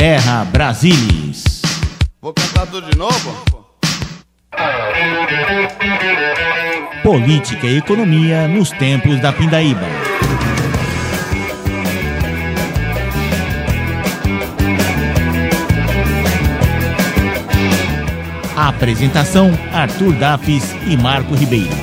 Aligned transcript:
Terra 0.00 0.46
Brasilis. 0.46 1.60
Vou 2.22 2.32
cantar 2.32 2.66
tudo 2.68 2.90
de 2.90 2.96
novo? 2.96 3.44
Política 7.02 7.66
e 7.66 7.76
economia 7.76 8.48
nos 8.48 8.70
tempos 8.70 9.20
da 9.20 9.30
Pindaíba. 9.30 9.86
Apresentação: 18.56 19.50
Arthur 19.70 20.14
Dafis 20.14 20.74
e 20.88 20.96
Marco 20.96 21.34
Ribeiro. 21.34 21.79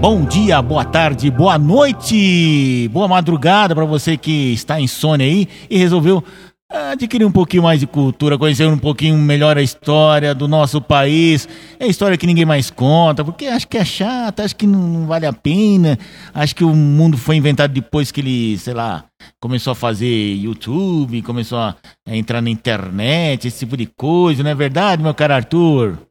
Bom 0.00 0.24
dia, 0.24 0.62
boa 0.62 0.84
tarde, 0.84 1.28
boa 1.28 1.58
noite, 1.58 2.88
boa 2.92 3.08
madrugada 3.08 3.74
para 3.74 3.84
você 3.84 4.16
que 4.16 4.52
está 4.52 4.80
insônia 4.80 5.26
aí 5.26 5.48
e 5.68 5.76
resolveu 5.76 6.22
adquirir 6.70 7.24
um 7.24 7.32
pouquinho 7.32 7.64
mais 7.64 7.80
de 7.80 7.86
cultura, 7.86 8.38
conhecer 8.38 8.68
um 8.68 8.78
pouquinho 8.78 9.18
melhor 9.18 9.58
a 9.58 9.62
história 9.62 10.32
do 10.36 10.46
nosso 10.46 10.80
país. 10.80 11.48
É 11.80 11.86
história 11.88 12.16
que 12.16 12.28
ninguém 12.28 12.44
mais 12.44 12.70
conta, 12.70 13.24
porque 13.24 13.46
acho 13.46 13.66
que 13.66 13.76
é 13.76 13.84
chata, 13.84 14.44
acho 14.44 14.54
que 14.54 14.68
não 14.68 15.04
vale 15.04 15.26
a 15.26 15.32
pena. 15.32 15.98
Acho 16.32 16.54
que 16.54 16.62
o 16.62 16.74
mundo 16.76 17.18
foi 17.18 17.34
inventado 17.34 17.72
depois 17.72 18.12
que 18.12 18.20
ele, 18.20 18.56
sei 18.56 18.74
lá, 18.74 19.04
começou 19.40 19.72
a 19.72 19.76
fazer 19.76 20.34
YouTube, 20.36 21.22
começou 21.22 21.58
a 21.58 21.74
entrar 22.06 22.40
na 22.40 22.50
internet, 22.50 23.48
esse 23.48 23.58
tipo 23.58 23.76
de 23.76 23.86
coisa, 23.86 24.44
não 24.44 24.50
é 24.50 24.54
verdade, 24.54 25.02
meu 25.02 25.12
caro 25.12 25.34
Arthur? 25.34 26.07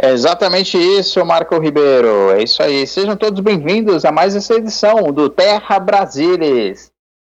É 0.00 0.10
exatamente 0.12 0.78
isso, 0.78 1.24
Marco 1.26 1.58
Ribeiro. 1.58 2.30
É 2.30 2.40
isso 2.40 2.62
aí. 2.62 2.86
Sejam 2.86 3.16
todos 3.16 3.40
bem-vindos 3.40 4.04
a 4.04 4.12
mais 4.12 4.36
essa 4.36 4.54
edição 4.54 5.12
do 5.12 5.28
Terra 5.28 5.80
Brasilis. 5.80 6.92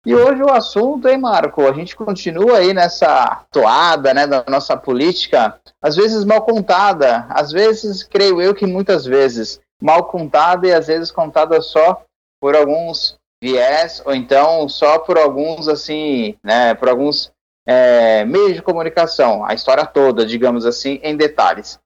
E 0.04 0.14
hoje 0.14 0.42
o 0.42 0.52
assunto, 0.52 1.08
hein, 1.08 1.16
Marco? 1.16 1.66
A 1.66 1.72
gente 1.72 1.96
continua 1.96 2.58
aí 2.58 2.74
nessa 2.74 3.44
toada, 3.50 4.12
né, 4.12 4.26
da 4.26 4.44
nossa 4.46 4.76
política, 4.76 5.58
às 5.80 5.96
vezes 5.96 6.22
mal 6.22 6.42
contada, 6.42 7.26
às 7.30 7.50
vezes, 7.50 8.02
creio 8.02 8.42
eu 8.42 8.54
que 8.54 8.66
muitas 8.66 9.06
vezes, 9.06 9.58
mal 9.80 10.04
contada 10.04 10.66
e 10.66 10.72
às 10.72 10.86
vezes 10.86 11.10
contada 11.10 11.62
só 11.62 12.02
por 12.38 12.54
alguns 12.54 13.16
viés, 13.42 14.02
ou 14.04 14.14
então 14.14 14.68
só 14.68 14.98
por 14.98 15.18
alguns, 15.18 15.66
assim, 15.66 16.36
né, 16.44 16.74
por 16.74 16.90
alguns 16.90 17.32
é, 17.66 18.22
meios 18.26 18.54
de 18.54 18.62
comunicação, 18.62 19.46
a 19.46 19.54
história 19.54 19.86
toda, 19.86 20.26
digamos 20.26 20.66
assim, 20.66 21.00
em 21.02 21.16
detalhes. 21.16 21.78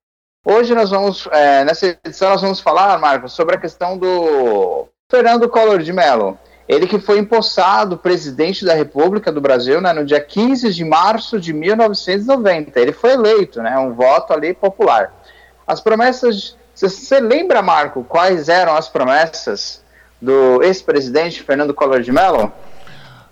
Hoje 0.47 0.75
nós 0.75 0.91
vamos, 0.91 1.27
é, 1.33 1.65
nessa 1.65 1.87
edição 2.05 2.29
nós 2.29 2.43
vamos 2.43 2.61
falar, 2.61 2.99
Marco, 2.99 3.31
sobre 3.31 3.55
a 3.55 3.59
questão 3.59 3.97
do 3.97 4.87
Fernando 5.11 5.49
Collor 5.49 5.79
de 5.79 5.91
Mello. 5.91 6.39
Ele 6.69 6.87
que 6.87 6.99
foi 6.99 7.19
empossado 7.19 7.97
presidente 7.97 8.63
da 8.63 8.75
República 8.75 9.33
do 9.33 9.41
Brasil 9.41 9.81
né, 9.81 9.95
no 9.95 10.05
dia 10.05 10.21
15 10.21 10.71
de 10.75 10.85
março 10.85 11.41
de 11.41 11.55
1990. 11.55 12.79
Ele 12.79 12.93
foi 12.93 13.13
eleito, 13.13 13.63
né, 13.63 13.79
um 13.79 13.95
voto 13.95 14.35
ali 14.35 14.53
popular. 14.53 15.15
As 15.67 15.81
promessas. 15.81 16.59
Você 16.75 17.21
lembra, 17.21 17.63
Marco, 17.63 18.05
quais 18.05 18.51
eram 18.51 18.77
as 18.77 18.87
promessas 18.87 19.83
do 20.21 20.63
ex-presidente 20.63 21.43
Fernando 21.43 21.73
Collor 21.73 22.03
de 22.03 22.13
Mello? 22.13 22.53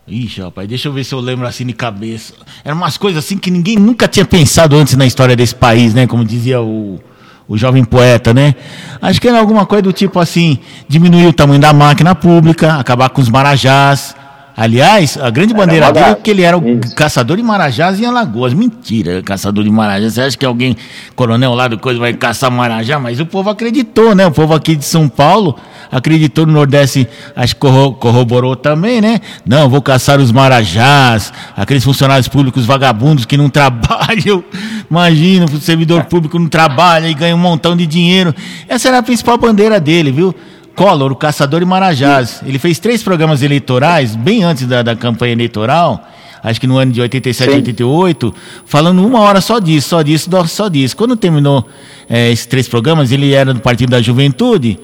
Ixi, 0.06 0.41
rapaz, 0.41 0.69
deixa 0.69 0.89
eu 0.89 0.92
ver 0.92 1.05
se 1.05 1.14
eu 1.14 1.20
lembro 1.20 1.47
assim 1.47 1.64
de 1.64 1.72
cabeça. 1.72 2.34
Eram 2.64 2.77
umas 2.77 2.97
coisas 2.97 3.25
assim 3.25 3.39
que 3.39 3.50
ninguém 3.50 3.77
nunca 3.77 4.09
tinha 4.09 4.25
pensado 4.25 4.77
antes 4.77 4.97
na 4.97 5.06
história 5.06 5.36
desse 5.36 5.55
país, 5.55 5.94
né? 5.94 6.09
Como 6.09 6.25
dizia 6.25 6.61
o, 6.61 7.00
o 7.47 7.56
jovem 7.56 7.84
poeta, 7.84 8.34
né? 8.34 8.56
Acho 9.00 9.20
que 9.20 9.28
era 9.28 9.38
alguma 9.38 9.65
coisa 9.65 9.82
do 9.82 9.93
tipo 9.93 10.19
assim: 10.19 10.59
diminuir 10.88 11.26
o 11.26 11.32
tamanho 11.32 11.60
da 11.60 11.72
máquina 11.72 12.16
pública, 12.16 12.75
acabar 12.75 13.10
com 13.10 13.22
os 13.22 13.28
marajás. 13.28 14.16
Aliás, 14.56 15.16
a 15.16 15.30
grande 15.30 15.54
bandeira 15.54 15.90
dele 15.92 16.06
é 16.10 16.14
que 16.14 16.30
ele 16.30 16.42
era 16.42 16.58
o 16.58 16.78
Isso. 16.80 16.94
caçador 16.94 17.36
de 17.38 17.42
marajás 17.42 17.98
em 17.98 18.04
Alagoas. 18.04 18.52
Mentira, 18.52 19.22
caçador 19.22 19.64
de 19.64 19.70
marajás. 19.70 20.12
Você 20.14 20.20
acha 20.20 20.36
que 20.36 20.44
alguém, 20.44 20.76
coronel 21.16 21.54
lá 21.54 21.68
do 21.68 21.78
coisa, 21.78 21.98
vai 21.98 22.12
caçar 22.12 22.50
marajá? 22.50 22.98
Mas 22.98 23.18
o 23.18 23.24
povo 23.26 23.48
acreditou, 23.48 24.14
né? 24.14 24.26
O 24.26 24.30
povo 24.30 24.52
aqui 24.54 24.76
de 24.76 24.84
São 24.84 25.08
Paulo 25.08 25.56
acreditou 25.90 26.46
no 26.46 26.52
Nordeste, 26.52 27.06
acho 27.36 27.54
que 27.54 27.60
corro- 27.60 27.92
corroborou 27.94 28.54
também, 28.56 29.00
né? 29.00 29.20
Não, 29.44 29.68
vou 29.68 29.80
caçar 29.82 30.18
os 30.20 30.30
marajás, 30.32 31.32
aqueles 31.56 31.84
funcionários 31.84 32.28
públicos 32.28 32.64
vagabundos 32.66 33.24
que 33.24 33.36
não 33.36 33.48
trabalham. 33.50 34.42
Imagina, 34.90 35.46
o 35.46 35.60
servidor 35.60 36.04
público 36.04 36.38
não 36.38 36.48
trabalha 36.48 37.08
e 37.08 37.14
ganha 37.14 37.34
um 37.34 37.38
montão 37.38 37.76
de 37.76 37.86
dinheiro. 37.86 38.34
Essa 38.69 38.88
era 38.88 38.98
a 38.98 39.02
principal 39.02 39.36
bandeira 39.38 39.80
dele, 39.80 40.12
viu? 40.12 40.34
Collor, 40.75 41.12
o 41.12 41.16
caçador 41.16 41.60
de 41.60 41.66
marajás. 41.66 42.43
Ele 42.44 42.59
fez 42.59 42.78
três 42.78 43.03
programas 43.03 43.43
eleitorais, 43.43 44.16
bem 44.16 44.43
antes 44.43 44.66
da, 44.66 44.83
da 44.83 44.97
campanha 44.97 45.33
eleitoral, 45.33 46.06
acho 46.43 46.60
que 46.60 46.66
no 46.66 46.77
ano 46.78 46.93
de 46.93 47.00
87, 47.00 47.50
Sim. 47.50 47.56
88, 47.56 48.34
falando 48.65 49.05
uma 49.06 49.21
hora 49.21 49.41
só 49.41 49.59
disso, 49.59 49.91
só 49.91 50.03
disso, 50.03 50.31
só 50.49 50.69
disso. 50.69 50.97
Quando 50.97 51.15
terminou 51.16 51.66
eh, 52.09 52.31
esses 52.32 52.47
três 52.47 52.66
programas, 52.69 53.12
ele 53.12 53.32
era 53.32 53.53
do 53.53 53.61
Partido 53.61 53.91
da 53.91 54.00
Juventude. 54.03 54.78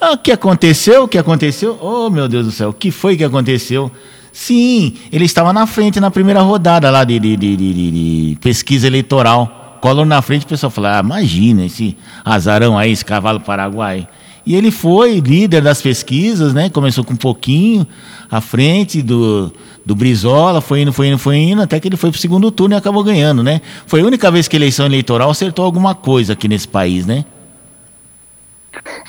Ah, 0.00 0.12
o 0.12 0.18
que 0.18 0.32
aconteceu? 0.32 1.04
O 1.04 1.08
que 1.08 1.18
aconteceu? 1.18 1.78
Oh, 1.80 2.08
meu 2.10 2.26
Deus 2.28 2.46
do 2.46 2.52
céu, 2.52 2.70
o 2.70 2.72
que 2.72 2.90
foi 2.90 3.16
que 3.16 3.24
aconteceu? 3.24 3.90
Sim, 4.32 4.94
ele 5.12 5.24
estava 5.24 5.52
na 5.52 5.66
frente 5.66 5.98
na 6.00 6.10
primeira 6.10 6.40
rodada 6.40 6.88
lá 6.90 7.04
de, 7.04 7.18
de, 7.18 7.36
de, 7.36 7.56
de- 7.56 8.38
pesquisa 8.40 8.86
eleitoral. 8.86 9.78
Collor 9.80 10.04
na 10.06 10.20
frente, 10.22 10.44
o 10.44 10.48
pessoal 10.48 10.70
falou: 10.70 10.90
ah, 10.90 11.00
imagina 11.00 11.64
esse 11.64 11.96
azarão 12.24 12.78
aí, 12.78 12.92
esse 12.92 13.04
cavalo 13.04 13.40
paraguai. 13.40 14.06
E 14.44 14.56
ele 14.56 14.70
foi 14.70 15.20
líder 15.20 15.62
das 15.62 15.82
pesquisas, 15.82 16.54
né? 16.54 16.70
Começou 16.70 17.04
com 17.04 17.12
um 17.12 17.16
pouquinho 17.16 17.86
à 18.30 18.40
frente 18.40 19.02
do, 19.02 19.52
do 19.84 19.94
Brizola, 19.94 20.60
foi 20.60 20.82
indo, 20.82 20.92
foi 20.92 21.08
indo, 21.08 21.18
foi 21.18 21.36
indo, 21.36 21.62
até 21.62 21.78
que 21.78 21.88
ele 21.88 21.96
foi 21.96 22.10
pro 22.10 22.18
segundo 22.18 22.50
turno 22.50 22.74
e 22.74 22.78
acabou 22.78 23.02
ganhando, 23.04 23.42
né? 23.42 23.60
Foi 23.86 24.00
a 24.00 24.04
única 24.04 24.30
vez 24.30 24.48
que 24.48 24.56
a 24.56 24.58
eleição 24.58 24.86
eleitoral 24.86 25.30
acertou 25.30 25.64
alguma 25.64 25.94
coisa 25.94 26.32
aqui 26.32 26.48
nesse 26.48 26.68
país, 26.68 27.06
né? 27.06 27.24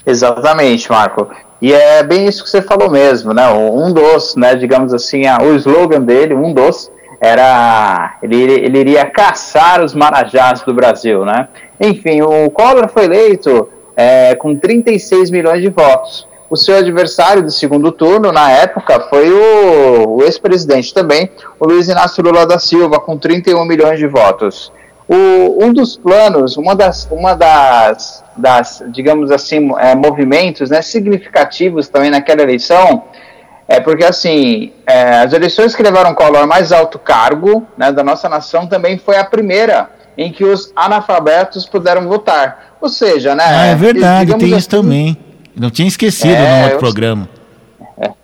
Exatamente, 0.05 0.89
Marco. 0.89 1.29
E 1.61 1.71
é 1.71 2.01
bem 2.03 2.27
isso 2.27 2.43
que 2.43 2.49
você 2.49 2.61
falou 2.61 2.89
mesmo, 2.89 3.33
né? 3.33 3.47
Um 3.49 3.93
dos, 3.93 4.35
né, 4.35 4.55
digamos 4.55 4.93
assim, 4.93 5.21
o 5.41 5.55
slogan 5.55 6.01
dele, 6.01 6.33
um 6.33 6.53
dos, 6.53 6.91
era 7.21 8.17
ele, 8.23 8.35
ele 8.35 8.79
iria 8.79 9.05
caçar 9.05 9.83
os 9.83 9.93
marajás 9.93 10.61
do 10.61 10.73
Brasil, 10.73 11.23
né? 11.23 11.47
Enfim, 11.79 12.21
o 12.23 12.49
Collor 12.49 12.89
foi 12.89 13.05
eleito 13.05 13.69
é, 14.01 14.33
com 14.33 14.55
36 14.55 15.29
milhões 15.29 15.61
de 15.61 15.69
votos. 15.69 16.27
O 16.49 16.57
seu 16.57 16.75
adversário 16.75 17.43
do 17.43 17.51
segundo 17.51 17.91
turno, 17.91 18.31
na 18.31 18.51
época, 18.51 18.99
foi 19.01 19.31
o, 19.31 20.17
o 20.17 20.23
ex-presidente 20.23 20.91
também, 20.93 21.29
o 21.59 21.65
Luiz 21.65 21.87
Inácio 21.87 22.23
Lula 22.23 22.45
da 22.47 22.57
Silva, 22.57 22.99
com 22.99 23.15
31 23.15 23.63
milhões 23.63 23.99
de 23.99 24.07
votos. 24.07 24.73
O, 25.07 25.63
um 25.63 25.71
dos 25.71 25.95
planos, 25.95 26.57
uma 26.57 26.75
das, 26.75 27.07
uma 27.11 27.35
das, 27.35 28.23
das 28.35 28.83
digamos 28.87 29.29
assim, 29.29 29.71
é, 29.77 29.93
movimentos 29.93 30.71
né, 30.71 30.81
significativos 30.81 31.87
também 31.87 32.09
naquela 32.09 32.41
eleição 32.41 33.03
é 33.67 33.79
porque, 33.79 34.03
assim, 34.03 34.73
é, 34.85 35.19
as 35.19 35.31
eleições 35.31 35.75
que 35.75 35.83
levaram 35.83 36.13
Collor 36.13 36.41
ao 36.41 36.47
mais 36.47 36.71
alto 36.71 36.99
cargo 36.99 37.65
né, 37.77 37.91
da 37.91 38.03
nossa 38.03 38.27
nação 38.27 38.67
também 38.67 38.97
foi 38.97 39.17
a 39.17 39.23
primeira 39.23 39.89
em 40.17 40.31
que 40.31 40.43
os 40.43 40.71
analfabetos 40.75 41.65
puderam 41.65 42.07
votar. 42.07 42.75
Ou 42.81 42.89
seja, 42.89 43.35
né? 43.35 43.43
Ah, 43.45 43.65
é 43.67 43.75
verdade, 43.75 44.35
tem 44.37 44.47
isso 44.49 44.57
assim, 44.57 44.69
também. 44.69 45.17
Não 45.55 45.69
tinha 45.69 45.87
esquecido 45.87 46.33
É, 46.33 46.57
no 46.57 46.63
outro 46.63 46.75
eu- 46.75 46.79
programa. 46.79 47.29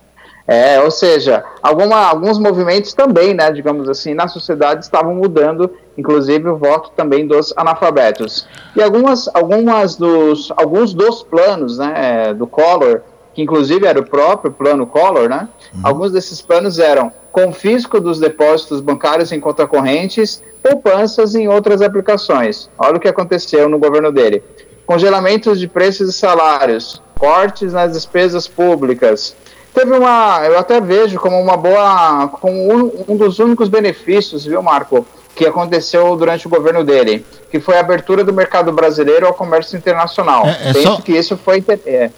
É, 0.50 0.80
ou 0.80 0.90
seja, 0.90 1.44
alguma, 1.62 2.06
alguns 2.06 2.38
movimentos 2.38 2.94
também, 2.94 3.34
né, 3.34 3.52
digamos 3.52 3.86
assim, 3.86 4.14
na 4.14 4.28
sociedade 4.28 4.82
estavam 4.82 5.14
mudando, 5.14 5.70
inclusive 5.96 6.48
o 6.48 6.56
voto 6.56 6.90
também 6.96 7.26
dos 7.26 7.52
analfabetos. 7.54 8.48
E 8.74 8.82
algumas, 8.82 9.28
algumas 9.34 9.94
dos, 9.96 10.50
alguns 10.56 10.94
dos 10.94 11.22
planos, 11.22 11.76
né, 11.76 12.32
do 12.32 12.46
Collor, 12.46 13.02
que 13.38 13.42
inclusive 13.42 13.86
era 13.86 14.00
o 14.00 14.04
próprio 14.04 14.50
plano 14.50 14.84
Collor, 14.84 15.28
né, 15.28 15.48
alguns 15.84 16.10
desses 16.10 16.42
planos 16.42 16.80
eram 16.80 17.12
confisco 17.30 18.00
dos 18.00 18.18
depósitos 18.18 18.80
bancários 18.80 19.30
em 19.30 19.38
conta 19.38 19.64
correntes, 19.64 20.42
poupanças 20.60 21.36
em 21.36 21.46
outras 21.46 21.80
aplicações. 21.80 22.68
Olha 22.76 22.96
o 22.96 23.00
que 23.00 23.06
aconteceu 23.06 23.68
no 23.68 23.78
governo 23.78 24.10
dele. 24.10 24.42
Congelamentos 24.84 25.60
de 25.60 25.68
preços 25.68 26.08
e 26.08 26.12
salários, 26.12 27.00
cortes 27.16 27.72
nas 27.74 27.92
despesas 27.92 28.48
públicas, 28.48 29.36
teve 29.72 29.92
uma, 29.96 30.40
eu 30.44 30.58
até 30.58 30.80
vejo 30.80 31.20
como 31.20 31.40
uma 31.40 31.56
boa, 31.56 32.26
como 32.40 32.74
um, 32.74 33.04
um 33.12 33.16
dos 33.16 33.38
únicos 33.38 33.68
benefícios, 33.68 34.44
viu, 34.46 34.60
Marco, 34.64 35.06
que 35.36 35.46
aconteceu 35.46 36.16
durante 36.16 36.48
o 36.48 36.50
governo 36.50 36.82
dele, 36.82 37.24
que 37.52 37.60
foi 37.60 37.76
a 37.76 37.80
abertura 37.80 38.24
do 38.24 38.32
mercado 38.32 38.72
brasileiro 38.72 39.28
ao 39.28 39.34
comércio 39.34 39.76
internacional. 39.78 40.44
É- 40.44 40.70
é 40.70 40.72
Penso 40.72 40.96
só- 40.96 41.00
que 41.00 41.12
isso 41.12 41.36
foi. 41.36 41.62
É. 41.86 42.10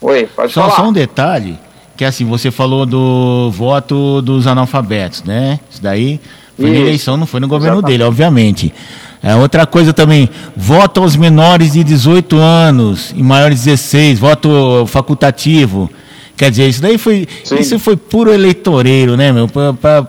Oi, 0.00 0.26
pode 0.34 0.52
Só, 0.52 0.62
falar. 0.62 0.76
só 0.76 0.88
um 0.88 0.92
detalhe, 0.92 1.58
Que 1.96 2.04
é 2.04 2.08
assim, 2.08 2.26
você 2.26 2.50
falou 2.50 2.84
do 2.84 3.50
voto 3.50 4.20
dos 4.20 4.46
analfabetos, 4.46 5.22
né? 5.24 5.58
Isso 5.70 5.82
daí 5.82 6.20
foi 6.54 6.66
na 6.68 6.72
Isso. 6.74 6.82
eleição, 6.82 7.16
não 7.16 7.26
foi 7.26 7.40
no 7.40 7.48
governo 7.48 7.78
Exatamente. 7.78 7.98
dele, 7.98 8.04
obviamente. 8.08 8.74
É, 9.22 9.34
outra 9.34 9.64
coisa 9.66 9.94
também, 9.94 10.28
voto 10.54 11.00
aos 11.00 11.16
menores 11.16 11.72
de 11.72 11.82
18 11.82 12.36
anos 12.36 13.14
e 13.16 13.22
maiores 13.22 13.60
de 13.60 13.70
16, 13.70 14.18
voto 14.18 14.84
facultativo. 14.86 15.90
Quer 16.36 16.50
dizer, 16.50 16.68
isso 16.68 16.82
daí 16.82 16.98
foi, 16.98 17.26
Sim. 17.42 17.56
isso 17.58 17.78
foi 17.78 17.96
puro 17.96 18.30
eleitoreiro, 18.30 19.16
né, 19.16 19.32
meu? 19.32 19.48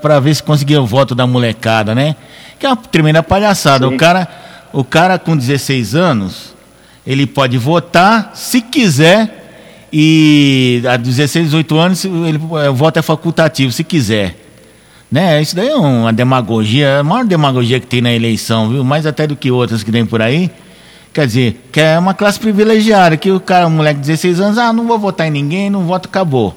Pra 0.02 0.20
ver 0.20 0.36
se 0.36 0.44
conseguia 0.44 0.82
o 0.82 0.86
voto 0.86 1.16
da 1.16 1.26
molecada, 1.26 1.96
né? 1.96 2.18
Que 2.60 2.66
é 2.66 2.70
uma 2.70 2.76
tremenda 2.76 3.24
palhaçada. 3.24 3.88
Sim. 3.88 3.96
O 3.96 3.98
cara, 3.98 4.28
o 4.74 4.84
cara 4.84 5.18
com 5.18 5.38
16 5.38 5.96
anos, 5.96 6.54
ele 7.06 7.26
pode 7.26 7.58
votar 7.58 8.32
se 8.34 8.60
quiser 8.60 9.37
e 9.92 10.82
a 10.88 10.98
16, 10.98 11.46
18 11.46 11.78
anos 11.78 12.06
ele, 12.06 12.40
o 12.70 12.74
voto 12.74 12.98
é 13.00 13.02
facultativo, 13.02 13.72
se 13.72 13.84
quiser. 13.84 14.36
Né? 15.12 15.42
Isso 15.42 15.56
daí 15.56 15.70
é 15.70 15.76
uma 15.76 16.12
demagogia, 16.12 17.00
a 17.00 17.04
maior 17.04 17.26
demagogia 17.26 17.80
que 17.80 17.88
tem 17.88 18.02
na 18.02 18.12
eleição, 18.12 18.70
viu? 18.70 18.84
Mais 18.84 19.06
até 19.06 19.26
do 19.26 19.36
que 19.36 19.50
outras 19.50 19.84
que 19.84 19.92
tem 19.92 20.06
por 20.06 20.22
aí. 20.22 20.52
Quer 21.14 21.26
dizer, 21.26 21.62
que 21.72 21.80
é 21.80 21.98
uma 21.98 22.14
classe 22.14 22.40
privilegiada, 22.40 23.16
que 23.18 23.32
o 23.32 23.40
cara, 23.40 23.68
um 23.68 23.72
moleque 23.72 24.02
de 24.02 24.08
16 24.08 24.40
anos, 24.40 24.58
ah, 24.58 24.74
não 24.74 24.86
vou 24.86 25.00
votar 25.00 25.28
em 25.28 25.32
ninguém, 25.32 25.70
não 25.70 25.86
voto, 25.86 26.08
acabou. 26.08 26.56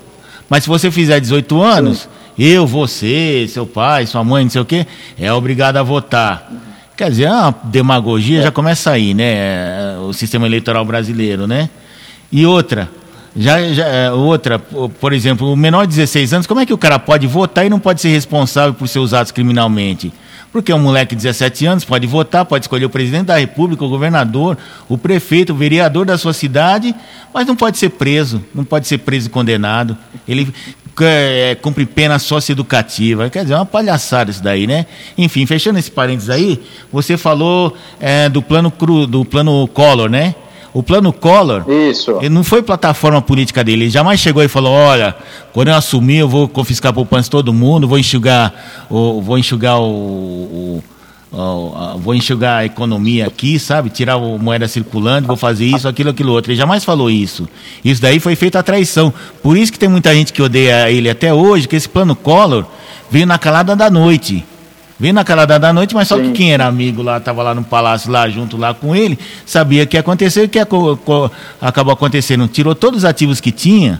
Mas 0.48 0.64
se 0.64 0.68
você 0.68 0.90
fizer 0.90 1.20
18 1.20 1.62
anos, 1.62 2.08
eu, 2.36 2.66
você, 2.66 3.46
seu 3.48 3.66
pai, 3.66 4.06
sua 4.06 4.24
mãe, 4.24 4.44
não 4.44 4.50
sei 4.50 4.60
o 4.60 4.64
quê, 4.64 4.86
é 5.18 5.32
obrigado 5.32 5.76
a 5.76 5.82
votar. 5.82 6.50
Quer 6.96 7.08
dizer, 7.08 7.24
é 7.24 7.32
uma 7.32 7.54
demagogia 7.64 8.42
já 8.42 8.50
começa 8.50 8.90
aí, 8.90 9.14
né? 9.14 9.96
O 10.00 10.12
sistema 10.12 10.46
eleitoral 10.46 10.84
brasileiro, 10.84 11.46
né? 11.46 11.70
E 12.32 12.44
outra, 12.44 12.90
já, 13.36 13.72
já, 13.72 13.86
é, 13.86 14.10
outra, 14.10 14.58
po- 14.58 14.88
por 14.88 15.12
exemplo, 15.12 15.52
o 15.52 15.56
menor 15.56 15.86
de 15.86 15.94
16 15.94 16.32
anos, 16.34 16.46
como 16.46 16.60
é 16.60 16.66
que 16.66 16.72
o 16.72 16.78
cara 16.78 16.98
pode 16.98 17.26
votar 17.26 17.64
e 17.64 17.68
não 17.70 17.78
pode 17.78 18.00
ser 18.00 18.08
responsável 18.08 18.74
por 18.74 18.88
seus 18.88 19.12
atos 19.14 19.32
criminalmente? 19.32 20.12
Porque 20.52 20.72
um 20.74 20.80
moleque 20.80 21.14
de 21.14 21.22
17 21.22 21.64
anos 21.64 21.84
pode 21.84 22.08
votar, 22.08 22.44
pode 22.44 22.64
escolher 22.64 22.84
o 22.84 22.90
presidente 22.90 23.26
da 23.26 23.38
república, 23.38 23.84
o 23.84 23.88
governador, 23.88 24.58
o 24.88 24.98
prefeito, 24.98 25.52
o 25.52 25.56
vereador 25.56 26.04
da 26.04 26.18
sua 26.18 26.32
cidade, 26.32 26.92
mas 27.32 27.46
não 27.46 27.54
pode 27.54 27.78
ser 27.78 27.90
preso, 27.90 28.42
não 28.52 28.64
pode 28.64 28.88
ser 28.88 28.98
preso 28.98 29.28
e 29.28 29.30
condenado. 29.30 29.96
Ele 30.26 30.52
é, 31.02 31.56
cumpre 31.62 31.86
pena 31.86 32.18
socioeducativa. 32.18 33.30
Quer 33.30 33.42
dizer, 33.42 33.54
é 33.54 33.56
uma 33.58 33.64
palhaçada 33.66 34.32
isso 34.32 34.42
daí, 34.42 34.66
né? 34.66 34.86
Enfim, 35.16 35.46
fechando 35.46 35.78
esse 35.78 35.90
parênteses 35.90 36.30
aí, 36.30 36.60
você 36.92 37.16
falou 37.16 37.76
é, 38.00 38.28
do 38.28 38.42
plano 38.42 38.72
cru, 38.72 39.06
do 39.06 39.24
plano 39.24 39.68
Collor, 39.68 40.10
né? 40.10 40.34
O 40.72 40.82
plano 40.82 41.12
Collor, 41.12 41.64
Isso. 41.68 42.12
ele 42.20 42.28
não 42.28 42.44
foi 42.44 42.62
plataforma 42.62 43.20
política 43.20 43.64
dele. 43.64 43.84
Ele 43.84 43.90
jamais 43.90 44.20
chegou 44.20 44.42
e 44.42 44.48
falou: 44.48 44.72
olha, 44.72 45.16
quando 45.52 45.68
eu 45.68 45.74
assumir, 45.74 46.18
eu 46.18 46.28
vou 46.28 46.46
confiscar 46.48 46.90
a 46.90 46.92
poupança 46.92 47.24
de 47.24 47.30
todo 47.30 47.52
mundo, 47.52 47.88
vou 47.88 47.98
enxugar, 47.98 48.54
o, 48.88 49.20
vou 49.20 49.36
enxugar 49.36 49.80
o. 49.80 49.84
o- 49.84 50.84
vou 51.98 52.12
enxugar 52.14 52.58
a 52.58 52.64
economia 52.64 53.26
aqui, 53.26 53.56
sabe? 53.58 53.88
Tirar 53.90 54.14
a 54.14 54.18
moeda 54.18 54.66
circulante, 54.66 55.26
vou 55.28 55.36
fazer 55.36 55.64
isso, 55.64 55.86
aquilo, 55.86 56.10
aquilo 56.10 56.32
outro. 56.32 56.50
Ele 56.50 56.58
jamais 56.58 56.84
falou 56.84 57.08
isso. 57.10 57.48
Isso 57.84 58.02
daí 58.02 58.18
foi 58.18 58.34
feito 58.34 58.56
a 58.58 58.62
traição. 58.62 59.12
Por 59.42 59.56
isso 59.56 59.70
que 59.72 59.78
tem 59.78 59.88
muita 59.88 60.12
gente 60.14 60.32
que 60.32 60.42
odeia 60.42 60.90
ele 60.90 61.08
até 61.08 61.32
hoje, 61.32 61.68
que 61.68 61.76
esse 61.76 61.88
plano 61.88 62.16
Collor 62.16 62.64
veio 63.10 63.26
na 63.26 63.38
calada 63.38 63.76
da 63.76 63.88
noite. 63.90 64.44
Veio 65.00 65.14
na 65.14 65.24
calada 65.24 65.58
da 65.58 65.72
noite, 65.72 65.94
mas 65.94 66.06
só 66.06 66.16
Sim. 66.16 66.24
que 66.24 66.32
quem 66.32 66.52
era 66.52 66.66
amigo 66.66 67.00
lá, 67.02 67.16
estava 67.16 67.42
lá 67.42 67.54
no 67.54 67.64
palácio, 67.64 68.10
lá 68.12 68.28
junto 68.28 68.58
lá 68.58 68.74
com 68.74 68.94
ele, 68.94 69.18
sabia 69.46 69.86
que 69.86 69.96
ia 69.96 70.00
acontecer, 70.00 70.42
o 70.44 70.48
que 70.48 70.58
acabou 70.58 71.92
acontecendo? 71.94 72.46
Tirou 72.46 72.74
todos 72.74 72.98
os 72.98 73.04
ativos 73.06 73.40
que 73.40 73.50
tinha, 73.50 73.98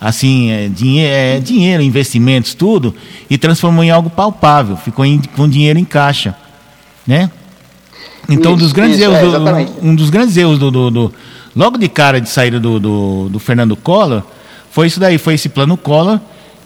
assim, 0.00 0.50
é, 0.50 0.68
dinhe 0.68 1.04
é, 1.04 1.38
dinheiro, 1.38 1.80
investimentos, 1.84 2.52
tudo, 2.52 2.92
e 3.30 3.38
transformou 3.38 3.84
em 3.84 3.90
algo 3.90 4.10
palpável, 4.10 4.76
ficou 4.76 5.04
em- 5.06 5.20
com 5.36 5.48
dinheiro 5.48 5.78
em 5.78 5.84
caixa, 5.84 6.34
né? 7.06 7.30
Então, 8.28 8.52
um 8.52 8.56
dos 8.56 8.66
Isso, 8.66 8.74
grandes 8.74 8.96
isso, 8.98 9.04
erros, 9.04 9.18
é, 9.18 9.20
do- 9.22 9.28
exatamente. 9.28 9.72
um 9.82 9.94
dos 9.94 10.10
grandes 10.10 10.36
erros 10.36 10.58
do, 10.58 10.70
do- 10.70 10.90
do- 10.90 11.14
logo 11.54 11.78
de 11.78 11.88
cara 11.88 12.20
de 12.20 12.28
saída 12.28 12.58
do, 12.58 12.80
do, 12.80 13.28
do 13.28 13.38
Fernando 13.38 13.76
Collor, 13.76 14.22
foi 14.72 14.88
isso 14.88 14.98
daí, 14.98 15.16
foi 15.16 15.34
esse 15.34 15.48
plano 15.48 15.76
Collor, 15.76 16.18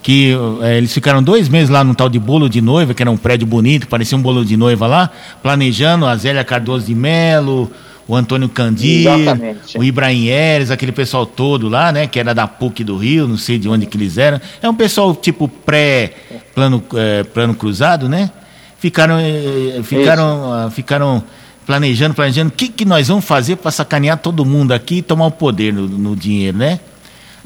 que 0.04 0.36
eh, 0.60 0.76
eles 0.76 0.92
ficaram 0.92 1.22
dois 1.22 1.48
meses 1.48 1.70
lá 1.70 1.82
num 1.82 1.94
tal 1.94 2.10
de 2.10 2.18
bolo 2.18 2.46
de 2.46 2.60
noiva, 2.60 2.92
que 2.92 3.02
era 3.02 3.10
um 3.10 3.16
prédio 3.16 3.46
bonito, 3.46 3.88
parecia 3.88 4.16
um 4.18 4.20
bolo 4.20 4.44
de 4.44 4.54
noiva 4.54 4.86
lá, 4.86 5.10
planejando 5.42 6.04
a 6.04 6.14
Zélia 6.14 6.44
Cardoso 6.44 6.84
de 6.84 6.94
Melo, 6.94 7.72
o 8.06 8.14
Antônio 8.14 8.50
Candir, 8.50 9.08
Exatamente. 9.08 9.78
o 9.78 9.82
Ibrahim 9.82 10.26
Eres, 10.26 10.70
aquele 10.70 10.92
pessoal 10.92 11.24
todo 11.24 11.70
lá, 11.70 11.90
né, 11.90 12.06
que 12.06 12.20
era 12.20 12.34
da 12.34 12.46
PUC 12.46 12.84
do 12.84 12.98
Rio, 12.98 13.26
não 13.26 13.38
sei 13.38 13.58
de 13.58 13.66
onde 13.66 13.86
que 13.86 13.96
eles 13.96 14.18
eram. 14.18 14.38
É 14.60 14.68
um 14.68 14.74
pessoal 14.74 15.16
tipo 15.16 15.48
pré-plano 15.48 16.84
plano 17.32 17.54
cruzado, 17.54 18.06
né? 18.06 18.30
Ficaram, 18.78 19.18
eh, 19.18 19.80
ficaram, 19.82 20.52
ah, 20.52 20.70
ficaram 20.70 21.24
planejando, 21.64 22.14
planejando 22.14 22.50
o 22.50 22.52
que, 22.52 22.68
que 22.68 22.84
nós 22.84 23.08
vamos 23.08 23.24
fazer 23.24 23.56
para 23.56 23.70
sacanear 23.70 24.18
todo 24.18 24.44
mundo 24.44 24.72
aqui 24.72 24.96
e 24.96 25.02
tomar 25.02 25.28
o 25.28 25.30
poder 25.30 25.72
no, 25.72 25.88
no 25.88 26.14
dinheiro, 26.14 26.58
né? 26.58 26.78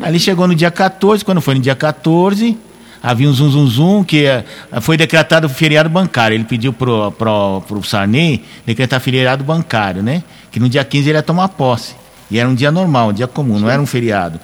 Ele 0.06 0.18
chegou 0.18 0.46
no 0.46 0.54
dia 0.54 0.70
14, 0.70 1.24
quando 1.24 1.40
foi 1.40 1.54
no 1.54 1.60
dia 1.60 1.74
14, 1.74 2.56
havia 3.02 3.28
um 3.28 3.32
zum 3.32 3.50
zum 3.50 3.66
zum 3.66 4.04
que 4.04 4.26
eh, 4.26 4.44
foi 4.80 4.96
decretado 4.96 5.48
feriado 5.48 5.88
bancário. 5.88 6.34
Ele 6.34 6.44
pediu 6.44 6.72
pro, 6.72 7.10
pro, 7.12 7.62
pro 7.66 7.82
Sarney 7.82 8.44
decretar 8.64 9.00
feriado 9.00 9.42
bancário, 9.42 10.02
né? 10.02 10.22
Que 10.52 10.60
no 10.60 10.68
dia 10.68 10.84
15 10.84 11.08
ele 11.08 11.18
ia 11.18 11.22
tomar 11.22 11.48
posse. 11.48 11.94
E 12.30 12.38
era 12.38 12.48
um 12.48 12.54
dia 12.54 12.70
normal, 12.70 13.08
um 13.08 13.12
dia 13.12 13.26
comum, 13.26 13.58
não 13.58 13.68
era 13.68 13.80
um 13.82 13.86
feriado. 13.86 14.38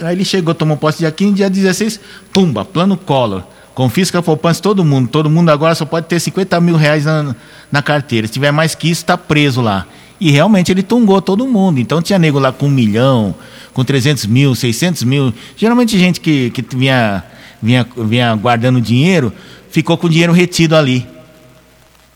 Aí 0.00 0.14
ele 0.14 0.24
chegou, 0.24 0.54
tomou 0.54 0.76
posse 0.76 0.98
dia 0.98 1.10
15, 1.10 1.34
dia 1.34 1.50
16, 1.50 2.00
pumba, 2.32 2.64
plano 2.64 2.96
Collor. 2.96 3.42
Confisca 3.74 4.18
a 4.18 4.22
poupança 4.22 4.60
todo 4.60 4.84
mundo. 4.84 5.08
Todo 5.08 5.30
mundo 5.30 5.50
agora 5.50 5.74
só 5.74 5.84
pode 5.84 6.06
ter 6.06 6.18
50 6.18 6.60
mil 6.60 6.76
reais 6.76 7.04
na, 7.04 7.36
na 7.70 7.80
carteira. 7.80 8.26
Se 8.26 8.32
tiver 8.32 8.50
mais 8.50 8.74
que 8.74 8.90
isso, 8.90 9.02
está 9.02 9.16
preso 9.16 9.60
lá. 9.60 9.86
E 10.20 10.32
realmente 10.32 10.72
ele 10.72 10.82
tungou 10.82 11.22
todo 11.22 11.46
mundo. 11.46 11.78
Então 11.78 12.02
tinha 12.02 12.18
nego 12.18 12.40
lá 12.40 12.50
com 12.50 12.66
um 12.66 12.70
milhão, 12.70 13.36
com 13.78 13.84
300 13.84 14.26
mil, 14.26 14.56
600 14.56 15.04
mil. 15.04 15.32
Geralmente 15.56 15.96
gente 15.96 16.20
que, 16.20 16.50
que 16.50 16.64
vinha, 16.74 17.22
vinha, 17.62 17.86
vinha 17.96 18.34
guardando 18.34 18.80
dinheiro, 18.80 19.32
ficou 19.70 19.96
com 19.96 20.08
o 20.08 20.10
dinheiro 20.10 20.32
retido 20.32 20.74
ali. 20.74 21.06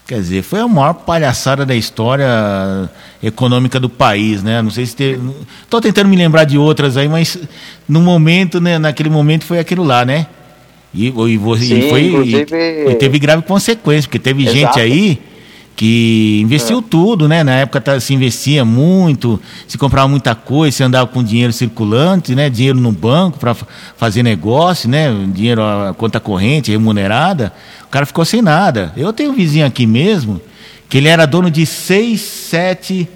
Quer 0.05 0.17
dizer, 0.17 0.43
foi 0.43 0.59
a 0.59 0.67
maior 0.67 0.93
palhaçada 0.93 1.65
da 1.65 1.77
história 1.77 2.27
econômica 3.23 3.79
do 3.79 3.89
país, 3.89 4.43
né? 4.43 4.61
Não 4.61 4.73
sei 4.73 4.87
se 4.87 4.97
teve. 4.97 5.21
Estou 5.63 5.81
tentando 5.81 6.09
me 6.09 6.17
lembrar 6.17 6.43
de 6.43 6.59
outras 6.59 6.97
aí, 6.97 7.07
mas 7.07 7.39
no 7.89 8.01
momento, 8.01 8.61
né? 8.61 8.77
Naquele 8.77 9.09
momento 9.09 9.45
foi 9.45 9.61
aquilo 9.61 9.85
lá, 9.85 10.05
né? 10.05 10.27
E, 10.93 11.11
e, 11.11 11.11
e 11.37 11.59
Sim, 11.59 11.89
foi, 11.89 12.07
inclusive- 12.09 12.91
e 12.91 12.95
teve 12.97 13.21
grave 13.21 13.43
consequência, 13.43 14.09
porque 14.09 14.19
teve 14.19 14.43
Exato. 14.43 14.57
gente 14.59 14.81
aí 14.81 15.23
que 15.75 16.41
investiu 16.43 16.83
tudo, 16.83 17.29
né? 17.29 17.43
Na 17.43 17.53
época 17.57 17.81
tá- 17.81 17.99
se 17.99 18.13
investia 18.15 18.65
muito, 18.65 19.41
se 19.67 19.79
comprava 19.79 20.07
muita 20.07 20.35
coisa, 20.35 20.77
se 20.77 20.83
andava 20.83 21.07
com 21.07 21.23
dinheiro 21.23 21.53
circulante, 21.53 22.35
né? 22.35 22.51
Dinheiro 22.51 22.79
no 22.79 22.93
banco 22.93 23.39
para 23.39 23.55
fazer 23.97 24.23
negócio, 24.23 24.89
né? 24.89 25.09
Dinheiro 25.29 25.63
a 25.63 25.95
conta 25.97 26.21
corrente, 26.21 26.71
remunerada. 26.71 27.53
O 27.85 27.89
cara 27.89 28.07
ficou 28.07 28.25
sem 28.25 28.43
nada. 28.43 28.93
Eu 28.97 29.13
tenho 29.13 29.31
um 29.31 29.35
vizinho 29.35 29.67
aqui 29.67 29.87
mesmo 29.87 30.41
que 30.89 30.99
ele 30.99 31.09
era 31.09 31.27
dono 31.27 31.51
de 31.51 31.65
seis, 31.65 32.21
sete, 32.21 33.09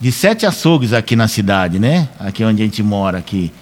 de 0.00 0.10
sete 0.10 0.44
açougues 0.44 0.92
aqui 0.92 1.14
na 1.14 1.28
cidade, 1.28 1.78
né? 1.78 2.08
Aqui 2.18 2.42
onde 2.44 2.60
a 2.60 2.64
gente 2.64 2.82
mora 2.82 3.18
aqui. 3.18 3.52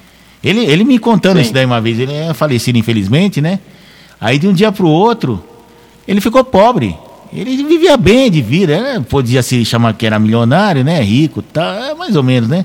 Ele, 0.43 0.61
ele 0.65 0.85
me 0.85 0.99
contando 0.99 1.37
Sim. 1.37 1.43
isso 1.43 1.53
daí 1.53 1.67
uma 1.67 1.81
vez, 1.81 1.99
ele 1.99 2.13
é 2.13 2.33
falecido 2.33 2.79
infelizmente, 2.79 3.41
né? 3.41 3.59
Aí 4.21 4.39
de 4.39 4.49
um 4.49 4.53
dia 4.53 4.73
para 4.73 4.87
o 4.87 4.89
outro, 4.89 5.45
ele 6.07 6.21
ficou 6.21 6.43
pobre. 6.43 6.97
Ele 7.33 7.63
vivia 7.65 7.97
bem 7.97 8.31
de 8.31 8.41
vida, 8.41 8.81
né? 8.81 9.05
podia 9.09 9.43
se 9.43 9.65
chamar 9.65 9.93
que 9.95 10.07
era 10.07 10.19
milionário, 10.19 10.83
né? 10.83 11.01
Rico, 11.03 11.43
tá, 11.43 11.95
mais 11.99 12.17
ou 12.17 12.23
menos, 12.23 12.49
né? 12.49 12.65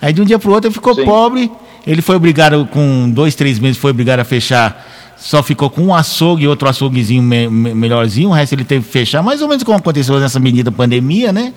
Aí 0.00 0.12
de 0.12 0.22
um 0.22 0.24
dia 0.24 0.38
para 0.38 0.48
o 0.50 0.52
outro 0.54 0.68
ele 0.68 0.74
ficou 0.74 0.94
Sim. 0.94 1.04
pobre. 1.04 1.50
Ele 1.86 2.00
foi 2.02 2.16
obrigado, 2.16 2.66
com 2.70 3.10
dois, 3.10 3.34
três 3.34 3.58
meses, 3.58 3.76
foi 3.78 3.90
obrigado 3.90 4.20
a 4.20 4.24
fechar. 4.24 4.86
Só 5.18 5.42
ficou 5.42 5.68
com 5.68 5.82
um 5.86 5.94
açougue 5.94 6.44
e 6.44 6.48
outro 6.48 6.68
açouguezinho 6.68 7.22
me- 7.22 7.48
me- 7.48 7.74
melhorzinho. 7.74 8.28
O 8.28 8.32
resto 8.32 8.54
ele 8.54 8.64
teve 8.64 8.84
que 8.84 8.90
fechar, 8.92 9.22
mais 9.22 9.42
ou 9.42 9.48
menos 9.48 9.62
como 9.64 9.76
aconteceu 9.76 10.18
nessa 10.20 10.38
medida 10.38 10.70
pandemia, 10.70 11.32
né? 11.32 11.52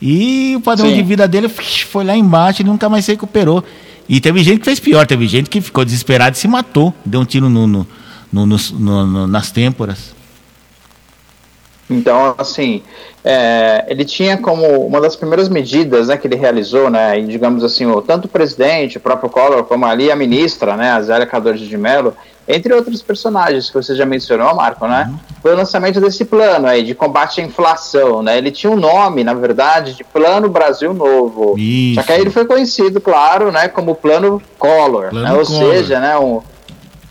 E 0.00 0.54
o 0.56 0.60
padrão 0.60 0.88
Sim. 0.88 0.94
de 0.96 1.02
vida 1.02 1.26
dele 1.28 1.48
foi 1.48 2.04
lá 2.04 2.16
embaixo, 2.16 2.62
ele 2.62 2.68
nunca 2.70 2.88
mais 2.88 3.04
se 3.04 3.12
recuperou. 3.12 3.64
E 4.08 4.20
teve 4.20 4.42
gente 4.42 4.58
que 4.60 4.64
fez 4.64 4.78
pior, 4.80 5.06
teve 5.06 5.26
gente 5.28 5.48
que 5.50 5.60
ficou 5.60 5.84
desesperada 5.84 6.36
e 6.36 6.38
se 6.38 6.48
matou, 6.48 6.92
deu 7.04 7.20
um 7.20 7.24
tiro 7.24 7.48
no, 7.48 7.66
no- 7.66 7.86
no- 8.32 8.46
no- 8.46 9.26
nas 9.26 9.50
têmporas. 9.50 10.14
Então, 11.92 12.34
assim, 12.38 12.82
é, 13.24 13.84
ele 13.88 14.04
tinha 14.04 14.36
como 14.36 14.66
uma 14.86 15.00
das 15.00 15.14
primeiras 15.16 15.48
medidas 15.48 16.08
né, 16.08 16.16
que 16.16 16.26
ele 16.26 16.36
realizou, 16.36 16.90
né, 16.90 17.18
e 17.18 17.24
digamos 17.26 17.62
assim, 17.62 17.86
o, 17.86 18.00
tanto 18.02 18.24
o 18.24 18.28
presidente, 18.28 18.96
o 18.96 19.00
próprio 19.00 19.30
Collor, 19.30 19.64
como 19.64 19.86
ali 19.86 20.10
a 20.10 20.16
ministra, 20.16 20.76
né, 20.76 20.90
a 20.90 21.02
Zélia 21.02 21.26
Cardoso 21.26 21.64
de 21.64 21.78
Mello, 21.78 22.14
entre 22.48 22.74
outros 22.74 23.00
personagens 23.00 23.68
que 23.70 23.74
você 23.74 23.94
já 23.94 24.04
mencionou, 24.04 24.52
Marco, 24.56 24.86
né, 24.88 25.06
Uhum. 25.08 25.18
foi 25.40 25.52
o 25.52 25.56
lançamento 25.56 26.00
desse 26.00 26.24
plano 26.24 26.66
aí 26.66 26.82
de 26.82 26.94
combate 26.94 27.40
à 27.40 27.44
inflação, 27.44 28.22
né, 28.22 28.36
ele 28.36 28.50
tinha 28.50 28.72
um 28.72 28.76
nome, 28.76 29.22
na 29.22 29.34
verdade, 29.34 29.94
de 29.94 30.02
Plano 30.02 30.48
Brasil 30.48 30.92
Novo, 30.92 31.54
Isso. 31.56 31.94
só 32.00 32.02
que 32.02 32.12
aí 32.12 32.20
ele 32.20 32.30
foi 32.30 32.44
conhecido, 32.44 33.00
claro, 33.00 33.52
né, 33.52 33.68
como 33.68 33.94
Plano 33.94 34.42
Collor, 34.58 35.10
Plano 35.10 35.22
né, 35.28 35.32
ou 35.32 35.46
Collor. 35.46 35.72
seja, 35.74 36.00
né, 36.00 36.18
um, 36.18 36.40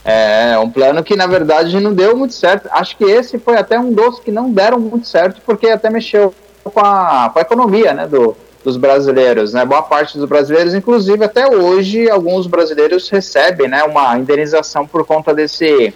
É 0.03 0.57
um 0.57 0.69
plano 0.69 1.03
que, 1.03 1.15
na 1.15 1.27
verdade, 1.27 1.79
não 1.79 1.93
deu 1.93 2.17
muito 2.17 2.33
certo. 2.33 2.67
Acho 2.71 2.97
que 2.97 3.03
esse 3.03 3.37
foi 3.37 3.55
até 3.55 3.79
um 3.79 3.91
dos 3.93 4.19
que 4.19 4.31
não 4.31 4.51
deram 4.51 4.79
muito 4.79 5.07
certo, 5.07 5.41
porque 5.45 5.67
até 5.67 5.89
mexeu 5.89 6.33
com 6.63 6.79
a, 6.79 7.29
com 7.31 7.39
a 7.39 7.41
economia 7.41 7.93
né, 7.93 8.07
do, 8.07 8.35
dos 8.63 8.77
brasileiros. 8.77 9.53
Né? 9.53 9.63
Boa 9.65 9.83
parte 9.83 10.17
dos 10.17 10.27
brasileiros, 10.27 10.73
inclusive 10.73 11.23
até 11.23 11.47
hoje, 11.47 12.09
alguns 12.09 12.47
brasileiros 12.47 13.09
recebem 13.09 13.67
né, 13.67 13.83
uma 13.83 14.17
indenização 14.17 14.87
por 14.87 15.05
conta 15.05 15.33
desse, 15.33 15.93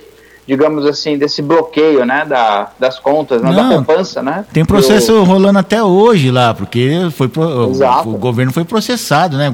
digamos 0.47 0.85
assim, 0.85 1.17
desse 1.17 1.41
bloqueio 1.41 2.05
né, 2.05 2.23
da, 2.25 2.69
das 2.79 2.99
contas, 2.99 3.41
né, 3.41 3.51
da 3.51 3.63
Não, 3.63 3.83
poupança. 3.83 4.21
Né? 4.21 4.45
Tem 4.53 4.63
processo 4.63 5.11
Do- 5.13 5.23
rolando 5.23 5.57
até 5.59 5.81
hoje 5.83 6.29
lá, 6.29 6.53
porque 6.53 7.07
foi 7.11 7.27
pro- 7.27 7.71
o, 7.71 8.17
governo 8.17 8.51
foi 8.53 8.63
processado, 8.63 9.37
né? 9.37 9.53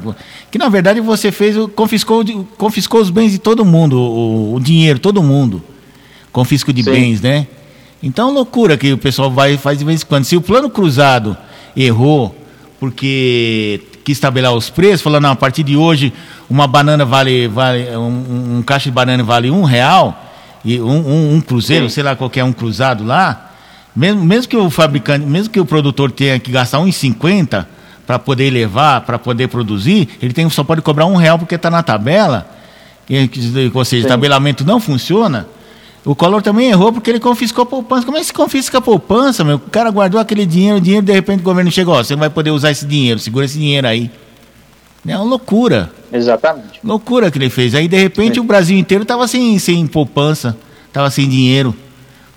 Que 0.50 0.58
na 0.58 0.68
verdade 0.70 1.00
você 1.00 1.32
fez, 1.32 1.56
confiscou, 1.76 2.24
confiscou 2.58 3.00
os 3.02 3.10
bens 3.10 3.32
de 3.32 3.40
todo 3.40 3.64
mundo, 3.64 3.98
o, 4.00 4.56
o 4.56 4.60
dinheiro, 4.60 5.00
todo 5.00 5.24
mundo. 5.24 5.62
Confisco 6.32 6.72
de 6.74 6.84
Sim. 6.84 6.92
bens, 6.92 7.22
né? 7.22 7.48
Então 8.04 8.34
loucura 8.34 8.78
que 8.78 8.92
o 8.94 8.98
pessoal 8.98 9.30
vai 9.32 9.58
faz 9.58 9.78
de 9.80 9.86
vez 9.86 10.02
em 10.02 10.06
quando. 10.06 10.24
Se 10.26 10.36
o 10.36 10.42
plano 10.42 10.70
cruzado 10.70 11.38
errou 11.76 12.36
porque 12.80 13.80
quis 14.04 14.20
tabelar 14.20 14.54
os 14.54 14.70
preços, 14.70 15.02
falando, 15.02 15.24
não, 15.24 15.32
a 15.32 15.36
partir 15.36 15.62
de 15.64 15.78
hoje 15.78 16.12
uma 16.50 16.66
banana 16.68 17.06
vale, 17.06 17.48
vale 17.48 17.96
um, 17.96 18.58
um 18.58 18.64
caixa 18.64 18.86
de 18.90 18.92
banana 18.92 19.24
vale 19.24 19.52
um 19.52 19.64
real, 19.64 20.31
e 20.64 20.80
um, 20.80 20.90
um- 20.90 21.36
um 21.36 21.42
cruzeiro, 21.42 21.90
Sim. 21.90 21.96
sei 21.96 22.04
lá, 22.04 22.16
qualquer 22.16 22.44
um 22.44 22.54
cruzado 22.54 23.04
lá, 23.04 23.52
mesmo, 23.96 24.24
mesmo 24.24 24.48
que 24.50 24.56
o 24.58 24.70
fabricante, 24.70 25.26
mesmo 25.26 25.52
que 25.52 25.60
o 25.60 25.66
produtor 25.66 26.12
tenha 26.12 26.40
que 26.40 26.52
gastar 26.52 26.80
1,50 26.80 27.66
para 28.08 28.18
poder 28.20 28.50
levar, 28.50 29.02
para 29.02 29.18
poder 29.20 29.48
produzir, 29.48 30.08
ele 30.22 30.34
tem, 30.34 30.50
só 30.50 30.64
pode 30.64 30.82
cobrar 30.82 31.06
um 31.06 31.16
real 31.16 31.38
porque 31.40 31.56
está 31.56 31.70
na 31.70 31.84
tabela, 31.84 32.50
e- 33.10 33.28
que- 33.28 33.72
ou 33.74 33.86
seja, 33.86 34.02
o 34.02 34.04
Sim. 34.04 34.08
tabelamento 34.10 34.64
não 34.66 34.80
funciona. 34.80 35.48
O 36.04 36.16
Collor 36.16 36.42
também 36.42 36.70
errou 36.72 36.92
porque 36.92 37.12
ele 37.12 37.20
confiscou 37.20 37.62
a 37.62 37.66
poupança. 37.66 38.04
Como 38.06 38.18
é 38.18 38.22
que 38.22 38.26
se 38.26 38.34
confisca 38.34 38.80
a 38.80 38.82
poupança, 38.82 39.44
meu? 39.44 39.58
O 39.58 39.60
cara 39.60 39.92
guardou 39.92 40.20
aquele 40.20 40.48
dinheiro, 40.48 40.78
o 40.78 40.82
dinheiro, 40.82 41.06
de 41.06 41.12
repente 41.14 41.42
o 41.42 41.44
governo 41.44 41.70
chegou, 41.72 41.94
ó, 41.94 42.04
você 42.04 42.14
não 42.16 42.22
vai 42.22 42.30
poder 42.30 42.50
usar 42.50 42.72
esse 42.72 42.88
dinheiro, 42.88 43.20
segura 43.20 43.46
esse 43.46 43.60
dinheiro 43.60 43.88
aí. 43.88 44.10
É 45.08 45.16
uma 45.16 45.26
loucura. 45.26 45.92
Exatamente. 46.12 46.80
Loucura 46.84 47.30
que 47.32 47.38
ele 47.38 47.50
fez. 47.50 47.74
Aí, 47.76 47.88
de 47.88 47.98
repente, 47.98 48.36
Sim. 48.36 48.40
o 48.42 48.44
Brasil 48.44 48.78
inteiro 48.78 49.06
tava 49.06 49.28
sem, 49.28 49.58
sem 49.60 49.86
poupança, 49.88 50.58
tava 50.92 51.10
sem 51.10 51.28
dinheiro. 51.28 51.76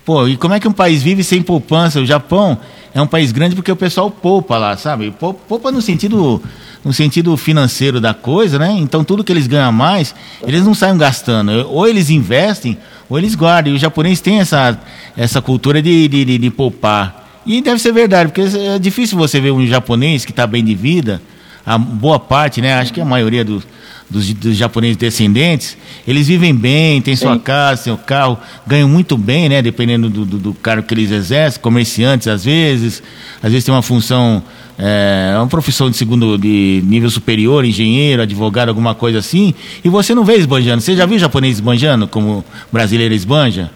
Pô, 0.05 0.29
e 0.29 0.37
como 0.37 0.53
é 0.55 0.61
que 0.61 0.69
um 0.69 0.73
país 0.73 1.03
vive 1.03 1.25
sem 1.25 1.43
poupança? 1.43 1.99
O 2.01 2.05
Japão 2.07 2.59
é 2.95 3.01
um 3.01 3.07
país 3.07 3.33
grande 3.33 3.55
porque 3.55 3.73
o 3.73 3.77
pessoal 3.77 4.11
poupa 4.11 4.59
lá, 4.59 4.77
sabe? 4.77 5.11
Pou- 5.19 5.33
Poupa 5.33 5.73
no 5.73 5.81
sentido, 5.81 6.43
no 6.85 6.93
sentido 6.93 7.35
financeiro 7.39 8.01
da 8.01 8.13
coisa, 8.13 8.59
né? 8.59 8.71
Então, 8.79 9.03
tudo 9.03 9.25
que 9.25 9.33
eles 9.33 9.47
ganham 9.47 9.73
mais, 9.73 10.15
eles 10.47 10.63
não 10.65 10.75
saem 10.75 10.97
gastando. 10.99 11.67
Ou 11.71 11.87
eles 11.89 12.11
investem, 12.11 12.77
ou 13.09 13.19
eles 13.19 13.35
guardam. 13.35 13.73
E 13.73 13.77
os 13.77 13.81
japoneses 13.81 14.21
têm 14.21 14.41
essa, 14.41 14.79
essa 15.17 15.41
cultura 15.41 15.81
de, 15.81 16.07
de, 16.07 16.25
de, 16.25 16.39
de 16.39 16.51
poupar. 16.51 17.41
E 17.47 17.61
deve 17.63 17.79
ser 17.81 17.93
verdade, 17.93 18.31
porque 18.31 18.57
é 18.59 18.79
difícil 18.79 19.17
você 19.19 19.41
ver 19.41 19.51
um 19.53 19.67
japonês 19.67 20.25
que 20.25 20.31
está 20.33 20.47
bem 20.47 20.63
de 20.65 20.75
vida, 20.75 21.21
a 21.67 21.79
boa 21.79 22.19
parte, 22.19 22.61
né? 22.61 22.75
Acho 22.75 22.93
que 22.93 23.01
a 23.01 23.05
maioria 23.05 23.45
dos, 23.45 23.67
dos, 24.09 24.33
dos 24.35 24.57
japoneses 24.57 24.97
descendentes, 24.97 25.77
eles 26.07 26.29
vivem 26.29 26.55
bem, 26.55 27.01
têm 27.01 27.17
sua 27.17 27.35
Sim. 27.35 27.41
casa, 27.41 27.83
seu 27.83 27.97
carro, 27.97 28.39
ganham 28.67 28.89
muito 28.89 29.17
bem, 29.17 29.49
né? 29.49 29.63
Dependendo 29.63 30.11
do, 30.11 30.25
do, 30.25 30.39
do 30.39 30.55
cargo 30.55 30.87
que 30.87 30.93
eles 30.95 31.11
exercem, 31.11 31.61
comerciantes 31.61 32.29
às 32.29 32.45
vezes, 32.45 33.03
às 33.43 33.51
vezes 33.51 33.65
tem 33.65 33.75
uma 33.75 33.83
função, 33.83 34.43
é, 34.79 35.33
uma 35.37 35.47
profissão 35.47 35.91
de 35.91 35.97
segundo, 35.97 36.37
de 36.37 36.83
nível 36.85 37.11
superior, 37.11 37.65
engenheiro, 37.65 38.23
advogado, 38.23 38.69
alguma 38.69 38.95
coisa 38.95 39.19
assim, 39.19 39.55
e 39.83 39.89
você 39.89 40.15
não 40.15 40.25
vê 40.25 40.37
esbanjando. 40.37 40.83
Você 40.83 40.95
já 40.95 41.07
viu 41.07 41.19
japonês 41.19 41.55
esbanjando 41.55 42.07
como 42.07 42.45
brasileiro 42.71 43.15
esbanja? 43.15 43.71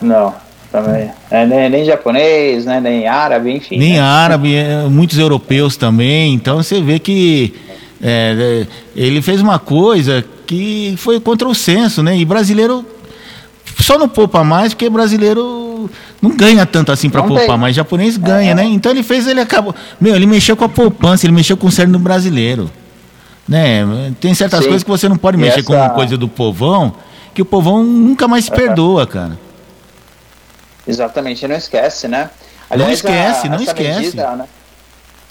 Não, 0.00 0.34
também. 0.70 1.10
É, 1.30 1.46
nem, 1.46 1.68
nem 1.70 1.84
japonês, 1.84 2.64
né, 2.64 2.80
nem 2.80 3.06
árabe, 3.08 3.50
enfim. 3.52 3.76
Nem 3.78 3.94
né? 3.94 4.00
árabe, 4.00 4.54
é, 4.54 4.84
muitos 4.84 5.18
europeus 5.18 5.76
também. 5.76 6.34
Então 6.34 6.56
você 6.62 6.80
vê 6.80 6.98
que 6.98 7.54
é, 8.02 8.66
é, 8.66 8.66
ele 8.96 9.20
fez 9.20 9.40
uma 9.40 9.58
coisa 9.58 10.24
que 10.46 10.94
foi 10.96 11.20
contra 11.20 11.46
o 11.48 11.54
senso, 11.54 12.02
né? 12.02 12.16
E 12.16 12.24
brasileiro 12.24 12.84
só 13.78 13.98
não 13.98 14.08
poupa 14.08 14.42
mais 14.44 14.74
porque 14.74 14.88
brasileiro 14.90 15.88
não 16.20 16.36
ganha 16.36 16.66
tanto 16.66 16.92
assim 16.92 17.08
para 17.08 17.22
poupar, 17.22 17.46
tem. 17.46 17.58
mas 17.58 17.74
japonês 17.76 18.16
ganha, 18.16 18.50
É. 18.52 18.54
né? 18.54 18.64
Então 18.64 18.92
ele 18.92 19.02
fez, 19.02 19.26
ele 19.26 19.40
acabou. 19.40 19.74
Meu, 20.00 20.14
ele 20.14 20.26
mexeu 20.26 20.56
com 20.56 20.64
a 20.64 20.68
poupança, 20.68 21.26
ele 21.26 21.32
mexeu 21.32 21.56
com 21.56 21.66
o 21.66 21.70
cérebro 21.70 21.98
do 21.98 22.02
brasileiro. 22.02 22.70
Né? 23.48 24.12
Tem 24.20 24.32
certas 24.34 24.60
Sim. 24.60 24.66
coisas 24.66 24.84
que 24.84 24.90
você 24.90 25.08
não 25.08 25.16
pode 25.16 25.36
mexer 25.36 25.60
essa- 25.60 25.88
com 25.88 25.94
coisa 25.94 26.16
do 26.16 26.28
povão, 26.28 26.94
que 27.34 27.42
o 27.42 27.44
povão 27.44 27.82
nunca 27.82 28.28
mais 28.28 28.44
se 28.44 28.50
perdoa, 28.50 29.06
cara. 29.06 29.38
Exatamente, 30.90 31.46
não 31.46 31.56
esquece, 31.56 32.08
né? 32.08 32.30
esquece, 32.90 33.48
não 33.48 33.56
essa 33.56 33.64
esquece. 33.64 33.98
Medida, 33.98 34.36
né? 34.36 34.48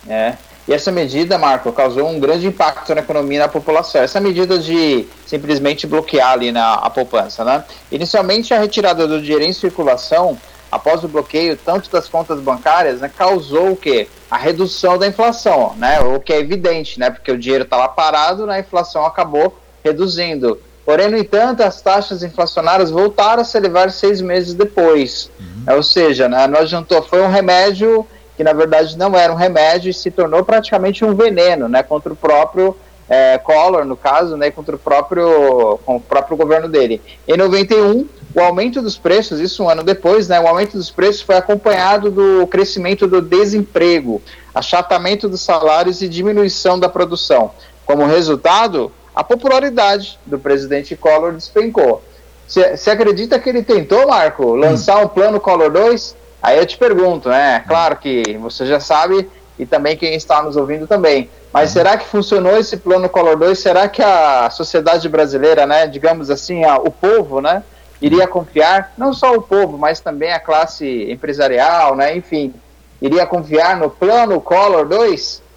É. 0.08 0.34
E 0.68 0.74
essa 0.74 0.92
medida, 0.92 1.36
Marco, 1.38 1.72
causou 1.72 2.08
um 2.08 2.20
grande 2.20 2.46
impacto 2.46 2.94
na 2.94 3.02
economia 3.02 3.38
e 3.38 3.40
na 3.40 3.48
população. 3.48 4.02
Essa 4.02 4.20
medida 4.20 4.60
de 4.60 5.08
simplesmente 5.26 5.88
bloquear 5.88 6.34
ali 6.34 6.52
na, 6.52 6.76
a 6.76 6.90
poupança, 6.92 7.44
né? 7.44 7.64
Inicialmente, 7.92 8.54
a 8.54 8.60
retirada 8.60 9.08
do 9.08 9.20
dinheiro 9.20 9.46
em 9.46 9.52
circulação, 9.52 10.38
após 10.72 11.04
o 11.04 11.08
bloqueio 11.08 11.58
tanto 11.58 11.90
das 11.90 12.08
contas 12.08 12.40
bancárias, 12.40 13.02
né, 13.02 13.10
causou 13.10 13.72
o 13.72 13.76
quê? 13.76 14.08
A 14.30 14.38
redução 14.38 14.98
da 14.98 15.08
inflação, 15.08 15.74
né? 15.76 16.02
O 16.02 16.20
que 16.20 16.32
é 16.32 16.40
evidente, 16.40 17.00
né? 17.00 17.10
Porque 17.10 17.32
o 17.32 17.38
dinheiro 17.38 17.64
estava 17.64 17.88
parado, 17.88 18.46
né? 18.46 18.58
A 18.58 18.60
inflação 18.60 19.06
acabou 19.06 19.58
reduzindo. 19.84 20.62
Porém, 20.90 21.08
no 21.08 21.18
entanto, 21.20 21.62
as 21.62 21.80
taxas 21.84 22.24
inflacionárias 22.24 22.90
voltaram 22.90 23.44
a 23.44 23.46
se 23.46 23.56
elevar 23.56 23.92
seis 23.92 24.22
meses 24.22 24.56
depois. 24.56 25.30
É, 25.68 25.76
Ou 25.76 25.84
seja, 25.84 26.28
né, 26.28 26.48
não 26.48 26.62
adiantou, 26.62 27.04
foi 27.04 27.22
um 27.22 27.30
remédio 27.30 28.08
que 28.36 28.44
na 28.44 28.54
verdade 28.54 28.98
não 28.98 29.16
era 29.16 29.32
um 29.32 29.36
remédio 29.36 29.92
e 29.92 29.94
se 29.94 30.10
tornou 30.10 30.44
praticamente 30.44 31.06
um 31.06 31.14
veneno, 31.14 31.70
né, 31.70 31.84
contra 31.84 32.12
o 32.12 32.16
próprio 32.16 32.76
é, 33.08 33.38
Collor, 33.38 33.86
no 33.86 33.96
caso, 33.96 34.36
né, 34.36 34.50
contra 34.50 34.76
o 34.76 34.80
próprio, 34.80 35.80
com 35.86 35.98
o 35.98 36.02
próprio 36.02 36.36
governo 36.36 36.68
dele. 36.68 37.00
Em 37.28 37.38
91, 37.38 38.08
o 38.34 38.42
aumento 38.42 38.82
dos 38.82 38.98
preços, 38.98 39.40
isso 39.40 39.64
um 39.64 39.70
ano 39.70 39.84
depois, 39.84 40.28
né, 40.28 40.40
o 40.40 40.48
aumento 40.48 40.76
dos 40.76 40.90
preços 40.90 41.22
foi 41.22 41.38
acompanhado 41.38 42.10
do 42.10 42.48
crescimento 42.48 43.06
do 43.06 43.22
desemprego, 43.22 44.24
achatamento 44.56 45.30
dos 45.30 45.42
salários 45.42 46.02
e 46.02 46.10
diminuição 46.10 46.80
da 46.80 46.90
produção. 46.90 47.52
Como 47.86 48.08
resultado, 48.08 48.92
a 49.20 49.24
popularidade 49.24 50.18
do 50.26 50.40
presidente 50.40 50.96
Collor 50.96 51.34
despencou. 51.34 52.02
Você 52.48 52.90
acredita 52.90 53.38
que 53.38 53.50
ele 53.50 53.62
tentou, 53.62 54.08
Marco, 54.08 54.56
lançar 54.56 55.04
um 55.04 55.10
plano 55.10 55.42
Collor 55.42 55.70
2? 55.70 56.16
Aí 56.42 56.58
eu 56.58 56.66
te 56.66 56.78
pergunto, 56.78 57.28
né? 57.28 57.62
Claro 57.68 57.98
que 57.98 58.38
você 58.40 58.66
já 58.66 58.80
sabe 58.80 59.30
e 59.60 59.66
também 59.66 59.98
quem 59.98 60.16
está 60.16 60.42
nos 60.42 60.56
ouvindo 60.56 60.88
também. 60.88 61.30
Mas 61.52 61.72
será 61.72 61.98
que 61.98 62.06
funcionou 62.06 62.58
esse 62.58 62.78
plano 62.78 63.10
Collor 63.10 63.36
2? 63.36 63.60
Será 63.60 63.90
que 63.90 64.02
a 64.02 64.50
sociedade 64.50 65.10
brasileira, 65.10 65.66
né, 65.66 65.86
digamos 65.86 66.30
assim, 66.30 66.64
a, 66.64 66.78
o 66.78 66.90
povo, 66.90 67.42
né, 67.42 67.62
iria 68.02 68.26
confiar, 68.26 68.94
não 68.98 69.14
só 69.14 69.34
o 69.34 69.42
povo, 69.42 69.78
mas 69.78 70.00
também 70.00 70.32
a 70.32 70.40
classe 70.40 71.12
empresarial, 71.12 71.94
né, 71.94 72.16
enfim, 72.16 72.54
iria 73.02 73.26
confiar 73.26 73.76
no 73.76 73.90
plano 73.90 74.40
Collor 74.40 74.88
2? 74.88 75.49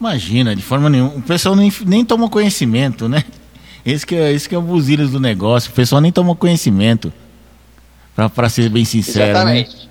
Imagina, 0.00 0.56
de 0.56 0.62
forma 0.62 0.88
nenhuma. 0.88 1.10
O 1.14 1.22
pessoal 1.22 1.54
nem, 1.54 1.70
nem 1.84 2.04
tomou 2.04 2.30
conhecimento, 2.30 3.06
né? 3.06 3.22
Esse 3.84 4.06
que, 4.06 4.16
é, 4.16 4.32
esse 4.32 4.48
que 4.48 4.54
é 4.54 4.58
o 4.58 4.62
buzilas 4.62 5.10
do 5.10 5.20
negócio. 5.20 5.70
O 5.70 5.74
pessoal 5.74 6.00
nem 6.00 6.10
tomou 6.10 6.34
conhecimento. 6.34 7.12
Para 8.34 8.48
ser 8.48 8.68
bem 8.68 8.84
sincero. 8.84 9.30
Exatamente. 9.30 9.90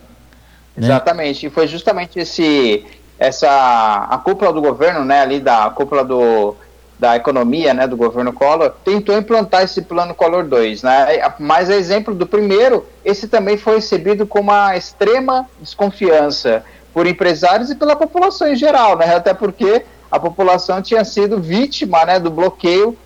Né? 0.76 0.88
Exatamente. 0.88 1.46
E 1.46 1.50
foi 1.50 1.68
justamente 1.68 2.20
esse, 2.20 2.86
essa 3.18 4.08
a 4.10 4.18
cúpula 4.18 4.52
do 4.52 4.62
governo, 4.62 5.04
né, 5.04 5.22
ali 5.22 5.40
da 5.40 5.70
cúpula 5.70 6.04
do, 6.04 6.56
da 7.00 7.16
economia, 7.16 7.74
né, 7.74 7.88
do 7.88 7.98
governo 7.98 8.34
Collor, 8.34 8.72
tentou 8.84 9.18
implantar 9.18 9.64
esse 9.64 9.82
plano 9.82 10.14
Collor 10.14 10.44
2, 10.44 10.84
né? 10.84 11.34
Mas 11.40 11.70
a 11.70 11.76
exemplo 11.76 12.14
do 12.14 12.28
primeiro, 12.28 12.86
esse 13.04 13.28
também 13.28 13.58
foi 13.58 13.76
recebido 13.76 14.28
com 14.28 14.40
uma 14.40 14.76
extrema 14.76 15.48
desconfiança 15.60 16.64
por 16.94 17.08
empresários 17.08 17.70
e 17.70 17.76
pela 17.76 17.96
população 17.96 18.48
em 18.48 18.56
geral, 18.56 18.98
né? 18.98 19.16
Até 19.16 19.34
porque 19.34 19.84
a 20.12 20.20
população 20.20 20.82
tinha 20.82 21.04
sido 21.04 21.40
vítima, 21.40 22.06
né, 22.06 22.20
do 22.20 22.30
bloqueio 22.30 22.98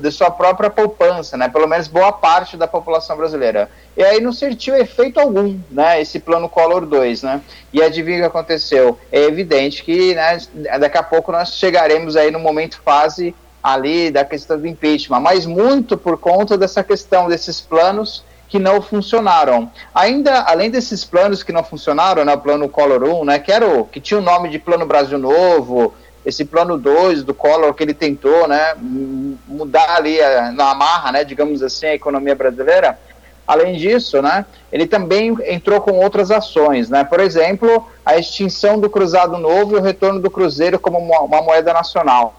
de 0.00 0.10
sua 0.10 0.30
própria 0.30 0.70
poupança, 0.70 1.36
né? 1.36 1.48
Pelo 1.48 1.68
menos 1.68 1.86
boa 1.86 2.10
parte 2.10 2.56
da 2.56 2.66
população 2.66 3.16
brasileira. 3.16 3.70
E 3.96 4.02
aí 4.02 4.20
não 4.20 4.32
sentiu 4.32 4.74
efeito 4.74 5.20
algum, 5.20 5.58
né? 5.70 6.00
Esse 6.00 6.18
plano 6.18 6.48
Collor 6.48 6.86
2, 6.86 7.22
né? 7.22 7.40
E 7.72 7.82
adivinha 7.82 8.18
o 8.18 8.20
que 8.22 8.26
aconteceu? 8.26 8.98
É 9.12 9.20
evidente 9.20 9.84
que, 9.84 10.14
né, 10.14 10.38
daqui 10.80 10.98
a 10.98 11.02
pouco 11.02 11.30
nós 11.30 11.56
chegaremos 11.56 12.16
aí 12.16 12.30
no 12.30 12.38
momento 12.38 12.80
fase 12.84 13.34
ali 13.62 14.10
da 14.10 14.24
questão 14.24 14.58
do 14.58 14.66
impeachment, 14.66 15.20
mas 15.20 15.46
muito 15.46 15.96
por 15.96 16.18
conta 16.18 16.58
dessa 16.58 16.82
questão 16.82 17.28
desses 17.28 17.60
planos 17.60 18.24
que 18.48 18.58
não 18.58 18.82
funcionaram. 18.82 19.70
Ainda, 19.94 20.42
além 20.42 20.70
desses 20.70 21.04
planos 21.04 21.42
que 21.42 21.52
não 21.52 21.62
funcionaram, 21.62 22.24
né, 22.24 22.34
o 22.34 22.38
plano 22.38 22.68
Collor 22.68 23.04
1, 23.04 23.24
né, 23.24 23.38
que, 23.38 23.52
era 23.52 23.66
o, 23.66 23.84
que 23.84 24.00
tinha 24.00 24.18
o 24.18 24.22
nome 24.22 24.48
de 24.48 24.58
Plano 24.58 24.84
Brasil 24.84 25.16
Novo, 25.16 25.94
esse 26.24 26.44
plano 26.44 26.78
2 26.78 27.24
do 27.24 27.34
Collor 27.34 27.74
que 27.74 27.82
ele 27.82 27.94
tentou, 27.94 28.46
né, 28.46 28.74
mudar 28.78 29.96
ali 29.96 30.20
a, 30.20 30.52
na 30.52 30.70
amarra, 30.70 31.12
né, 31.12 31.24
digamos 31.24 31.62
assim, 31.62 31.86
a 31.86 31.94
economia 31.94 32.34
brasileira. 32.34 32.98
Além 33.46 33.76
disso, 33.76 34.22
né, 34.22 34.46
ele 34.70 34.86
também 34.86 35.36
entrou 35.46 35.80
com 35.80 35.92
outras 35.92 36.30
ações, 36.30 36.88
né, 36.88 37.02
por 37.04 37.20
exemplo, 37.20 37.88
a 38.06 38.16
extinção 38.16 38.78
do 38.78 38.88
cruzado 38.88 39.36
novo 39.36 39.76
e 39.76 39.78
o 39.78 39.82
retorno 39.82 40.20
do 40.20 40.30
cruzeiro 40.30 40.78
como 40.78 40.98
uma, 40.98 41.20
uma 41.20 41.42
moeda 41.42 41.72
nacional. 41.72 42.34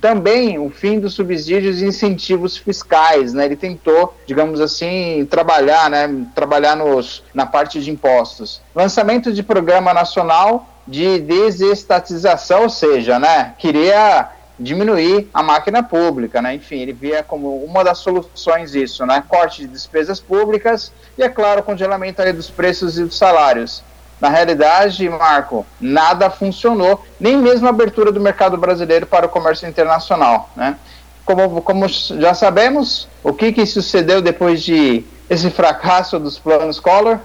Também 0.00 0.58
o 0.58 0.70
fim 0.70 1.00
dos 1.00 1.14
subsídios 1.14 1.82
e 1.82 1.86
incentivos 1.86 2.56
fiscais, 2.56 3.32
né? 3.32 3.44
Ele 3.44 3.56
tentou, 3.56 4.14
digamos 4.26 4.60
assim, 4.60 5.26
trabalhar, 5.28 5.90
né? 5.90 6.26
Trabalhar 6.34 6.76
nos, 6.76 7.22
na 7.34 7.44
parte 7.44 7.82
de 7.82 7.90
impostos. 7.90 8.60
Lançamento 8.74 9.32
de 9.32 9.42
programa 9.42 9.92
nacional 9.92 10.66
de 10.86 11.18
desestatização, 11.18 12.62
ou 12.62 12.70
seja, 12.70 13.18
né? 13.18 13.54
Queria 13.58 14.30
diminuir 14.58 15.28
a 15.34 15.42
máquina 15.42 15.82
pública, 15.82 16.40
né? 16.40 16.54
Enfim, 16.54 16.80
ele 16.80 16.92
via 16.92 17.22
como 17.22 17.62
uma 17.64 17.84
das 17.84 17.98
soluções 17.98 18.74
isso, 18.74 19.04
né? 19.04 19.22
Corte 19.28 19.62
de 19.62 19.68
despesas 19.68 20.20
públicas 20.20 20.92
e, 21.18 21.22
é 21.22 21.28
claro, 21.28 21.62
congelamento 21.62 22.22
dos 22.32 22.48
preços 22.48 22.98
e 22.98 23.04
dos 23.04 23.18
salários. 23.18 23.82
Na 24.20 24.30
realidade, 24.30 25.06
Marco, 25.10 25.66
nada 25.78 26.30
funcionou, 26.30 27.04
nem 27.20 27.36
mesmo 27.36 27.66
a 27.66 27.70
abertura 27.70 28.10
do 28.10 28.20
mercado 28.20 28.56
brasileiro 28.56 29.06
para 29.06 29.26
o 29.26 29.28
comércio 29.28 29.68
internacional, 29.68 30.48
né? 30.56 30.76
Como, 31.24 31.60
como 31.60 31.88
já 31.88 32.32
sabemos, 32.32 33.08
o 33.22 33.32
que, 33.32 33.52
que 33.52 33.66
sucedeu 33.66 34.22
depois 34.22 34.62
de 34.62 35.04
esse 35.28 35.50
fracasso 35.50 36.18
dos 36.18 36.38
planos 36.38 36.78
Collor? 36.78 37.18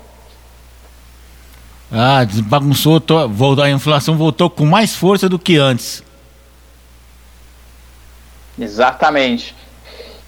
Ah, 1.91 2.25
bagunçou, 2.45 2.99
to- 3.01 3.27
voltou, 3.27 3.63
a 3.63 3.69
inflação 3.69 4.15
voltou 4.17 4.49
com 4.49 4.65
mais 4.65 4.95
força 4.95 5.27
do 5.27 5.37
que 5.37 5.57
antes. 5.57 6.01
Exatamente. 8.57 9.55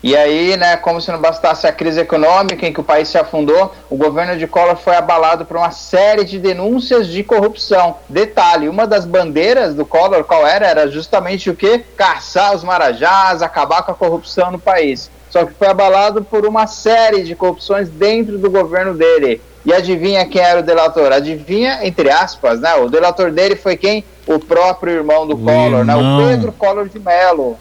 E 0.02 0.18
aí, 0.18 0.58
né, 0.58 0.76
como 0.76 1.00
se 1.00 1.10
não 1.10 1.22
bastasse 1.22 1.66
a 1.66 1.72
crise 1.72 2.02
econômica 2.02 2.68
em 2.68 2.74
que 2.74 2.82
o 2.82 2.84
país 2.84 3.08
se 3.08 3.18
afundou, 3.18 3.74
o 3.90 3.96
governo 3.96 4.38
de 4.38 4.46
Collor 4.46 4.76
foi 4.76 4.98
abalado 4.98 5.46
por 5.46 5.56
uma 5.56 5.72
série 5.72 6.26
de 6.26 6.38
denúncias 6.38 7.08
de 7.08 7.24
corrupção. 7.24 7.96
Detalhe, 8.10 8.68
uma 8.68 8.86
das 8.86 9.06
bandeiras 9.06 9.74
do 9.74 9.86
Collor, 9.86 10.26
qual 10.26 10.46
era? 10.46 10.68
Era 10.68 10.92
justamente 10.92 11.50
o 11.50 11.56
quê? 11.56 11.82
Caçar 11.96 12.54
os 12.54 12.66
marajás, 12.66 13.42
acabar 13.42 13.84
com 13.84 13.94
a 13.94 13.96
corrupção 13.96 14.52
no 14.52 14.60
país. 14.60 15.10
Só 15.30 15.46
que 15.46 15.54
foi 15.54 15.68
abalado 15.70 16.22
por 16.22 16.46
uma 16.46 16.68
série 16.68 17.24
de 17.24 17.34
corrupções 17.34 17.88
dentro 17.88 18.38
do 18.38 18.52
governo 18.52 18.94
dele. 18.94 19.42
E 19.66 19.74
adivinha 19.74 20.26
quem 20.26 20.42
era 20.42 20.60
o 20.60 20.64
delator? 20.64 21.12
Adivinha, 21.12 21.80
entre 21.86 22.10
aspas, 22.10 22.60
né? 22.60 22.76
O 22.76 22.90
delator 22.90 23.32
dele 23.32 23.56
foi 23.56 23.78
quem? 23.78 24.04
O 24.28 24.40
próprio 24.40 24.94
irmão 24.94 25.26
do 25.26 25.36
O 25.36 25.40
Collor, 25.40 25.86
né? 25.86 25.96
O 25.96 26.00
irmão. 26.00 26.28
Pedro 26.28 26.52
Collor 26.52 26.90
de 26.90 27.00
Mello. 27.00 27.58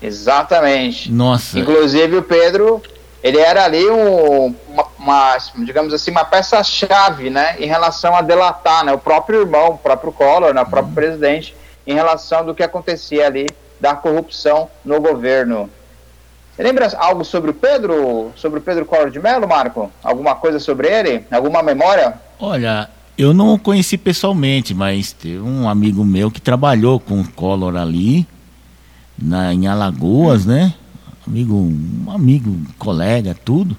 Exatamente. 0.00 1.10
Nossa, 1.10 1.58
Inclusive 1.58 2.16
o 2.16 2.22
Pedro, 2.22 2.82
ele 3.22 3.38
era 3.38 3.64
ali 3.64 3.88
um, 3.88 4.54
uma, 4.68 4.86
uma, 4.98 5.36
digamos 5.64 5.94
assim, 5.94 6.10
uma 6.10 6.24
peça-chave, 6.24 7.30
né, 7.30 7.56
em 7.58 7.66
relação 7.66 8.16
a 8.16 8.20
delatar, 8.20 8.84
né, 8.84 8.92
o 8.92 8.98
próprio 8.98 9.40
irmão, 9.42 9.70
o 9.70 9.78
próprio 9.78 10.12
Collor, 10.12 10.52
né, 10.52 10.60
o 10.60 10.66
próprio 10.66 10.92
presidente, 10.94 11.54
em 11.86 11.94
relação 11.94 12.44
do 12.44 12.54
que 12.54 12.62
acontecia 12.62 13.26
ali 13.26 13.46
da 13.80 13.94
corrupção 13.94 14.68
no 14.84 15.00
governo. 15.00 15.70
Lembra 16.62 16.88
algo 16.96 17.24
sobre 17.24 17.50
o 17.50 17.54
Pedro, 17.54 18.30
sobre 18.36 18.60
o 18.60 18.62
Pedro 18.62 18.86
Collor 18.86 19.10
de 19.10 19.18
Mello, 19.18 19.48
Marco? 19.48 19.90
Alguma 20.02 20.36
coisa 20.36 20.60
sobre 20.60 20.86
ele? 20.88 21.24
Alguma 21.30 21.62
memória? 21.62 22.14
olha, 22.38 22.88
eu 23.16 23.32
não 23.32 23.54
o 23.54 23.58
conheci 23.58 23.96
pessoalmente, 23.98 24.74
mas 24.74 25.12
teve 25.12 25.40
um 25.40 25.68
amigo 25.68 26.04
meu 26.04 26.30
que 26.30 26.40
trabalhou 26.40 26.98
com 26.98 27.20
o 27.20 27.28
Collor 27.32 27.76
ali, 27.76 28.26
na, 29.16 29.52
em 29.52 29.66
Alagoas, 29.66 30.46
né? 30.46 30.74
Amigo, 31.26 31.54
um 31.54 32.10
amigo, 32.10 32.56
colega, 32.78 33.36
tudo. 33.44 33.76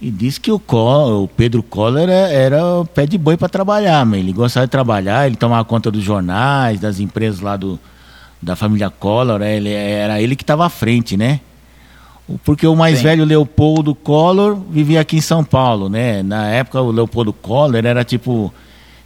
E 0.00 0.10
disse 0.10 0.40
que 0.40 0.50
o, 0.50 0.58
Collor, 0.58 1.22
o 1.22 1.28
Pedro 1.28 1.62
Collor 1.62 2.00
era, 2.02 2.32
era 2.32 2.64
o 2.80 2.84
pé 2.84 3.06
de 3.06 3.16
boi 3.16 3.36
para 3.36 3.48
trabalhar, 3.48 4.04
mas 4.04 4.20
ele 4.20 4.32
gostava 4.32 4.66
de 4.66 4.70
trabalhar, 4.70 5.26
ele 5.26 5.36
tomava 5.36 5.64
conta 5.64 5.90
dos 5.90 6.02
jornais, 6.02 6.80
das 6.80 7.00
empresas 7.00 7.40
lá 7.40 7.56
do, 7.56 7.78
da 8.40 8.56
família 8.56 8.90
Collor, 8.90 9.42
ele, 9.42 9.70
era 9.70 10.20
ele 10.20 10.36
que 10.36 10.42
estava 10.42 10.66
à 10.66 10.68
frente, 10.68 11.16
né? 11.16 11.40
Porque 12.44 12.66
o 12.66 12.74
mais 12.76 12.98
Sim. 12.98 13.04
velho 13.04 13.24
Leopoldo 13.24 13.94
Collor 13.94 14.56
vivia 14.70 15.00
aqui 15.00 15.16
em 15.16 15.20
São 15.20 15.42
Paulo, 15.44 15.88
né? 15.88 16.22
Na 16.22 16.46
época 16.48 16.80
o 16.80 16.90
Leopoldo 16.90 17.32
Collor 17.32 17.84
era 17.84 18.04
tipo 18.04 18.52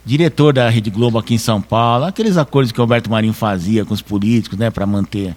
diretor 0.05 0.53
da 0.53 0.69
Rede 0.69 0.89
Globo 0.89 1.17
aqui 1.17 1.33
em 1.33 1.37
São 1.37 1.61
Paulo, 1.61 2.05
aqueles 2.05 2.37
acordos 2.37 2.71
que 2.71 2.79
o 2.79 2.81
Alberto 2.83 3.09
Marinho 3.09 3.33
fazia 3.33 3.83
com 3.83 3.93
os 3.93 4.01
políticos, 4.01 4.57
né, 4.57 4.69
para 4.69 4.85
manter 4.85 5.35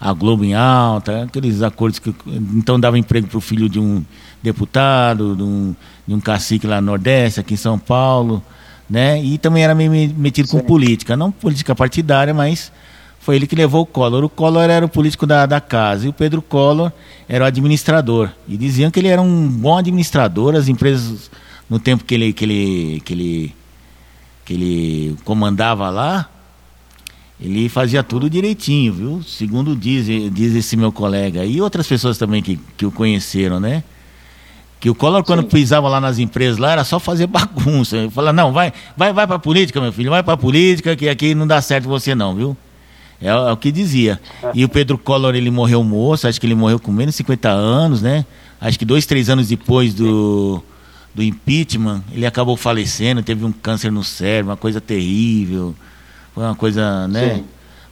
a 0.00 0.12
Globo 0.14 0.44
em 0.44 0.54
alta, 0.54 1.24
aqueles 1.24 1.60
acordos 1.60 1.98
que 1.98 2.14
então 2.54 2.80
dava 2.80 2.98
emprego 2.98 3.26
para 3.26 3.36
o 3.36 3.40
filho 3.40 3.68
de 3.68 3.78
um 3.78 4.02
deputado, 4.42 5.36
de 5.36 5.42
um, 5.42 5.74
de 6.06 6.14
um 6.14 6.20
cacique 6.20 6.66
lá 6.66 6.80
no 6.80 6.86
Nordeste, 6.86 7.40
aqui 7.40 7.52
em 7.54 7.58
São 7.58 7.78
Paulo, 7.78 8.42
né? 8.88 9.22
E 9.22 9.36
também 9.36 9.62
era 9.62 9.74
meio 9.74 9.90
me- 9.90 10.08
metido 10.16 10.48
com 10.48 10.58
Sim. 10.58 10.64
política, 10.64 11.14
não 11.16 11.30
política 11.30 11.74
partidária, 11.74 12.32
mas 12.32 12.72
foi 13.20 13.36
ele 13.36 13.46
que 13.46 13.56
levou 13.56 13.82
o 13.82 13.86
Collor. 13.86 14.24
O 14.24 14.28
Collor 14.28 14.70
era 14.70 14.84
o 14.84 14.88
político 14.88 15.26
da, 15.26 15.44
da 15.46 15.60
casa 15.60 16.06
e 16.06 16.08
o 16.08 16.12
Pedro 16.12 16.40
Collor 16.40 16.92
era 17.28 17.44
o 17.44 17.46
administrador. 17.46 18.30
E 18.46 18.56
diziam 18.56 18.90
que 18.90 18.98
ele 19.00 19.08
era 19.08 19.20
um 19.20 19.48
bom 19.48 19.76
administrador, 19.76 20.54
as 20.54 20.68
empresas 20.68 21.30
no 21.68 21.78
tempo 21.78 22.04
que 22.04 22.14
ele 22.14 22.32
que 22.32 22.44
ele 22.44 23.02
que 23.04 23.12
ele 23.12 23.54
que 24.44 24.54
ele 24.54 25.16
comandava 25.24 25.90
lá, 25.90 26.26
ele 27.38 27.68
fazia 27.68 28.02
tudo 28.02 28.30
direitinho, 28.30 28.92
viu? 28.94 29.22
Segundo 29.22 29.76
diz, 29.76 30.06
diz 30.32 30.54
esse 30.54 30.74
meu 30.74 30.90
colega. 30.90 31.44
E 31.44 31.60
outras 31.60 31.86
pessoas 31.86 32.16
também 32.16 32.42
que, 32.42 32.58
que 32.76 32.86
o 32.86 32.90
conheceram, 32.90 33.60
né? 33.60 33.84
Que 34.80 34.88
o 34.88 34.94
Collor, 34.94 35.22
quando 35.22 35.42
Sim. 35.42 35.48
pisava 35.48 35.88
lá 35.88 36.00
nas 36.00 36.18
empresas, 36.18 36.56
lá 36.56 36.72
era 36.72 36.84
só 36.84 36.98
fazer 36.98 37.26
bagunça. 37.28 37.96
Ele 37.96 38.10
falava, 38.10 38.32
não, 38.32 38.52
vai, 38.52 38.72
vai, 38.96 39.12
vai 39.12 39.26
pra 39.26 39.38
política, 39.38 39.80
meu 39.80 39.92
filho, 39.92 40.10
vai 40.10 40.22
pra 40.22 40.36
política, 40.36 40.96
que 40.96 41.08
aqui 41.08 41.34
não 41.34 41.46
dá 41.46 41.60
certo 41.60 41.88
você 41.88 42.14
não, 42.14 42.34
viu? 42.34 42.56
É, 43.20 43.34
o- 43.34 43.48
é 43.48 43.52
o 43.52 43.56
que 43.56 43.72
dizia. 43.72 44.20
E 44.54 44.64
o 44.64 44.68
Pedro 44.68 44.96
Collor, 44.96 45.34
ele 45.34 45.50
morreu 45.50 45.82
moço, 45.82 46.28
acho 46.28 46.40
que 46.40 46.46
ele 46.46 46.54
morreu 46.54 46.78
com 46.78 46.92
menos 46.92 47.14
de 47.14 47.18
50 47.18 47.48
anos, 47.48 48.00
né? 48.02 48.24
Acho 48.60 48.78
que 48.78 48.84
dois, 48.84 49.06
três 49.06 49.28
anos 49.28 49.48
depois 49.48 49.92
do, 49.94 50.62
do 51.14 51.22
impeachment, 51.22 52.02
ele 52.12 52.26
acabou 52.26 52.56
falecendo, 52.56 53.22
teve 53.22 53.44
um 53.44 53.52
câncer 53.52 53.90
no 53.90 54.02
cérebro, 54.04 54.50
uma 54.50 54.56
coisa 54.56 54.80
terrível. 54.80 55.74
Foi 56.34 56.44
uma 56.44 56.54
coisa, 56.54 57.06
né? 57.08 57.36
Sim. 57.36 57.44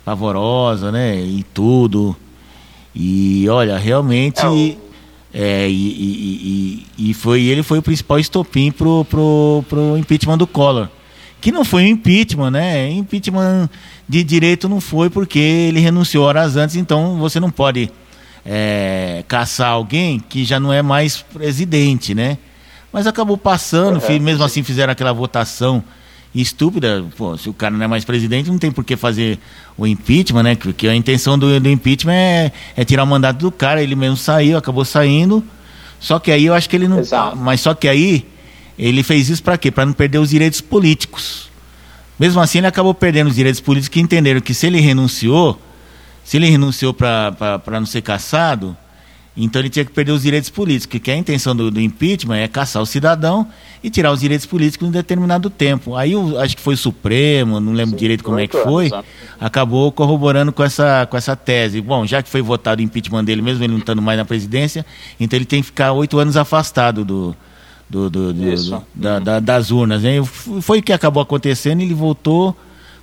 Pavorosa, 0.05 0.93
né? 0.93 1.21
E 1.21 1.45
tudo. 1.53 2.17
E 2.95 3.49
olha, 3.49 3.77
realmente. 3.77 4.41
É, 4.41 4.49
o- 4.49 4.87
é, 5.35 5.69
e, 5.69 5.75
e, 5.75 6.87
e, 6.99 7.11
e 7.11 7.15
foi 7.15 7.43
ele 7.43 7.63
foi 7.63 7.79
o 7.79 7.83
principal 7.83 8.19
estopim 8.19 8.71
pro, 8.71 9.05
pro, 9.05 9.65
pro 9.69 9.99
impeachment 9.99 10.39
do 10.39 10.47
Collor. 10.47 10.89
Que 11.41 11.53
não 11.53 11.65
foi 11.65 11.85
um 11.85 11.87
impeachment, 11.89 12.51
né? 12.51 12.91
Impeachment 12.91 13.69
de 14.09 14.25
direito 14.25 14.69
não 14.69 14.81
foi 14.81 15.11
porque 15.11 15.39
ele 15.39 15.81
renunciou 15.81 16.25
horas 16.25 16.57
antes, 16.57 16.77
então 16.77 17.19
você 17.19 17.39
não 17.39 17.51
pode 17.51 17.91
é, 18.45 19.25
caçar 19.29 19.71
alguém 19.71 20.19
que 20.29 20.45
já 20.45 20.59
não 20.59 20.73
é 20.73 20.83
mais 20.83 21.23
presidente, 21.23 22.15
né? 22.15 22.39
Mas 22.93 23.07
acabou 23.07 23.37
passando, 23.37 24.01
fi- 24.01 24.19
mesmo 24.19 24.43
assim 24.45 24.63
fizeram 24.63 24.93
aquela 24.93 25.13
votação 25.13 25.83
estúpida. 26.35 27.05
Pô, 27.17 27.37
se 27.37 27.49
o 27.49 27.53
cara 27.53 27.77
não 27.77 27.85
é 27.85 27.89
mais 27.89 28.05
presidente, 28.05 28.51
não 28.51 28.59
tem 28.59 28.71
por 28.71 28.85
que 28.85 28.97
fazer 28.97 29.39
o 29.77 29.87
impeachment, 29.87 30.43
né? 30.43 30.55
Porque 30.57 30.89
a 30.89 30.95
intenção 30.95 31.39
do, 31.39 31.61
do 31.61 31.69
impeachment 31.69 32.13
é, 32.15 32.53
é 32.77 32.85
tirar 32.85 33.05
o 33.05 33.07
mandato 33.07 33.39
do 33.39 33.51
cara. 33.51 33.83
Ele 33.83 33.95
mesmo 33.95 34.17
saiu, 34.17 34.57
acabou 34.57 34.85
saindo. 34.85 35.45
Só 36.01 36.19
que 36.19 36.31
aí 36.31 36.47
eu 36.47 36.55
acho 36.55 36.69
que 36.71 36.77
ele 36.77 36.89
não. 36.89 36.99
Exato. 36.99 37.37
Mas 37.37 37.61
só 37.61 37.75
que 37.75 37.89
aí 37.89 38.27
ele 38.79 39.03
fez 39.03 39.29
isso 39.29 39.43
para 39.43 39.57
quê? 39.59 39.71
Para 39.71 39.87
não 39.87 39.93
perder 39.93 40.19
os 40.19 40.31
direitos 40.31 40.61
políticos. 40.61 41.49
Mesmo 42.19 42.41
assim, 42.41 42.59
ele 42.59 42.67
acabou 42.67 42.95
perdendo 42.95 43.29
os 43.29 43.37
direitos 43.37 43.61
políticos 43.61 43.93
que 43.93 44.01
entenderam 44.01 44.41
que 44.41 44.55
se 44.55 44.67
ele 44.67 44.81
renunciou, 44.81 45.61
se 46.25 46.37
ele 46.39 46.49
renunciou 46.49 46.95
para 46.95 47.61
não 47.79 47.85
ser 47.87 48.01
caçado, 48.03 48.77
então 49.37 49.61
ele 49.61 49.69
tinha 49.69 49.85
que 49.85 49.93
perder 49.93 50.13
os 50.13 50.23
direitos 50.23 50.49
políticos, 50.49 50.99
que 50.99 51.11
a 51.11 51.17
intenção 51.17 51.55
do, 51.55 51.71
do 51.71 51.79
impeachment 51.79 52.39
é 52.39 52.49
caçar 52.49 52.81
o 52.83 52.87
cidadão 52.87 53.47
e 53.85 53.91
tirar 53.91 54.11
os 54.11 54.21
direitos 54.21 54.47
políticos 54.47 54.87
em 54.87 54.89
um 54.89 54.93
determinado 54.93 55.51
tempo. 55.51 55.95
Aí 55.95 56.17
o- 56.17 56.39
acho 56.41 56.57
que 56.57 56.63
foi 56.63 56.73
o 56.73 56.77
Supremo, 56.79 57.61
não 57.61 57.75
lembro 57.75 57.95
direito 57.99 58.25
como 58.25 58.39
é 58.39 58.47
que 58.47 58.57
foi, 58.63 58.89
né? 58.89 59.03
acabou 59.39 59.93
corroborando 59.93 60.53
com 60.55 60.65
essa, 60.65 61.07
com 61.11 61.19
essa 61.19 61.37
tese. 61.37 61.83
Bom, 61.83 62.07
já 62.07 62.23
que 62.23 62.31
foi 62.31 62.41
votado 62.41 62.81
o 62.81 62.83
impeachment 62.83 63.25
dele, 63.25 63.43
mesmo 63.43 63.63
ele 63.63 63.75
não 63.75 63.79
estando 63.81 64.01
mais 64.01 64.19
na 64.19 64.25
presidência, 64.25 64.87
então 65.21 65.37
ele 65.37 65.45
tem 65.45 65.61
que 65.61 65.67
ficar 65.67 65.93
oito 65.93 66.19
anos 66.19 66.35
afastado 66.39 67.05
do, 67.05 67.37
do, 67.89 68.11
do- 68.11 68.33
do- 68.33 68.83
da- 68.95 69.19
da- 69.19 69.41
das 69.41 69.71
urnas. 69.71 70.03
Né? 70.03 70.23
Foi 70.61 70.81
o 70.81 70.83
que 70.83 70.93
acabou 70.93 71.23
acontecendo, 71.23 71.81
ele 71.81 71.95
voltou. 71.95 72.57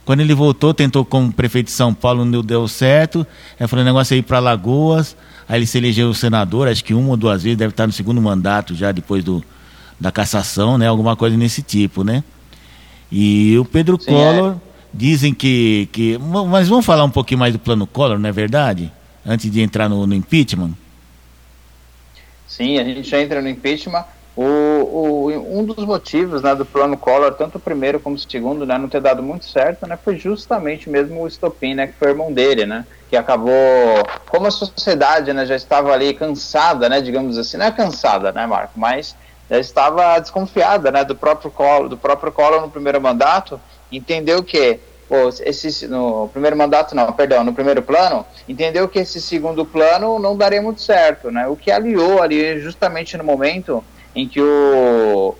Quando 0.05 0.19
ele 0.19 0.33
voltou, 0.33 0.73
tentou 0.73 1.05
como 1.05 1.31
prefeito 1.31 1.67
de 1.67 1.71
São 1.71 1.93
Paulo, 1.93 2.25
não 2.25 2.41
deu 2.41 2.67
certo. 2.67 3.25
Aí 3.59 3.67
falou, 3.67 3.83
o 3.83 3.85
negócio 3.85 4.13
é 4.13 4.17
ir 4.17 4.23
para 4.23 4.39
Lagoas. 4.39 5.15
Aí 5.47 5.59
ele 5.59 5.65
se 5.65 5.77
elegeu 5.77 6.13
senador, 6.13 6.67
acho 6.67 6.83
que 6.83 6.93
uma 6.93 7.09
ou 7.09 7.17
duas 7.17 7.43
vezes, 7.43 7.57
deve 7.57 7.71
estar 7.71 7.87
no 7.87 7.93
segundo 7.93 8.21
mandato 8.21 8.75
já 8.75 8.91
depois 8.91 9.23
do, 9.23 9.43
da 9.99 10.11
cassação, 10.11 10.77
né? 10.77 10.87
Alguma 10.87 11.15
coisa 11.15 11.37
nesse 11.37 11.61
tipo, 11.61 12.03
né? 12.03 12.23
E 13.11 13.57
o 13.57 13.65
Pedro 13.65 13.97
Sim, 13.99 14.07
Collor 14.11 14.57
Dizem 14.93 15.33
que, 15.33 15.89
que. 15.91 16.19
Mas 16.19 16.69
vamos 16.69 16.85
falar 16.85 17.03
um 17.03 17.09
pouquinho 17.09 17.39
mais 17.39 17.51
do 17.51 17.57
plano 17.57 17.87
Collor, 17.87 18.19
não 18.19 18.29
é 18.29 18.31
verdade? 18.31 18.91
Antes 19.25 19.49
de 19.49 19.59
entrar 19.59 19.89
no, 19.89 20.05
no 20.05 20.13
impeachment? 20.13 20.73
Sim, 22.47 22.77
a 22.77 22.83
gente 22.83 23.09
já 23.09 23.19
entra 23.19 23.41
no 23.41 23.49
impeachment. 23.49 24.05
O, 24.35 24.43
o, 24.43 25.59
um 25.59 25.63
dos 25.63 25.85
motivos 25.85 26.41
né, 26.41 26.55
do 26.55 26.65
plano 26.65 26.97
Collor, 26.97 27.33
tanto 27.33 27.59
o 27.59 27.61
primeiro 27.61 27.99
como 27.99 28.15
o 28.15 28.19
segundo, 28.19 28.65
né, 28.65 28.79
não 28.79 28.89
ter 28.89 28.99
dado 28.99 29.21
muito 29.21 29.45
certo, 29.45 29.85
né, 29.85 29.95
foi 29.95 30.17
justamente 30.17 30.89
mesmo 30.89 31.21
o 31.21 31.27
Estopim, 31.27 31.75
né, 31.75 31.85
que 31.85 31.93
foi 31.93 32.07
o 32.07 32.11
irmão 32.11 32.33
dele, 32.33 32.65
né, 32.65 32.83
que 33.11 33.15
acabou, 33.15 33.53
como 34.29 34.47
a 34.47 34.51
sociedade 34.51 35.31
né, 35.33 35.45
já 35.45 35.55
estava 35.55 35.93
ali 35.93 36.15
cansada, 36.15 36.89
né, 36.89 36.99
digamos 36.99 37.37
assim, 37.37 37.57
não 37.57 37.67
é 37.67 37.71
cansada, 37.71 38.31
né, 38.31 38.47
Marco, 38.47 38.73
mas 38.75 39.15
já 39.47 39.59
estava 39.59 40.17
desconfiada 40.17 40.89
né, 40.89 41.03
do 41.03 41.15
próprio 41.15 41.51
Collor, 41.51 41.87
do 41.87 41.97
próprio 41.97 42.31
Collor 42.31 42.61
no 42.61 42.71
primeiro 42.71 42.99
mandato, 42.99 43.61
entendeu 43.91 44.43
que 44.43 44.79
pô, 45.07 45.29
esse, 45.41 45.87
no 45.87 46.27
primeiro 46.29 46.57
mandato 46.57 46.95
não, 46.95 47.13
perdão, 47.13 47.43
no 47.43 47.53
primeiro 47.53 47.83
plano, 47.83 48.25
entendeu 48.49 48.89
que 48.89 48.97
esse 48.97 49.21
segundo 49.21 49.63
plano 49.63 50.17
não 50.17 50.35
daria 50.35 50.61
muito 50.61 50.81
certo, 50.81 51.29
né, 51.29 51.47
o 51.47 51.55
que 51.55 51.69
aliou 51.69 52.19
ali 52.19 52.59
justamente 52.59 53.15
no 53.15 53.23
momento 53.23 53.83
em 54.15 54.27
que 54.27 54.41
o 54.41 55.35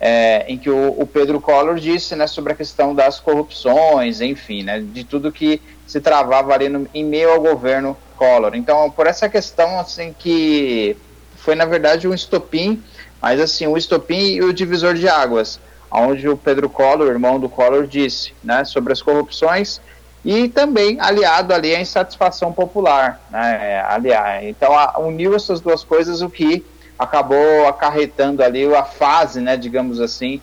é, 0.00 0.44
em 0.48 0.58
que 0.58 0.68
o, 0.68 0.94
o, 1.00 1.06
Pedro 1.06 1.40
Collor 1.40 1.76
disse 1.76 2.14
né, 2.14 2.26
sobre 2.26 2.52
a 2.52 2.56
questão 2.56 2.94
das 2.94 3.20
corrupções, 3.20 4.20
enfim, 4.20 4.62
né, 4.62 4.80
de 4.80 5.02
tudo 5.02 5.32
que 5.32 5.62
se 5.86 5.98
travava 5.98 6.52
ali 6.52 6.68
no, 6.68 6.86
em 6.92 7.02
meio 7.02 7.30
ao 7.30 7.40
governo 7.40 7.96
Collor. 8.16 8.54
Então, 8.54 8.90
por 8.90 9.06
essa 9.06 9.28
questão 9.30 9.78
assim 9.78 10.14
que 10.18 10.96
foi 11.36 11.54
na 11.54 11.64
verdade 11.64 12.06
um 12.06 12.12
estopim, 12.12 12.82
mas 13.20 13.40
assim 13.40 13.66
um 13.66 13.78
estopim 13.78 14.34
e 14.34 14.42
o 14.42 14.52
divisor 14.52 14.94
de 14.94 15.08
águas, 15.08 15.58
onde 15.90 16.28
o 16.28 16.36
Pedro 16.36 16.68
Collor, 16.68 17.08
irmão 17.08 17.40
do 17.40 17.48
Collor, 17.48 17.86
disse 17.86 18.34
né, 18.42 18.64
sobre 18.64 18.92
as 18.92 19.00
corrupções 19.00 19.80
e 20.24 20.48
também 20.48 20.98
aliado 21.00 21.54
ali 21.54 21.74
à 21.74 21.80
insatisfação 21.80 22.52
popular, 22.52 23.20
né, 23.30 23.82
aliar. 23.88 24.44
Então, 24.44 24.76
a, 24.76 24.98
uniu 24.98 25.34
essas 25.34 25.60
duas 25.60 25.84
coisas 25.84 26.20
o 26.20 26.28
que 26.28 26.64
acabou 27.04 27.66
acarretando 27.68 28.42
ali 28.42 28.64
a 28.74 28.82
fase, 28.84 29.40
né, 29.40 29.56
digamos 29.56 30.00
assim, 30.00 30.40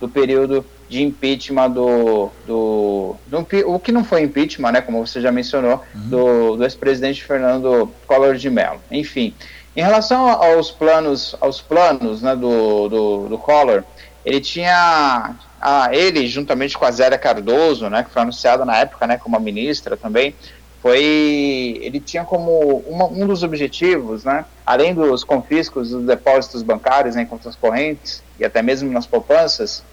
do 0.00 0.08
período 0.08 0.64
de 0.88 1.02
impeachment 1.02 1.70
do, 1.70 2.30
do, 2.46 3.16
do, 3.26 3.46
o 3.66 3.80
que 3.80 3.90
não 3.90 4.04
foi 4.04 4.22
impeachment, 4.22 4.72
né, 4.72 4.80
como 4.82 5.04
você 5.04 5.20
já 5.20 5.32
mencionou, 5.32 5.82
uhum. 5.94 6.08
do, 6.08 6.56
do 6.56 6.64
ex-presidente 6.64 7.24
Fernando 7.24 7.90
Collor 8.06 8.34
de 8.34 8.50
Mello. 8.50 8.80
Enfim, 8.90 9.34
em 9.74 9.80
relação 9.80 10.28
aos 10.28 10.70
planos, 10.70 11.34
aos 11.40 11.62
planos, 11.62 12.20
né, 12.20 12.36
do, 12.36 12.88
do, 12.88 13.28
do 13.30 13.38
Collor, 13.38 13.82
ele 14.24 14.40
tinha 14.40 15.34
a, 15.60 15.88
ele 15.92 16.26
juntamente 16.26 16.76
com 16.76 16.84
a 16.84 16.90
Zélia 16.90 17.16
Cardoso, 17.16 17.88
né, 17.88 18.02
que 18.02 18.10
foi 18.10 18.22
anunciada 18.22 18.64
na 18.64 18.76
época, 18.76 19.06
né, 19.06 19.16
como 19.16 19.36
a 19.36 19.40
ministra 19.40 19.96
também, 19.96 20.34
foi 20.82 21.78
ele 21.80 22.00
tinha 22.00 22.24
como 22.24 22.82
uma, 22.88 23.04
um 23.06 23.24
dos 23.24 23.44
objetivos, 23.44 24.24
né, 24.24 24.44
além 24.66 24.92
dos 24.92 25.22
confiscos 25.22 25.90
dos 25.90 26.04
depósitos 26.04 26.62
bancários 26.62 27.16
em 27.16 27.24
contas 27.24 27.54
correntes 27.54 28.22
e 28.38 28.44
até 28.44 28.60
mesmo 28.60 28.90
nas 28.90 29.06
poupanças, 29.06 29.84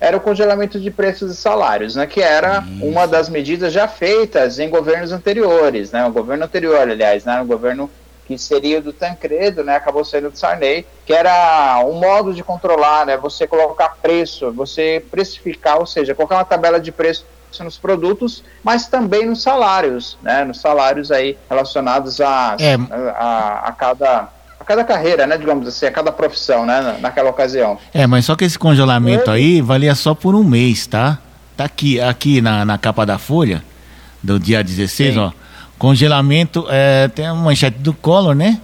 era 0.00 0.16
o 0.16 0.20
congelamento 0.20 0.80
de 0.80 0.90
preços 0.90 1.30
e 1.30 1.36
salários, 1.36 1.94
né, 1.94 2.04
que 2.06 2.20
era 2.20 2.64
Isso. 2.66 2.84
uma 2.84 3.06
das 3.06 3.28
medidas 3.28 3.72
já 3.72 3.86
feitas 3.86 4.58
em 4.58 4.68
governos 4.68 5.12
anteriores, 5.12 5.92
né, 5.92 6.04
o 6.04 6.10
governo 6.10 6.44
anterior, 6.44 6.80
aliás, 6.80 7.24
né, 7.24 7.40
o 7.40 7.44
governo 7.44 7.88
que 8.26 8.36
seria 8.36 8.80
do 8.80 8.92
Tancredo, 8.92 9.62
né, 9.62 9.76
acabou 9.76 10.04
sendo 10.04 10.30
do 10.30 10.38
Sarney, 10.38 10.84
que 11.06 11.12
era 11.12 11.80
um 11.86 11.92
modo 11.92 12.34
de 12.34 12.42
controlar, 12.42 13.06
né, 13.06 13.16
você 13.16 13.46
colocar 13.46 13.98
preço, 14.02 14.50
você 14.50 15.04
precificar, 15.10 15.78
ou 15.78 15.86
seja, 15.86 16.14
colocar 16.14 16.36
uma 16.36 16.44
tabela 16.44 16.80
de 16.80 16.90
preço 16.90 17.24
nos 17.62 17.78
produtos, 17.78 18.42
mas 18.62 18.88
também 18.88 19.26
nos 19.26 19.42
salários, 19.42 20.18
né? 20.22 20.44
Nos 20.44 20.60
salários 20.60 21.12
aí 21.12 21.36
relacionados 21.48 22.20
a, 22.20 22.56
é. 22.58 22.74
a, 22.74 23.62
a, 23.66 23.72
cada 23.72 24.28
a 24.58 24.64
cada 24.64 24.82
carreira, 24.82 25.26
né, 25.26 25.36
digamos 25.36 25.68
assim, 25.68 25.84
a 25.84 25.90
cada 25.90 26.10
profissão, 26.10 26.64
né, 26.64 26.96
naquela 27.00 27.28
ocasião. 27.28 27.78
É, 27.92 28.06
mas 28.06 28.24
só 28.24 28.34
que 28.34 28.44
esse 28.44 28.58
congelamento 28.58 29.30
é. 29.30 29.34
aí 29.34 29.60
valia 29.60 29.94
só 29.94 30.14
por 30.14 30.34
um 30.34 30.42
mês, 30.42 30.86
tá? 30.86 31.18
Tá 31.56 31.64
aqui, 31.64 32.00
aqui 32.00 32.40
na, 32.40 32.64
na 32.64 32.78
capa 32.78 33.04
da 33.04 33.18
folha, 33.18 33.62
do 34.22 34.38
dia 34.38 34.64
16, 34.64 35.14
Sim. 35.14 35.20
ó. 35.20 35.32
Congelamento, 35.78 36.66
é, 36.70 37.08
tem 37.08 37.26
a 37.26 37.34
manchete 37.34 37.78
do 37.78 37.92
Collor, 37.92 38.34
né? 38.34 38.60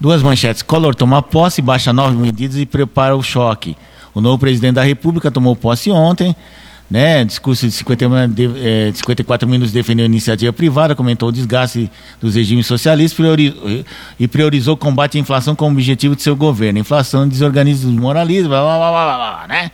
Duas 0.00 0.22
manchetes. 0.22 0.62
Collor 0.62 0.94
toma 0.94 1.20
posse, 1.20 1.60
baixa 1.60 1.92
nove 1.92 2.16
medidas 2.16 2.56
e 2.56 2.64
prepara 2.64 3.16
o 3.16 3.22
choque. 3.22 3.76
O 4.14 4.20
novo 4.20 4.38
presidente 4.38 4.74
da 4.74 4.82
República 4.82 5.30
tomou 5.30 5.54
posse 5.54 5.90
ontem 5.90 6.34
né? 6.90 7.24
Discurso 7.24 7.66
de, 7.66 7.72
51, 7.72 8.28
de, 8.30 8.44
é, 8.56 8.90
de 8.90 8.98
54 8.98 9.48
minutos 9.48 9.72
defendeu 9.72 10.04
a 10.04 10.06
iniciativa 10.06 10.52
privada, 10.52 10.94
comentou 10.94 11.28
o 11.28 11.32
desgaste 11.32 11.90
dos 12.20 12.34
regimes 12.34 12.66
socialistas 12.66 13.14
priori, 13.14 13.84
e 14.18 14.26
priorizou 14.26 14.74
o 14.74 14.76
combate 14.76 15.18
à 15.18 15.20
inflação 15.20 15.54
como 15.54 15.72
objetivo 15.72 16.16
de 16.16 16.22
seu 16.22 16.34
governo. 16.34 16.78
Inflação 16.78 17.28
desorganiza 17.28 17.86
o 17.86 17.92
moralismo, 17.92 18.48
blá, 18.48 18.62
blá, 18.62 18.78
blá, 18.78 18.90
blá, 18.90 19.16
blá, 19.16 19.46
né? 19.48 19.70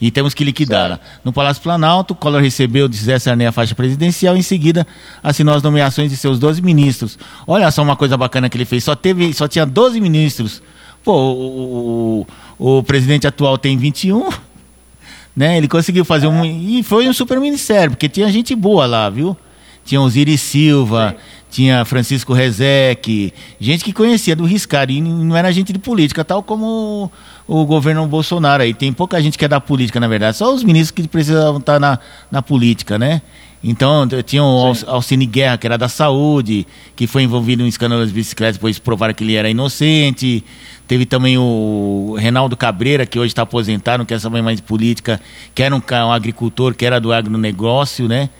E 0.00 0.10
temos 0.10 0.32
que 0.32 0.42
liquidá-la. 0.42 0.98
No 1.22 1.30
Palácio 1.30 1.62
Planalto, 1.62 2.14
Collor 2.14 2.40
recebeu 2.40 2.88
de 2.88 2.96
Zé 2.96 3.18
Sarney 3.18 3.46
a 3.46 3.52
faixa 3.52 3.74
presidencial 3.74 4.34
e 4.34 4.38
em 4.38 4.42
seguida 4.42 4.86
assinou 5.22 5.54
as 5.54 5.62
nomeações 5.62 6.10
de 6.10 6.16
seus 6.16 6.38
12 6.38 6.62
ministros. 6.62 7.18
Olha 7.46 7.70
só 7.70 7.82
uma 7.82 7.94
coisa 7.94 8.16
bacana 8.16 8.48
que 8.48 8.56
ele 8.56 8.64
fez, 8.64 8.82
só, 8.82 8.96
teve, 8.96 9.34
só 9.34 9.46
tinha 9.46 9.66
12 9.66 10.00
ministros. 10.00 10.62
Pô, 11.04 11.12
o, 11.12 12.26
o, 12.58 12.78
o 12.78 12.82
presidente 12.82 13.26
atual 13.26 13.58
tem 13.58 13.76
21 13.76 14.30
né? 15.40 15.56
Ele 15.56 15.66
conseguiu 15.66 16.04
fazer 16.04 16.26
um. 16.26 16.44
E 16.44 16.82
foi 16.82 17.08
um 17.08 17.14
super 17.14 17.40
ministério, 17.40 17.92
porque 17.92 18.10
tinha 18.10 18.30
gente 18.30 18.54
boa 18.54 18.84
lá, 18.84 19.08
viu? 19.08 19.34
Tinha 19.82 19.98
Osiris 19.98 20.38
Silva, 20.38 21.16
Sim. 21.16 21.24
tinha 21.50 21.82
Francisco 21.86 22.34
Rezec, 22.34 23.32
gente 23.58 23.82
que 23.82 23.90
conhecia 23.90 24.36
do 24.36 24.44
Riscari, 24.44 24.98
e 24.98 25.00
não 25.00 25.34
era 25.34 25.50
gente 25.50 25.72
de 25.72 25.78
política, 25.78 26.22
tal 26.22 26.42
como 26.42 27.10
o, 27.48 27.62
o, 27.62 27.64
governo 27.64 28.06
Bolsonaro 28.06 28.62
aí. 28.62 28.74
Tem 28.74 28.92
pouca 28.92 29.18
gente 29.22 29.38
que 29.38 29.44
é 29.46 29.48
da 29.48 29.58
política, 29.58 29.98
na 29.98 30.06
verdade, 30.06 30.36
só 30.36 30.54
os 30.54 30.62
ministros 30.62 30.90
que 30.90 31.08
precisavam 31.08 31.58
estar 31.58 31.80
na, 31.80 31.98
na 32.30 32.42
política, 32.42 32.98
né? 32.98 33.22
Então, 33.62 34.08
tinha 34.24 34.42
o 34.42 34.72
Alcine 34.86 35.26
Guerra, 35.26 35.58
que 35.58 35.66
era 35.66 35.76
da 35.76 35.88
saúde, 35.88 36.66
que 36.96 37.06
foi 37.06 37.22
envolvido 37.24 37.62
em 37.62 37.68
escândalo 37.68 38.02
das 38.02 38.10
bicicletas, 38.10 38.56
depois 38.56 38.78
provaram 38.78 39.12
que 39.12 39.22
ele 39.22 39.34
era 39.34 39.50
inocente. 39.50 40.42
Teve 40.88 41.04
também 41.04 41.36
o 41.36 42.16
Reinaldo 42.18 42.56
Cabreira, 42.56 43.04
que 43.04 43.18
hoje 43.18 43.28
está 43.28 43.42
aposentado, 43.42 43.98
não 43.98 44.06
quer 44.06 44.18
saber 44.18 44.40
mais 44.40 44.56
de 44.56 44.62
política, 44.62 45.20
que 45.54 45.62
era 45.62 45.76
um, 45.76 45.80
um, 45.80 46.12
agricultor, 46.12 46.74
que 46.74 46.86
era 46.86 46.98
do 46.98 47.12
agronegócio, 47.12 48.08
né? 48.08 48.30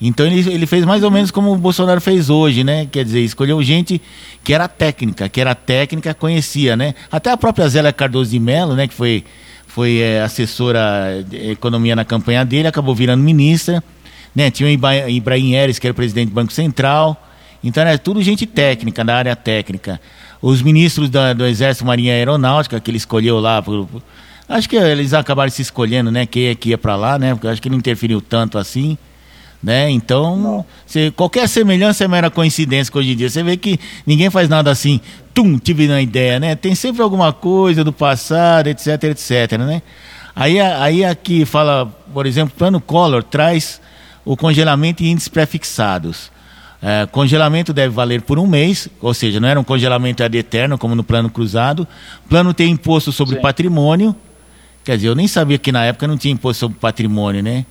Então 0.00 0.24
ele, 0.24 0.48
ele 0.48 0.64
fez 0.64 0.84
mais 0.84 1.02
ou 1.02 1.10
menos 1.10 1.32
como 1.32 1.52
o 1.52 1.56
Bolsonaro 1.56 2.00
fez 2.00 2.30
hoje, 2.30 2.62
né? 2.62 2.86
Quer 2.86 3.04
dizer, 3.04 3.20
escolheu 3.20 3.60
gente 3.64 4.00
que 4.44 4.54
era 4.54 4.68
técnica, 4.68 5.28
que 5.28 5.40
era 5.40 5.56
técnica, 5.56 6.14
conhecia, 6.14 6.76
né? 6.76 6.94
Até 7.10 7.32
a 7.32 7.36
própria 7.36 7.68
Zélia 7.68 7.92
Cardoso 7.92 8.30
de 8.30 8.38
Mello, 8.38 8.76
né? 8.76 8.86
Que 8.86 8.94
foi, 8.94 9.24
foi 9.66 9.98
é, 9.98 10.22
assessora 10.22 11.24
de 11.28 11.50
economia 11.50 11.96
na 11.96 12.04
campanha 12.04 12.44
dele, 12.44 12.68
acabou 12.68 12.94
virando 12.94 13.24
ministra 13.24 13.82
né? 14.38 14.52
Tinha 14.52 14.68
o 14.68 15.10
Ibrahim 15.10 15.54
Eres, 15.54 15.80
que 15.80 15.86
era 15.88 15.92
presidente 15.92 16.28
do 16.28 16.34
Banco 16.34 16.52
Central. 16.52 17.20
Então 17.62 17.82
era 17.82 17.98
tudo 17.98 18.22
gente 18.22 18.46
técnica, 18.46 19.04
da 19.04 19.16
área 19.16 19.34
técnica. 19.34 20.00
Os 20.40 20.62
ministros 20.62 21.10
da, 21.10 21.32
do 21.32 21.44
Exército 21.44 21.84
Marinha 21.84 22.12
Aeronáutica, 22.12 22.78
que 22.78 22.88
ele 22.88 22.98
escolheu 22.98 23.40
lá. 23.40 23.60
Por, 23.60 23.88
acho 24.48 24.68
que 24.68 24.76
eles 24.76 25.12
acabaram 25.12 25.50
se 25.50 25.60
escolhendo, 25.60 26.12
né? 26.12 26.24
Quem 26.24 26.46
é 26.46 26.54
que 26.54 26.68
ia 26.68 26.78
para 26.78 26.94
lá, 26.94 27.18
né? 27.18 27.34
Porque 27.34 27.48
acho 27.48 27.60
que 27.60 27.68
não 27.68 27.76
interferiu 27.76 28.20
tanto 28.20 28.58
assim. 28.58 28.96
Né? 29.60 29.90
Então, 29.90 30.64
você, 30.86 31.10
qualquer 31.10 31.48
semelhança 31.48 32.04
é 32.04 32.08
mera 32.08 32.30
coincidência 32.30 32.92
que 32.92 32.96
hoje 32.96 33.14
em 33.14 33.16
dia. 33.16 33.28
Você 33.28 33.42
vê 33.42 33.56
que 33.56 33.80
ninguém 34.06 34.30
faz 34.30 34.48
nada 34.48 34.70
assim, 34.70 35.00
tum, 35.34 35.58
tive 35.58 35.88
na 35.88 36.00
ideia, 36.00 36.38
né? 36.38 36.54
Tem 36.54 36.76
sempre 36.76 37.02
alguma 37.02 37.32
coisa 37.32 37.82
do 37.82 37.92
passado, 37.92 38.68
etc, 38.68 39.02
etc, 39.02 39.58
né? 39.58 39.82
Aí, 40.36 40.60
aí 40.60 41.04
aqui 41.04 41.44
fala, 41.44 41.86
por 42.14 42.24
exemplo, 42.24 42.54
plano 42.56 42.80
Collor 42.80 43.24
traz 43.24 43.80
o 44.24 44.36
congelamento 44.36 45.02
em 45.02 45.12
índices 45.12 45.28
prefixados. 45.28 46.30
É, 46.80 47.06
congelamento 47.06 47.72
deve 47.72 47.92
valer 47.92 48.22
por 48.22 48.38
um 48.38 48.46
mês, 48.46 48.88
ou 49.00 49.12
seja, 49.12 49.40
não 49.40 49.48
era 49.48 49.58
um 49.58 49.64
congelamento 49.64 50.22
ad 50.22 50.36
eterno, 50.36 50.78
como 50.78 50.94
no 50.94 51.02
plano 51.02 51.28
cruzado. 51.28 51.86
Plano 52.28 52.54
tem 52.54 52.70
imposto 52.70 53.10
sobre 53.10 53.36
Sim. 53.36 53.42
patrimônio. 53.42 54.14
Quer 54.84 54.96
dizer, 54.96 55.08
eu 55.08 55.14
nem 55.14 55.26
sabia 55.26 55.58
que 55.58 55.72
na 55.72 55.84
época 55.84 56.06
não 56.06 56.16
tinha 56.16 56.32
imposto 56.32 56.60
sobre 56.60 56.78
patrimônio, 56.78 57.42
né? 57.42 57.66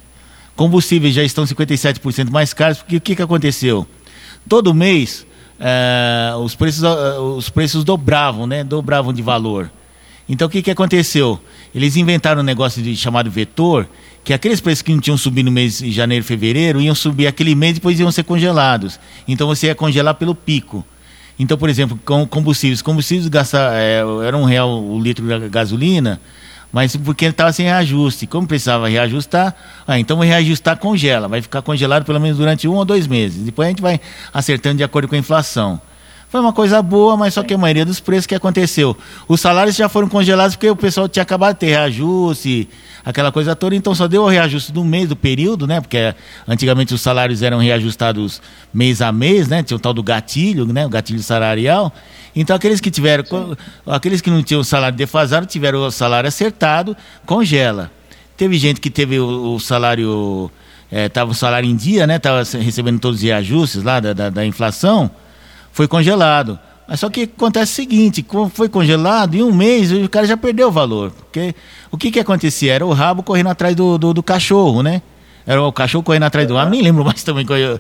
Combustíveis 0.56 1.14
já 1.14 1.24
estão 1.24 1.46
57% 1.46 2.30
mais 2.30 2.54
caros, 2.54 2.80
porque 2.80 2.98
o 2.98 3.02
que, 3.02 3.16
que 3.16 3.22
aconteceu? 3.22 3.88
Todo 4.48 4.74
mês 4.74 5.26
é, 5.60 6.34
os, 6.40 6.56
preços, 6.56 6.84
é, 6.84 7.20
os 7.20 7.50
preços 7.50 7.84
dobravam, 7.84 8.46
né? 8.46 8.64
Dobravam 8.64 9.14
de 9.14 9.22
valor. 9.22 9.72
Então 10.30 10.48
o 10.48 10.52
que, 10.52 10.62
que 10.62 10.72
aconteceu? 10.72 11.40
Eles 11.74 11.96
inventaram 11.96 12.42
um 12.42 12.46
negócio 12.46 12.82
de, 12.82 12.96
chamado 12.96 13.30
vetor, 13.30 13.88
que 14.24 14.34
aqueles 14.34 14.60
preços 14.60 14.82
que 14.82 14.92
não 14.92 15.00
tinham 15.00 15.18
subido 15.18 15.46
no 15.46 15.52
mês 15.52 15.80
de 15.80 15.92
janeiro 15.92 16.24
fevereiro 16.24 16.82
iam 16.82 16.96
subir 16.96 17.28
aquele 17.28 17.56
mês 17.56 17.72
e 17.72 17.74
depois 17.76 18.00
iam 18.00 18.12
ser 18.12 18.24
congelados. 18.24 19.00
Então 19.28 19.48
você 19.48 19.68
ia 19.68 19.76
congelar 19.76 20.16
pelo 20.16 20.36
pico. 20.36 20.86
Então, 21.40 21.58
por 21.58 21.70
exemplo, 21.70 22.00
com 22.04 22.26
combustíveis, 22.26 22.82
combustíveis 22.82 23.28
gasta, 23.28 23.72
é, 23.74 24.02
era 24.26 24.36
um 24.36 24.44
real 24.44 24.84
o 24.84 25.00
litro 25.00 25.26
de 25.26 25.50
gasolina, 25.50 26.20
Mas 26.72 26.96
porque 26.96 27.26
ele 27.26 27.32
estava 27.32 27.54
sem 27.54 27.66
reajuste. 27.66 28.28
Como 28.28 28.48
precisava 28.48 28.90
reajustar, 28.90 29.56
ah, 29.88 30.00
então 30.00 30.18
vou 30.18 30.26
reajustar, 30.26 30.78
congela. 30.78 31.28
Vai 31.28 31.42
ficar 31.42 31.62
congelado 31.62 32.04
pelo 32.04 32.20
menos 32.20 32.38
durante 32.38 32.68
um 32.68 32.74
ou 32.74 32.84
dois 32.84 33.08
meses. 33.08 33.44
Depois 33.44 33.68
a 33.68 33.70
gente 33.70 33.82
vai 33.82 34.00
acertando 34.34 34.78
de 34.78 34.84
acordo 34.84 35.08
com 35.08 35.16
a 35.16 35.18
inflação. 35.18 35.80
Foi 36.30 36.42
uma 36.42 36.52
coisa 36.52 36.82
boa, 36.82 37.16
mas 37.16 37.34
só 37.34 37.42
que 37.42 37.54
a 37.54 37.58
maioria 37.58 37.86
dos 37.86 38.02
preços 38.02 38.28
que 38.28 38.36
aconteceu. 38.36 38.98
Os 39.30 39.40
salários 39.40 39.78
já 39.78 39.88
foram 39.88 40.10
congelados 40.10 40.58
porque 40.58 40.70
o 40.70 40.76
pessoal 40.76 41.08
tinha 41.08 41.24
acabado 41.24 41.54
de 41.54 41.62
ter 41.62 41.68
reajuste, 41.68 42.68
aquela 43.06 43.32
coisa 43.32 43.56
toda, 43.56 43.74
então 43.74 43.96
só 43.96 44.10
deu 44.10 44.24
o 44.24 44.28
reajuste 44.28 44.74
do 44.74 44.84
mês, 44.84 45.08
do 45.08 45.16
período, 45.16 45.66
né? 45.66 45.80
Porque 45.80 46.14
antigamente 46.46 46.94
os 46.94 47.00
salários 47.00 47.42
eram 47.42 47.60
reajustados 47.60 48.42
mês 48.74 49.02
a 49.02 49.10
mês, 49.10 49.48
né? 49.48 49.64
Tinha 49.64 49.78
o 49.78 49.80
tal 49.80 49.94
do 49.94 50.04
gatilho, 50.04 50.66
né? 50.66 50.86
O 50.86 50.90
gatilho 50.90 51.24
salarial. 51.24 51.94
Então 52.36 52.54
aqueles 52.54 52.82
que 52.82 52.92
tiveram, 52.92 53.24
aqueles 53.86 54.20
que 54.20 54.30
não 54.30 54.44
tinham 54.44 54.62
salário 54.66 54.98
defasado, 54.98 55.46
tiveram 55.46 55.80
o 55.80 55.92
salário 55.92 56.28
acertado, 56.28 56.96
congela. 57.26 57.90
Teve 58.36 58.58
gente 58.58 58.82
que 58.82 58.90
teve 58.90 59.18
o, 59.18 59.56
o 59.56 59.60
salário, 59.62 60.52
estava 60.92 61.32
é, 61.32 61.32
o 61.32 61.34
salário 61.34 61.70
em 61.70 61.76
dia, 61.76 62.06
né? 62.06 62.18
Estava 62.18 62.40
recebendo 62.40 63.00
todos 63.00 63.20
os 63.20 63.24
reajustes 63.24 63.82
lá 63.82 64.02
da, 64.02 64.12
da, 64.12 64.30
da 64.30 64.46
inflação 64.46 65.10
foi 65.78 65.88
congelado. 65.88 66.58
Mas 66.88 67.02
só 67.02 67.08
que 67.08 67.24
acontece 67.24 67.72
o 67.72 67.76
seguinte, 67.76 68.26
foi 68.52 68.68
congelado, 68.68 69.36
em 69.36 69.44
um 69.44 69.54
mês 69.54 69.92
o 69.92 70.10
cara 70.10 70.26
já 70.26 70.36
perdeu 70.36 70.70
o 70.70 70.72
valor. 70.72 71.12
Porque 71.12 71.54
o 71.92 71.98
que 71.98 72.10
que 72.10 72.20
acontecia? 72.20 72.74
Era 72.74 72.84
o 72.84 72.94
rabo 72.94 73.22
correndo 73.22 73.50
atrás 73.50 73.76
do, 73.76 73.96
do, 73.96 74.12
do 74.12 74.24
cachorro, 74.24 74.82
né? 74.82 75.04
Era 75.46 75.62
o 75.62 75.72
cachorro 75.72 76.04
correndo 76.04 76.24
atrás 76.24 76.48
do 76.48 76.56
rabo, 76.56 76.72
nem 76.72 76.82
lembro 76.82 77.06
mais 77.06 77.22
também 77.22 77.46
qual 77.46 77.60
é. 77.60 77.78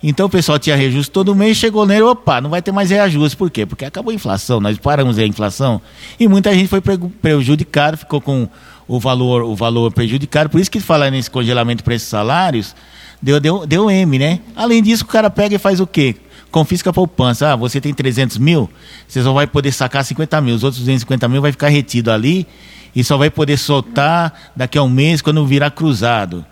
Então 0.00 0.26
o 0.26 0.30
pessoal 0.30 0.56
tinha 0.56 0.76
reajuste 0.76 1.10
todo 1.10 1.34
mês, 1.34 1.56
chegou 1.56 1.84
nele, 1.84 2.02
opa, 2.02 2.40
não 2.40 2.48
vai 2.48 2.62
ter 2.62 2.70
mais 2.70 2.90
reajuste. 2.90 3.36
Por 3.36 3.50
quê? 3.50 3.66
Porque 3.66 3.84
acabou 3.84 4.12
a 4.12 4.14
inflação, 4.14 4.60
nós 4.60 4.78
paramos 4.78 5.18
a 5.18 5.26
inflação. 5.26 5.82
E 6.20 6.28
muita 6.28 6.54
gente 6.54 6.68
foi 6.68 6.80
prejudicada, 6.80 7.96
ficou 7.96 8.20
com 8.20 8.48
o 8.86 9.00
valor, 9.00 9.42
o 9.42 9.56
valor 9.56 9.90
prejudicado. 9.90 10.48
Por 10.48 10.60
isso 10.60 10.70
que 10.70 10.78
falar 10.78 11.10
nesse 11.10 11.28
congelamento 11.28 11.82
para 11.82 11.96
esses 11.96 12.06
salários, 12.06 12.76
deu, 13.20 13.40
deu, 13.40 13.66
deu 13.66 13.90
M, 13.90 14.16
né? 14.16 14.38
Além 14.54 14.80
disso, 14.80 15.02
o 15.02 15.08
cara 15.08 15.28
pega 15.28 15.56
e 15.56 15.58
faz 15.58 15.80
o 15.80 15.86
quê? 15.88 16.14
Confisca 16.52 16.90
a 16.90 16.92
poupança. 16.92 17.52
Ah, 17.52 17.56
você 17.56 17.80
tem 17.80 17.92
300 17.92 18.38
mil, 18.38 18.70
você 19.08 19.22
só 19.22 19.32
vai 19.32 19.46
poder 19.46 19.72
sacar 19.72 20.04
50 20.04 20.40
mil. 20.40 20.54
Os 20.54 20.62
outros 20.62 20.80
250 20.80 21.26
mil 21.28 21.42
vai 21.42 21.50
ficar 21.50 21.68
retido 21.68 22.12
ali 22.12 22.46
e 22.94 23.02
só 23.02 23.16
vai 23.16 23.30
poder 23.30 23.56
soltar 23.56 24.52
daqui 24.54 24.78
a 24.78 24.82
um 24.82 24.88
mês 24.88 25.20
quando 25.20 25.44
virar 25.44 25.70
cruzado. 25.70 26.44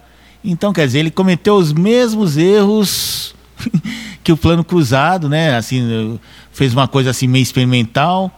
Então, 0.42 0.72
quer 0.72 0.86
dizer, 0.86 1.00
ele 1.00 1.10
cometeu 1.10 1.54
os 1.54 1.72
mesmos 1.72 2.38
erros 2.38 3.34
que 4.24 4.32
o 4.32 4.36
plano 4.36 4.64
cruzado, 4.64 5.28
né? 5.28 5.54
Assim, 5.56 6.18
fez 6.50 6.72
uma 6.72 6.88
coisa 6.88 7.10
assim 7.10 7.28
meio 7.28 7.42
experimental, 7.42 8.32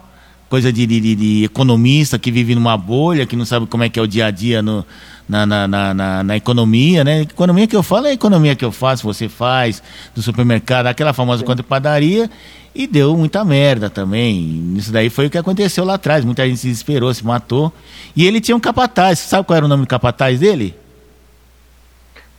coisa 0.48 0.72
de, 0.72 0.85
de, 0.85 1.14
de 1.14 1.44
economista 1.44 2.18
que 2.18 2.33
vive 2.33 2.57
numa 2.57 2.77
bolha, 2.77 3.25
que 3.25 3.37
não 3.37 3.44
sabe 3.44 3.66
como 3.66 3.85
é 3.85 3.88
que 3.88 4.01
é 4.01 4.03
o 4.03 4.07
dia 4.07 4.27
a 4.27 4.31
dia 4.33 4.61
no, 4.61 4.85
na, 5.28 5.46
na, 5.46 5.68
na, 5.94 6.22
na, 6.22 6.37
economia, 6.37 7.04
né? 7.04 7.22
Economia 7.22 7.66
que 7.66 7.76
eu 7.76 7.82
falo 7.82 8.06
é 8.06 8.11
a 8.11 8.12
economia 8.12 8.54
que 8.54 8.64
eu 8.64 8.72
faço, 8.72 9.04
você 9.04 9.28
faz, 9.28 9.82
do 10.14 10.20
supermercado, 10.20 10.87
aquela 10.87 11.12
famosa 11.12 11.44
conta 11.44 11.62
de 11.62 11.68
padaria, 11.68 12.30
e 12.74 12.87
deu 12.87 13.16
muita 13.16 13.44
merda 13.44 13.90
também. 13.90 14.74
Isso 14.76 14.90
daí 14.92 15.11
foi 15.11 15.26
o 15.26 15.30
que 15.30 15.38
aconteceu 15.38 15.85
lá 15.85 15.94
atrás. 15.94 16.24
Muita 16.24 16.46
gente 16.46 16.58
se 16.58 16.68
desesperou, 16.68 17.12
se 17.12 17.24
matou. 17.24 17.72
E 18.16 18.26
ele 18.26 18.40
tinha 18.40 18.56
um 18.56 18.61
capataz. 18.61 19.18
Sabe 19.18 19.46
qual 19.46 19.56
era 19.56 19.66
o 19.66 19.68
nome 19.68 19.85
do 19.85 19.88
capataz 19.88 20.40
dele? 20.40 20.74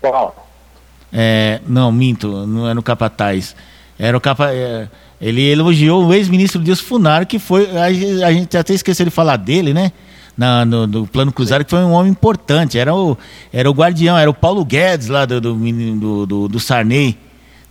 Qual? 0.02 0.48
É, 1.12 1.62
não, 1.68 1.92
minto, 1.92 2.48
não 2.48 2.68
era 2.68 2.80
o 2.80 2.84
capataz. 2.84 3.56
Era 3.98 4.18
o 4.18 4.22
capa. 4.22 4.52
É, 4.52 4.88
ele 5.22 5.42
elogiou 5.42 6.06
o 6.06 6.14
ex-ministro 6.14 6.62
Dilson 6.62 6.84
Funaro, 6.84 7.26
que 7.28 7.38
foi. 7.38 7.70
A, 7.78 7.86
a 7.86 8.34
gente 8.34 8.58
até 8.58 8.74
esqueceu 8.74 9.06
de 9.06 9.12
falar 9.12 9.38
dele, 9.38 9.74
né? 9.74 9.92
Na, 10.38 10.66
no, 10.66 10.88
no, 10.88 11.08
plano 11.08 11.32
cruzado, 11.32 11.64
que 11.64 11.70
foi 11.70 11.80
um 11.80 11.92
homem 11.92 12.12
importante. 12.12 12.78
Era 12.78 12.94
o, 12.94 13.18
era 13.52 13.70
o 13.70 13.74
guardião, 13.74 14.18
era 14.18 14.30
o 14.30 14.34
Paulo 14.34 14.66
Guedes 14.66 15.08
lá 15.08 15.26
do, 15.26 15.40
do, 15.40 16.26
do, 16.26 16.48
do 16.48 16.60
Sarney, 16.60 17.18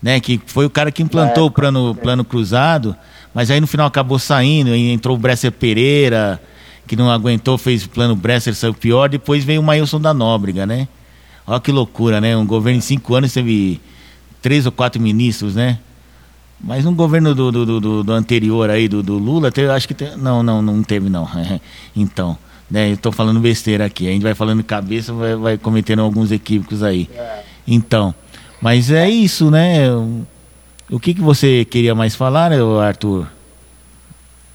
né? 0.02 0.20
Que 0.20 0.40
foi 0.46 0.64
o 0.66 0.70
cara 0.70 0.90
que 0.90 1.02
implantou 1.02 1.44
é, 1.44 1.46
o 1.46 1.50
plano, 1.50 1.94
plano 1.94 2.24
cruzado, 2.24 2.96
mas 3.34 3.50
aí 3.50 3.60
no 3.60 3.66
final 3.66 3.86
acabou 3.86 4.18
saindo, 4.18 4.74
entrou 4.74 5.16
o 5.16 5.18
Bresser 5.18 5.52
Pereira, 5.52 6.40
que 6.86 6.96
não 6.96 7.10
aguentou, 7.10 7.56
fez 7.58 7.84
o 7.84 7.88
plano 7.88 8.14
Bresser, 8.14 8.54
saiu 8.54 8.74
pior, 8.74 9.08
depois 9.08 9.44
veio 9.44 9.60
o 9.60 9.64
Mailson 9.64 10.00
da 10.00 10.14
Nóbrega, 10.14 10.66
né? 10.66 10.88
Olha 11.46 11.60
que 11.60 11.72
loucura, 11.72 12.20
né? 12.20 12.36
Um 12.36 12.46
governo 12.46 12.78
em 12.78 12.82
cinco 12.82 13.14
anos 13.14 13.32
teve 13.32 13.80
três 14.40 14.66
ou 14.66 14.72
quatro 14.72 15.00
ministros, 15.00 15.54
né? 15.54 15.78
Mas 16.60 16.84
no 16.84 16.92
governo 16.92 17.34
do, 17.34 17.50
do, 17.50 17.80
do, 17.80 18.04
do 18.04 18.12
anterior 18.12 18.70
aí, 18.70 18.86
do, 18.86 19.02
do 19.02 19.18
Lula, 19.18 19.50
teve, 19.50 19.68
acho 19.68 19.88
que 19.88 19.94
teve, 19.94 20.16
não, 20.16 20.44
não, 20.44 20.62
não 20.62 20.82
teve 20.82 21.10
não. 21.10 21.28
então, 21.96 22.38
né? 22.72 22.88
Eu 22.88 22.94
estou 22.94 23.12
falando 23.12 23.38
besteira 23.38 23.84
aqui. 23.84 24.08
A 24.08 24.10
gente 24.10 24.22
vai 24.22 24.34
falando 24.34 24.64
cabeça, 24.64 25.12
vai, 25.12 25.36
vai 25.36 25.58
cometendo 25.58 26.00
alguns 26.00 26.32
equívocos 26.32 26.82
aí. 26.82 27.08
É. 27.14 27.42
Então, 27.68 28.14
mas 28.62 28.90
é 28.90 29.08
isso, 29.08 29.50
né? 29.50 29.88
O 30.90 30.98
que, 30.98 31.12
que 31.12 31.20
você 31.20 31.66
queria 31.66 31.94
mais 31.94 32.16
falar, 32.16 32.50
Arthur? 32.52 33.28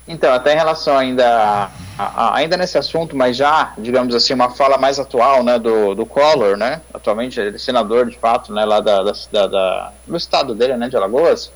Então, 0.08 0.34
até 0.34 0.53
em 0.53 0.56
relação 0.56 0.97
ainda, 0.97 1.69
a, 1.97 2.03
a, 2.03 2.36
ainda 2.38 2.58
nesse 2.58 2.77
assunto, 2.77 3.15
mas 3.15 3.36
já, 3.36 3.73
digamos 3.77 4.15
assim, 4.15 4.34
uma 4.34 4.49
fala 4.49 4.77
mais 4.77 4.99
atual, 4.99 5.43
né, 5.43 5.60
do, 5.60 5.93
do 5.93 6.06
Collor, 6.06 6.56
né, 6.56 6.82
atualmente 6.93 7.38
ele 7.38 7.58
é 7.58 7.60
senador, 7.60 8.06
de 8.06 8.17
fato, 8.17 8.53
né, 8.53 8.63
lá 8.63 8.80
da, 8.80 9.03
da, 9.03 9.47
da, 9.47 9.91
do 10.08 10.15
estado 10.15 10.56
dele, 10.56 10.77
né, 10.77 10.88
de 10.88 10.95
Alagoas, 10.95 11.51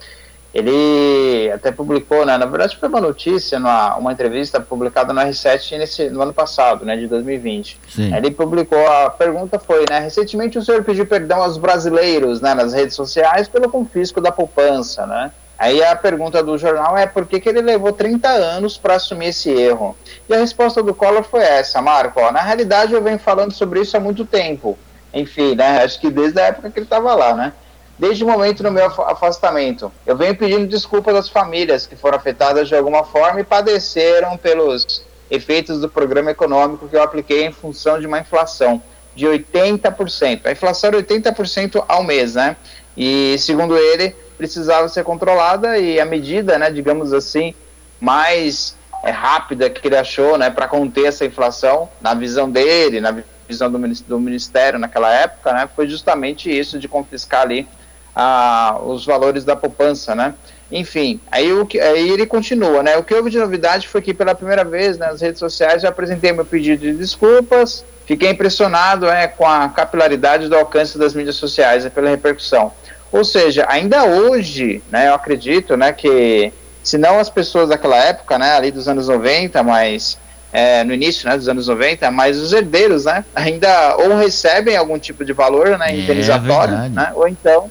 ele 0.54 1.50
até 1.52 1.72
publicou, 1.72 2.26
né, 2.26 2.38
na 2.38 2.46
verdade 2.46 2.76
foi 2.76 2.90
uma 2.90 3.00
notícia, 3.00 3.58
numa, 3.58 3.96
uma 3.96 4.12
entrevista 4.12 4.60
publicada 4.60 5.14
no 5.14 5.22
R7 5.22 5.78
nesse, 5.78 6.10
no 6.10 6.22
ano 6.22 6.34
passado, 6.34 6.86
né, 6.86 6.98
de 6.98 7.08
2020. 7.08 7.80
Sim. 7.88 8.14
Ele 8.14 8.32
publicou, 8.32 8.86
a 8.86 9.10
pergunta 9.10 9.58
foi, 9.58 9.86
né, 9.90 10.00
recentemente 10.00 10.58
o 10.58 10.62
senhor 10.62 10.84
pediu 10.84 11.06
perdão 11.06 11.42
aos 11.42 11.58
brasileiros, 11.58 12.42
né, 12.42 12.54
nas 12.54 12.74
redes 12.74 12.96
sociais 12.96 13.48
pelo 13.48 13.70
confisco 13.70 14.20
da 14.20 14.32
poupança, 14.32 15.06
né. 15.06 15.32
Aí 15.58 15.82
a 15.84 15.96
pergunta 15.96 16.44
do 16.44 16.58
jornal 16.58 16.98
é 16.98 17.06
por 17.06 17.26
que, 17.26 17.40
que 17.40 17.48
ele 17.48 17.62
levou 17.62 17.94
30 17.94 18.28
anos 18.28 18.78
para 18.78 18.96
assumir 18.96 19.28
esse 19.28 19.50
erro? 19.52 19.96
E 20.28 20.34
a 20.34 20.38
resposta 20.40 20.82
do 20.82 20.94
Collor 20.94 21.24
foi 21.24 21.44
essa, 21.44 21.82
Marco, 21.82 22.20
ó, 22.20 22.32
na 22.32 22.42
realidade 22.42 22.94
eu 22.94 23.02
venho 23.02 23.20
falando 23.20 23.54
sobre 23.54 23.80
isso 23.80 23.96
há 23.96 24.00
muito 24.00 24.26
tempo. 24.26 24.78
Enfim, 25.14 25.56
né, 25.56 25.84
acho 25.84 26.00
que 26.02 26.10
desde 26.10 26.42
a 26.42 26.48
época 26.48 26.70
que 26.70 26.80
ele 26.80 26.86
estava 26.86 27.16
lá, 27.16 27.34
né 27.36 27.54
desde 28.02 28.24
o 28.24 28.28
momento 28.28 28.64
do 28.64 28.72
meu 28.72 28.88
afastamento. 28.88 29.92
Eu 30.08 30.18
venho 30.18 30.36
pedindo 30.36 30.66
desculpas 30.66 31.16
às 31.16 31.30
famílias 31.30 31.86
que 31.86 31.96
foram 31.96 32.18
afetadas 32.18 32.68
de 32.68 32.76
alguma 32.76 33.04
forma 33.04 33.42
e 33.42 33.44
padeceram 33.44 34.36
pelos 34.38 35.04
efeitos 35.30 35.80
do 35.80 35.88
programa 35.88 36.32
econômico 36.32 36.88
que 36.88 36.96
eu 36.96 37.04
apliquei 37.04 37.46
em 37.46 37.52
função 37.52 38.00
de 38.00 38.08
uma 38.08 38.18
inflação 38.18 38.82
de 39.16 39.28
80%. 39.28 40.42
A 40.46 40.52
inflação 40.52 40.88
era 40.88 40.98
80% 40.98 41.86
ao 41.88 42.04
mês, 42.04 42.34
né? 42.34 42.56
E 42.98 43.36
segundo 43.38 43.78
ele, 43.78 44.16
precisava 44.36 44.90
ser 44.90 45.04
controlada 45.04 45.78
e 45.78 46.00
a 46.00 46.06
medida, 46.06 46.58
né, 46.58 46.72
digamos 46.72 47.14
assim, 47.14 47.54
mais 48.00 48.76
é, 49.04 49.12
rápida 49.12 49.70
que 49.70 49.88
ele 49.88 49.96
achou, 49.96 50.40
né, 50.40 50.50
para 50.50 50.68
conter 50.68 51.06
essa 51.06 51.24
inflação, 51.24 51.88
na 52.02 52.16
visão 52.16 52.50
dele, 52.50 53.00
na 53.00 53.16
visão 53.48 53.72
do, 53.72 53.78
do 53.78 54.20
ministério 54.20 54.80
naquela 54.80 55.14
época, 55.14 55.54
né, 55.54 55.70
foi 55.76 55.88
justamente 55.88 56.50
isso 56.50 56.80
de 56.80 56.88
confiscar 56.88 57.42
ali 57.42 57.68
a, 58.16 58.80
os 58.84 59.06
valores 59.06 59.44
da 59.44 59.56
poupança, 59.56 60.14
né? 60.16 60.34
Enfim, 60.72 61.20
aí, 61.30 61.52
o 61.52 61.66
que, 61.66 61.80
aí 61.80 62.10
ele 62.10 62.26
continua, 62.26 62.82
né? 62.82 62.98
O 62.98 63.04
que 63.04 63.14
houve 63.14 63.30
de 63.30 63.38
novidade 63.38 63.88
foi 63.88 64.02
que 64.02 64.14
pela 64.14 64.34
primeira 64.34 64.64
vez 64.64 64.98
né, 64.98 65.08
nas 65.08 65.22
redes 65.22 65.40
sociais 65.40 65.84
eu 65.84 65.90
apresentei 65.90 66.32
meu 66.32 66.46
pedido 66.46 66.82
de 66.82 66.94
desculpas, 66.94 67.84
fiquei 68.06 68.30
impressionado 68.30 69.10
é, 69.10 69.28
com 69.28 69.46
a 69.46 69.68
capilaridade 69.68 70.48
do 70.48 70.56
alcance 70.56 70.98
das 70.98 71.14
mídias 71.14 71.36
sociais 71.36 71.86
e 71.86 71.90
pela 71.90 72.10
repercussão. 72.10 72.72
Ou 73.12 73.26
seja, 73.26 73.66
ainda 73.68 74.06
hoje, 74.06 74.82
né, 74.90 75.10
eu 75.10 75.14
acredito, 75.14 75.76
né, 75.76 75.92
que 75.92 76.54
se 76.82 76.98
não 76.98 77.20
as 77.20 77.30
pessoas 77.30 77.68
daquela 77.68 77.98
época, 77.98 78.40
né, 78.40 78.56
ali 78.56 78.72
dos 78.72 78.88
anos 78.88 79.10
90, 79.10 79.62
mas 79.64 80.18
é, 80.54 80.86
no 80.86 80.94
início 80.94 81.28
né, 81.28 81.38
dos 81.38 81.50
anos 81.50 81.68
90, 81.68 82.10
mas 82.12 82.38
os 82.38 82.54
herdeiros, 82.54 83.06
né, 83.06 83.26
ainda 83.36 83.98
ou 83.98 84.16
recebem 84.16 84.78
algum 84.78 84.98
tipo 84.98 85.26
de 85.26 85.34
valor, 85.34 85.78
né, 85.78 85.88
é 85.90 85.98
indenizatório, 85.98 86.76
é 86.76 86.90
né, 86.90 87.12
ou 87.14 87.28
então 87.28 87.70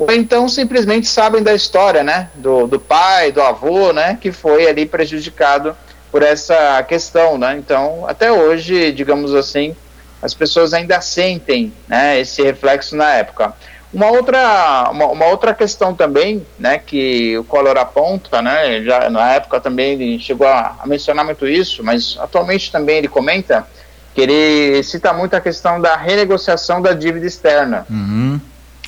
ou 0.00 0.12
então 0.12 0.48
simplesmente 0.48 1.06
sabem 1.06 1.42
da 1.42 1.54
história, 1.54 2.02
né, 2.02 2.30
do, 2.34 2.66
do 2.66 2.80
pai, 2.80 3.30
do 3.30 3.42
avô, 3.42 3.92
né, 3.92 4.16
que 4.20 4.32
foi 4.32 4.66
ali 4.66 4.86
prejudicado 4.86 5.76
por 6.10 6.22
essa 6.22 6.82
questão, 6.84 7.36
né, 7.36 7.56
então 7.58 8.06
até 8.08 8.32
hoje, 8.32 8.92
digamos 8.92 9.34
assim, 9.34 9.76
as 10.22 10.32
pessoas 10.32 10.72
ainda 10.72 11.00
sentem, 11.00 11.72
né, 11.86 12.18
esse 12.18 12.42
reflexo 12.42 12.96
na 12.96 13.10
época. 13.14 13.52
Uma 13.92 14.06
outra, 14.10 14.88
uma, 14.90 15.06
uma, 15.06 15.26
outra 15.26 15.52
questão 15.52 15.94
também, 15.94 16.46
né, 16.58 16.78
que 16.78 17.36
o 17.36 17.44
Collor 17.44 17.76
aponta, 17.76 18.40
né, 18.40 18.82
já 18.82 19.10
na 19.10 19.32
época 19.32 19.60
também 19.60 19.92
ele 19.92 20.18
chegou 20.18 20.46
a, 20.46 20.76
a 20.80 20.86
mencionar 20.86 21.24
muito 21.24 21.46
isso, 21.46 21.84
mas 21.84 22.16
atualmente 22.20 22.72
também 22.72 22.98
ele 22.98 23.08
comenta 23.08 23.66
que 24.14 24.20
ele 24.20 24.82
cita 24.82 25.12
muito 25.12 25.34
a 25.34 25.40
questão 25.40 25.80
da 25.80 25.94
renegociação 25.96 26.80
da 26.80 26.92
dívida 26.92 27.26
externa. 27.26 27.86
Uhum. 27.90 28.40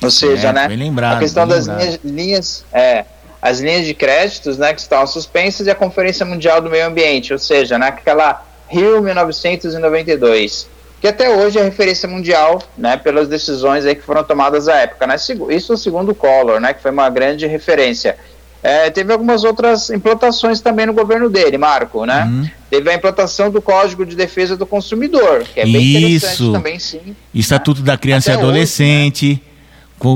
Ou 0.03 0.11
seja, 0.11 0.49
é, 0.49 0.53
né, 0.53 0.67
lembrado, 0.67 1.17
a 1.17 1.19
questão 1.19 1.47
das 1.47 1.65
linhas, 1.67 1.99
linhas, 2.03 2.65
é, 2.71 3.05
as 3.41 3.59
linhas 3.59 3.85
de 3.85 3.93
créditos, 3.93 4.57
né, 4.57 4.73
que 4.73 4.79
estão 4.81 5.05
suspensas 5.05 5.67
e 5.67 5.69
a 5.71 5.75
Conferência 5.75 6.25
Mundial 6.25 6.61
do 6.61 6.69
Meio 6.69 6.85
Ambiente, 6.87 7.33
ou 7.33 7.39
seja, 7.39 7.77
né, 7.77 7.87
aquela 7.87 8.45
Rio 8.69 9.01
1992, 9.01 10.67
que 11.01 11.07
até 11.07 11.29
hoje 11.29 11.59
é 11.59 11.63
referência 11.63 12.07
mundial, 12.07 12.61
né, 12.77 12.95
pelas 12.97 13.27
decisões 13.27 13.85
aí 13.85 13.95
que 13.95 14.01
foram 14.01 14.23
tomadas 14.23 14.67
à 14.69 14.77
época, 14.77 15.05
né? 15.05 15.15
Isso 15.49 15.75
segundo 15.75 16.11
o 16.11 16.15
Collor, 16.15 16.59
né, 16.61 16.73
que 16.73 16.81
foi 16.81 16.91
uma 16.91 17.09
grande 17.09 17.45
referência. 17.45 18.15
É, 18.63 18.89
teve 18.89 19.11
algumas 19.11 19.43
outras 19.43 19.89
implantações 19.89 20.61
também 20.61 20.85
no 20.85 20.93
governo 20.93 21.29
dele, 21.29 21.57
Marco, 21.57 22.05
né? 22.05 22.23
Uhum. 22.23 22.49
Teve 22.69 22.89
a 22.89 22.93
implantação 22.93 23.51
do 23.51 23.61
Código 23.61 24.05
de 24.05 24.15
Defesa 24.15 24.55
do 24.55 24.65
Consumidor, 24.65 25.43
que 25.53 25.59
é 25.59 25.65
bem 25.65 25.89
interessante 25.97 26.33
Isso. 26.33 26.51
também, 26.53 26.79
sim. 26.79 27.13
Estatuto 27.35 27.81
da 27.81 27.97
Criança 27.97 28.31
Até 28.31 28.39
e 28.39 28.41
Adolescente. 28.41 29.35
co- 29.35 29.52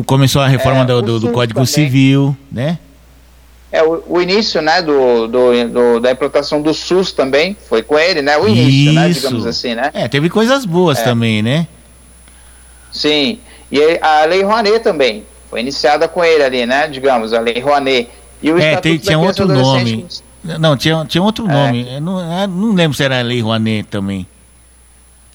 Começou 0.05 0.41
a 0.41 0.47
reforma 0.47 0.81
É, 0.81 0.85
do, 0.85 1.01
do- 1.01 1.19
do 1.21 1.29
Código 1.29 1.59
também. 1.59 1.65
Civil, 1.73 2.35
né? 2.51 2.77
É, 3.71 3.83
o, 3.83 4.03
o 4.07 4.21
início, 4.21 4.61
né, 4.61 4.81
do, 4.81 5.27
do, 5.27 5.99
da 5.99 6.11
implantação 6.11 6.61
do 6.61 6.73
SUS 6.73 7.11
também, 7.11 7.55
foi 7.67 7.83
com 7.83 7.97
ele, 7.99 8.21
né? 8.21 8.37
O 8.37 8.47
início, 8.47 8.93
né, 8.93 9.09
Isso. 9.09 9.21
digamos 9.21 9.45
assim, 9.45 9.75
né? 9.75 9.91
É, 9.93 10.07
teve 10.07 10.29
coisas 10.29 10.65
boas 10.65 10.99
É. 10.99 11.03
também, 11.03 11.41
né? 11.41 11.67
Sim. 12.91 13.39
E 13.71 13.99
a 14.01 14.25
Lei 14.25 14.41
Rouanet 14.43 14.79
também, 14.79 15.23
foi 15.49 15.59
iniciada 15.59 16.07
com 16.07 16.23
ele 16.23 16.43
ali, 16.43 16.65
né, 16.65 16.87
digamos, 16.87 17.33
a 17.33 17.39
Lei 17.39 17.59
Rouanet. 17.59 18.09
E 18.41 18.51
o 18.51 18.57
É, 18.59 18.77
tem- 18.77 18.97
tinha 18.97 19.13
e 19.13 19.15
outro 19.17 19.45
nome. 19.47 20.05
Não, 20.43 20.77
tinha, 20.77 21.03
tinha 21.05 21.21
outro 21.21 21.45
É. 21.49 21.51
nome. 21.53 21.87
Eu 21.95 22.01
não, 22.01 22.41
eu 22.41 22.47
não 22.47 22.73
lembro 22.73 22.95
se 22.95 23.03
era 23.03 23.19
a 23.19 23.21
Lei 23.21 23.41
Rouanet 23.41 23.83
também. 23.89 24.25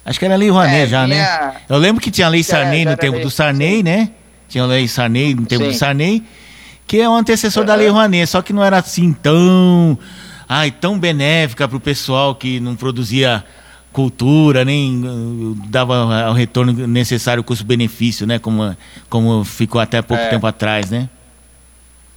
Acho 0.05 0.19
que 0.19 0.25
era 0.25 0.35
a 0.35 0.39
Lei 0.39 0.49
Rouanet 0.51 0.75
É, 0.83 0.87
já, 0.87 1.07
né? 1.07 1.15
tinha- 1.17 1.55
Eu 1.69 1.77
lembro 1.79 2.01
que 2.03 2.11
tinha 2.11 2.27
a 2.27 2.31
Lei 2.31 2.43
Sarney 2.43 2.85
no 2.85 2.97
tempo 2.97 3.17
lei, 3.17 3.25
do 3.25 3.31
Sarney, 3.31 3.83
né? 3.83 4.11
Tinha 4.53 4.65
a 4.65 4.67
Lei 4.67 4.87
Sarney 4.87 5.35
no 5.35 5.47
tempo 5.47 5.65
do 5.65 5.73
Sim. 5.73 5.79
Sarney, 5.79 6.23
que 6.87 7.01
é 7.01 7.09
o 7.09 7.15
antecessor 7.15 7.65
da 7.65 7.73
Aham. 7.73 7.81
Lei 7.81 7.89
Rouanet, 7.89 8.27
só 8.27 8.43
que 8.43 8.53
não 8.53 8.63
era 8.63 8.77
assim 8.77 9.15
tão, 9.15 9.99
ai, 10.47 10.71
tão 10.71 10.99
benéfica 10.99 11.67
para 11.67 11.77
o 11.79 11.81
pessoal 11.81 12.35
que 12.35 12.61
não 12.61 12.77
produzia 12.77 13.43
cultura, 13.95 14.63
nem 14.63 15.03
uh, 15.03 15.55
dava 15.69 16.29
o 16.29 16.33
retorno 16.35 16.87
necessário, 16.87 17.43
custo-benefício, 17.43 18.27
né? 18.27 18.39
Como, 18.39 18.77
como 19.09 19.43
ficou 19.43 19.81
até 19.81 20.03
pouco 20.03 20.23
É. 20.23 20.29
tempo 20.29 20.47
atrás, 20.47 20.91
né? 20.91 21.09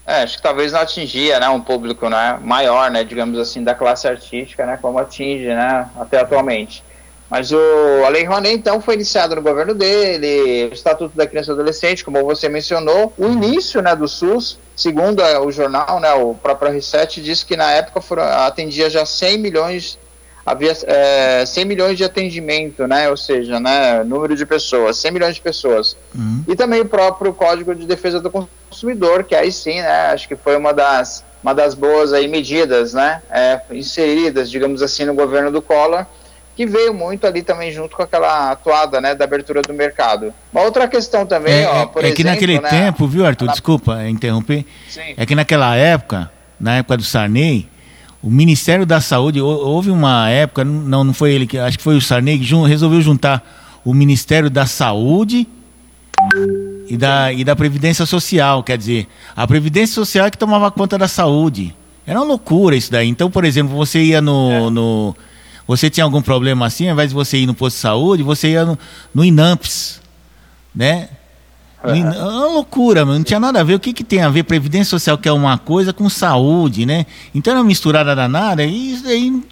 É, 0.06 0.24
acho 0.24 0.36
que 0.36 0.44
talvez 0.44 0.74
não 0.74 0.82
atingia, 0.82 1.40
né, 1.40 1.50
um 1.50 1.60
público, 1.62 2.08
né, 2.10 2.38
maior, 2.44 2.92
né, 2.92 3.04
digamos 3.04 3.40
assim, 3.40 3.64
da 3.64 3.74
classe 3.74 4.08
artística, 4.08 4.64
né, 4.64 4.78
como 4.80 5.00
atinge, 5.00 5.48
né, 5.48 5.88
até 6.00 6.20
atualmente. 6.20 6.84
Mas 7.30 7.52
o, 7.52 7.58
a 8.06 8.10
Lei 8.10 8.24
Rouanet, 8.24 8.56
então, 8.56 8.80
foi 8.80 8.94
iniciada 8.94 9.36
no 9.36 9.42
governo 9.42 9.74
dele, 9.74 10.70
o 10.70 10.74
Estatuto 10.74 11.18
da 11.18 11.26
Criança 11.26 11.52
e 11.52 11.54
Adolescente, 11.54 12.06
como 12.06 12.24
você 12.24 12.48
mencionou, 12.48 13.12
o 13.18 13.26
início, 13.26 13.82
né, 13.82 13.96
do 13.96 14.08
SUS, 14.08 14.60
segundo 14.76 15.22
eh, 15.24 15.40
o 15.40 15.52
jornal, 15.52 16.00
né, 16.00 16.14
o 16.14 16.36
próprio 16.36 16.72
R7, 16.72 17.22
diz 17.22 17.44
que 17.44 17.58
na 17.58 17.72
época 17.72 18.00
foram, 18.00 18.24
atendia 18.24 18.90
já 18.92 19.06
100 19.06 19.40
milhões, 19.40 19.98
havia 20.46 20.72
eh, 20.84 21.44
100 21.48 21.66
milhões 21.66 21.98
de 21.98 22.04
atendimento, 22.04 22.86
né, 22.86 23.10
ou 23.10 23.18
seja, 23.18 23.60
né, 23.60 24.04
número 24.04 24.36
de 24.36 24.46
pessoas, 24.46 24.98
100 24.98 25.12
milhões 25.12 25.36
de 25.36 25.42
pessoas. 25.42 25.98
Uhum. 26.14 26.44
E 26.48 26.56
também 26.56 26.82
o 26.82 26.86
próprio 26.86 27.34
Código 27.34 27.74
de 27.74 27.88
Defesa 27.88 28.20
do 28.20 28.30
Consumidor, 28.30 29.24
que 29.24 29.34
aí 29.34 29.52
sim, 29.52 29.82
né, 29.82 30.12
acho 30.12 30.28
que 30.28 30.36
foi 30.36 30.56
uma 30.56 30.72
das, 30.72 31.24
uma 31.42 31.56
das 31.56 31.74
boas 31.74 32.14
aí 32.14 32.28
medidas, 32.28 32.94
né, 32.94 33.24
é, 33.32 33.62
inseridas, 33.72 34.52
digamos 34.52 34.84
assim, 34.84 35.06
no 35.06 35.16
governo 35.16 35.52
do 35.52 35.60
Collor, 35.60 36.06
que 36.56 36.66
veio 36.66 36.94
muito 36.94 37.28
ali 37.28 37.42
também 37.44 37.72
junto 37.72 37.96
com 37.98 38.04
aquela 38.04 38.52
atuada, 38.52 39.02
né, 39.02 39.14
da 39.14 39.26
abertura 39.26 39.62
do 39.62 39.74
mercado. 39.74 40.34
Uma 40.54 40.62
outra 40.64 40.88
questão 40.88 41.26
também, 41.26 41.54
É, 41.64 41.68
ó, 41.68 41.82
é- 41.82 41.86
por 41.86 42.04
é 42.06 42.12
que 42.12 42.22
exemplo, 42.22 42.32
naquele 42.32 42.60
né, 42.62 42.70
tempo, 42.70 43.08
viu, 43.08 43.26
Arthur? 43.26 43.46
na- 43.48 43.52
Desculpa 43.52 44.08
interromper. 44.08 44.66
Sim, 44.90 45.02
É 45.18 45.26
que 45.26 45.36
naquela 45.36 45.76
época, 45.76 46.32
na 46.60 46.78
época 46.78 46.98
do 46.98 47.04
Sarney, 47.04 47.68
o 48.24 48.30
Ministério 48.30 48.86
da 48.86 49.02
Saúde, 49.02 49.42
hou- 49.42 49.68
houve 49.68 49.92
uma 49.92 50.30
época, 50.30 50.64
não, 50.64 51.04
não 51.04 51.14
foi 51.14 51.34
ele 51.34 51.46
que, 51.46 51.58
acho 51.58 51.78
que 51.78 51.84
foi 51.84 51.96
o 51.98 52.02
Sarney 52.02 52.40
que 52.40 52.56
resolveu 52.68 53.02
juntar 53.02 53.44
o 53.84 53.94
Ministério 53.94 54.50
da 54.50 54.66
Saúde 54.66 55.48
e 56.88 56.96
da, 56.98 57.32
e 57.34 57.44
da 57.44 57.56
Previdência 57.56 58.06
Social, 58.06 58.64
quer 58.64 58.78
dizer, 58.78 59.08
a 59.36 59.46
Previdência 59.46 59.94
Social 59.96 60.26
é 60.28 60.32
que 60.32 60.38
tomava 60.38 60.72
conta 60.72 60.98
da 60.98 61.08
saúde. 61.08 61.76
Era 62.08 62.20
uma 62.20 62.26
loucura 62.26 62.76
isso 62.76 62.92
daí. 62.92 63.08
Então, 63.10 63.30
por 63.32 63.44
exemplo, 63.44 63.76
você 63.76 64.00
ia 64.02 64.22
no. 64.22 64.52
É. 64.52 64.70
no 64.70 65.16
você 65.68 65.90
tinha 65.90 66.04
algum 66.04 66.22
problema 66.22 66.66
assim, 66.66 66.88
ao 66.88 66.94
invés 66.94 67.10
de 67.10 67.16
você 67.16 67.38
ir 67.38 67.46
no 67.46 67.54
posto 67.54 67.76
de 67.76 67.82
saúde, 67.82 68.24
você 68.24 68.50
ia 68.50 68.66
no, 68.66 68.78
no 69.14 69.24
INAMPS, 69.26 70.02
né? 70.74 71.10
Aham. 71.84 72.14
É 72.14 72.24
uma 72.24 72.48
loucura, 72.48 73.06
mano. 73.06 73.20
não 73.20 73.24
tinha 73.24 73.40
nada 73.40 73.60
a 73.60 73.64
ver. 73.64 73.76
O 73.76 73.80
que, 73.80 73.94
que 73.94 74.04
tem 74.04 74.22
a 74.22 74.30
ver 74.30 74.44
Previdência 74.44 74.90
Social, 74.90 75.18
que 75.18 75.30
é 75.30 75.32
uma 75.32 75.58
coisa, 75.58 75.94
com 75.94 76.10
saúde, 76.10 76.86
né? 76.86 77.06
Então 77.34 77.52
era 77.52 77.60
uma 77.60 77.68
misturada 77.68 78.16
danada 78.16 78.64
e 78.64 78.94
isso 78.94 79.04
daí, 79.04 79.44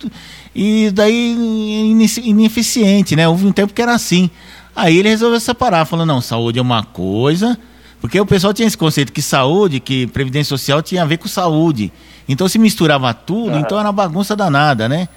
e 0.56 0.92
daí 0.92 1.92
ineficiente, 2.24 3.16
né? 3.16 3.28
Houve 3.28 3.46
um 3.46 3.52
tempo 3.52 3.74
que 3.74 3.82
era 3.82 3.94
assim. 3.94 4.30
Aí 4.76 4.98
ele 4.98 5.10
resolveu 5.10 5.40
separar, 5.40 5.86
falou, 5.86 6.06
não, 6.06 6.20
saúde 6.20 6.58
é 6.58 6.62
uma 6.62 6.84
coisa, 6.84 7.58
porque 8.02 8.20
o 8.20 8.26
pessoal 8.26 8.54
tinha 8.54 8.68
esse 8.68 8.78
conceito 8.78 9.14
que 9.14 9.22
saúde, 9.22 9.80
que 9.80 10.08
Previdência 10.08 10.50
Social 10.50 10.82
tinha 10.82 11.04
a 11.04 11.06
ver 11.06 11.18
com 11.18 11.28
saúde. 11.28 11.92
Então 12.28 12.48
se 12.48 12.58
misturava 12.58 13.14
tudo, 13.14 13.52
Aham. 13.52 13.60
então 13.60 13.78
era 13.78 13.88
uma 13.88 13.94
bagunça 13.94 14.36
danada, 14.36 14.90
né? 14.90 15.08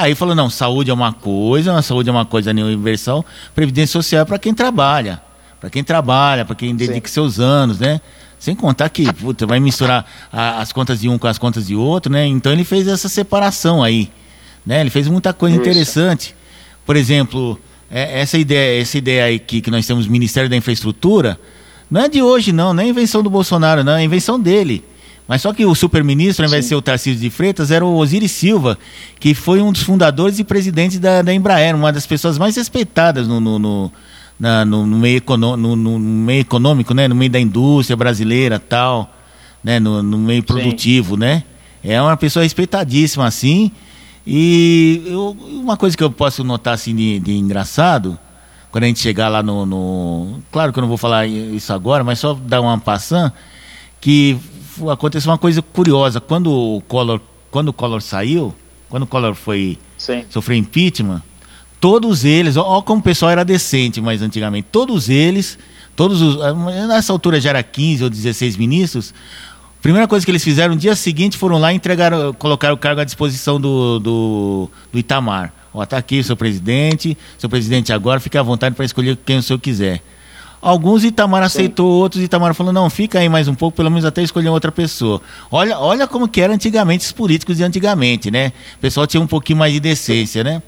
Aí 0.00 0.14
falou, 0.14 0.32
não, 0.34 0.48
saúde 0.48 0.90
é 0.90 0.94
uma 0.94 1.12
coisa, 1.12 1.76
a 1.76 1.82
saúde 1.82 2.08
é 2.08 2.12
uma 2.12 2.24
coisa 2.24 2.50
universal, 2.52 3.26
Previdência 3.52 3.92
Social 3.94 4.22
é 4.22 4.24
para 4.24 4.38
quem 4.38 4.54
trabalha. 4.54 5.20
Para 5.60 5.68
quem 5.70 5.82
trabalha, 5.82 6.44
para 6.44 6.54
quem 6.54 6.74
dedica 6.76 7.08
seus 7.08 7.40
anos, 7.40 7.80
né? 7.80 8.00
Sem 8.38 8.54
contar 8.54 8.88
que 8.90 9.12
puta, 9.12 9.44
vai 9.44 9.58
misturar 9.58 10.06
a- 10.32 10.60
as 10.60 10.70
contas 10.70 11.00
de 11.00 11.08
um 11.08 11.18
com 11.18 11.26
as 11.26 11.36
contas 11.36 11.66
de 11.66 11.74
outro, 11.74 12.12
né? 12.12 12.24
Então 12.26 12.52
ele 12.52 12.62
fez 12.62 12.86
essa 12.86 13.08
separação 13.08 13.82
aí, 13.82 14.08
né? 14.64 14.80
Ele 14.80 14.90
fez 14.90 15.08
muita 15.08 15.32
coisa 15.32 15.56
Isso. 15.56 15.62
interessante. 15.62 16.32
Por 16.86 16.94
exemplo, 16.94 17.58
é- 17.90 18.20
essa 18.20 18.38
ideia, 18.38 18.80
essa 18.80 18.96
ideia 18.98 19.24
aí 19.24 19.40
que, 19.40 19.60
que 19.60 19.68
nós 19.70 19.84
temos 19.84 20.06
Ministério 20.06 20.48
da 20.48 20.54
Infraestrutura, 20.54 21.40
não 21.90 22.02
é 22.02 22.08
de 22.08 22.22
hoje 22.22 22.52
não, 22.52 22.72
não 22.72 22.84
é 22.84 22.86
invenção 22.86 23.20
do 23.20 23.28
Bolsonaro, 23.28 23.82
não, 23.82 23.94
é 23.96 24.04
invenção 24.04 24.38
dele. 24.38 24.84
Mas 25.28 25.42
só 25.42 25.52
que 25.52 25.66
o 25.66 25.74
super-ministro, 25.74 26.42
ao 26.44 26.48
invés 26.48 26.64
de 26.64 26.70
ser 26.70 26.74
o 26.74 26.80
Tarcísio 26.80 27.20
de 27.20 27.28
Freitas, 27.28 27.70
era 27.70 27.84
o 27.84 27.96
Osiris 27.96 28.32
Silva, 28.32 28.78
que 29.20 29.34
foi 29.34 29.60
um 29.60 29.70
dos 29.70 29.82
fundadores 29.82 30.38
e 30.38 30.44
presidentes 30.44 30.98
da, 30.98 31.20
da 31.20 31.34
Embraer, 31.34 31.76
uma 31.76 31.92
das 31.92 32.06
pessoas 32.06 32.38
mais 32.38 32.56
respeitadas 32.56 33.28
no, 33.28 33.38
no, 33.38 33.58
no, 33.58 33.92
na- 34.40 34.64
no- 34.64 34.86
meio, 34.86 35.22
no- 35.38 35.56
no 35.76 35.98
meio 35.98 36.40
econômico, 36.40 36.94
né? 36.94 37.06
no 37.06 37.14
meio 37.14 37.30
da 37.30 37.38
indústria 37.38 37.94
brasileira 37.94 38.58
tal, 38.58 39.14
né? 39.62 39.78
no, 39.78 40.02
no 40.02 40.16
meio 40.16 40.42
produtivo, 40.42 41.14
né? 41.18 41.42
É 41.84 42.00
uma 42.00 42.16
pessoa 42.16 42.42
respeitadíssima, 42.42 43.26
assim. 43.26 43.70
E 44.26 45.02
eu- 45.06 45.36
uma 45.62 45.76
coisa 45.76 45.94
que 45.96 46.02
eu 46.02 46.10
posso 46.10 46.42
notar 46.42 46.72
assim 46.72 46.96
de, 46.96 47.18
de 47.20 47.32
engraçado, 47.36 48.18
quando 48.70 48.84
a 48.84 48.86
gente 48.86 49.00
chegar 49.00 49.28
lá 49.28 49.42
no, 49.42 49.66
no- 49.66 50.40
Claro 50.50 50.72
que 50.72 50.78
eu 50.78 50.82
não 50.82 50.88
vou 50.88 50.96
falar 50.98 51.26
isso 51.26 51.70
agora, 51.72 52.02
mas 52.02 52.18
só 52.18 52.32
dar 52.32 52.62
uma 52.62 52.78
passã, 52.78 53.30
que 54.00 54.38
aconteceu 54.90 55.30
uma 55.30 55.38
coisa 55.38 55.62
curiosa. 55.62 56.20
Quando 56.20 56.50
o 56.50 56.80
Collor, 56.82 57.20
quando 57.50 57.68
o 57.68 57.72
Collor 57.72 58.00
saiu, 58.00 58.54
quando 58.88 59.02
o 59.04 59.06
Collor 59.06 59.34
foi 59.34 59.78
sim, 59.96 60.24
sofreu 60.30 60.56
impeachment, 60.56 61.22
todos 61.80 62.24
eles, 62.24 62.56
ó, 62.56 62.62
ó 62.62 62.82
como 62.82 63.00
o 63.00 63.02
pessoal 63.02 63.30
era 63.30 63.44
decente 63.44 64.00
mais 64.00 64.22
antigamente, 64.22 64.68
todos 64.70 65.08
eles, 65.08 65.58
todos 65.94 66.20
os, 66.20 66.40
ah, 66.40 66.54
nessa 66.86 67.12
altura 67.12 67.40
já 67.40 67.50
era 67.50 67.62
15 67.62 68.04
ou 68.04 68.10
16 68.10 68.56
ministros, 68.56 69.14
a 69.78 69.82
primeira 69.82 70.08
coisa 70.08 70.24
que 70.24 70.30
eles 70.30 70.42
fizeram 70.42 70.74
no 70.74 70.80
dia 70.80 70.96
seguinte 70.96 71.36
foram 71.36 71.58
lá 71.58 71.72
e 71.72 71.76
entregaram, 71.76 72.32
colocaram 72.34 72.74
o 72.74 72.78
cargo 72.78 73.00
à 73.00 73.04
disposição 73.04 73.60
do, 73.60 73.98
do, 74.00 74.70
do 74.92 74.98
Itamar. 74.98 75.52
Ó, 75.72 75.84
tá 75.86 75.98
aqui 75.98 76.22
seu 76.22 76.36
presidente, 76.36 77.16
seu 77.38 77.48
presidente 77.48 77.92
agora, 77.92 78.18
fica 78.18 78.40
à 78.40 78.42
vontade 78.42 78.74
para 78.74 78.84
escolher 78.84 79.16
quem 79.24 79.38
o 79.38 79.42
senhor 79.42 79.58
quiser. 79.60 80.02
Alguns 80.60 81.04
Itamar 81.04 81.42
aceitou, 81.42 81.88
outros 81.88 82.22
Itamar 82.22 82.52
falou, 82.52 82.72
não, 82.72 82.90
fica 82.90 83.20
aí 83.20 83.28
mais 83.28 83.46
um 83.46 83.54
pouco, 83.54 83.76
pelo 83.76 83.90
menos 83.90 84.04
até 84.04 84.22
escolher 84.22 84.48
outra 84.48 84.72
pessoa. 84.72 85.20
Olha, 85.50 85.78
olha 85.78 86.06
como 86.06 86.26
que 86.26 86.40
era 86.40 86.52
antigamente 86.52 87.04
os 87.04 87.12
políticos 87.12 87.56
de 87.56 87.62
antigamente, 87.62 88.30
né? 88.30 88.52
O 88.76 88.78
pessoal 88.78 89.06
tinha 89.06 89.20
um 89.20 89.26
pouquinho 89.26 89.58
mais 89.58 89.72
de 89.72 89.78
decência, 89.78 90.42
né? 90.42 90.60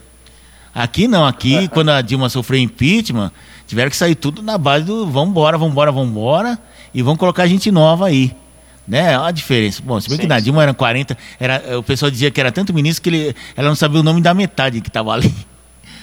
Aqui 0.72 1.08
não, 1.08 1.26
aqui 1.26 1.66
quando 1.68 1.90
a 1.90 2.00
Dilma 2.00 2.28
sofreu 2.28 2.60
impeachment, 2.60 3.32
tiveram 3.66 3.90
que 3.90 3.96
sair 3.96 4.14
tudo 4.14 4.42
na 4.42 4.56
base 4.56 4.84
do 4.84 5.06
vambora, 5.08 5.58
vambora, 5.58 5.90
vambora, 5.90 6.58
e 6.94 7.02
vão 7.02 7.16
colocar 7.16 7.46
gente 7.48 7.70
nova 7.72 8.06
aí. 8.06 8.34
Né? 8.86 9.18
Olha 9.18 9.28
a 9.28 9.30
diferença. 9.30 9.82
Bom, 9.84 10.00
se 10.00 10.08
bem 10.08 10.16
Sim, 10.16 10.22
que 10.22 10.28
na 10.28 10.38
sim. 10.38 10.44
Dilma 10.44 10.62
eram 10.62 10.74
40, 10.74 11.16
era, 11.38 11.78
o 11.78 11.82
pessoal 11.82 12.10
dizia 12.10 12.30
que 12.30 12.40
era 12.40 12.52
tanto 12.52 12.72
ministro 12.72 13.02
que 13.02 13.08
ele, 13.08 13.36
ela 13.56 13.68
não 13.68 13.76
sabia 13.76 14.00
o 14.00 14.02
nome 14.02 14.20
da 14.20 14.32
metade 14.34 14.80
que 14.80 14.88
estava 14.88 15.12
ali. 15.12 15.32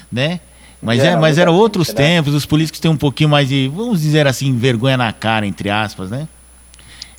Né? 0.10 0.40
Mas, 0.82 1.00
É, 1.00 1.08
é, 1.08 1.16
mas 1.16 1.38
eram 1.38 1.54
outros 1.56 1.90
né? 1.90 1.96
tempos, 1.96 2.34
os 2.34 2.46
políticos 2.46 2.80
têm 2.80 2.90
um 2.92 2.98
pouquinho 2.98 3.30
mais 3.30 3.50
de, 3.50 3.68
vamos 3.74 4.02
dizer 4.02 4.28
assim, 4.28 4.56
vergonha 4.56 4.96
na 4.98 5.12
cara, 5.12 5.46
entre 5.46 5.70
aspas, 5.70 6.10
né? 6.12 6.28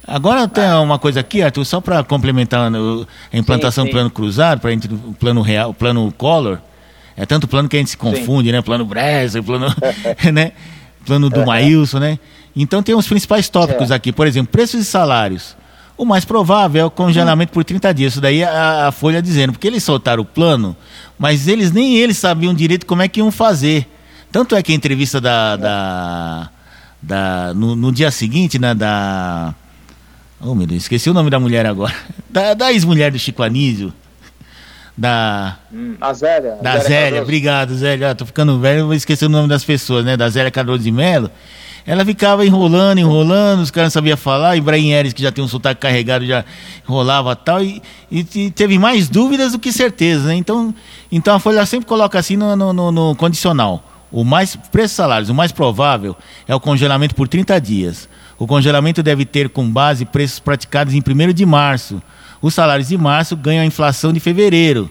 Agora 0.06 0.48
tem 0.48 0.64
uma 0.74 0.98
coisa 0.98 1.20
aqui, 1.20 1.42
Arthur, 1.42 1.64
só 1.64 1.80
para 1.80 2.02
complementar 2.02 2.70
no- 2.70 3.06
a 3.32 3.36
implantação 3.36 3.84
sim. 3.84 3.90
do 3.90 3.92
plano 3.92 4.10
cruzado, 4.10 4.60
para 4.60 4.70
o 4.72 5.12
plano 5.14 5.42
real, 5.42 5.70
o 5.70 5.74
plano 5.74 6.10
Collor, 6.16 6.58
é 7.16 7.26
tanto 7.26 7.46
plano 7.46 7.68
que 7.68 7.76
a 7.76 7.78
gente 7.80 7.90
se 7.90 7.96
confunde, 7.96 8.50
né? 8.50 8.62
Plano 8.62 8.84
Bresser, 8.86 9.42
plano, 9.42 9.66
né? 10.32 10.52
Plano 11.04 11.28
do 11.28 11.44
Maílson, 11.44 11.98
né? 11.98 12.18
Então 12.56 12.82
tem 12.82 12.94
os 12.94 13.06
principais 13.06 13.48
tópicos 13.48 13.90
É. 13.90 13.94
aqui, 13.94 14.12
por 14.12 14.26
exemplo, 14.26 14.50
preços 14.50 14.80
e 14.80 14.84
salários. 14.84 15.56
O 15.98 16.04
mais 16.04 16.24
provável 16.24 16.80
é 16.80 16.84
o 16.84 16.90
congelamento 16.90 17.52
por 17.52 17.64
30 17.64 17.92
dias. 17.92 18.12
Isso 18.12 18.20
daí 18.20 18.42
é 18.42 18.44
a, 18.44 18.86
a 18.86 18.92
Folha 18.92 19.20
dizendo, 19.20 19.52
porque 19.52 19.66
eles 19.66 19.82
soltaram 19.82 20.22
o 20.22 20.24
plano, 20.24 20.76
mas 21.18 21.48
eles 21.48 21.72
nem 21.72 21.96
eles 21.96 22.16
sabiam 22.16 22.54
direito 22.54 22.86
como 22.86 23.02
é 23.02 23.08
que 23.08 23.18
iam 23.18 23.32
fazer. 23.32 23.84
Tanto 24.30 24.54
é 24.54 24.62
que 24.62 24.70
a 24.70 24.74
entrevista 24.74 25.20
da. 25.20 25.56
da, 25.56 26.50
da 27.02 27.54
no, 27.54 27.74
no 27.74 27.90
dia 27.90 28.12
seguinte, 28.12 28.60
né, 28.60 28.74
da. 28.74 29.52
Oh, 30.40 30.54
meu 30.54 30.68
Deus, 30.68 30.82
esqueci 30.82 31.10
o 31.10 31.14
nome 31.14 31.30
da 31.30 31.40
mulher 31.40 31.66
agora. 31.66 31.94
Da, 32.30 32.52
da 32.52 32.70
ex-mulher 32.70 33.10
do 33.10 33.18
Chico 33.18 33.42
Anísio. 33.42 33.90
Da. 34.96 35.56
Hum, 35.72 35.96
a 35.98 36.12
Zélia. 36.12 36.58
Da 36.60 36.72
Zélia 36.72 36.88
Zélia, 36.88 37.22
obrigado, 37.22 37.74
Zélia. 37.74 38.10
Ah, 38.10 38.14
tô 38.14 38.26
ficando 38.26 38.60
velho, 38.60 38.84
vou 38.84 38.94
esquecer 38.94 39.24
o 39.24 39.30
nome 39.30 39.48
das 39.48 39.64
pessoas, 39.64 40.04
né? 40.04 40.14
Da 40.14 40.28
Zélia 40.28 40.50
Cardoso 40.50 40.82
de 40.82 40.92
Mello. 40.92 41.30
Ela 41.90 42.04
ficava 42.04 42.44
enrolando, 42.44 42.98
enrolando, 42.98 43.60
os 43.62 43.70
caras 43.70 43.86
não 43.86 43.92
sabiam 43.92 44.16
falar. 44.16 44.56
Ibrahim 44.58 44.90
Eres, 44.90 45.14
que 45.14 45.22
já 45.22 45.32
tem 45.32 45.42
um 45.42 45.48
sotaque 45.48 45.80
carregado, 45.80 46.26
já 46.26 46.44
enrolava 46.86 47.34
tal. 47.34 47.62
E, 47.62 47.80
e, 48.12 48.26
e 48.34 48.50
teve 48.50 48.78
mais 48.78 49.08
dúvidas 49.08 49.52
do 49.52 49.58
que 49.58 49.72
certeza, 49.72 50.26
né? 50.28 50.34
Então, 50.34 50.74
então 51.10 51.34
a 51.34 51.38
Folha 51.38 51.64
sempre 51.64 51.86
coloca 51.86 52.18
assim 52.18 52.36
no, 52.36 52.54
no- 52.54 52.74
no- 52.74 52.92
no 52.92 53.16
condicional. 53.16 53.82
O 54.12 54.22
mais 54.22 54.54
preço 54.70 54.96
salários, 54.96 55.30
o 55.30 55.34
mais 55.34 55.50
provável 55.50 56.14
é 56.46 56.54
o 56.54 56.60
congelamento 56.60 57.14
por 57.14 57.26
30 57.26 57.58
dias. 57.58 58.06
O 58.38 58.46
congelamento 58.46 59.02
deve 59.02 59.24
ter 59.24 59.48
com 59.48 59.66
base 59.66 60.04
preços 60.04 60.38
praticados 60.38 60.92
em 60.92 60.98
1 61.02 61.32
de 61.32 61.46
março. 61.46 62.02
Os 62.42 62.52
salários 62.52 62.88
de 62.88 62.98
março 62.98 63.34
ganham 63.34 63.62
a 63.62 63.66
inflação 63.66 64.12
de 64.12 64.20
fevereiro. 64.20 64.90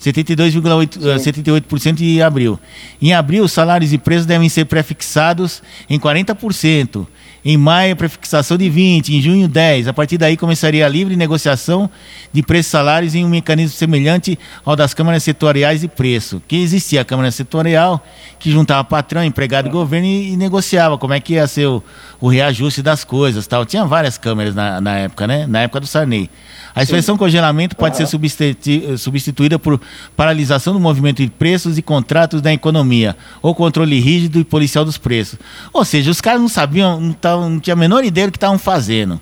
72,8% 0.00 1.06
eh, 1.06 1.16
78% 1.16 1.94
de 1.94 2.22
abril. 2.22 2.58
Em 3.00 3.12
abril, 3.14 3.44
os 3.44 3.52
salários 3.52 3.92
e 3.92 3.98
preços 3.98 4.26
devem 4.26 4.48
ser 4.48 4.64
prefixados 4.64 5.62
em 5.88 5.98
40%. 5.98 7.06
Em 7.48 7.56
maio, 7.56 7.94
prefixação 7.94 8.58
de 8.58 8.68
20%. 8.68 9.08
Em 9.08 9.22
junho, 9.22 9.48
10%. 9.48 9.86
A 9.86 9.92
partir 9.92 10.18
daí, 10.18 10.36
começaria 10.36 10.84
a 10.84 10.88
livre 10.88 11.14
negociação 11.14 11.88
de 12.32 12.42
preços 12.42 12.72
salários 12.72 13.14
em 13.14 13.24
um 13.24 13.28
mecanismo 13.28 13.76
semelhante 13.76 14.36
ao 14.64 14.74
das 14.74 14.92
câmaras 14.92 15.22
setoriais 15.22 15.82
de 15.82 15.86
preço. 15.86 16.42
Que 16.48 16.56
existia 16.56 17.02
a 17.02 17.04
Câmara 17.04 17.30
Setorial, 17.30 18.04
que 18.40 18.50
juntava 18.50 18.82
patrão, 18.82 19.22
empregado 19.22 19.68
e 19.68 19.70
governo 19.70 20.08
e, 20.08 20.32
e 20.32 20.36
negociava 20.36 20.98
como 20.98 21.14
é 21.14 21.20
que 21.20 21.34
ia 21.34 21.46
ser 21.46 21.66
o, 21.66 21.80
o 22.20 22.26
reajuste 22.26 22.82
das 22.82 23.04
coisas. 23.04 23.46
tal. 23.46 23.64
Tinha 23.64 23.84
várias 23.84 24.18
câmeras 24.18 24.52
na, 24.52 24.80
na 24.80 24.98
época, 24.98 25.28
né? 25.28 25.46
Na 25.46 25.60
época 25.60 25.78
do 25.78 25.86
Sarney. 25.86 26.28
A 26.76 26.82
expressão 26.82 27.16
congelamento 27.16 27.74
pode 27.74 27.96
ser 27.96 28.06
substituída 28.98 29.58
por 29.58 29.80
paralisação 30.14 30.74
do 30.74 30.78
movimento 30.78 31.22
de 31.22 31.30
preços 31.30 31.78
e 31.78 31.82
contratos 31.82 32.42
da 32.42 32.52
economia, 32.52 33.16
ou 33.40 33.54
controle 33.54 33.98
rígido 33.98 34.38
e 34.40 34.44
policial 34.44 34.84
dos 34.84 34.98
preços. 34.98 35.38
Ou 35.72 35.86
seja, 35.86 36.10
os 36.10 36.20
caras 36.20 36.38
não 36.38 36.50
sabiam, 36.50 37.00
não, 37.00 37.14
tavam, 37.14 37.35
não 37.40 37.60
tinham 37.60 37.76
a 37.76 37.78
menor 37.78 38.04
ideia 38.04 38.26
do 38.26 38.32
que 38.32 38.36
estavam 38.36 38.58
fazendo. 38.58 39.20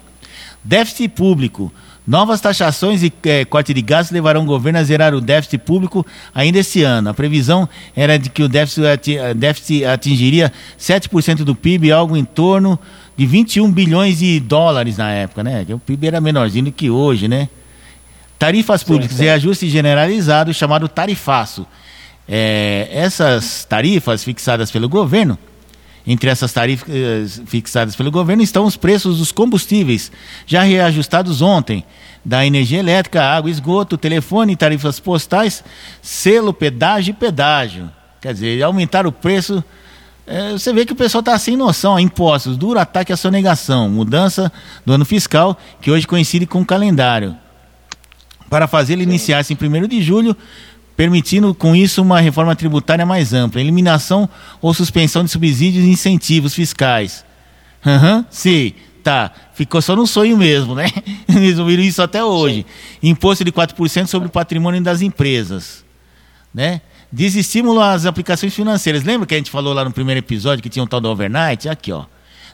Déficit 0.62 1.08
público. 1.08 1.72
Novas 2.06 2.38
taxações 2.38 3.02
e 3.02 3.10
eh, 3.24 3.46
corte 3.46 3.72
de 3.72 3.80
gastos 3.80 4.12
levarão 4.12 4.42
o 4.42 4.44
governo 4.44 4.78
a 4.78 4.82
zerar 4.82 5.14
o 5.14 5.22
déficit 5.22 5.56
público 5.58 6.04
ainda 6.34 6.58
esse 6.58 6.82
ano. 6.82 7.08
A 7.08 7.14
previsão 7.14 7.66
era 7.96 8.18
de 8.18 8.28
que 8.28 8.42
o 8.42 8.48
déficit, 8.48 9.16
eh, 9.16 9.32
déficit 9.32 9.86
atingiria 9.86 10.52
7% 10.78 11.44
do 11.44 11.54
PIB, 11.54 11.90
algo 11.90 12.14
em 12.14 12.24
torno 12.24 12.78
de 13.16 13.24
21 13.24 13.72
bilhões 13.72 14.18
de 14.18 14.38
dólares 14.38 14.98
na 14.98 15.10
época, 15.12 15.42
né? 15.42 15.64
O 15.70 15.78
PIB 15.78 16.08
era 16.08 16.20
menorzinho 16.20 16.66
do 16.66 16.72
que 16.72 16.90
hoje, 16.90 17.26
né? 17.26 17.48
Tarifas 18.38 18.82
públicas 18.82 19.16
sim. 19.16 19.24
e 19.24 19.30
ajuste 19.30 19.70
generalizado, 19.70 20.52
chamado 20.52 20.88
tarifaço. 20.88 21.66
É, 22.28 22.88
essas 22.92 23.64
tarifas 23.64 24.22
fixadas 24.22 24.70
pelo 24.70 24.90
governo, 24.90 25.38
entre 26.06 26.28
essas 26.28 26.52
tarifas 26.52 26.88
eh, 26.88 27.42
fixadas 27.46 27.96
pelo 27.96 28.10
governo 28.10 28.42
estão 28.42 28.64
os 28.64 28.76
preços 28.76 29.18
dos 29.18 29.32
combustíveis, 29.32 30.12
já 30.46 30.62
reajustados 30.62 31.40
ontem, 31.40 31.84
da 32.24 32.44
energia 32.44 32.78
elétrica, 32.78 33.22
água, 33.22 33.50
esgoto, 33.50 33.96
telefone, 33.96 34.56
tarifas 34.56 35.00
postais, 35.00 35.64
selo, 36.02 36.52
pedágio 36.52 37.12
e 37.12 37.14
pedágio. 37.14 37.90
Quer 38.20 38.32
dizer, 38.34 38.62
aumentar 38.62 39.06
o 39.06 39.12
preço. 39.12 39.62
eh, 40.26 40.52
você 40.52 40.72
vê 40.72 40.84
que 40.84 40.92
o 40.92 40.96
pessoal 40.96 41.20
está 41.20 41.38
sem 41.38 41.56
noção. 41.56 41.98
Impostos, 41.98 42.56
duro 42.56 42.78
ataque 42.78 43.12
à 43.12 43.16
sonegação, 43.16 43.88
mudança 43.88 44.52
do 44.84 44.92
ano 44.92 45.04
fiscal, 45.04 45.58
que 45.80 45.90
hoje 45.90 46.06
coincide 46.06 46.46
com 46.46 46.60
o 46.60 46.66
calendário 46.66 47.36
para 48.54 48.68
fazê-lo 48.68 49.02
iniciar-se 49.02 49.52
em 49.52 49.56
1 49.56 49.88
de 49.88 50.00
julho, 50.00 50.36
permitindo 50.96 51.54
com 51.54 51.74
isso 51.74 52.02
uma 52.02 52.20
reforma 52.20 52.54
tributária 52.54 53.04
mais 53.04 53.32
ampla, 53.32 53.60
eliminação 53.60 54.28
ou 54.60 54.72
suspensão 54.72 55.24
de 55.24 55.30
subsídios 55.30 55.84
e 55.84 55.88
incentivos 55.88 56.54
fiscais. 56.54 57.24
Aham, 57.84 58.24
sim, 58.30 58.72
tá. 59.02 59.30
Ficou 59.54 59.82
só 59.82 59.94
no 59.94 60.06
sonho 60.06 60.36
mesmo, 60.36 60.74
né? 60.74 60.86
Eles 61.28 61.58
ouviram 61.58 61.82
isso 61.82 62.02
até 62.02 62.24
hoje. 62.24 62.64
Imposto 63.02 63.44
de 63.44 63.52
4% 63.52 64.06
sobre 64.06 64.28
o 64.28 64.30
patrimônio 64.30 64.82
das 64.82 65.02
empresas, 65.02 65.84
né? 66.52 66.80
Desestímulo 67.12 67.80
às 67.80 68.06
aplicações 68.06 68.54
financeiras. 68.54 69.04
Lembra 69.04 69.26
que 69.26 69.34
a 69.34 69.38
gente 69.38 69.50
falou 69.50 69.72
lá 69.72 69.84
no 69.84 69.92
primeiro 69.92 70.18
episódio 70.18 70.62
que 70.62 70.68
tinha 70.68 70.82
um 70.82 70.86
tal 70.86 71.00
do 71.00 71.08
overnight? 71.08 71.68
Aqui, 71.68 71.92
ó. 71.92 72.06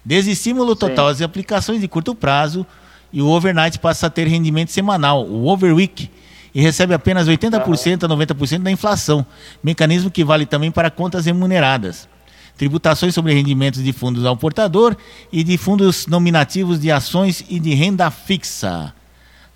Desestímulo 0.04 0.74
total 0.74 1.08
às 1.08 1.22
aplicações 1.22 1.80
de 1.80 1.88
curto 1.88 2.14
prazo 2.14 2.66
e 3.12 3.20
o 3.20 3.28
overnight 3.28 3.78
passa 3.78 4.06
a 4.06 4.10
ter 4.10 4.26
rendimento 4.26 4.70
semanal, 4.70 5.26
o 5.26 5.48
overweek, 5.48 6.10
e 6.54 6.60
recebe 6.60 6.92
apenas 6.94 7.28
80% 7.28 8.04
a 8.04 8.08
90% 8.08 8.58
da 8.62 8.70
inflação, 8.70 9.24
mecanismo 9.62 10.10
que 10.10 10.24
vale 10.24 10.46
também 10.46 10.70
para 10.70 10.90
contas 10.90 11.26
remuneradas. 11.26 12.08
Tributações 12.56 13.14
sobre 13.14 13.32
rendimentos 13.32 13.82
de 13.82 13.92
fundos 13.92 14.24
ao 14.26 14.36
portador 14.36 14.96
e 15.32 15.42
de 15.42 15.56
fundos 15.56 16.06
nominativos 16.06 16.78
de 16.80 16.90
ações 16.90 17.44
e 17.48 17.58
de 17.58 17.72
renda 17.74 18.10
fixa. 18.10 18.92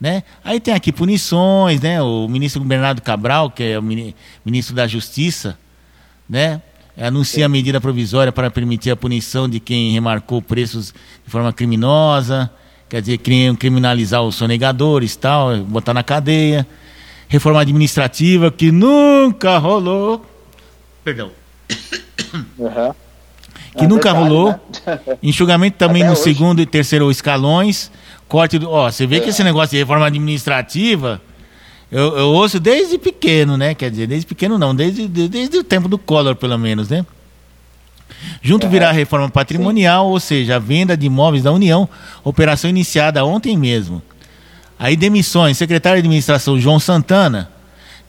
Né? 0.00 0.22
Aí 0.42 0.58
tem 0.58 0.72
aqui 0.74 0.90
punições, 0.92 1.80
né? 1.80 2.00
O 2.02 2.26
ministro 2.28 2.62
Bernardo 2.62 3.00
Cabral, 3.02 3.50
que 3.50 3.62
é 3.62 3.78
o 3.78 3.82
mini- 3.82 4.14
ministro 4.44 4.74
da 4.74 4.86
Justiça, 4.86 5.58
né? 6.28 6.60
Anuncia 6.96 7.46
a 7.46 7.48
medida 7.48 7.80
provisória 7.80 8.32
para 8.32 8.50
permitir 8.50 8.90
a 8.90 8.96
punição 8.96 9.48
de 9.48 9.58
quem 9.60 9.92
remarcou 9.92 10.40
preços 10.40 10.94
de 11.24 11.30
forma 11.30 11.52
criminosa, 11.52 12.50
quer 12.88 13.00
dizer, 13.00 13.18
cri- 13.18 13.54
criminalizar 13.56 14.22
os 14.22 14.34
sonegadores, 14.36 15.16
tal, 15.16 15.56
botar 15.58 15.92
na 15.94 16.02
cadeia. 16.02 16.66
Reforma 17.34 17.60
administrativa 17.62 18.48
que 18.48 18.70
nunca 18.70 19.58
rolou. 19.58 20.24
Perdão. 21.02 21.32
Aham. 22.60 22.94
Que 23.76 23.84
É 23.84 23.88
nunca 23.88 24.12
verdade, 24.12 24.28
rolou. 24.32 24.60
né? 24.86 25.00
Enxugamento 25.20 25.76
também 25.76 26.02
Até 26.02 26.10
no 26.10 26.12
hoje. 26.12 26.22
segundo 26.22 26.62
e 26.62 26.66
terceiro 26.66 27.10
escalões. 27.10 27.90
Corte 28.28 28.56
do. 28.56 28.70
Ó, 28.70 28.88
você 28.88 29.04
vê 29.04 29.18
que 29.18 29.30
esse 29.30 29.42
negócio 29.42 29.70
de 29.72 29.78
reforma 29.78 30.06
administrativa. 30.06 31.20
Eu, 31.90 32.16
eu 32.16 32.26
ouço 32.28 32.60
desde 32.60 32.98
pequeno, 32.98 33.56
né? 33.56 33.74
Quer 33.74 33.90
dizer, 33.90 34.06
desde 34.06 34.26
pequeno 34.28 34.56
não, 34.56 34.72
desde, 34.72 35.08
de- 35.08 35.28
desde 35.28 35.58
o 35.58 35.64
tempo 35.64 35.88
do 35.88 35.98
Collor, 35.98 36.36
pelo 36.36 36.56
menos, 36.56 36.88
né? 36.88 37.04
Junto 38.42 38.68
virá 38.68 38.90
a 38.90 38.92
reforma 38.92 39.28
patrimonial, 39.28 40.06
ou 40.08 40.20
seja, 40.20 40.54
a 40.54 40.58
venda 40.60 40.96
de 40.96 41.06
imóveis 41.06 41.42
da 41.42 41.50
União, 41.50 41.88
operação 42.22 42.70
iniciada 42.70 43.24
ontem 43.24 43.56
mesmo. 43.56 44.00
Aí 44.78 44.96
demissões, 44.96 45.56
secretário 45.56 46.00
de 46.02 46.06
administração 46.06 46.58
João 46.58 46.78
Santana 46.80 47.50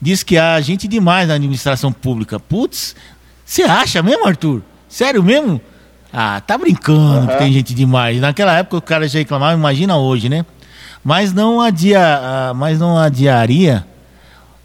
diz 0.00 0.22
que 0.22 0.36
há 0.36 0.60
gente 0.60 0.86
demais 0.86 1.28
na 1.28 1.34
administração 1.34 1.92
pública. 1.92 2.38
Putz, 2.38 2.94
você 3.44 3.62
acha 3.62 4.02
mesmo, 4.02 4.26
Arthur? 4.26 4.62
Sério 4.88 5.22
mesmo? 5.22 5.60
Ah, 6.12 6.40
tá 6.40 6.56
brincando 6.56 7.26
que 7.26 7.32
Aham. 7.32 7.38
tem 7.38 7.52
gente 7.52 7.74
demais. 7.74 8.20
Naquela 8.20 8.56
época 8.56 8.76
o 8.76 8.82
cara 8.82 9.08
já 9.08 9.18
reclamava, 9.18 9.54
imagina 9.54 9.96
hoje, 9.96 10.28
né? 10.28 10.44
Mas 11.04 11.32
não 11.32 11.60
adia, 11.60 12.00
ah, 12.00 12.52
mas 12.54 12.78
não 12.78 12.98
adiaria, 12.98 13.86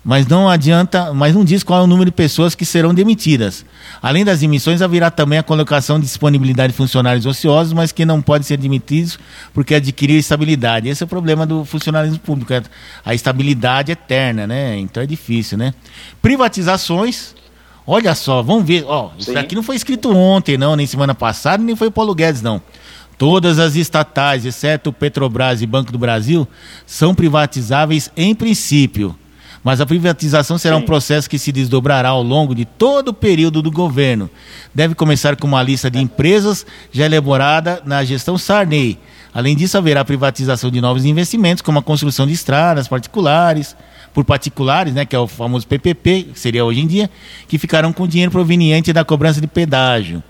mas 0.03 0.25
não 0.25 0.49
adianta, 0.49 1.13
mas 1.13 1.35
não 1.35 1.43
diz 1.45 1.61
qual 1.61 1.81
é 1.81 1.83
o 1.83 1.87
número 1.87 2.09
de 2.09 2.15
pessoas 2.15 2.55
que 2.55 2.65
serão 2.65 2.93
demitidas. 2.93 3.63
Além 4.01 4.25
das 4.25 4.39
demissões, 4.39 4.81
haverá 4.81 5.11
também 5.11 5.37
a 5.37 5.43
colocação 5.43 5.99
de 5.99 6.07
disponibilidade 6.07 6.73
de 6.73 6.77
funcionários 6.77 7.25
ociosos, 7.27 7.71
mas 7.71 7.91
que 7.91 8.03
não 8.03 8.19
podem 8.19 8.43
ser 8.43 8.57
demitidos 8.57 9.19
porque 9.53 9.75
adquiriram 9.75 10.19
estabilidade. 10.19 10.89
Esse 10.89 11.03
é 11.03 11.05
o 11.05 11.07
problema 11.07 11.45
do 11.45 11.63
funcionalismo 11.63 12.17
público, 12.17 12.51
é 12.51 12.63
a 13.05 13.13
estabilidade 13.13 13.91
eterna, 13.91 14.47
né? 14.47 14.77
Então 14.79 15.03
é 15.03 15.05
difícil, 15.05 15.55
né? 15.55 15.71
Privatizações, 16.19 17.35
olha 17.85 18.15
só, 18.15 18.41
vamos 18.41 18.65
ver, 18.65 18.83
ó, 18.87 19.11
isso 19.19 19.31
Sim. 19.31 19.37
aqui 19.37 19.53
não 19.53 19.61
foi 19.61 19.75
escrito 19.75 20.11
ontem, 20.15 20.57
não, 20.57 20.75
nem 20.75 20.87
semana 20.87 21.13
passada, 21.13 21.61
nem 21.61 21.75
foi 21.75 21.89
o 21.89 21.91
Paulo 21.91 22.15
Guedes, 22.15 22.41
não. 22.41 22.59
Todas 23.19 23.59
as 23.59 23.75
estatais, 23.75 24.47
exceto 24.47 24.91
Petrobras 24.91 25.61
e 25.61 25.67
Banco 25.67 25.91
do 25.91 25.99
Brasil, 25.99 26.47
são 26.87 27.13
privatizáveis 27.13 28.11
em 28.17 28.33
princípio. 28.33 29.15
Mas 29.63 29.79
a 29.79 29.85
privatização 29.85 30.57
será 30.57 30.75
um 30.75 30.79
Sim. 30.79 30.85
processo 30.85 31.29
que 31.29 31.37
se 31.37 31.51
desdobrará 31.51 32.09
ao 32.09 32.23
longo 32.23 32.55
de 32.55 32.65
todo 32.65 33.09
o 33.09 33.13
período 33.13 33.61
do 33.61 33.69
governo. 33.69 34.29
Deve 34.73 34.95
começar 34.95 35.35
com 35.35 35.45
uma 35.45 35.61
lista 35.61 35.89
de 35.89 35.99
empresas 35.99 36.65
já 36.91 37.05
elaborada 37.05 37.81
na 37.85 38.03
gestão 38.03 38.37
Sarney. 38.37 38.97
Além 39.33 39.55
disso, 39.55 39.77
haverá 39.77 40.03
privatização 40.03 40.71
de 40.71 40.81
novos 40.81 41.05
investimentos, 41.05 41.61
como 41.61 41.79
a 41.79 41.83
construção 41.83 42.25
de 42.25 42.33
estradas 42.33 42.87
particulares, 42.87 43.75
por 44.13 44.25
particulares, 44.25 44.93
né, 44.93 45.05
que 45.05 45.15
é 45.15 45.19
o 45.19 45.27
famoso 45.27 45.67
PPP, 45.67 46.23
que 46.33 46.39
seria 46.39 46.65
hoje 46.65 46.81
em 46.81 46.87
dia, 46.87 47.09
que 47.47 47.57
ficarão 47.57 47.93
com 47.93 48.07
dinheiro 48.07 48.31
proveniente 48.31 48.91
da 48.91 49.05
cobrança 49.05 49.39
de 49.39 49.47
pedágio. 49.47 50.21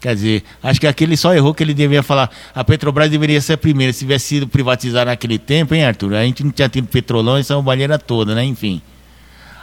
Quer 0.00 0.14
dizer, 0.14 0.44
acho 0.62 0.78
que 0.80 0.86
aquele 0.86 1.16
só 1.16 1.34
errou 1.34 1.54
que 1.54 1.62
ele 1.62 1.72
devia 1.74 2.02
falar. 2.02 2.30
A 2.54 2.62
Petrobras 2.62 3.10
deveria 3.10 3.40
ser 3.40 3.54
a 3.54 3.58
primeira. 3.58 3.92
Se 3.92 4.00
tivesse 4.00 4.26
sido 4.26 4.46
privatizada 4.46 5.06
naquele 5.10 5.38
tempo, 5.38 5.74
hein, 5.74 5.84
Arthur? 5.84 6.14
A 6.14 6.22
gente 6.24 6.44
não 6.44 6.50
tinha 6.50 6.68
tido 6.68 6.86
petrolão 6.86 7.38
e 7.38 7.40
essa 7.40 7.60
banheira 7.62 7.98
toda, 7.98 8.34
né? 8.34 8.44
Enfim. 8.44 8.80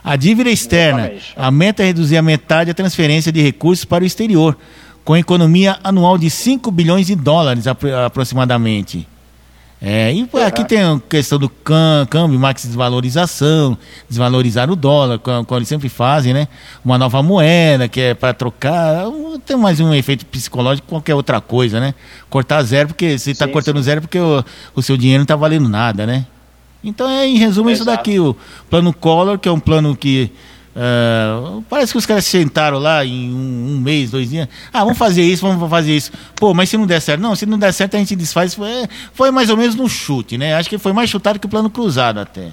A 0.04 0.16
dívida 0.16 0.50
externa. 0.50 1.02
Exatamente. 1.02 1.34
A 1.38 1.52
meta 1.52 1.84
é 1.84 1.86
reduzir 1.86 2.18
a 2.18 2.22
metade 2.22 2.72
a 2.72 2.74
transferência 2.74 3.32
de 3.32 3.42
recursos 3.42 3.86
para 3.86 4.04
o 4.04 4.08
exterior, 4.08 4.58
com 5.06 5.16
economia 5.16 5.78
anual 5.84 6.18
de 6.18 6.30
5 6.30 6.70
bilhões 6.72 7.08
de 7.08 7.16
dólares 7.16 7.68
apro- 7.68 7.96
aproximadamente. 7.96 9.08
É, 9.86 10.14
e 10.14 10.26
aqui 10.48 10.64
tem 10.64 10.82
a 10.82 10.98
questão 11.10 11.38
do 11.38 11.50
câmbio, 11.50 12.40
max 12.40 12.64
desvalorização, 12.66 13.78
desvalorizar 14.08 14.72
o 14.72 14.78
dólar, 14.78 15.20
como 15.20 15.46
eles 15.60 15.68
sempre 15.68 15.90
fazem, 15.90 16.34
né? 16.34 16.48
Uma 16.86 16.98
nova 16.98 17.22
moeda 17.22 17.90
que 17.90 18.00
é 18.00 18.14
para 18.14 18.34
trocar, 18.34 19.04
tem 19.46 19.58
mais 19.58 19.82
um 19.82 19.94
efeito 19.94 20.26
psicológico 20.26 20.88
que 20.88 20.90
qualquer 20.90 21.16
outra 21.16 21.42
coisa, 21.42 21.82
né? 21.82 21.94
Cortar 22.30 22.64
zero, 22.64 22.88
porque 22.88 23.20
você 23.20 23.32
está 23.32 23.46
Sim, 23.46 23.52
cortando 23.52 23.84
zero 23.84 24.00
porque 24.00 24.18
o, 24.18 24.42
o 24.74 24.82
seu 24.82 24.96
dinheiro 24.96 25.20
não 25.20 25.26
está 25.26 25.36
valendo 25.36 25.68
nada, 25.68 26.08
né? 26.08 26.28
Então, 26.82 27.10
é, 27.10 27.28
em 27.28 27.38
resumo, 27.38 27.70
é 27.70 27.74
isso 27.74 27.84
Exato. 27.84 27.98
daqui, 27.98 28.18
o 28.18 28.38
plano 28.70 28.94
Collor, 28.94 29.38
que 29.38 29.50
é 29.50 29.52
um 29.52 29.60
plano 29.60 29.98
que 29.98 30.32
ah, 30.76 31.60
parece 31.70 31.92
que 31.92 31.98
os 31.98 32.06
caras 32.06 32.26
sentaram 32.26 32.80
lá 32.80 33.06
em 33.06 33.32
um, 33.32 33.76
um 33.76 33.80
mês, 33.80 34.12
dois 34.12 34.30
dias. 34.30 34.48
Ah, 34.72 34.80
vamos 34.80 34.98
fazer 34.98 35.22
isso, 35.22 35.46
vamos 35.46 35.70
fazer 35.70 35.96
isso. 35.96 36.12
Pô, 36.36 36.54
mas 36.54 36.70
se 36.70 36.78
não 36.78 36.88
der 36.88 37.02
certo, 37.02 37.22
não, 37.22 37.36
se 37.36 37.46
não 37.46 37.60
der 37.60 37.72
certo 37.72 37.96
a 37.96 38.00
gente 38.00 38.16
desfaz. 38.16 38.54
Foi, 38.56 38.88
foi 39.14 39.32
mais 39.32 39.50
ou 39.50 39.58
menos 39.58 39.76
no 39.76 39.88
chute, 39.88 40.38
né? 40.38 40.56
Acho 40.56 40.70
que 40.70 40.78
foi 40.78 40.94
mais 40.94 41.10
chutado 41.10 41.40
que 41.40 41.46
o 41.46 41.50
plano 41.50 41.70
cruzado 41.70 42.20
até. 42.20 42.50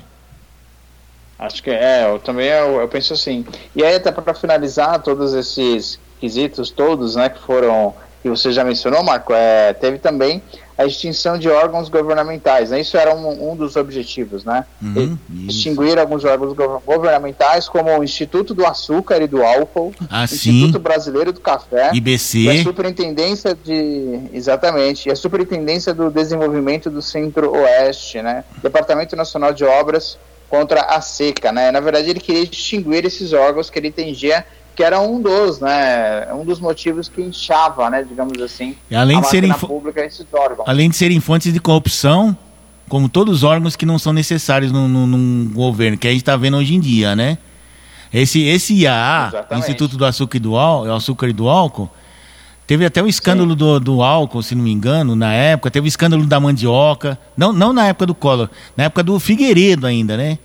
Acho 1.39 1.63
que 1.63 1.71
é, 1.71 2.07
eu 2.07 2.19
também 2.19 2.49
eu, 2.49 2.81
eu 2.81 2.89
penso 2.89 3.15
assim. 3.15 3.47
E 3.75 3.83
aí, 3.83 3.95
até 3.95 4.13
para 4.13 4.35
finalizar, 4.35 5.01
todos 5.03 5.33
esses 5.33 5.99
quesitos, 6.21 6.71
todos, 6.71 7.17
né, 7.17 7.31
que 7.31 7.41
foram, 7.41 7.95
que 8.23 8.29
você 8.29 8.53
já 8.53 8.63
mencionou, 8.63 9.03
Marco, 9.03 9.33
é, 9.33 9.73
teve 9.73 9.99
também 9.99 10.43
a 10.81 10.87
extinção 10.87 11.39
de 11.39 11.49
órgãos 11.49 11.89
governamentais, 11.91 12.71
né? 12.71 12.81
Isso 12.81 12.97
era 12.97 13.15
um, 13.15 13.51
um 13.53 13.55
dos 13.57 13.77
objetivos, 13.77 14.45
né? 14.45 14.65
Uhum. 14.83 15.19
Extinguir 15.47 15.99
alguns 15.99 16.25
órgãos 16.25 16.55
gov- 16.55 16.83
governamentais, 16.87 17.69
como 17.69 17.91
o 17.99 18.03
Instituto 18.03 18.55
do 18.55 18.65
Açúcar 18.65 19.21
e 19.23 19.27
do 19.27 19.43
Álcool, 19.45 19.93
Ah, 20.09 20.25
o 20.25 20.29
sim. 20.29 20.51
Instituto 20.51 20.79
Brasileiro 20.79 21.33
do 21.33 21.41
Café, 21.41 21.87
e 21.87 21.91
a 21.91 21.95
IBC. 21.97 22.63
Superintendência 22.63 23.55
de. 23.55 24.21
Exatamente. 24.33 25.09
E 25.09 25.13
a 25.13 25.17
Superintendência 25.17 25.93
do 25.93 26.11
Desenvolvimento 26.11 26.89
do 26.89 27.03
Centro-Oeste, 27.03 28.23
né? 28.23 28.45
Departamento 28.63 29.15
Nacional 29.17 29.53
de 29.53 29.65
Obras 29.65 30.19
contra 30.49 30.81
a 30.81 31.01
seca, 31.01 31.53
né? 31.53 31.71
Na 31.71 31.81
verdade, 31.81 32.11
ele 32.11 32.21
queria 32.21 32.43
extinguir 32.43 33.05
esses 33.05 33.33
órgãos 33.33 33.71
que 33.71 33.79
ele 33.79 33.89
entendia 33.89 34.45
que 34.81 34.85
era 34.85 34.99
um 34.99 35.21
dos, 35.21 35.61
né? 35.61 36.33
Um 36.33 36.43
dos 36.43 36.59
motivos 36.59 37.07
que 37.07 37.21
inchava, 37.21 37.91
né? 37.91 38.03
Digamos 38.03 38.41
assim, 38.41 38.75
E 38.91 38.97
além 38.97 39.21
de 39.21 39.29
serem 39.29 39.53
pública 39.53 40.03
esses 40.03 40.25
órgãos. 40.33 40.67
Além 40.67 40.89
de 40.89 40.97
serem 40.97 41.21
fontes 41.21 41.53
de 41.53 41.61
corrupção, 41.61 42.35
como 42.89 43.07
todos 43.07 43.37
os 43.37 43.45
órgãos 43.45 43.77
que 43.77 43.85
não 43.85 43.99
são 43.99 44.11
necessários 44.15 44.73
num, 44.73 44.89
num- 44.89 45.07
num 45.07 45.51
governo, 45.53 45.99
que 45.99 46.09
a 46.09 46.11
gente 46.11 46.23
está 46.23 46.35
vendo 46.35 46.57
hoje 46.57 46.75
em 46.75 46.81
dia, 46.81 47.15
né? 47.15 47.37
Esse, 48.11 48.41
esse 48.43 48.73
IAA, 48.75 49.29
Exatamente. 49.29 49.65
Instituto 49.65 49.97
do 49.99 50.05
Açúcar 50.07 50.39
e 50.39 50.41
do, 50.41 50.57
Ál- 50.57 50.91
Açúcar 50.95 51.29
e 51.29 51.33
do 51.35 51.47
Álcool, 51.47 51.91
teve 52.67 52.87
até 52.87 53.03
o 53.03 53.07
escândalo 53.07 53.55
do, 53.55 53.79
do 53.79 54.03
álcool, 54.03 54.43
se 54.43 54.55
não 54.55 54.65
me 54.65 54.73
engano, 54.73 55.15
na 55.15 55.31
época, 55.35 55.71
teve 55.71 55.87
o 55.87 55.89
escândalo 55.89 56.25
da 56.25 56.41
mandioca, 56.41 57.19
não, 57.37 57.53
não 57.53 57.73
na 57.75 57.87
época 57.89 58.07
do 58.07 58.15
Collor, 58.15 58.49
na 58.77 58.85
época 58.85 59.03
do 59.03 59.21
Figueiredo 59.21 59.87
ainda, 59.87 60.17
né? 60.17 60.39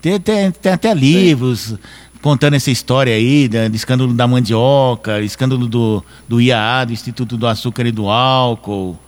Tem, 0.00 0.18
tem- 0.20 0.50
tem 0.52 0.72
até 0.72 0.94
livros 0.94 1.74
contando 2.22 2.54
essa 2.54 2.70
história 2.70 3.14
aí, 3.14 3.48
da, 3.48 3.68
do 3.68 3.76
escândalo 3.76 4.12
da 4.12 4.26
mandioca, 4.26 5.20
escândalo 5.20 5.66
do, 5.66 6.04
do 6.28 6.40
IAA, 6.40 6.86
do 6.86 6.92
Instituto 6.92 7.36
do 7.36 7.46
Açúcar 7.46 7.86
e 7.86 7.92
do 7.92 8.08
Álcool. 8.08 8.98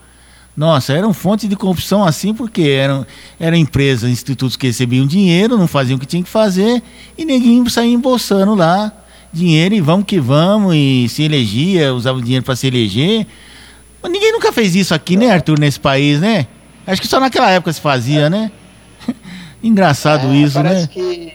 Nossa, 0.56 0.92
eram 0.92 1.14
fontes 1.14 1.48
de 1.48 1.56
corrupção 1.56 2.04
assim, 2.04 2.34
porque 2.34 2.62
eram, 2.62 3.06
eram 3.40 3.56
empresas, 3.56 4.10
institutos 4.10 4.54
que 4.54 4.66
recebiam 4.66 5.06
dinheiro, 5.06 5.56
não 5.56 5.66
faziam 5.66 5.96
o 5.96 6.00
que 6.00 6.06
tinham 6.06 6.22
que 6.22 6.28
fazer, 6.28 6.82
e 7.16 7.24
ninguém 7.24 7.66
saía 7.68 7.92
embolsando 7.92 8.54
lá 8.54 8.92
dinheiro 9.32 9.74
e 9.74 9.80
vamos 9.80 10.04
que 10.04 10.20
vamos, 10.20 10.74
e 10.74 11.08
se 11.08 11.22
elegia, 11.22 11.94
usava 11.94 12.18
o 12.18 12.22
dinheiro 12.22 12.44
para 12.44 12.54
se 12.54 12.66
eleger. 12.66 13.26
Mas 14.02 14.12
ninguém 14.12 14.32
nunca 14.32 14.52
fez 14.52 14.74
isso 14.74 14.94
aqui, 14.94 15.16
né, 15.16 15.30
Arthur, 15.30 15.58
nesse 15.58 15.80
país, 15.80 16.20
né? 16.20 16.46
Acho 16.86 17.00
que 17.00 17.08
só 17.08 17.18
naquela 17.18 17.50
época 17.50 17.72
se 17.72 17.80
fazia, 17.80 18.28
né? 18.28 18.50
Engraçado 19.62 20.26
É, 20.26 20.36
isso, 20.36 20.54
parece 20.54 20.82
né? 20.82 20.86
que 20.88 21.32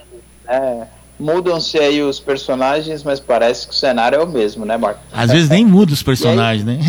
é, 0.48 0.88
mudam-se 1.20 1.78
aí 1.80 2.02
os 2.02 2.20
personagens, 2.20 3.04
mas 3.04 3.20
parece 3.20 3.68
que 3.68 3.74
o 3.74 3.76
cenário 3.76 4.20
é 4.20 4.24
o 4.24 4.28
mesmo, 4.28 4.66
né, 4.66 4.78
Marco? 4.78 5.00
Às 5.12 5.32
vezes 5.32 5.50
nem 5.50 5.66
muda 5.66 5.94
os 5.94 6.04
personagens, 6.04 6.66
né? 6.66 6.80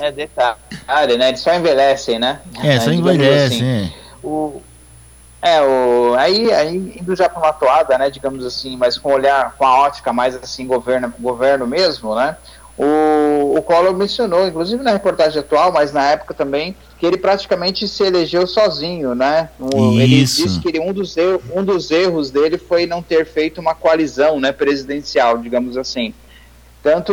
É 0.00 0.12
detalhe, 0.12 1.16
né? 1.16 1.28
Eles 1.28 1.40
só 1.40 1.52
envelhecem, 1.54 2.18
né? 2.20 2.38
É, 2.62 2.78
só 2.78 2.90
digamos 2.90 3.14
envelhece, 3.14 3.56
assim. 3.56 3.64
é. 3.64 3.92
O, 4.22 4.62
é, 5.40 5.60
o, 5.60 6.14
aí, 6.16 6.52
aí 6.52 6.98
indo 7.00 7.16
já 7.16 7.28
para 7.28 7.40
uma 7.40 7.52
toada, 7.52 7.96
né, 7.96 8.10
digamos 8.10 8.44
assim, 8.44 8.76
mas 8.76 8.98
com 8.98 9.12
olhar, 9.12 9.54
com 9.56 9.64
a 9.64 9.80
ótica 9.80 10.12
mais 10.12 10.34
assim, 10.36 10.66
governo, 10.66 11.12
governo 11.18 11.66
mesmo, 11.66 12.14
né, 12.14 12.36
o, 12.78 13.54
o 13.56 13.62
Collor 13.62 13.94
mencionou, 13.94 14.46
inclusive 14.46 14.82
na 14.82 14.92
reportagem 14.92 15.40
atual, 15.40 15.72
mas 15.72 15.92
na 15.92 16.10
época 16.10 16.32
também, 16.32 16.76
que 16.98 17.06
ele 17.06 17.16
praticamente 17.16 17.86
se 17.86 18.02
elegeu 18.02 18.46
sozinho, 18.46 19.14
né, 19.14 19.50
O- 19.60 19.92
ele 20.00 20.16
disse 20.24 20.58
que 20.60 20.68
ele, 20.68 20.80
um, 20.80 20.92
dos 20.92 21.16
erros, 21.16 21.42
um 21.54 21.64
dos 21.64 21.90
erros 21.90 22.30
dele 22.30 22.58
foi 22.58 22.86
não 22.86 23.00
ter 23.02 23.24
feito 23.24 23.60
uma 23.60 23.74
coalizão, 23.74 24.40
né, 24.40 24.50
presidencial, 24.52 25.38
digamos 25.38 25.76
assim, 25.76 26.12
tanto 26.82 27.12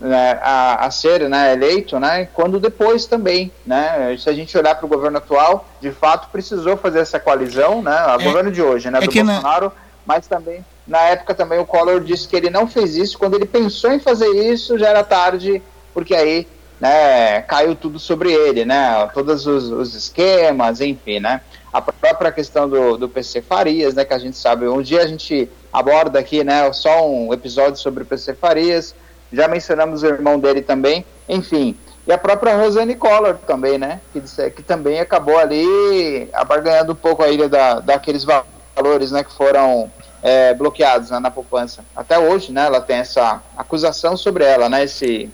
né, 0.00 0.38
a, 0.42 0.86
a 0.86 0.90
ser 0.90 1.28
né, 1.28 1.52
eleito, 1.52 1.98
né, 1.98 2.28
quando 2.32 2.60
depois 2.60 3.06
também, 3.06 3.50
né, 3.66 4.16
se 4.18 4.28
a 4.28 4.32
gente 4.32 4.56
olhar 4.56 4.74
para 4.74 4.86
o 4.86 4.88
governo 4.88 5.18
atual, 5.18 5.66
de 5.80 5.90
fato 5.90 6.28
precisou 6.30 6.76
fazer 6.76 7.00
essa 7.00 7.18
coalizão, 7.18 7.82
né, 7.82 7.92
o 8.16 8.20
É- 8.20 8.24
governo 8.24 8.50
de 8.50 8.62
hoje, 8.62 8.90
né, 8.90 8.98
é 8.98 9.02
do 9.02 9.10
que 9.10 9.22
na- 9.22 9.32
Bolsonaro, 9.34 9.72
mas 10.06 10.26
também 10.26 10.64
na 10.86 11.00
época 11.00 11.34
também 11.34 11.58
o 11.58 11.64
Collor 11.64 12.00
disse 12.00 12.28
que 12.28 12.36
ele 12.36 12.50
não 12.50 12.66
fez 12.66 12.94
isso, 12.94 13.18
quando 13.18 13.34
ele 13.34 13.46
pensou 13.46 13.90
em 13.92 13.98
fazer 13.98 14.28
isso 14.28 14.78
já 14.78 14.88
era 14.88 15.02
tarde, 15.02 15.62
porque 15.94 16.14
aí 16.14 16.46
né, 16.80 17.42
caiu 17.42 17.74
tudo 17.74 17.98
sobre 17.98 18.32
ele, 18.32 18.64
né, 18.64 19.08
todos 19.14 19.46
os, 19.46 19.70
os 19.70 19.94
esquemas, 19.94 20.80
enfim, 20.80 21.20
né, 21.20 21.40
a 21.72 21.80
própria 21.80 22.30
questão 22.30 22.68
do, 22.68 22.96
do 22.96 23.08
PC 23.08 23.42
Farias, 23.42 23.94
né, 23.94 24.04
que 24.04 24.14
a 24.14 24.18
gente 24.18 24.36
sabe, 24.36 24.68
um 24.68 24.82
dia 24.82 25.02
a 25.02 25.06
gente 25.06 25.48
aborda 25.72 26.18
aqui, 26.18 26.44
né, 26.44 26.72
só 26.72 27.08
um 27.08 27.32
episódio 27.32 27.76
sobre 27.76 28.02
o 28.02 28.06
PC 28.06 28.34
Farias, 28.34 28.94
já 29.32 29.48
mencionamos 29.48 30.02
o 30.02 30.06
irmão 30.06 30.38
dele 30.38 30.62
também, 30.62 31.04
enfim, 31.28 31.76
e 32.06 32.12
a 32.12 32.18
própria 32.18 32.56
Rosane 32.56 32.94
Collor 32.94 33.36
também, 33.46 33.78
né, 33.78 34.00
que, 34.12 34.20
que 34.50 34.62
também 34.62 35.00
acabou 35.00 35.38
ali 35.38 36.28
abarganhando 36.32 36.92
um 36.92 36.96
pouco 36.96 37.22
a 37.22 37.28
ilha 37.28 37.48
da, 37.48 37.80
daqueles 37.80 38.24
valores, 38.24 39.10
né, 39.10 39.24
que 39.24 39.32
foram 39.32 39.90
é, 40.22 40.52
bloqueados 40.52 41.10
né, 41.10 41.18
na 41.18 41.30
poupança. 41.30 41.84
Até 41.96 42.18
hoje, 42.18 42.52
né, 42.52 42.66
ela 42.66 42.80
tem 42.80 42.96
essa 42.96 43.42
acusação 43.56 44.16
sobre 44.16 44.44
ela, 44.44 44.68
né, 44.68 44.84
esse 44.84 45.30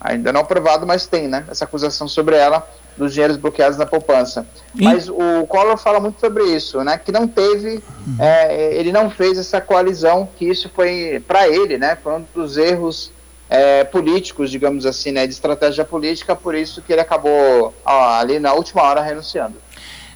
ainda 0.00 0.32
não 0.32 0.44
provado, 0.44 0.86
mas 0.86 1.06
tem, 1.06 1.26
né, 1.28 1.44
essa 1.50 1.64
acusação 1.64 2.06
sobre 2.08 2.36
ela 2.36 2.66
dos 2.96 3.12
dinheiros 3.14 3.36
bloqueados 3.36 3.78
na 3.78 3.86
poupança. 3.86 4.46
E- 4.74 4.82
Mas 4.84 5.08
o 5.08 5.46
Collor 5.48 5.76
fala 5.76 6.00
muito 6.00 6.18
sobre 6.20 6.44
isso, 6.44 6.82
né, 6.82 6.98
que 6.98 7.12
não 7.12 7.28
teve, 7.28 7.82
é, 8.18 8.74
ele 8.76 8.90
não 8.92 9.08
fez 9.10 9.38
essa 9.38 9.60
coalizão, 9.60 10.28
que 10.36 10.44
isso 10.46 10.68
foi 10.74 11.22
para 11.26 11.48
ele, 11.48 11.78
né, 11.78 11.96
foi 12.02 12.14
um 12.14 12.24
dos 12.34 12.56
erros 12.56 13.10
é, 13.50 13.82
políticos, 13.84 14.50
digamos 14.50 14.84
assim, 14.84 15.10
né, 15.10 15.26
de 15.26 15.32
estratégia 15.32 15.84
política, 15.84 16.36
por 16.36 16.54
isso 16.54 16.82
que 16.82 16.92
ele 16.92 17.00
acabou 17.00 17.72
ó, 17.84 18.18
ali 18.20 18.38
na 18.38 18.52
última 18.52 18.82
hora 18.82 19.00
renunciando. 19.02 19.54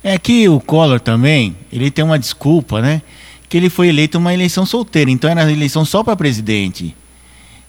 É 0.04 0.18
que 0.18 0.48
o 0.48 0.60
Collor 0.60 1.00
também, 1.00 1.56
ele 1.72 1.90
tem 1.90 2.04
uma 2.04 2.18
desculpa, 2.18 2.82
né? 2.82 3.00
Que 3.48 3.56
ele 3.56 3.70
foi 3.70 3.88
eleito 3.88 4.18
uma 4.18 4.34
eleição 4.34 4.66
solteira, 4.66 5.10
então 5.10 5.30
era 5.30 5.50
eleição 5.50 5.84
só 5.84 6.02
para 6.02 6.16
presidente. 6.16 6.94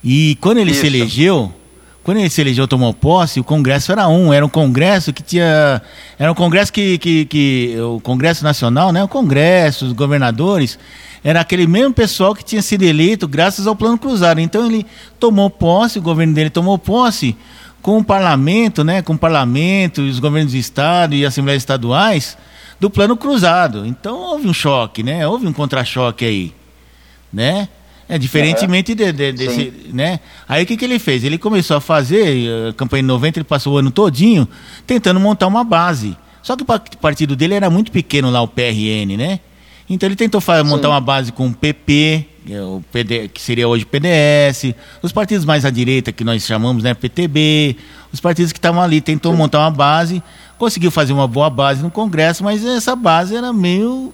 E 0.04 0.36
quando 0.42 0.58
ele 0.58 0.74
se 0.74 0.86
Isso. 0.88 0.96
elegeu, 0.98 1.54
quando 2.04 2.18
ele 2.18 2.30
se 2.30 2.42
elegeu, 2.42 2.68
tomou 2.68 2.94
posse, 2.94 3.40
o 3.40 3.44
Congresso 3.44 3.92
era 3.92 4.08
um, 4.10 4.34
era 4.34 4.46
um 4.46 4.50
Congresso 4.50 5.14
que 5.14 5.24
tinha, 5.24 5.82
era 6.20 6.32
um 6.32 6.36
Congresso 6.36 6.72
que, 6.72 6.98
que, 6.98 7.26
que 7.26 7.76
o 7.80 8.02
Congresso 8.02 8.44
Nacional, 8.44 8.92
né? 8.92 9.02
O 9.02 9.08
Congresso, 9.08 9.86
os 9.86 9.94
governadores, 9.94 10.78
era 11.24 11.40
aquele 11.40 11.66
mesmo 11.66 11.94
pessoal 11.94 12.36
que 12.36 12.44
tinha 12.44 12.62
sido 12.62 12.84
eleito 12.84 13.26
graças 13.26 13.66
ao 13.66 13.76
Plano 13.76 13.98
Cruzado. 13.98 14.42
Então 14.42 14.66
ele 14.66 14.86
tomou 15.18 15.50
posse, 15.50 15.98
o 15.98 16.02
governo 16.02 16.34
dele 16.34 16.50
tomou 16.50 16.78
posse 16.78 17.38
com 17.82 17.98
o 17.98 18.04
parlamento, 18.04 18.84
né, 18.84 19.02
com 19.02 19.14
o 19.14 19.18
parlamento, 19.18 20.02
os 20.02 20.20
governos 20.20 20.54
do 20.54 20.58
estado 20.58 21.16
e 21.16 21.26
assembleias 21.26 21.64
estaduais 21.64 22.38
do 22.80 22.90
plano 22.90 23.16
cruzado. 23.16 23.86
Então 23.86 24.18
houve 24.18 24.48
um 24.48 24.54
choque, 24.54 25.04
né? 25.04 25.26
Houve 25.26 25.48
um 25.48 25.54
contra-choque 25.54 26.26
aí, 26.26 26.54
né? 27.32 27.70
É 28.16 28.18
diferentemente 28.20 28.94
de, 28.96 29.12
de- 29.12 29.32
desse, 29.32 29.74
né? 29.94 30.20
Aí 30.48 30.64
o 30.64 30.66
que, 30.68 30.78
que 30.78 30.86
ele 30.86 31.00
fez? 31.00 31.24
Ele 31.24 31.38
começou 31.38 31.78
a 31.78 31.82
fazer 31.82 32.48
a 32.70 32.74
campanha 32.74 33.02
em 33.02 33.06
90, 33.06 33.40
ele 33.40 33.44
passou 33.44 33.74
o 33.74 33.78
ano 33.78 33.90
todinho 33.92 34.48
tentando 34.86 35.20
montar 35.20 35.48
uma 35.48 35.64
base. 35.64 36.16
Só 36.42 36.56
que 36.56 36.64
o 36.64 36.66
pa- 36.66 36.80
partido 37.02 37.36
dele 37.36 37.54
era 37.54 37.70
muito 37.70 37.92
pequeno 37.92 38.30
lá, 38.30 38.42
o 38.42 38.48
PRN, 38.48 39.18
né? 39.18 39.40
Então 39.90 40.08
ele 40.08 40.16
tentou 40.16 40.42
montar 40.64 40.90
uma 40.90 41.02
base 41.02 41.32
com 41.32 41.48
o 41.48 41.54
PP, 41.54 42.26
que 42.46 42.54
é 42.54 42.62
o 42.62 42.84
PD, 42.92 43.28
que 43.30 43.42
seria 43.42 43.68
hoje 43.68 43.86
PDS, 43.86 44.74
os 45.02 45.12
partidos 45.12 45.46
mais 45.46 45.66
à 45.66 45.70
direita 45.70 46.12
que 46.12 46.24
nós 46.24 46.44
chamamos, 46.46 46.84
né, 46.84 46.94
PTB, 46.94 47.76
os 48.12 48.20
partidos 48.20 48.52
que 48.52 48.60
estavam 48.60 48.82
ali, 48.82 49.02
tentou 49.02 49.34
montar 49.36 49.60
uma 49.60 49.72
base, 49.72 50.22
conseguiu 50.58 50.90
fazer 50.92 51.14
uma 51.14 51.28
boa 51.28 51.50
base 51.50 51.82
no 51.82 51.90
Congresso, 51.92 52.44
mas 52.44 52.64
essa 52.66 52.96
base 52.96 53.36
era 53.36 53.52
meio 53.52 54.14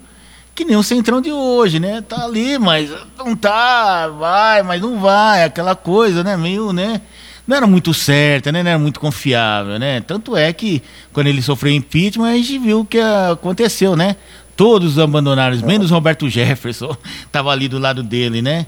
que 0.55 0.65
nem 0.65 0.75
o 0.75 0.83
centrão 0.83 1.21
de 1.21 1.31
hoje, 1.31 1.79
né? 1.79 2.01
Tá 2.01 2.25
ali, 2.25 2.57
mas 2.57 2.91
não 3.17 3.35
tá, 3.35 4.07
vai, 4.07 4.61
mas 4.63 4.81
não 4.81 4.99
vai, 4.99 5.43
aquela 5.43 5.75
coisa, 5.75 6.23
né? 6.23 6.35
Meio, 6.35 6.73
né? 6.73 7.01
Não 7.47 7.57
era 7.57 7.65
muito 7.65 7.93
certa, 7.93 8.51
né? 8.51 8.61
Não 8.61 8.69
era 8.69 8.79
muito 8.79 8.99
confiável, 8.99 9.79
né? 9.79 10.01
Tanto 10.01 10.37
é 10.37 10.53
que 10.53 10.83
quando 11.11 11.27
ele 11.27 11.41
sofreu 11.41 11.73
impeachment, 11.73 12.29
a 12.29 12.35
gente 12.35 12.57
viu 12.59 12.81
o 12.81 12.85
que 12.85 12.99
aconteceu, 12.99 13.95
né? 13.95 14.15
Todos 14.55 14.99
abandonaram, 14.99 15.57
menos 15.65 15.89
Roberto 15.89 16.29
Jefferson, 16.29 16.95
tava 17.31 17.49
ali 17.49 17.67
do 17.67 17.79
lado 17.79 18.03
dele, 18.03 18.41
né? 18.41 18.67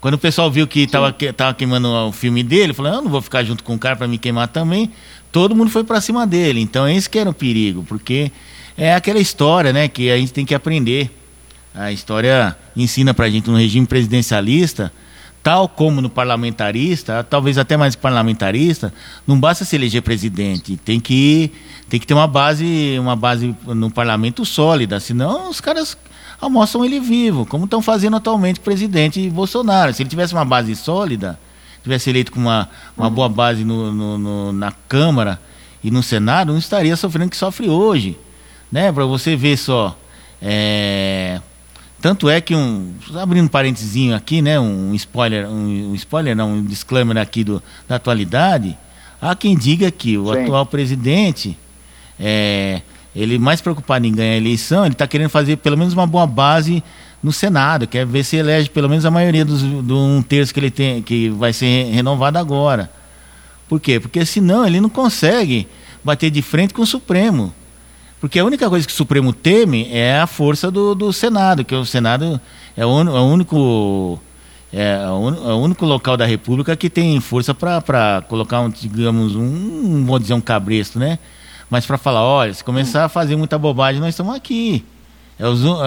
Quando 0.00 0.14
o 0.14 0.18
pessoal 0.18 0.50
viu 0.50 0.66
que 0.66 0.86
tava, 0.86 1.12
que 1.12 1.32
tava 1.32 1.54
queimando 1.54 1.88
o 1.88 2.12
filme 2.12 2.42
dele, 2.42 2.72
falou, 2.72 2.92
eu 2.92 3.02
não 3.02 3.10
vou 3.10 3.20
ficar 3.20 3.42
junto 3.42 3.62
com 3.62 3.74
o 3.74 3.78
cara 3.78 3.96
para 3.96 4.08
me 4.08 4.16
queimar 4.16 4.48
também. 4.48 4.90
Todo 5.30 5.54
mundo 5.54 5.70
foi 5.70 5.84
para 5.84 6.00
cima 6.00 6.26
dele. 6.26 6.60
Então 6.60 6.88
esse 6.88 7.08
que 7.08 7.18
era 7.18 7.28
o 7.28 7.34
perigo, 7.34 7.84
porque 7.86 8.32
é 8.78 8.94
aquela 8.94 9.18
história, 9.18 9.72
né, 9.72 9.88
que 9.88 10.10
a 10.10 10.16
gente 10.16 10.32
tem 10.32 10.46
que 10.46 10.54
aprender. 10.54 11.10
A 11.80 11.90
história 11.92 12.54
ensina 12.76 13.14
pra 13.14 13.30
gente 13.30 13.48
no 13.48 13.56
regime 13.56 13.86
presidencialista, 13.86 14.92
tal 15.42 15.66
como 15.66 16.02
no 16.02 16.10
parlamentarista, 16.10 17.24
talvez 17.24 17.56
até 17.56 17.74
mais 17.76 17.96
parlamentarista, 17.96 18.92
não 19.26 19.40
basta 19.40 19.64
se 19.64 19.76
eleger 19.76 20.02
presidente, 20.02 20.76
tem 20.76 21.00
que 21.00 21.50
tem 21.88 21.98
que 21.98 22.06
ter 22.06 22.12
uma 22.14 22.26
base, 22.26 22.96
uma 23.00 23.16
base 23.16 23.56
no 23.66 23.90
parlamento 23.90 24.44
sólida, 24.44 25.00
senão 25.00 25.48
os 25.48 25.60
caras 25.60 25.96
almoçam 26.38 26.84
ele 26.84 27.00
vivo, 27.00 27.46
como 27.46 27.64
estão 27.64 27.80
fazendo 27.80 28.16
atualmente 28.16 28.58
o 28.60 28.62
presidente 28.62 29.28
Bolsonaro. 29.30 29.92
Se 29.94 30.02
ele 30.02 30.10
tivesse 30.10 30.34
uma 30.34 30.44
base 30.44 30.76
sólida, 30.76 31.38
tivesse 31.82 32.10
eleito 32.10 32.30
com 32.30 32.38
uma, 32.40 32.68
uma 32.96 33.08
boa 33.10 33.28
base 33.28 33.64
no, 33.64 33.90
no- 33.92 34.18
no- 34.18 34.52
na 34.52 34.70
Câmara 34.86 35.40
e 35.82 35.90
no 35.90 36.02
Senado, 36.02 36.52
não 36.52 36.58
estaria 36.58 36.94
sofrendo 36.94 37.28
o 37.28 37.30
que 37.30 37.36
sofre 37.38 37.68
hoje. 37.70 38.18
Né? 38.70 38.92
Para 38.92 39.04
você 39.06 39.34
ver 39.34 39.56
só. 39.56 39.96
é, 40.42 41.40
Tanto 42.00 42.28
é 42.28 42.40
que 42.40 42.54
um. 42.54 42.94
Abrindo 43.14 43.44
um 43.44 43.48
parentezinho 43.48 44.14
aqui, 44.14 44.40
né? 44.40 44.58
Um 44.58 44.94
spoiler, 44.94 45.48
um, 45.48 45.90
um 45.90 45.94
spoiler, 45.94 46.34
não, 46.34 46.54
um 46.54 46.64
disclaimer 46.64 47.18
aqui 47.18 47.44
do, 47.44 47.62
da 47.86 47.96
atualidade. 47.96 48.76
Há 49.20 49.34
quem 49.34 49.56
diga 49.56 49.90
que 49.90 50.16
o 50.16 50.32
Sim. 50.32 50.42
atual 50.42 50.64
presidente 50.64 51.56
é, 52.18 52.80
ele 53.14 53.38
mais 53.38 53.60
preocupado 53.60 54.06
em 54.06 54.12
ganhar 54.12 54.32
a 54.32 54.36
eleição, 54.36 54.84
ele 54.84 54.94
está 54.94 55.06
querendo 55.06 55.28
fazer 55.28 55.56
pelo 55.56 55.76
menos 55.76 55.92
uma 55.92 56.06
boa 56.06 56.26
base 56.26 56.82
no 57.22 57.32
Senado, 57.32 57.86
quer 57.86 58.06
ver 58.06 58.24
se 58.24 58.36
elege 58.36 58.70
pelo 58.70 58.88
menos 58.88 59.04
a 59.04 59.10
maioria 59.10 59.44
dos, 59.44 59.62
do 59.62 59.98
um 59.98 60.22
terço 60.22 60.54
que 60.54 60.60
ele 60.60 60.70
tem, 60.70 61.02
que 61.02 61.28
vai 61.28 61.52
ser 61.52 61.90
renovado 61.92 62.38
agora. 62.38 62.90
Por 63.68 63.78
quê? 63.78 64.00
Porque 64.00 64.24
senão 64.24 64.66
ele 64.66 64.80
não 64.80 64.88
consegue 64.88 65.68
bater 66.02 66.30
de 66.30 66.40
frente 66.40 66.72
com 66.72 66.82
o 66.82 66.86
Supremo. 66.86 67.54
Porque 68.20 68.38
a 68.38 68.44
única 68.44 68.68
coisa 68.68 68.86
que 68.86 68.92
o 68.92 68.96
Supremo 68.96 69.32
teme 69.32 69.88
é 69.90 70.18
a 70.20 70.26
força 70.26 70.70
do, 70.70 70.94
do 70.94 71.12
Senado, 71.12 71.64
que 71.64 71.74
o 71.74 71.84
Senado 71.86 72.40
é 72.76 72.84
o, 72.84 73.00
é 73.00 73.20
o 73.20 73.24
único 73.24 74.20
é 74.72 75.08
uni- 75.10 75.38
é 75.38 75.52
o 75.52 75.56
único 75.56 75.84
local 75.86 76.16
da 76.16 76.26
República 76.26 76.76
que 76.76 76.88
tem 76.90 77.18
força 77.20 77.54
para 77.54 78.22
colocar, 78.28 78.60
um, 78.60 78.68
digamos, 78.70 79.34
um, 79.34 79.42
não 79.42 80.06
vou 80.06 80.18
dizer 80.18 80.34
um 80.34 80.40
cabresto, 80.40 80.98
né? 80.98 81.18
Mas 81.68 81.86
para 81.86 81.96
falar, 81.98 82.22
olha, 82.22 82.52
se 82.52 82.62
começar 82.62 83.04
a 83.04 83.08
fazer 83.08 83.36
muita 83.36 83.56
bobagem, 83.58 84.00
nós 84.00 84.10
estamos 84.10 84.34
aqui. 84.34 84.84
É 85.38 85.46
os 85.48 85.64
un- 85.64 85.80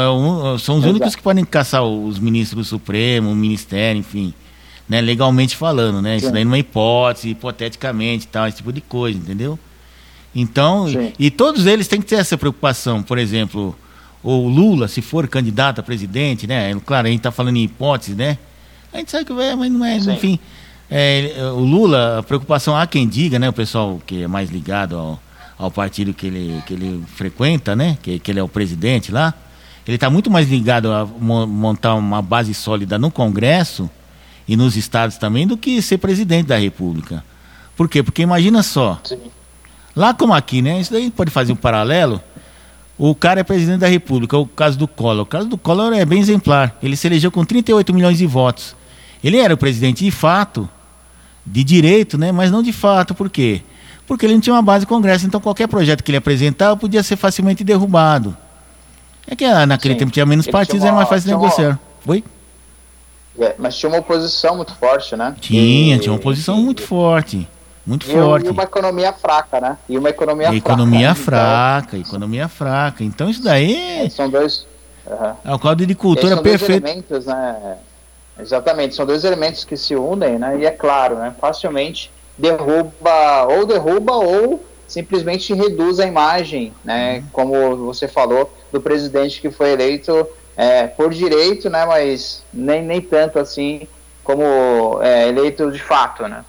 é 0.56 0.58
são 0.58 0.78
os 0.78 0.86
únicos 0.86 1.16
que 1.16 1.22
podem 1.22 1.46
caçar 1.46 1.84
os 1.84 2.18
ministros 2.20 2.66
do 2.66 2.70
Supremo, 2.70 3.30
o 3.32 3.36
Ministério, 3.36 4.00
enfim. 4.00 4.34
Né, 4.90 5.00
legalmente 5.00 5.56
falando, 5.56 6.02
né? 6.02 6.18
Isso 6.18 6.32
daí 6.32 6.44
numa 6.44 6.58
hipótese, 6.58 7.30
hipoteticamente, 7.30 8.28
tal, 8.28 8.48
esse 8.48 8.58
tipo 8.58 8.74
de 8.74 8.82
coisa, 8.82 9.18
entendeu? 9.18 9.58
Então, 10.36 10.88
Sim. 10.88 11.14
e, 11.20 11.30
todos 11.30 11.66
eles 11.66 11.88
têm 11.88 12.02
que 12.02 12.08
ter 12.08 12.16
essa 12.16 12.38
preocupação. 12.38 13.04
Por 13.04 13.18
exemplo, 13.18 13.76
o 14.24 14.48
Lula, 14.48 14.88
se 14.88 15.02
for 15.02 15.28
candidato 15.28 15.80
a 15.80 15.84
presidente, 15.84 16.48
né? 16.48 16.74
Claro, 16.86 17.08
a 17.08 17.10
gente 17.10 17.20
está 17.20 17.32
falando 17.32 17.58
em 17.58 17.64
hipótese, 17.64 18.16
né? 18.16 18.38
A 18.92 18.98
gente 18.98 19.12
sabe 19.12 19.26
que 19.26 19.34
vai, 19.34 19.56
mas 19.56 19.72
não 19.72 19.86
é, 19.86 20.00
Sim. 20.00 20.14
enfim. 20.14 20.40
É, 20.90 21.36
o 21.56 21.60
Lula, 21.60 22.20
a 22.20 22.24
preocupação 22.24 22.76
há 22.76 22.86
quem 22.88 23.08
diga, 23.08 23.38
né? 23.40 23.50
O 23.50 23.54
pessoal 23.54 24.02
que 24.06 24.24
é 24.24 24.28
mais 24.28 24.50
ligado 24.50 24.98
ao, 24.98 25.20
ao 25.58 25.72
partido 25.72 26.14
que 26.14 26.28
ele, 26.28 26.64
que 26.66 26.74
ele 26.74 27.04
frequenta, 27.16 27.76
né? 27.76 27.98
Que, 28.02 28.18
que 28.20 28.32
ele 28.32 28.40
é 28.40 28.44
o 28.44 28.48
presidente 28.48 29.12
lá. 29.12 29.34
Ele 29.86 29.96
está 29.96 30.10
muito 30.10 30.32
mais 30.32 30.50
ligado 30.50 30.92
a 30.92 31.06
mo- 31.06 31.46
montar 31.46 31.94
uma 31.96 32.22
base 32.22 32.54
sólida 32.54 32.98
no 32.98 33.12
Congresso 33.12 33.90
e 34.48 34.56
nos 34.56 34.76
estados 34.78 35.18
também 35.18 35.46
do 35.46 35.58
que 35.58 35.82
ser 35.82 35.98
presidente 35.98 36.48
da 36.48 36.58
República. 36.58 37.24
Por 37.76 37.90
quê? 37.90 38.02
Porque 38.04 38.22
imagina 38.22 38.62
só, 38.64 39.00
Sim. 39.04 39.18
Lá 39.96 40.14
como 40.14 40.34
aqui, 40.34 40.62
né? 40.62 40.80
Isso 40.80 40.92
daí 40.92 41.10
pode 41.12 41.30
fazer 41.32 41.52
um 41.54 41.56
paralelo. 41.56 42.22
O 42.98 43.14
cara 43.16 43.40
é 43.42 43.44
presidente 43.44 43.80
da 43.80 43.88
República, 43.88 44.38
o 44.38 44.46
caso 44.48 44.78
do 44.78 44.88
Collor. 44.88 45.24
O 45.24 45.26
caso 45.26 45.48
do 45.48 45.58
Collor 45.58 45.94
é 45.94 46.06
bem 46.06 46.20
exemplar. 46.20 46.76
Ele 46.82 46.96
se 46.96 47.08
elegeu 47.08 47.32
com 47.32 47.44
38 47.44 47.94
milhões 47.94 48.18
de 48.18 48.26
votos. 48.26 48.76
Ele 49.24 49.38
era 49.38 49.54
o 49.54 49.58
presidente 49.58 50.04
de 50.04 50.12
fato, 50.12 50.70
de 51.46 51.64
direito, 51.64 52.18
né? 52.18 52.32
Mas 52.32 52.52
não 52.52 52.62
de 52.64 52.72
fato. 52.74 53.14
Por 53.16 53.30
quê? 53.30 53.62
Porque 54.08 54.26
ele 54.26 54.34
não 54.34 54.42
tinha 54.42 54.54
uma 54.54 54.62
base 54.62 54.82
de 54.86 54.88
Congresso. 54.90 55.26
Então 55.26 55.40
qualquer 55.40 55.68
projeto 55.68 56.04
que 56.04 56.12
ele 56.12 56.18
apresentava 56.18 56.76
podia 56.78 57.02
ser 57.04 57.16
facilmente 57.16 57.64
derrubado. 57.64 58.36
É 59.28 59.36
que 59.36 59.46
ah, 59.46 59.66
naquele 59.66 59.94
Sim. 59.94 60.00
tempo 60.00 60.12
tinha 60.12 60.26
menos 60.26 60.46
partidos, 60.48 60.82
tinha 60.82 60.90
era 60.90 60.96
mais 60.96 61.06
uma- 61.08 61.10
fácil 61.16 61.24
tinha 61.26 61.38
uma- 61.38 61.44
negociar. 61.48 61.80
Oi? 62.06 62.24
É, 63.40 63.56
mas 63.58 63.76
tinha 63.78 63.90
uma 63.90 63.98
oposição 64.00 64.58
muito 64.58 64.76
forte, 64.76 65.16
né? 65.16 65.34
Tinha, 65.40 65.96
E- 65.96 66.00
tinha 66.00 66.12
uma 66.14 66.20
posição 66.20 66.60
e- 66.60 66.64
muito 66.64 66.82
forte. 66.84 67.48
Muito 67.86 68.10
e, 68.10 68.14
forte. 68.14 68.46
e 68.48 68.50
uma 68.50 68.64
economia 68.64 69.12
fraca, 69.14 69.60
né? 69.60 69.78
E 69.90 69.98
uma 69.98 70.10
economia 70.10 70.48
fraca. 70.48 70.58
economia 70.58 71.10
né? 71.10 71.16
fraca, 71.16 71.98
economia 71.98 72.48
fraca. 72.48 73.04
Então 73.04 73.30
isso 73.30 73.44
daí 73.44 73.98
Então, 73.98 74.10
são 74.10 74.30
dois. 74.30 74.66
aham. 75.10 75.36
é 75.44 75.54
o 75.54 75.60
caldo 75.60 75.86
de 75.86 75.92
E 75.92 75.96
cultura 75.96 76.36
são 76.36 76.44
dois 76.44 76.62
perfeito. 76.62 76.86
elementos, 76.86 77.26
né? 77.26 77.78
Exatamente, 78.40 78.96
são 78.96 79.06
dois 79.06 79.24
elementos 79.24 79.64
que 79.64 79.78
se 79.78 79.96
unem, 79.96 80.40
né? 80.40 80.58
E 80.60 80.66
é 80.66 80.72
claro, 80.72 81.16
né? 81.18 81.34
Facilmente 81.40 82.10
derruba, 82.38 83.46
ou 83.50 83.66
derruba, 83.66 84.14
ou 84.14 84.64
simplesmente 84.88 85.54
reduz 85.54 86.00
a 86.00 86.06
imagem, 86.06 86.74
né? 86.84 87.18
Uhum. 87.18 87.24
Como 87.32 87.76
você 87.86 88.08
falou, 88.08 88.52
do 88.72 88.82
presidente 88.82 89.40
que 89.42 89.52
foi 89.52 89.72
eleito 89.72 90.26
é, 90.58 90.88
por 90.88 91.14
direito, 91.14 91.70
né? 91.70 91.86
Mas 91.86 92.44
nem, 92.54 92.82
nem 92.82 93.02
tanto 93.02 93.40
assim 93.40 93.88
como 94.24 95.00
é, 95.02 95.28
eleito 95.28 95.70
de 95.72 95.82
fato, 95.82 96.24
né? 96.28 96.44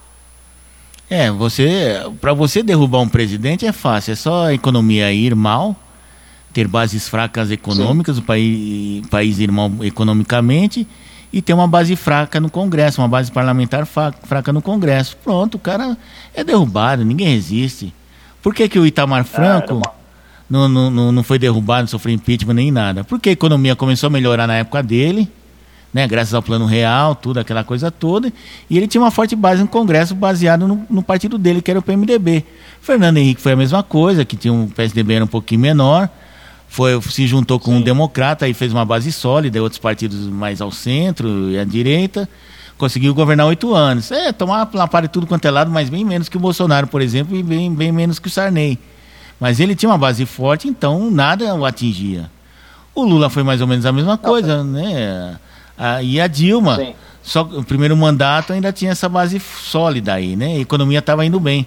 É, 1.11 1.31
você, 1.31 2.01
para 2.21 2.33
você 2.33 2.63
derrubar 2.63 3.01
um 3.01 3.09
presidente 3.09 3.67
é 3.67 3.73
fácil, 3.73 4.13
é 4.13 4.15
só 4.15 4.47
a 4.47 4.55
economia 4.55 5.13
ir 5.13 5.35
mal, 5.35 5.77
ter 6.53 6.67
bases 6.67 7.09
fracas 7.09 7.51
econômicas, 7.51 8.17
o 8.19 8.23
país, 8.23 9.07
país 9.09 9.39
ir 9.39 9.51
mal 9.53 9.71
economicamente 9.83 10.87
e 11.33 11.43
ter 11.43 11.53
uma 11.53 11.67
base 11.69 11.95
fraca 11.97 12.41
no 12.41 12.49
Congresso, 12.51 13.01
uma 13.01 13.09
base 13.09 13.31
parlamentar 13.31 13.85
fraca 13.87 14.53
no 14.53 14.63
Congresso. 14.63 15.17
Pronto, 15.23 15.57
o 15.57 15.59
cara 15.59 15.97
é 16.35 16.43
derrubado, 16.43 17.05
ninguém 17.05 17.29
resiste. 17.35 17.93
Por 18.43 18.55
que, 18.55 18.69
que 18.69 18.79
o 18.79 18.87
Itamar 18.87 19.25
Franco 19.25 19.75
uma- 19.75 19.93
não, 20.49 20.69
não, 20.69 20.91
não, 20.91 21.13
não 21.13 21.23
foi 21.23 21.39
derrubado, 21.39 21.83
não 21.83 21.89
sofreu 21.89 22.15
impeachment 22.15 22.55
nem 22.55 22.71
nada? 22.71 23.03
Porque 23.05 23.29
a 23.31 23.33
economia 23.33 23.75
começou 23.77 24.07
a 24.07 24.11
melhorar 24.11 24.47
na 24.47 24.55
época 24.57 24.83
dele, 24.83 25.29
né, 25.95 26.09
graças 26.09 26.35
ao 26.35 26.43
plano 26.43 26.67
real, 26.67 27.15
tudo, 27.15 27.39
aquela 27.39 27.63
coisa 27.63 27.89
toda, 27.89 28.33
e 28.69 28.77
ele 28.77 28.89
tinha 28.89 29.01
uma 29.01 29.13
forte 29.13 29.37
base 29.37 29.63
no 29.63 29.69
Congresso 29.69 30.13
baseado 30.13 30.67
no, 30.67 30.85
no 30.91 31.03
partido 31.05 31.39
dele, 31.39 31.63
que 31.63 31.71
era 31.71 31.79
o 31.79 31.83
PMDB. 31.83 32.45
Fernando 32.83 33.19
Henrique 33.19 33.41
foi 33.41 33.53
a 33.53 33.57
mesma 33.57 33.81
coisa, 33.81 34.25
que 34.25 34.37
tinha 34.37 34.53
um 34.53 34.67
PSDB 34.67 35.15
era 35.15 35.25
um 35.25 35.29
pouquinho 35.29 35.61
menor, 35.61 36.11
foi, 36.67 37.01
se 37.03 37.29
juntou 37.29 37.61
com 37.61 37.77
um 37.77 37.81
democrata 37.81 38.49
e 38.49 38.53
fez 38.53 38.73
uma 38.73 38.85
base 38.85 39.13
sólida, 39.13 39.63
outros 39.63 39.79
partidos 39.79 40.27
mais 40.27 40.61
ao 40.61 40.73
centro 40.73 41.49
e 41.53 41.57
à 41.61 41.65
direita, 41.65 42.29
conseguiu 42.77 43.15
governar 43.15 43.47
oito 43.47 43.73
anos. 43.73 44.11
É, 44.11 44.33
tomar 44.33 44.69
lapar 44.75 45.03
de 45.03 45.09
tudo 45.09 45.29
quanto 45.29 45.45
é 45.45 45.51
lado, 45.53 45.71
mas 45.71 45.89
bem 45.89 46.05
menos 46.05 46.29
que 46.29 46.37
o 46.37 46.41
Bolsonaro, 46.41 46.89
por 46.89 47.01
exemplo, 47.01 47.37
e 47.37 47.43
bem, 47.45 47.73
bem 47.73 47.93
menos 47.93 48.19
que 48.19 48.27
o 48.27 48.31
Sarney. 48.31 48.81
Mas 49.39 49.61
ele 49.61 49.77
tinha 49.77 49.89
uma 49.89 49.99
base 49.99 50.27
forte, 50.27 50.67
então 50.67 51.09
nada 51.09 51.55
o 51.55 51.65
atingia. 51.65 52.29
O 52.93 53.05
Lula 53.05 53.31
foi 53.31 53.45
mais 53.45 53.61
ou 53.61 53.69
menos 53.69 53.87
a 53.87 53.93
mesma 53.93 54.19
coisa, 54.19 54.65
né? 54.65 55.39
Ah, 55.77 56.03
e 56.03 56.21
a 56.21 56.27
Dilma, 56.27 56.77
Sim. 56.77 56.95
só 57.23 57.43
o 57.43 57.65
primeiro 57.65 57.97
mandato 57.97 58.53
ainda 58.53 58.73
tinha 58.73 58.93
essa 58.93 59.09
base 59.09 59.41
sólida 59.41 60.15
aí, 60.15 60.37
né? 60.37 60.55
A 60.57 60.59
economia 60.61 61.01
estava 61.01 61.25
indo 61.27 61.39
bem. 61.41 61.67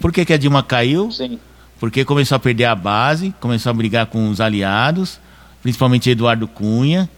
Por 0.00 0.12
que, 0.12 0.24
que 0.24 0.32
a 0.32 0.38
Dilma 0.38 0.62
caiu? 0.62 1.10
Sim. 1.10 1.38
Porque 1.78 2.04
começou 2.04 2.36
a 2.36 2.38
perder 2.38 2.64
a 2.64 2.74
base, 2.74 3.34
começou 3.40 3.70
a 3.70 3.72
brigar 3.74 4.06
com 4.06 4.30
os 4.30 4.40
aliados, 4.40 5.20
principalmente 5.62 6.08
Eduardo 6.08 6.48
Cunha, 6.48 7.08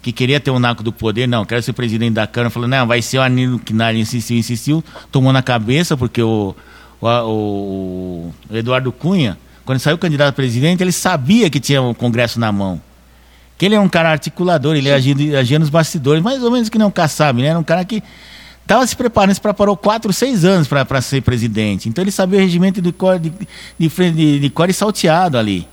que 0.00 0.10
queria 0.12 0.40
ter 0.40 0.50
o 0.50 0.58
naco 0.58 0.82
do 0.82 0.92
poder, 0.92 1.26
não, 1.26 1.44
quero 1.44 1.62
ser 1.62 1.72
presidente 1.74 2.14
da 2.14 2.26
Câmara, 2.26 2.48
falou, 2.50 2.68
não, 2.68 2.86
vai 2.86 3.02
ser 3.02 3.18
o 3.18 3.22
Anilo 3.22 3.58
Quinari, 3.58 4.00
insistiu, 4.00 4.38
insistiu, 4.38 4.84
tomou 5.12 5.32
na 5.32 5.42
cabeça, 5.42 5.96
porque 5.96 6.22
o, 6.22 6.54
o, 7.00 7.06
o- 7.06 8.34
o 8.50 8.56
Eduardo 8.56 8.90
Cunha, 8.92 9.36
quando 9.64 9.78
saiu 9.80 9.98
candidato 9.98 10.30
a 10.30 10.32
presidente, 10.32 10.82
ele 10.82 10.92
sabia 10.92 11.50
que 11.50 11.60
tinha 11.60 11.82
o 11.82 11.94
Congresso 11.94 12.38
na 12.40 12.50
mão. 12.52 12.80
Que 13.58 13.66
ele 13.66 13.74
é 13.74 13.80
um 13.80 13.88
cara 13.88 14.10
articulador, 14.10 14.76
ele 14.76 14.90
agia, 14.92 15.38
agia 15.38 15.58
nos 15.58 15.70
bastidores, 15.70 16.22
mais 16.22 16.42
ou 16.42 16.50
menos 16.50 16.68
que 16.68 16.78
nem 16.78 16.86
um 16.86 16.90
Kassab, 16.90 17.40
né? 17.40 17.48
Era 17.48 17.58
um 17.58 17.64
cara 17.64 17.84
que 17.84 18.02
estava 18.62 18.86
se 18.86 18.94
preparando, 18.96 19.34
se 19.34 19.40
preparou 19.40 19.76
quatro, 19.76 20.12
seis 20.12 20.44
anos 20.44 20.68
para 20.68 21.00
ser 21.00 21.22
presidente. 21.22 21.88
Então 21.88 22.02
ele 22.02 22.10
sabia 22.10 22.38
o 22.38 22.42
regimento 22.42 22.82
de 22.82 22.92
cor, 22.92 23.18
de, 23.18 23.32
de, 23.78 23.88
de, 23.88 24.40
de 24.40 24.50
core 24.50 24.72
salteado 24.72 25.38
ali, 25.38 25.66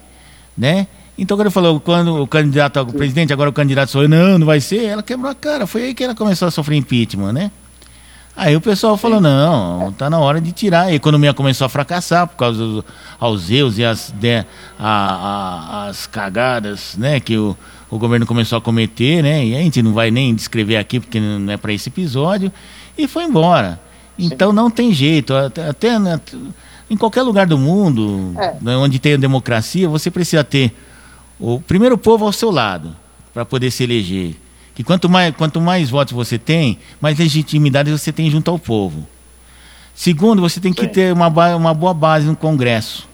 né? 0.58 0.88
Então 1.18 1.36
quando 1.36 1.48
ele 1.48 1.54
falou, 1.54 1.80
quando 1.80 2.22
o 2.22 2.28
candidato 2.28 2.78
ao 2.78 2.86
presidente, 2.86 3.34
agora 3.34 3.50
o 3.50 3.54
candidato 3.54 3.92
falou, 3.92 4.08
não, 4.08 4.40
não 4.40 4.48
vai 4.48 4.62
ser, 4.62 4.86
ela 4.86 5.04
quebrou 5.04 5.30
a 5.30 5.36
cara. 5.36 5.68
Foi 5.68 5.84
aí 5.84 5.94
que 5.94 6.04
ela 6.04 6.16
começou 6.16 6.48
a 6.48 6.52
sofrer 6.52 6.78
impeachment, 6.78 7.34
né? 7.34 7.52
Aí 8.36 8.56
o 8.56 8.62
pessoal 8.62 8.98
falou, 8.98 9.22
não, 9.22 9.94
tá 9.96 10.10
na 10.10 10.18
hora 10.18 10.42
de 10.42 10.52
tirar. 10.52 10.86
A 10.86 10.94
economia 10.94 11.36
começou 11.36 11.66
a 11.66 11.70
fracassar 11.70 12.28
por 12.28 12.36
causa 12.36 12.58
dos 12.58 12.84
aos 13.20 13.50
erros 13.52 13.78
e 13.78 13.86
as, 13.86 14.12
de, 14.20 14.40
a, 14.40 14.46
a, 14.80 15.88
as 15.88 16.08
cagadas 16.08 16.96
né, 16.98 17.20
que 17.20 17.38
o, 17.38 17.56
o 17.94 18.00
governo 18.00 18.26
começou 18.26 18.58
a 18.58 18.62
cometer, 18.62 19.22
né? 19.22 19.46
E 19.46 19.56
a 19.56 19.60
gente 19.60 19.82
não 19.84 19.94
vai 19.94 20.10
nem 20.10 20.34
descrever 20.34 20.78
aqui 20.78 21.00
porque 21.00 21.20
não 21.20 21.52
é 21.52 21.58
para 21.58 21.72
esse 21.72 21.90
episódio. 21.90 22.52
E 22.98 23.08
foi 23.08 23.24
embora. 23.24 23.80
Então 24.18 24.50
Sim. 24.50 24.56
não 24.56 24.72
tem 24.72 24.92
jeito. 24.92 25.34
Até, 25.34 25.70
até, 25.70 25.90
em 26.90 26.98
qualquer 26.98 27.22
lugar 27.22 27.46
do 27.46 27.58
mundo, 27.58 28.34
é. 28.38 28.56
Né, 28.60 28.76
onde 28.76 28.98
tem 28.98 29.18
democracia, 29.18 29.88
você 29.88 30.10
precisa 30.10 30.44
ter 30.44 30.74
o 31.40 31.60
primeiro 31.60 31.98
povo 31.98 32.26
ao 32.26 32.32
seu 32.32 32.50
lado 32.50 32.96
para 33.32 33.46
poder 33.46 33.70
se 33.70 33.84
eleger 33.84 34.36
que 34.74 34.84
quanto 34.84 35.08
mais, 35.08 35.36
quanto 35.36 35.62
mais 35.62 35.90
votos 35.92 36.14
você 36.14 36.40
tem, 36.40 36.80
mais 37.00 37.20
legitimidade 37.20 37.92
você 37.92 38.12
tem 38.12 38.28
junto 38.30 38.50
ao 38.50 38.58
povo. 38.58 39.08
Segundo, 39.94 40.42
você 40.42 40.60
tem 40.60 40.74
que 40.74 40.86
Sim. 40.86 40.88
ter 40.88 41.14
uma, 41.14 41.28
uma 41.56 41.74
boa 41.76 41.94
base 41.94 42.26
no 42.26 42.36
Congresso. 42.36 43.08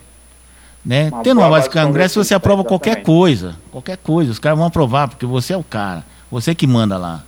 Né? 0.90 1.10
Uma 1.12 1.22
Tendo 1.22 1.40
uma 1.40 1.50
base 1.52 1.68
no 1.68 1.72
Congresso, 1.72 2.24
você 2.24 2.34
aprova 2.34 2.64
qualquer 2.64 3.04
coisa. 3.04 3.56
Qualquer 3.72 3.96
coisa. 3.98 4.32
Os 4.32 4.40
caras 4.40 4.58
vão 4.58 4.66
aprovar, 4.66 5.08
porque 5.08 5.24
você 5.24 5.54
é 5.54 5.58
o 5.58 5.64
cara. 5.64 6.04
Você 6.32 6.56
que 6.56 6.66
manda 6.66 6.98
lá. 6.98 7.24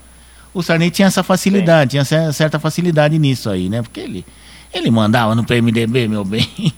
O 0.51 0.63
Sarney 0.63 0.89
tinha 0.89 1.07
essa 1.07 1.21
facilidade, 1.21 1.91
Sim. 1.91 2.03
tinha 2.03 2.33
certa 2.33 2.57
facilidade 2.57 3.19
nisso 3.19 3.51
aí, 3.51 3.69
né? 3.69 3.83
Porque 3.83 3.99
ele, 3.99 4.25
ele 4.73 4.89
mandava 4.89 5.35
no 5.35 5.43
PMDB, 5.43 6.07
meu 6.07 6.25
bem, 6.25 6.49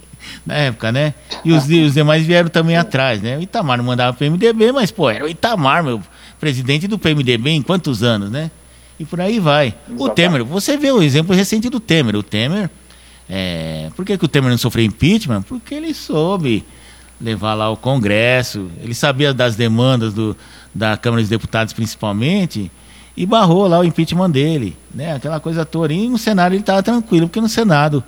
na 0.45 0.55
época, 0.55 0.91
né? 0.91 1.13
E 1.45 1.53
os, 1.53 1.63
os 1.63 1.93
demais 1.93 2.25
vieram 2.25 2.49
também 2.49 2.75
atrás, 2.75 3.21
né? 3.21 3.37
O 3.37 3.41
Itamar 3.41 3.77
não 3.77 3.85
mandava 3.85 4.11
PMDB, 4.17 4.73
mas, 4.73 4.91
pô, 4.91 5.09
era 5.09 5.23
o 5.23 5.29
Itamar, 5.29 5.85
meu 5.85 6.01
presidente 6.37 6.85
do 6.85 6.99
PMDB 6.99 7.51
em 7.51 7.61
quantos 7.61 8.03
anos, 8.03 8.29
né? 8.29 8.51
E 8.99 9.05
por 9.05 9.21
aí 9.21 9.39
vai. 9.39 9.67
Exatamente. 9.67 10.01
O 10.01 10.09
Temer, 10.09 10.43
você 10.43 10.75
vê 10.75 10.91
o 10.91 11.01
exemplo 11.01 11.33
recente 11.33 11.69
do 11.69 11.79
Temer. 11.79 12.17
O 12.17 12.21
Temer, 12.21 12.69
é, 13.29 13.89
por 13.95 14.05
que, 14.05 14.17
que 14.17 14.25
o 14.25 14.27
Temer 14.27 14.49
não 14.49 14.57
sofreu 14.57 14.83
impeachment? 14.85 15.43
Porque 15.43 15.75
ele 15.75 15.93
soube 15.93 16.63
levar 17.19 17.53
lá 17.53 17.69
o 17.69 17.77
Congresso, 17.77 18.69
ele 18.81 18.93
sabia 18.93 19.33
das 19.33 19.55
demandas 19.55 20.13
do, 20.13 20.35
da 20.73 20.97
Câmara 20.97 21.21
dos 21.21 21.29
Deputados 21.29 21.73
principalmente, 21.73 22.71
e 23.15 23.25
barrou 23.25 23.67
lá 23.67 23.79
o 23.79 23.83
impeachment 23.83 24.29
dele, 24.29 24.75
né? 24.93 25.15
Aquela 25.15 25.39
coisa 25.39 25.65
toda. 25.65 25.93
E 25.93 26.09
no 26.09 26.17
Senado 26.17 26.53
ele 26.53 26.61
estava 26.61 26.81
tranquilo, 26.81 27.27
porque 27.27 27.39
no 27.39 27.47
Senado. 27.47 28.03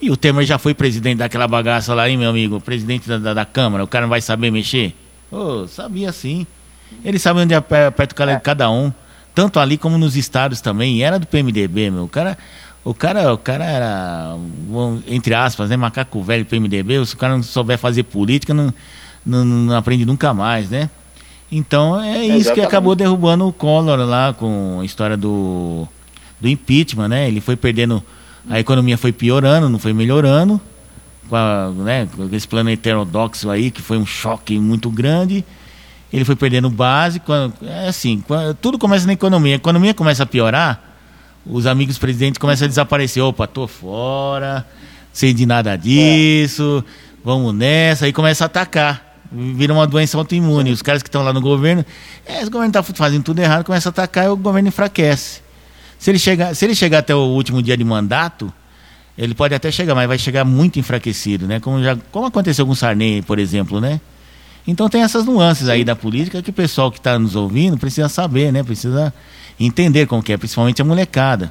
E 0.00 0.10
o 0.10 0.16
Temer 0.16 0.44
já 0.44 0.58
foi 0.58 0.74
presidente 0.74 1.18
daquela 1.18 1.48
bagaça 1.48 1.94
lá, 1.94 2.08
hein, 2.08 2.16
meu 2.16 2.30
amigo? 2.30 2.60
Presidente 2.60 3.08
da, 3.08 3.18
da, 3.18 3.34
da 3.34 3.44
Câmara, 3.44 3.82
o 3.82 3.86
cara 3.86 4.02
não 4.02 4.10
vai 4.10 4.20
saber 4.20 4.50
mexer? 4.50 4.94
Oh, 5.30 5.66
sabia 5.66 6.12
sim. 6.12 6.46
Ele 7.04 7.18
sabe 7.18 7.40
onde 7.40 7.54
aperta 7.54 8.12
o 8.12 8.14
cara 8.14 8.34
de 8.34 8.42
cada 8.42 8.70
um. 8.70 8.92
Tanto 9.34 9.60
ali 9.60 9.76
como 9.76 9.98
nos 9.98 10.16
estados 10.16 10.60
também. 10.60 10.96
E 10.96 11.02
era 11.02 11.18
do 11.18 11.26
PMDB, 11.26 11.90
meu. 11.90 12.04
O 12.04 12.08
cara, 12.08 12.36
o 12.84 12.94
cara, 12.94 13.32
o 13.32 13.38
cara 13.38 13.64
era, 13.64 14.36
entre 15.06 15.34
aspas, 15.34 15.70
né, 15.70 15.76
macaco 15.76 16.22
velho 16.22 16.44
do 16.44 16.48
PMDB. 16.48 17.04
Se 17.04 17.14
o 17.14 17.18
cara 17.18 17.34
não 17.34 17.42
souber 17.42 17.78
fazer 17.78 18.04
política, 18.04 18.54
não, 18.54 18.72
não, 19.24 19.44
não 19.44 19.76
aprende 19.76 20.04
nunca 20.04 20.32
mais, 20.32 20.70
né? 20.70 20.88
Então 21.50 22.00
é 22.00 22.24
isso 22.24 22.34
Exatamente. 22.34 22.54
que 22.54 22.60
acabou 22.60 22.94
derrubando 22.94 23.46
o 23.46 23.52
Collor 23.52 23.98
lá 24.00 24.32
com 24.32 24.78
a 24.80 24.84
história 24.84 25.16
do, 25.16 25.88
do 26.40 26.48
impeachment, 26.48 27.08
né? 27.08 27.28
Ele 27.28 27.40
foi 27.40 27.56
perdendo, 27.56 28.02
a 28.48 28.60
economia 28.60 28.98
foi 28.98 29.12
piorando, 29.12 29.68
não 29.68 29.78
foi 29.78 29.92
melhorando, 29.92 30.60
com, 31.28 31.36
a, 31.36 31.70
né, 31.70 32.08
com 32.14 32.28
esse 32.34 32.46
plano 32.46 32.70
heterodoxo 32.70 33.50
aí, 33.50 33.70
que 33.70 33.80
foi 33.80 33.96
um 33.96 34.06
choque 34.06 34.58
muito 34.58 34.90
grande 34.90 35.44
ele 36.12 36.24
foi 36.24 36.36
perdendo 36.36 36.70
base. 36.70 37.20
Quando, 37.20 37.54
é 37.62 37.88
assim, 37.88 38.22
quando, 38.26 38.54
tudo 38.54 38.78
começa 38.78 39.06
na 39.06 39.12
economia. 39.12 39.54
A 39.54 39.56
economia 39.56 39.94
começa 39.94 40.22
a 40.22 40.26
piorar, 40.26 40.87
os 41.48 41.66
amigos 41.66 41.98
presidentes 41.98 42.38
começam 42.38 42.66
a 42.66 42.68
desaparecer. 42.68 43.22
Opa, 43.22 43.46
tô 43.46 43.66
fora, 43.66 44.66
sei 45.12 45.32
de 45.32 45.46
nada 45.46 45.76
disso, 45.76 46.84
é. 46.86 46.90
vamos 47.24 47.54
nessa. 47.54 48.04
Aí 48.04 48.12
começa 48.12 48.44
a 48.44 48.46
atacar. 48.46 49.06
Vira 49.30 49.72
uma 49.72 49.86
doença 49.86 50.16
autoimune. 50.16 50.70
Os 50.70 50.82
caras 50.82 51.02
que 51.02 51.08
estão 51.08 51.22
lá 51.22 51.32
no 51.32 51.40
governo, 51.40 51.84
é, 52.26 52.44
o 52.44 52.50
governo 52.50 52.68
está 52.68 52.82
fazendo 52.82 53.22
tudo 53.22 53.40
errado, 53.40 53.64
começa 53.64 53.88
a 53.88 53.90
atacar 53.90 54.26
e 54.26 54.28
o 54.28 54.36
governo 54.36 54.68
enfraquece. 54.68 55.40
Se 55.98 56.10
ele, 56.10 56.18
chegar, 56.18 56.54
se 56.54 56.64
ele 56.64 56.74
chegar 56.74 56.98
até 56.98 57.14
o 57.14 57.18
último 57.18 57.62
dia 57.62 57.76
de 57.76 57.84
mandato, 57.84 58.52
ele 59.16 59.34
pode 59.34 59.52
até 59.54 59.70
chegar, 59.70 59.94
mas 59.94 60.06
vai 60.06 60.16
chegar 60.16 60.44
muito 60.44 60.78
enfraquecido, 60.78 61.46
né? 61.46 61.58
Como, 61.58 61.82
já, 61.82 61.96
como 62.12 62.26
aconteceu 62.26 62.64
com 62.64 62.72
o 62.72 62.76
Sarney, 62.76 63.20
por 63.20 63.38
exemplo, 63.38 63.80
né? 63.80 64.00
Então 64.66 64.88
tem 64.88 65.02
essas 65.02 65.24
nuances 65.24 65.68
aí 65.68 65.82
da 65.82 65.96
política 65.96 66.40
que 66.40 66.50
o 66.50 66.52
pessoal 66.52 66.92
que 66.92 66.98
está 66.98 67.18
nos 67.18 67.34
ouvindo 67.34 67.76
precisa 67.76 68.08
saber, 68.08 68.52
né? 68.52 68.62
Precisa 68.62 69.12
entender 69.58 70.06
como 70.06 70.22
que 70.22 70.32
é, 70.32 70.36
principalmente 70.36 70.80
a 70.82 70.84
molecada. 70.84 71.50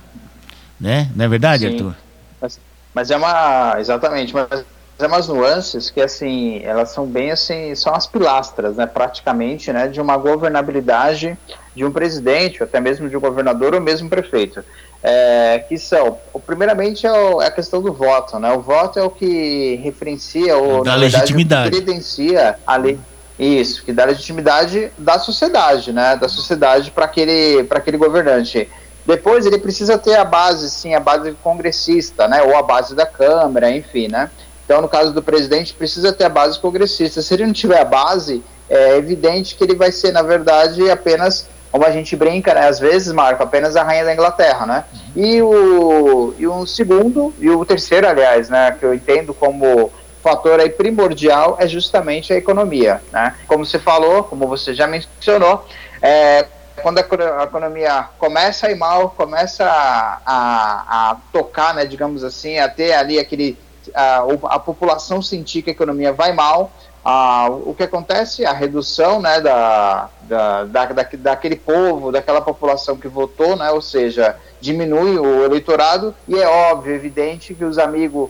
Né? 0.80 1.10
Não 1.16 1.26
é 1.26 1.28
verdade, 1.28 1.68
Sim. 1.68 1.74
Arthur? 1.74 1.96
Mas, 2.40 2.60
mas, 2.94 3.12
é 3.12 3.18
uma. 3.18 3.76
Exatamente, 3.80 4.34
mas 4.34 4.64
é 5.00 5.08
umas 5.08 5.28
nuances 5.28 5.90
que 5.90 6.02
assim, 6.02 6.62
elas 6.64 6.90
são 6.90 7.06
bem 7.06 7.32
assim, 7.32 7.74
são 7.76 7.94
as 7.94 8.06
pilastras, 8.06 8.76
né? 8.76 8.86
Praticamente, 8.86 9.74
né? 9.74 9.88
De 9.88 10.00
uma 10.00 10.18
governabilidade 10.18 11.38
de 11.76 11.86
um 11.86 11.92
presidente, 11.92 12.62
até 12.62 12.80
mesmo 12.80 13.10
de 13.10 13.18
um 13.18 13.20
governador 13.20 13.74
ou 13.74 13.82
mesmo 13.82 14.10
prefeito 14.10 14.64
é, 15.04 15.64
que 15.68 15.78
são, 15.78 16.18
primeiramente 16.46 17.06
é, 17.06 17.12
o, 17.12 17.42
é, 17.42 17.48
a 17.48 17.52
questão 17.52 17.82
do 17.82 17.94
voto, 17.94 18.40
né? 18.40 18.52
O 18.52 18.62
voto 18.62 19.00
é 19.00 19.04
o 19.04 19.10
que 19.10 19.80
referencia 19.84 20.58
ou 20.58 20.84
da 20.84 20.96
legitimidade, 20.96 21.72
credencia 21.72 22.58
a 22.66 22.76
lei. 22.76 23.00
Isso, 23.40 23.84
que 23.84 23.94
dá 23.94 24.06
legitimidade 24.06 24.92
da 24.98 25.20
sociedade, 25.20 25.94
né? 25.94 26.16
Da 26.16 26.28
sociedade 26.28 26.92
para 26.92 27.06
aquele, 27.06 27.68
aquele 27.70 27.98
governante. 27.98 28.70
Depois 29.06 29.46
ele 29.46 29.60
precisa 29.60 29.98
ter 29.98 30.16
a 30.16 30.26
base, 30.26 30.70
sim, 30.70 30.96
a 30.96 31.00
base 31.00 31.32
congressista, 31.44 32.28
né? 32.28 32.42
Ou 32.42 32.58
a 32.58 32.64
base 32.64 32.96
da 32.96 33.06
Câmara, 33.06 33.70
enfim, 33.72 34.08
né? 34.08 34.30
Então, 34.66 34.82
no 34.82 34.90
caso 34.90 35.14
do 35.14 35.24
presidente, 35.24 35.74
precisa 35.74 36.12
ter 36.12 36.26
a 36.26 36.30
base 36.30 36.60
congressista. 36.60 37.22
Se 37.22 37.34
ele 37.34 37.46
não 37.46 37.54
tiver 37.54 37.80
a 37.80 37.86
base, 37.86 38.44
é 38.70 38.98
evidente 38.98 39.56
que 39.56 39.64
ele 39.64 39.76
vai 39.76 39.92
ser, 39.92 40.12
na 40.12 40.22
verdade, 40.22 40.90
apenas 40.90 41.48
como 41.72 41.86
a 41.86 41.92
gente 41.92 42.16
brinca, 42.16 42.54
né, 42.54 42.68
às 42.68 42.80
vezes, 42.80 43.12
Marco, 43.14 43.44
apenas 43.44 43.76
a 43.76 43.84
rainha 43.84 44.06
da 44.06 44.14
Inglaterra, 44.14 44.66
né? 44.66 44.84
E 45.16 45.42
o, 45.42 46.34
e 46.38 46.48
o 46.48 46.66
segundo, 46.66 47.34
e 47.40 47.50
o 47.50 47.64
terceiro, 47.66 48.08
aliás, 48.08 48.50
né, 48.50 48.76
que 48.78 48.86
eu 48.86 48.94
entendo 48.94 49.34
como 49.34 49.92
fator 50.22 50.60
aí 50.60 50.70
primordial 50.70 51.58
é 51.60 51.68
justamente 51.68 52.34
a 52.34 52.38
economia, 52.38 53.02
né? 53.12 53.36
Como 53.48 53.66
você 53.66 53.80
falou, 53.80 54.24
como 54.24 54.48
você 54.48 54.74
já 54.74 54.88
mencionou, 54.88 55.66
é, 56.02 56.46
quando 56.82 57.00
a 57.00 57.44
economia 57.44 58.06
começa 58.20 58.68
a 58.68 58.72
ir 58.72 58.76
mal, 58.76 59.10
começa 59.12 59.66
a, 59.66 60.22
a, 60.26 61.12
a 61.12 61.18
tocar, 61.32 61.74
né, 61.74 61.86
digamos 61.86 62.24
assim, 62.24 62.60
a 62.60 62.70
ter 62.70 62.94
ali 62.94 63.20
aquele 63.20 63.58
a, 63.96 64.24
a 64.44 64.60
população 64.60 65.22
sentir 65.22 65.62
que 65.62 65.70
a 65.70 65.74
economia 65.74 66.12
vai 66.12 66.34
mal, 66.34 66.72
ah, 67.10 67.48
o 67.50 67.74
que 67.74 67.84
acontece? 67.84 68.46
A 68.46 68.52
redução 68.52 69.22
né, 69.22 69.40
da, 69.40 70.10
da, 70.24 70.66
da, 70.66 70.86
daquele 71.18 71.56
povo, 71.56 72.12
daquela 72.12 72.42
população 72.42 72.98
que 72.98 73.08
votou, 73.08 73.56
né, 73.56 73.72
ou 73.72 73.82
seja, 73.82 74.36
diminui 74.60 75.18
o 75.18 75.46
eleitorado 75.46 76.14
e 76.28 76.38
é 76.38 76.46
óbvio, 76.46 76.94
evidente 76.94 77.54
que 77.54 77.64
os 77.64 77.78
amigos, 77.78 78.30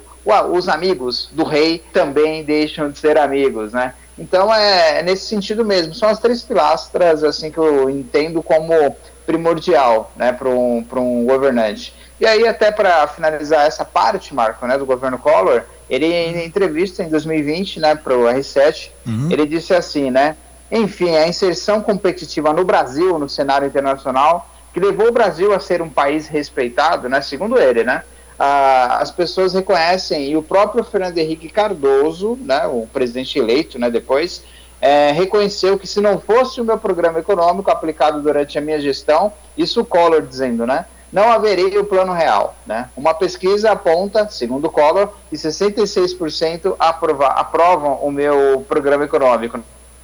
os 0.52 0.68
amigos 0.68 1.30
do 1.32 1.44
rei 1.44 1.84
também 1.94 2.44
deixam 2.44 2.90
de 2.90 3.00
ser 3.00 3.18
amigos, 3.18 3.74
né? 3.74 3.94
Então 4.18 4.54
é, 4.54 5.00
é 5.00 5.04
nesse 5.04 5.26
sentido 5.26 5.64
mesmo. 5.64 5.94
São 5.94 6.10
as 6.10 6.20
três 6.20 6.42
pilastras 6.44 7.24
assim 7.24 7.52
que 7.52 7.58
eu 7.58 7.90
entendo 7.90 8.42
como 8.42 8.96
primordial, 9.26 10.12
né, 10.16 10.32
para 10.32 10.50
um, 10.50 10.86
um 10.96 11.26
governante. 11.26 11.94
E 12.20 12.26
aí 12.26 12.48
até 12.48 12.72
para 12.72 13.06
finalizar 13.08 13.68
essa 13.68 13.84
parte, 13.84 14.34
Marco, 14.34 14.66
né, 14.66 14.78
do 14.78 14.86
governo 14.86 15.20
Collor, 15.20 15.64
ele, 15.90 16.06
em 16.06 16.46
entrevista 16.46 17.04
em 17.04 17.10
2020, 17.10 17.80
né, 17.80 17.96
para 17.96 18.18
o 18.18 18.24
R7, 18.24 18.90
uhum. 19.06 19.30
ele 19.30 19.46
disse 19.46 19.74
assim, 19.74 20.10
né? 20.10 20.36
Enfim, 20.72 21.16
a 21.16 21.28
inserção 21.28 21.82
competitiva 21.82 22.52
no 22.52 22.66
Brasil, 22.66 23.18
no 23.20 23.30
cenário 23.30 23.68
internacional, 23.68 24.50
que 24.74 24.80
levou 24.80 25.08
o 25.08 25.12
Brasil 25.12 25.54
a 25.54 25.60
ser 25.60 25.82
um 25.82 25.90
país 25.90 26.28
respeitado, 26.28 27.08
né? 27.08 27.22
Segundo 27.22 27.58
ele, 27.58 27.84
né? 27.84 28.04
Ah, 28.40 29.00
as 29.02 29.12
pessoas 29.12 29.54
reconhecem, 29.54 30.30
e 30.30 30.38
o 30.38 30.44
próprio 30.44 30.84
Fernando 30.84 31.18
Henrique 31.18 31.50
Cardoso, 31.50 32.38
né, 32.42 32.68
o 32.68 32.88
presidente 32.92 33.40
eleito, 33.40 33.80
né, 33.80 33.90
depois, 33.90 34.44
é, 34.80 35.12
reconheceu 35.12 35.78
que 35.78 35.88
se 35.88 36.00
não 36.00 36.20
fosse 36.20 36.62
o 36.62 36.66
meu 36.66 36.78
programa 36.78 37.20
econômico 37.20 37.72
aplicado 37.72 38.22
durante 38.22 38.58
a 38.58 38.62
minha 38.62 38.80
gestão, 38.80 39.34
isso 39.58 39.82
o 39.82 39.86
Collor 39.86 40.22
dizendo, 40.22 40.68
né? 40.68 40.86
não 41.12 41.32
haveria 41.32 41.80
o 41.80 41.86
plano 41.86 42.14
real. 42.14 42.56
Né? 42.66 42.90
Uma 42.96 43.14
pesquisa 43.14 43.72
aponta, 43.72 44.28
segundo 44.30 44.70
Collor, 44.70 45.14
que 45.30 45.36
66% 45.36 46.76
aprova, 46.78 47.28
aprovam 47.28 47.96
o 47.96 48.12
meu 48.12 48.66
programa 48.68 49.06
econômico 49.06 49.60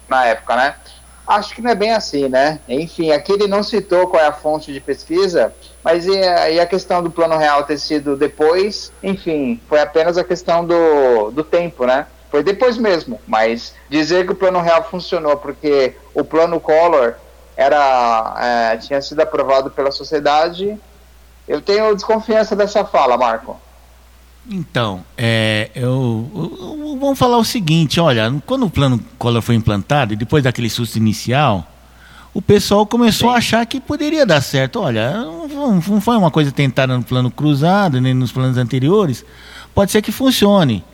na 0.08 0.26
época. 0.26 0.56
Né? 0.56 0.74
Acho 1.26 1.54
que 1.54 1.62
não 1.62 1.70
é 1.70 1.74
bem 1.74 1.92
assim, 1.92 2.28
né? 2.28 2.60
Enfim, 2.68 3.10
aqui 3.10 3.32
ele 3.32 3.46
não 3.46 3.62
citou 3.62 4.06
qual 4.06 4.22
é 4.22 4.26
a 4.26 4.32
fonte 4.32 4.72
de 4.72 4.80
pesquisa, 4.80 5.54
mas 5.82 6.06
e 6.06 6.18
a, 6.18 6.50
e 6.50 6.60
a 6.60 6.66
questão 6.66 7.02
do 7.02 7.10
plano 7.10 7.36
real 7.36 7.64
ter 7.64 7.78
sido 7.78 8.16
depois, 8.16 8.92
enfim, 9.02 9.60
foi 9.68 9.80
apenas 9.80 10.18
a 10.18 10.24
questão 10.24 10.66
do, 10.66 11.30
do 11.30 11.42
tempo, 11.42 11.86
né? 11.86 12.06
Foi 12.30 12.42
depois 12.42 12.76
mesmo, 12.76 13.20
mas 13.26 13.74
dizer 13.88 14.26
que 14.26 14.32
o 14.32 14.34
plano 14.34 14.60
real 14.60 14.84
funcionou 14.84 15.36
porque 15.36 15.94
o 16.12 16.24
plano 16.24 16.60
Collor 16.60 17.14
era, 17.56 18.72
é, 18.72 18.76
tinha 18.76 19.00
sido 19.00 19.20
aprovado 19.20 19.70
pela 19.70 19.92
sociedade, 19.92 20.78
eu 21.46 21.60
tenho 21.60 21.94
desconfiança 21.94 22.56
dessa 22.56 22.84
fala, 22.84 23.16
Marco. 23.16 23.58
Então, 24.50 25.02
é, 25.16 25.70
eu, 25.74 26.30
eu- 26.34 26.98
vamos 27.00 27.18
falar 27.18 27.38
o 27.38 27.44
seguinte, 27.44 27.98
olha, 27.98 28.32
quando 28.46 28.66
o 28.66 28.70
plano 28.70 29.00
Collor 29.18 29.40
foi 29.42 29.54
implantado, 29.54 30.12
e 30.12 30.16
depois 30.16 30.44
daquele 30.44 30.68
susto 30.68 30.96
inicial, 30.96 31.66
o 32.32 32.42
pessoal 32.42 32.86
começou 32.86 33.30
a 33.30 33.36
achar 33.36 33.64
que 33.64 33.80
poderia 33.80 34.26
dar 34.26 34.40
certo. 34.42 34.80
Olha, 34.80 35.12
não, 35.12 35.80
não 35.80 36.00
foi 36.00 36.16
uma 36.16 36.30
coisa 36.30 36.50
tentada 36.52 36.96
no 36.96 37.02
plano 37.02 37.30
cruzado, 37.30 38.00
nem 38.00 38.12
nos 38.12 38.32
planos 38.32 38.58
anteriores, 38.58 39.24
pode 39.74 39.92
ser 39.92 40.02
que 40.02 40.12
funcione. 40.12 40.84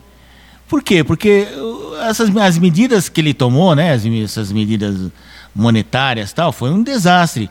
Por 0.69 0.83
quê? 0.83 1.03
Porque 1.03 1.49
uh, 1.53 1.97
essas 2.03 2.35
as 2.37 2.57
medidas 2.59 3.09
que 3.09 3.21
ele 3.21 3.35
tomou, 3.35 3.75
né, 3.75 3.93
as, 3.93 4.07
essas 4.07 4.53
medidas 4.53 5.11
monetárias, 5.53 6.33
tal, 6.33 6.53
foi 6.53 6.71
um 6.71 6.83
desastre. 6.83 7.51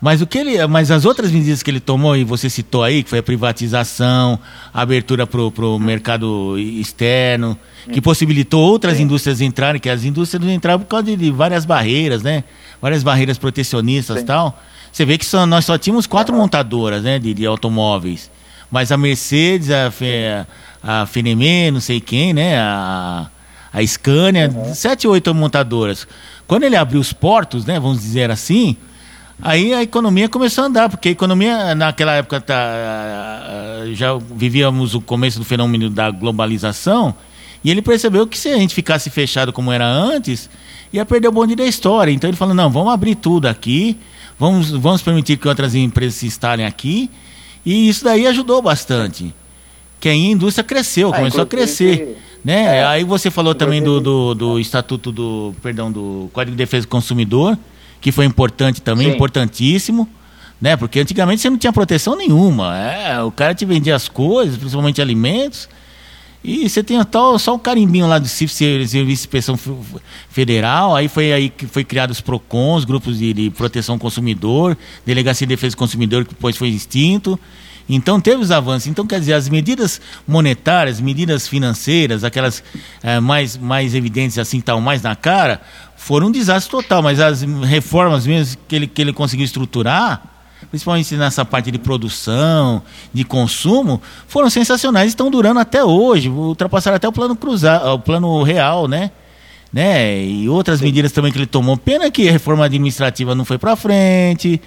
Mas 0.00 0.22
o 0.22 0.26
que 0.26 0.38
ele, 0.38 0.66
mas 0.66 0.90
as 0.90 1.04
outras 1.04 1.30
medidas 1.30 1.62
que 1.62 1.70
ele 1.70 1.78
tomou 1.78 2.16
e 2.16 2.24
você 2.24 2.48
citou 2.48 2.82
aí, 2.82 3.02
que 3.02 3.10
foi 3.10 3.18
a 3.18 3.22
privatização, 3.22 4.38
a 4.72 4.80
abertura 4.80 5.26
para 5.26 5.40
o 5.42 5.78
mercado 5.78 6.58
externo, 6.58 7.58
que 7.92 8.00
possibilitou 8.00 8.62
outras 8.62 8.98
indústrias 8.98 9.42
entrarem, 9.42 9.78
que 9.78 9.90
as 9.90 10.02
indústrias 10.02 10.42
não 10.42 10.50
entraram 10.50 10.80
por 10.80 10.86
causa 10.86 11.04
de, 11.04 11.16
de 11.16 11.30
várias 11.30 11.66
barreiras, 11.66 12.22
né? 12.22 12.44
Várias 12.80 13.02
barreiras 13.02 13.36
protecionistas, 13.36 14.22
e 14.22 14.24
tal. 14.24 14.58
Você 14.90 15.04
vê 15.04 15.18
que 15.18 15.26
só, 15.26 15.44
nós 15.44 15.66
só 15.66 15.76
tínhamos 15.76 16.06
quatro 16.06 16.34
montadoras, 16.34 17.02
né, 17.02 17.18
de, 17.18 17.34
de 17.34 17.44
automóveis. 17.44 18.30
Mas 18.70 18.90
a 18.90 18.96
Mercedes, 18.96 19.70
a, 19.70 19.90
Fe, 19.90 20.46
a 20.82 21.04
Fenemé, 21.04 21.70
não 21.70 21.80
sei 21.80 22.00
quem, 22.00 22.32
né, 22.32 22.58
a, 22.58 23.28
a 23.70 23.86
Scania, 23.86 24.50
sete 24.74 25.06
ou 25.06 25.12
oito 25.12 25.34
montadoras. 25.34 26.08
Quando 26.46 26.64
ele 26.64 26.76
abriu 26.76 27.00
os 27.00 27.12
portos, 27.12 27.66
né, 27.66 27.78
vamos 27.78 28.00
dizer 28.00 28.30
assim, 28.30 28.76
aí 29.42 29.74
a 29.74 29.82
economia 29.82 30.28
começou 30.28 30.64
a 30.64 30.66
andar, 30.66 30.88
porque 30.88 31.08
a 31.08 31.12
economia 31.12 31.74
naquela 31.74 32.12
época 32.14 32.40
tá, 32.40 33.84
já 33.92 34.16
vivíamos 34.16 34.94
o 34.94 35.00
começo 35.00 35.38
do 35.38 35.44
fenômeno 35.44 35.90
da 35.90 36.10
globalização, 36.10 37.14
e 37.62 37.70
ele 37.70 37.82
percebeu 37.82 38.26
que 38.26 38.38
se 38.38 38.48
a 38.48 38.56
gente 38.56 38.74
ficasse 38.74 39.10
fechado 39.10 39.52
como 39.52 39.70
era 39.70 39.86
antes, 39.86 40.48
ia 40.92 41.04
perder 41.04 41.28
o 41.28 41.32
bonde 41.32 41.54
da 41.54 41.64
história. 41.64 42.10
Então 42.10 42.28
ele 42.28 42.36
falou, 42.36 42.54
não, 42.54 42.70
vamos 42.70 42.92
abrir 42.92 43.14
tudo 43.14 43.46
aqui, 43.46 43.98
vamos, 44.38 44.70
vamos 44.70 45.02
permitir 45.02 45.36
que 45.36 45.46
outras 45.46 45.74
empresas 45.74 46.14
se 46.14 46.26
instalem 46.26 46.64
aqui, 46.64 47.10
e 47.64 47.88
isso 47.88 48.04
daí 48.04 48.26
ajudou 48.26 48.62
bastante. 48.62 49.34
Que 50.00 50.08
aí 50.08 50.28
a 50.28 50.30
indústria 50.30 50.64
cresceu, 50.64 51.12
Ah, 51.12 51.16
começou 51.18 51.42
a 51.42 51.46
crescer. 51.46 52.16
Né? 52.42 52.78
é, 52.78 52.84
aí 52.86 53.04
você 53.04 53.30
falou 53.30 53.54
também 53.54 53.82
do, 53.82 54.00
do, 54.00 54.34
do 54.34 54.58
Estatuto 54.58 55.12
do. 55.12 55.54
Perdão, 55.62 55.92
do 55.92 56.30
Código 56.32 56.52
de 56.52 56.56
Defesa 56.56 56.86
do 56.86 56.88
Consumidor, 56.88 57.58
que 58.00 58.10
foi 58.10 58.24
importante 58.24 58.80
também, 58.80 59.08
Sim. 59.08 59.14
importantíssimo. 59.14 60.08
Né? 60.60 60.76
Porque 60.76 61.00
antigamente 61.00 61.40
você 61.40 61.48
não 61.48 61.56
tinha 61.56 61.72
proteção 61.72 62.16
nenhuma. 62.16 62.76
É, 62.76 63.22
o 63.22 63.30
cara 63.30 63.54
te 63.54 63.64
vendia 63.64 63.96
as 63.96 64.08
coisas, 64.08 64.58
principalmente 64.58 65.00
alimentos. 65.00 65.68
E 66.42 66.68
você 66.68 66.82
tinha 66.82 67.04
tal, 67.04 67.38
só 67.38 67.54
o 67.54 67.58
carimbinho 67.58 68.06
lá 68.06 68.18
do 68.18 68.26
CIF, 68.26 68.52
Serviço 68.52 69.04
de 69.04 69.12
Inspeção 69.12 69.58
Federal, 70.30 70.96
aí 70.96 71.06
foi 71.06 71.32
aí 71.34 71.50
que 71.50 71.66
foi 71.66 71.84
criado 71.84 72.10
os 72.10 72.22
PROCONs, 72.22 72.86
grupos 72.86 73.18
de, 73.18 73.34
de 73.34 73.50
proteção 73.50 73.96
ao 73.96 73.98
consumidor, 73.98 74.76
Delegacia 75.04 75.46
de 75.46 75.54
Defesa 75.54 75.76
do 75.76 75.78
Consumidor, 75.78 76.24
que 76.24 76.30
depois 76.30 76.56
foi 76.56 76.68
extinto. 76.68 77.38
Então 77.94 78.20
teve 78.20 78.40
os 78.40 78.50
avanços. 78.50 78.86
Então, 78.86 79.06
quer 79.06 79.18
dizer, 79.18 79.32
as 79.32 79.48
medidas 79.48 80.00
monetárias, 80.26 81.00
medidas 81.00 81.48
financeiras, 81.48 82.22
aquelas 82.22 82.62
eh, 83.02 83.18
mais, 83.20 83.56
mais 83.56 83.94
evidentes 83.94 84.38
assim, 84.38 84.58
estavam 84.58 84.80
mais 84.80 85.02
na 85.02 85.16
cara, 85.16 85.60
foram 85.96 86.28
um 86.28 86.30
desastre 86.30 86.70
total. 86.70 87.02
Mas 87.02 87.18
as 87.18 87.42
reformas 87.42 88.26
mesmo 88.26 88.60
que 88.68 88.76
ele, 88.76 88.86
que 88.86 89.02
ele 89.02 89.12
conseguiu 89.12 89.44
estruturar, 89.44 90.22
principalmente 90.70 91.16
nessa 91.16 91.44
parte 91.44 91.70
de 91.70 91.78
produção, 91.78 92.82
de 93.12 93.24
consumo, 93.24 94.00
foram 94.28 94.48
sensacionais, 94.48 95.08
estão 95.08 95.30
durando 95.30 95.58
até 95.58 95.84
hoje, 95.84 96.28
ultrapassaram 96.28 96.96
até 96.96 97.08
o 97.08 97.12
plano 97.12 97.34
cruzado, 97.34 97.88
o 97.88 97.98
plano 97.98 98.42
real, 98.42 98.86
né? 98.86 99.10
né? 99.72 100.24
E 100.24 100.48
outras 100.48 100.80
medidas 100.80 101.12
também 101.12 101.32
que 101.32 101.38
ele 101.38 101.46
tomou. 101.46 101.76
Pena 101.76 102.10
que 102.10 102.28
a 102.28 102.32
reforma 102.32 102.64
administrativa 102.64 103.34
não 103.34 103.44
foi 103.44 103.58
para 103.58 103.76
frente. 103.76 104.60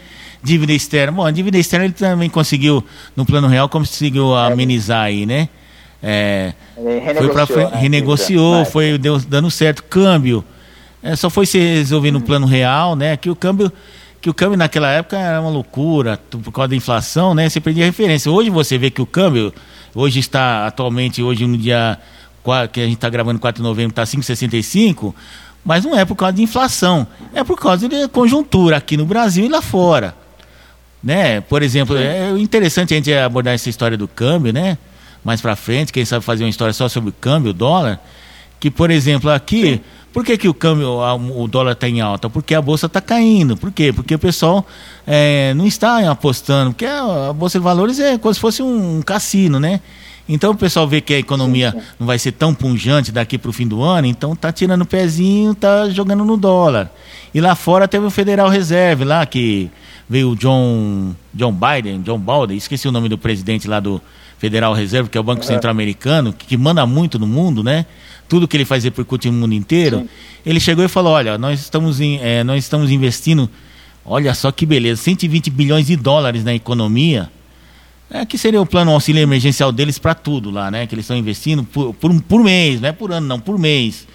Dívida 0.44 0.74
externa, 0.74 1.12
bom, 1.14 1.26
a 1.26 1.32
dívida 1.32 1.58
externa 1.58 1.86
ele 1.86 1.94
também 1.94 2.30
conseguiu 2.30 2.84
no 3.16 3.26
plano 3.26 3.48
real 3.48 3.70
conseguiu 3.70 4.36
amenizar 4.36 5.04
aí, 5.06 5.26
né? 5.26 5.48
É, 6.02 6.54
foi 6.76 7.00
renegociou, 7.00 7.48
frente, 7.48 7.72
né? 7.72 7.78
renegociou, 7.80 8.66
foi 8.66 8.98
deu, 8.98 9.18
dando 9.20 9.50
certo 9.50 9.82
câmbio. 9.84 10.44
É, 11.02 11.16
só 11.16 11.30
foi 11.30 11.46
se 11.46 11.58
resolver 11.58 12.12
no 12.12 12.20
plano 12.20 12.46
real, 12.46 12.94
né? 12.96 13.16
Que 13.16 13.30
o 13.30 13.36
câmbio 13.36 13.72
que 14.20 14.30
o 14.30 14.34
câmbio 14.34 14.58
naquela 14.58 14.90
época 14.90 15.18
era 15.18 15.40
uma 15.42 15.50
loucura, 15.50 16.18
por 16.30 16.52
causa 16.52 16.70
da 16.70 16.76
inflação, 16.76 17.34
né? 17.34 17.48
Você 17.50 17.60
perdia 17.62 17.86
referência. 17.86 18.30
Hoje 18.32 18.50
você 18.50 18.78
vê 18.78 18.90
que 18.90 19.02
o 19.02 19.06
câmbio 19.06 19.54
hoje 19.96 20.20
está 20.20 20.68
atualmente 20.68 21.22
hoje 21.24 21.46
no 21.48 21.58
dia 21.58 21.98
qua- 22.42 22.68
que 22.68 22.82
a 22.82 22.86
gente 22.86 22.96
está 22.96 23.10
gravando 23.10 23.40
4 23.40 23.62
de 23.62 23.68
novembro 23.68 23.92
está 23.92 24.06
5,65, 24.06 25.14
mas 25.64 25.86
não 25.86 25.98
é 25.98 26.04
por 26.04 26.16
causa 26.16 26.34
de 26.34 26.42
inflação, 26.44 27.08
é 27.34 27.44
por 27.46 27.58
causa 27.60 27.88
de 27.88 28.08
conjuntura 28.10 28.76
aqui 28.78 28.98
no 28.98 29.06
Brasil 29.06 29.46
e 29.46 29.50
lá 29.50 29.62
fora 29.62 30.14
né? 31.04 31.42
Por 31.42 31.62
exemplo, 31.62 31.98
é 31.98 32.32
interessante 32.40 32.94
a 32.94 32.98
gente 32.98 33.14
abordar 33.14 33.54
essa 33.54 33.70
história 33.70 33.98
do 33.98 34.08
câmbio, 34.08 34.54
né? 34.54 34.78
Mais 35.24 35.42
para 35.42 35.56
frente, 35.56 35.92
quem 35.92 36.06
sabe 36.06 36.24
fazer 36.24 36.44
uma 36.44 36.50
história 36.50 36.74
só 36.74 36.88
sobre 36.88 37.10
o 37.10 37.14
câmbio, 37.14 37.52
o 37.52 37.54
dólar, 37.54 38.00
que 38.60 38.72
por 38.72 38.90
exemplo 38.90 39.30
aqui, 39.30 39.82
por 40.14 40.24
que, 40.24 40.38
que 40.38 40.48
o 40.48 40.54
câmbio, 40.54 41.00
o 41.36 41.48
dólar 41.48 41.72
está 41.72 41.90
em 41.90 42.00
alta? 42.00 42.30
Porque 42.30 42.54
a 42.54 42.62
bolsa 42.62 42.86
está 42.86 43.02
caindo. 43.02 43.58
Por 43.58 43.72
quê? 43.72 43.92
Porque 43.92 44.14
o 44.14 44.20
pessoal 44.20 44.66
é, 45.08 45.54
não 45.56 45.66
está 45.66 46.10
apostando, 46.10 46.72
porque 46.72 46.86
a, 46.86 47.34
bolsa 47.34 47.58
de 47.58 47.64
valores 47.64 48.00
é 48.00 48.18
como 48.18 48.34
se 48.34 48.40
fosse 48.40 48.62
um, 48.62 49.02
cassino, 49.02 49.60
né? 49.60 49.82
Então 50.30 50.52
o 50.52 50.56
pessoal 50.56 50.88
vê 50.88 51.02
que 51.02 51.14
a 51.14 51.20
economia 51.20 51.76
não 52.00 52.08
vai 52.08 52.18
ser 52.18 52.32
tão 52.32 52.54
punjante 52.54 53.12
daqui 53.12 53.38
para 53.38 53.50
o 53.50 53.54
fim 53.54 53.68
do 53.68 53.82
ano, 53.82 54.08
então 54.08 54.36
tá 54.36 54.52
tirando 54.54 54.84
o 54.84 54.86
pezinho, 54.86 55.54
tá 55.54 55.90
jogando 55.90 56.24
no 56.24 56.38
dólar. 56.38 56.90
E 57.34 57.42
lá 57.42 57.56
fora 57.56 57.88
teve 57.88 58.06
o 58.06 58.10
Federal 58.10 58.48
Reserve 58.48 59.04
lá 59.04 59.26
que 59.26 59.70
veio 60.10 60.32
o 60.32 60.36
John 60.36 61.16
John 61.34 61.54
Biden, 61.54 62.02
John 62.02 62.20
Biden, 62.20 62.58
esqueci 62.58 62.88
o 62.88 62.92
nome 62.92 63.10
do 63.10 63.18
presidente 63.18 63.68
lá 63.68 63.80
do 63.80 64.02
Federal 64.38 64.74
Reserve, 64.74 65.10
que 65.10 65.18
é 65.18 65.22
o 65.22 65.24
Banco 65.24 65.46
Central 65.46 65.72
Americano, 65.72 66.34
que, 66.34 66.46
que 66.46 66.58
manda 66.58 66.86
muito 66.86 67.18
no 67.18 67.26
mundo, 67.26 67.64
né? 67.64 67.86
Tudo 68.28 68.48
que 68.48 68.58
ele 68.58 68.66
faz 68.66 68.84
repercute 68.84 69.30
no 69.30 69.38
mundo 69.38 69.54
inteiro. 69.54 70.08
Ele 70.46 70.60
chegou 70.60 70.84
e 70.84 70.88
falou: 70.88 71.14
olha, 71.14 71.38
nós 71.38 71.62
estamos, 71.62 72.02
em, 72.02 72.20
eh, 72.22 72.44
nós 72.44 72.64
estamos 72.64 72.92
investindo, 72.92 73.50
olha 74.06 74.34
só 74.34 74.52
que 74.52 74.66
beleza, 74.66 75.02
120 75.02 75.50
bilhões 75.50 75.88
de 75.88 75.96
dólares 75.96 76.44
na 76.44 76.54
economia. 76.54 77.30
É 78.10 78.26
que 78.26 78.38
seria 78.38 78.62
o 78.62 78.66
plano 78.66 78.92
auxílio 78.92 79.22
emergencial 79.22 79.72
deles 79.72 79.98
para 79.98 80.14
tudo 80.14 80.52
lá, 80.52 80.70
né? 80.70 80.86
Que 80.86 80.94
eles 80.94 81.06
estão 81.06 81.18
investindo 81.18 81.64
por, 81.64 81.94
por, 81.94 82.22
por 82.22 82.44
mês, 82.44 82.80
não 82.80 82.90
é 82.90 82.92
por 82.92 83.12
ano, 83.12 83.26
não, 83.26 83.40
por 83.40 83.58
mês. 83.58 84.06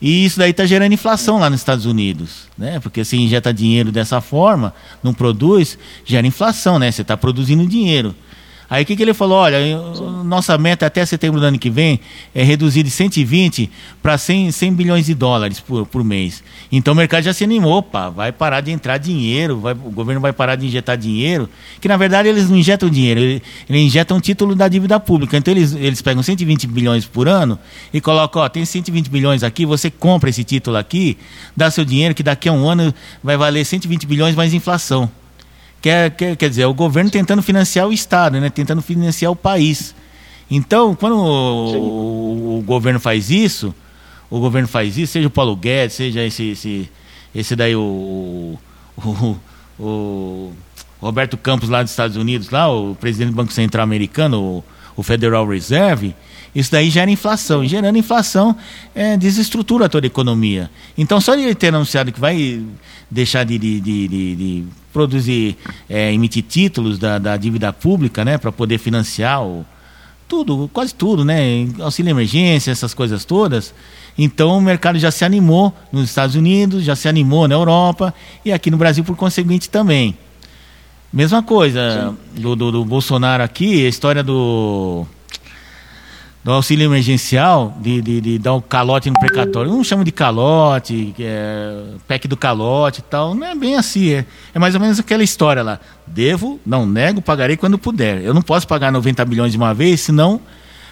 E 0.00 0.24
isso 0.24 0.38
daí 0.38 0.50
está 0.50 0.64
gerando 0.64 0.92
inflação 0.92 1.38
lá 1.38 1.50
nos 1.50 1.60
Estados 1.60 1.84
Unidos, 1.84 2.48
né? 2.56 2.80
Porque 2.80 3.04
se 3.04 3.16
injeta 3.18 3.52
dinheiro 3.52 3.92
dessa 3.92 4.20
forma, 4.20 4.72
não 5.02 5.12
produz, 5.12 5.78
gera 6.06 6.26
inflação, 6.26 6.78
né? 6.78 6.90
Você 6.90 7.02
está 7.02 7.16
produzindo 7.16 7.66
dinheiro. 7.66 8.14
Aí 8.70 8.84
o 8.84 8.86
que, 8.86 8.94
que 8.94 9.02
ele 9.02 9.12
falou? 9.12 9.38
Olha, 9.38 9.58
nossa 10.24 10.56
meta 10.56 10.86
até 10.86 11.04
setembro 11.04 11.40
do 11.40 11.46
ano 11.46 11.58
que 11.58 11.68
vem 11.68 11.98
é 12.32 12.44
reduzir 12.44 12.84
de 12.84 12.90
120 12.90 13.68
para 14.00 14.16
100, 14.16 14.52
100 14.52 14.72
bilhões 14.74 15.06
de 15.06 15.12
dólares 15.14 15.58
por, 15.58 15.84
por 15.86 16.04
mês. 16.04 16.40
Então 16.70 16.94
o 16.94 16.96
mercado 16.96 17.24
já 17.24 17.32
se 17.32 17.42
animou, 17.42 17.78
opa, 17.78 18.08
vai 18.10 18.30
parar 18.30 18.60
de 18.60 18.70
entrar 18.70 18.96
dinheiro, 18.98 19.58
vai- 19.58 19.72
o 19.72 19.90
governo 19.90 20.20
vai 20.20 20.32
parar 20.32 20.54
de 20.54 20.66
injetar 20.66 20.96
dinheiro, 20.96 21.48
que 21.80 21.88
na 21.88 21.96
verdade 21.96 22.28
eles 22.28 22.48
não 22.48 22.56
injetam 22.56 22.88
dinheiro, 22.88 23.18
eles, 23.18 23.42
eles 23.68 23.82
injetam 23.82 24.20
título 24.20 24.54
da 24.54 24.68
dívida 24.68 25.00
pública. 25.00 25.36
Então 25.36 25.52
eles, 25.52 25.74
eles 25.74 26.00
pegam 26.00 26.22
120 26.22 26.68
bilhões 26.68 27.04
por 27.04 27.26
ano 27.28 27.58
e 27.92 28.00
colocam, 28.00 28.40
ó, 28.40 28.48
tem 28.48 28.64
120 28.64 29.08
bilhões 29.10 29.42
aqui, 29.42 29.66
você 29.66 29.90
compra 29.90 30.30
esse 30.30 30.44
título 30.44 30.76
aqui, 30.76 31.18
dá 31.56 31.72
seu 31.72 31.84
dinheiro, 31.84 32.14
que 32.14 32.22
daqui 32.22 32.48
a 32.48 32.52
um 32.52 32.68
ano 32.68 32.94
vai 33.20 33.36
valer 33.36 33.64
120 33.64 34.06
bilhões 34.06 34.36
mais 34.36 34.54
inflação. 34.54 35.10
Quer, 35.82 36.10
quer, 36.10 36.36
quer 36.36 36.48
dizer, 36.50 36.62
é 36.62 36.66
o 36.66 36.74
governo 36.74 37.10
tentando 37.10 37.42
financiar 37.42 37.86
o 37.88 37.92
Estado, 37.92 38.38
né? 38.40 38.50
tentando 38.50 38.82
financiar 38.82 39.32
o 39.32 39.36
país. 39.36 39.94
Então, 40.50 40.94
quando 40.94 41.14
o, 41.16 41.76
o- 41.76 42.58
o 42.58 42.62
governo 42.62 43.00
faz 43.00 43.30
isso, 43.30 43.74
o 44.28 44.38
governo 44.40 44.68
faz 44.68 44.98
isso, 44.98 45.12
seja 45.12 45.28
o 45.28 45.30
Paulo 45.30 45.56
Guedes, 45.56 45.96
seja 45.96 46.22
esse, 46.24 46.50
esse, 46.50 46.90
esse 47.34 47.56
daí, 47.56 47.74
o, 47.76 48.58
o, 48.98 49.36
o 49.78 50.52
Roberto 51.00 51.36
Campos 51.36 51.68
lá 51.68 51.82
dos 51.82 51.92
Estados 51.92 52.16
Unidos, 52.16 52.50
lá, 52.50 52.70
o 52.70 52.94
presidente 52.94 53.30
do 53.30 53.36
Banco 53.36 53.52
Central 53.52 53.84
americano, 53.84 54.40
o, 54.42 54.64
o 55.00 55.02
Federal 55.02 55.46
Reserve, 55.48 56.14
isso 56.54 56.70
daí 56.70 56.90
gera 56.90 57.10
inflação. 57.10 57.64
E 57.64 57.68
gerando 57.68 57.96
inflação, 57.96 58.54
é, 58.94 59.16
desestrutura 59.16 59.88
toda 59.88 60.06
a 60.06 60.08
economia. 60.08 60.70
Então, 60.96 61.20
só 61.20 61.34
ele 61.34 61.54
ter 61.54 61.74
anunciado 61.74 62.12
que 62.12 62.20
vai 62.20 62.62
deixar 63.10 63.44
de, 63.44 63.58
de, 63.58 63.80
de, 63.80 64.08
de- 64.08 64.64
produzir, 64.92 65.56
é, 65.88 66.12
emitir 66.12 66.42
títulos 66.42 66.98
da, 66.98 67.18
da 67.18 67.36
dívida 67.36 67.72
pública, 67.72 68.24
né, 68.24 68.36
para 68.36 68.50
poder 68.52 68.76
financiar 68.76 69.42
o, 69.42 69.64
tudo, 70.28 70.68
quase 70.72 70.94
tudo, 70.94 71.24
né? 71.24 71.66
Auxílio 71.80 72.10
emergência, 72.10 72.70
essas 72.70 72.92
coisas 72.92 73.24
todas. 73.24 73.72
Então 74.18 74.58
o 74.58 74.60
mercado 74.60 74.98
já 74.98 75.10
se 75.10 75.24
animou 75.24 75.72
nos 75.92 76.08
Estados 76.08 76.34
Unidos, 76.34 76.84
já 76.84 76.94
se 76.94 77.08
animou 77.08 77.48
na 77.48 77.54
Europa 77.54 78.12
e 78.44 78.52
aqui 78.52 78.70
no 78.70 78.76
Brasil, 78.76 79.02
por 79.04 79.16
conseguinte, 79.16 79.70
também. 79.70 80.16
Mesma 81.12 81.42
coisa 81.42 82.14
do, 82.34 82.54
do, 82.54 82.70
do 82.70 82.84
Bolsonaro 82.84 83.42
aqui, 83.42 83.84
a 83.84 83.88
história 83.88 84.22
do, 84.22 85.04
do 86.44 86.52
auxílio 86.52 86.84
emergencial, 86.84 87.76
de, 87.80 88.00
de, 88.00 88.20
de 88.20 88.38
dar 88.38 88.54
o 88.54 88.62
calote 88.62 89.10
no 89.10 89.18
precatório. 89.18 89.72
Não 89.72 89.82
chama 89.82 90.04
de 90.04 90.12
calote, 90.12 91.12
é 91.18 91.82
PEC 92.06 92.28
do 92.28 92.36
calote 92.36 93.00
e 93.00 93.02
tal. 93.02 93.34
Não 93.34 93.44
é 93.44 93.56
bem 93.56 93.74
assim. 93.74 94.10
É, 94.10 94.24
é 94.54 94.58
mais 94.60 94.74
ou 94.76 94.80
menos 94.80 95.00
aquela 95.00 95.24
história 95.24 95.64
lá. 95.64 95.80
Devo, 96.06 96.60
não 96.64 96.86
nego, 96.86 97.20
pagarei 97.20 97.56
quando 97.56 97.76
puder. 97.76 98.22
Eu 98.22 98.32
não 98.32 98.42
posso 98.42 98.68
pagar 98.68 98.92
90 98.92 99.24
bilhões 99.24 99.50
de 99.50 99.58
uma 99.58 99.74
vez, 99.74 100.00
senão 100.00 100.40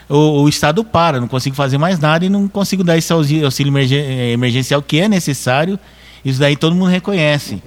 o, 0.09 0.43
o 0.43 0.49
Estado 0.49 0.83
para, 0.83 1.21
não 1.21 1.29
consigo 1.29 1.55
fazer 1.55 1.79
mais 1.79 2.01
nada 2.01 2.25
e 2.27 2.29
não 2.29 2.49
consigo 2.49 2.83
dar 2.83 2.99
esse 2.99 3.12
auxílio, 3.12 3.45
auxílio 3.45 3.71
emergen- 3.71 4.33
emergencial 4.33 4.83
que 4.83 4.99
é 4.99 5.09
necessário. 5.09 5.79
Isso 6.25 6.41
daí 6.41 6.57
todo 6.57 6.75
mundo 6.75 6.89
reconhece. 6.91 7.62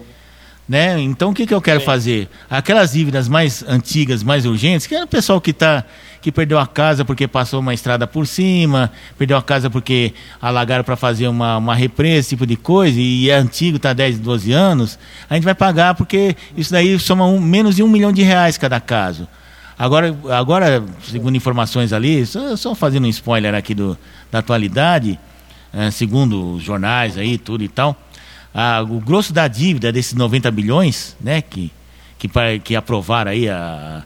Né? 0.71 1.01
Então 1.01 1.31
o 1.31 1.33
que, 1.33 1.45
que 1.45 1.53
eu 1.53 1.59
quero 1.59 1.81
fazer? 1.81 2.29
Aquelas 2.49 2.93
dívidas 2.93 3.27
mais 3.27 3.61
antigas, 3.67 4.23
mais 4.23 4.45
urgentes, 4.45 4.87
que 4.87 4.95
é 4.95 5.03
o 5.03 5.07
pessoal 5.07 5.41
que 5.41 5.51
tá, 5.51 5.83
que 6.21 6.31
perdeu 6.31 6.57
a 6.57 6.65
casa 6.65 7.03
porque 7.03 7.27
passou 7.27 7.59
uma 7.59 7.73
estrada 7.73 8.07
por 8.07 8.25
cima, 8.25 8.89
perdeu 9.17 9.35
a 9.35 9.41
casa 9.41 9.69
porque 9.69 10.13
alagaram 10.41 10.81
para 10.81 10.95
fazer 10.95 11.27
uma, 11.27 11.57
uma 11.57 11.75
represa, 11.75 12.19
esse 12.19 12.29
tipo 12.29 12.45
de 12.45 12.55
coisa, 12.55 12.97
e 12.97 13.29
é 13.29 13.35
antigo, 13.35 13.75
está 13.75 13.91
10, 13.91 14.19
12 14.19 14.53
anos, 14.53 14.97
a 15.29 15.33
gente 15.35 15.43
vai 15.43 15.53
pagar 15.53 15.93
porque 15.93 16.37
isso 16.55 16.71
daí 16.71 16.97
soma 16.97 17.25
um, 17.25 17.37
menos 17.37 17.75
de 17.75 17.83
um 17.83 17.89
milhão 17.89 18.13
de 18.13 18.21
reais 18.21 18.57
cada 18.57 18.79
caso. 18.79 19.27
Agora, 19.77 20.15
agora 20.29 20.81
segundo 21.03 21.35
informações 21.35 21.91
ali, 21.91 22.25
só, 22.25 22.55
só 22.55 22.73
fazendo 22.73 23.07
um 23.07 23.09
spoiler 23.09 23.53
aqui 23.53 23.75
do, 23.75 23.97
da 24.31 24.39
atualidade, 24.39 25.19
eh, 25.73 25.91
segundo 25.91 26.53
os 26.55 26.63
jornais 26.63 27.17
aí, 27.17 27.37
tudo 27.37 27.61
e 27.61 27.67
tal, 27.67 27.93
ah, 28.53 28.81
o 28.87 28.99
grosso 28.99 29.31
da 29.33 29.47
dívida 29.47 29.91
desses 29.91 30.13
90 30.13 30.49
bilhões, 30.51 31.15
né, 31.21 31.41
que, 31.41 31.71
que, 32.17 32.29
que 32.63 32.75
aprovaram 32.75 33.31
aí 33.31 33.47
a, 33.49 34.03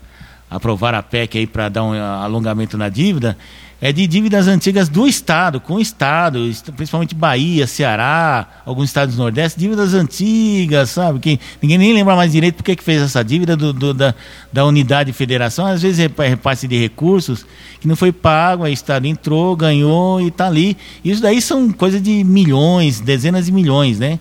aprovaram 0.49 0.97
a 0.99 1.03
PEC 1.03 1.37
aí 1.39 1.47
para 1.47 1.69
dar 1.69 1.83
um 1.83 1.93
alongamento 1.93 2.77
na 2.77 2.89
dívida, 2.89 3.37
é 3.81 3.91
de 3.91 4.07
dívidas 4.07 4.47
antigas 4.47 4.87
do 4.87 5.05
Estado, 5.05 5.59
com 5.59 5.73
o 5.75 5.81
Estado, 5.81 6.47
est- 6.47 6.71
principalmente 6.71 7.13
Bahia, 7.13 7.67
Ceará, 7.67 8.47
alguns 8.65 8.85
estados 8.85 9.15
do 9.15 9.21
Nordeste, 9.21 9.59
dívidas 9.59 9.93
antigas, 9.93 10.91
sabe? 10.91 11.19
Que 11.19 11.39
ninguém 11.61 11.77
nem 11.77 11.93
lembra 11.93 12.15
mais 12.15 12.31
direito 12.31 12.55
por 12.55 12.63
que 12.63 12.75
fez 12.81 13.01
essa 13.01 13.21
dívida 13.23 13.55
do, 13.55 13.73
do- 13.73 13.93
da, 13.93 14.15
da 14.51 14.65
unidade 14.65 15.11
de 15.11 15.17
federação, 15.17 15.65
às 15.65 15.81
vezes 15.81 15.99
é 15.99 16.27
repasse 16.27 16.67
de 16.69 16.79
recursos 16.79 17.45
que 17.81 17.87
não 17.87 17.97
foi 17.97 18.13
pago, 18.13 18.63
aí 18.63 18.71
o 18.71 18.73
Estado 18.73 19.05
entrou, 19.07 19.55
ganhou 19.57 20.21
e 20.21 20.27
está 20.29 20.47
ali. 20.47 20.77
Isso 21.03 21.21
daí 21.21 21.41
são 21.41 21.69
coisas 21.71 22.01
de 22.01 22.23
milhões, 22.23 23.01
dezenas 23.01 23.45
de 23.47 23.51
milhões, 23.51 23.99
né? 23.99 24.19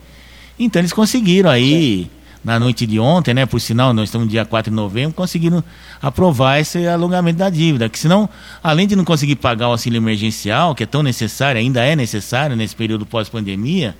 Então 0.58 0.80
eles 0.80 0.92
conseguiram 0.92 1.50
aí, 1.50 2.08
na 2.44 2.58
noite 2.60 2.86
de 2.86 2.98
ontem, 3.00 3.34
né? 3.34 3.46
Por 3.46 3.60
sinal, 3.60 3.92
nós 3.92 4.04
estamos 4.08 4.26
no 4.26 4.30
dia 4.30 4.44
4 4.44 4.70
de 4.70 4.76
novembro, 4.76 5.14
conseguiram 5.14 5.64
aprovar 6.00 6.60
esse 6.60 6.86
alongamento 6.86 7.38
da 7.38 7.50
dívida. 7.50 7.88
Que 7.88 7.98
senão, 7.98 8.28
além 8.62 8.86
de 8.86 8.94
não 8.94 9.04
conseguir 9.04 9.36
pagar 9.36 9.68
o 9.68 9.72
auxílio 9.72 9.96
emergencial, 9.98 10.74
que 10.74 10.82
é 10.82 10.86
tão 10.86 11.02
necessário, 11.02 11.60
ainda 11.60 11.82
é 11.84 11.96
necessário 11.96 12.54
nesse 12.54 12.76
período 12.76 13.04
pós-pandemia, 13.06 13.96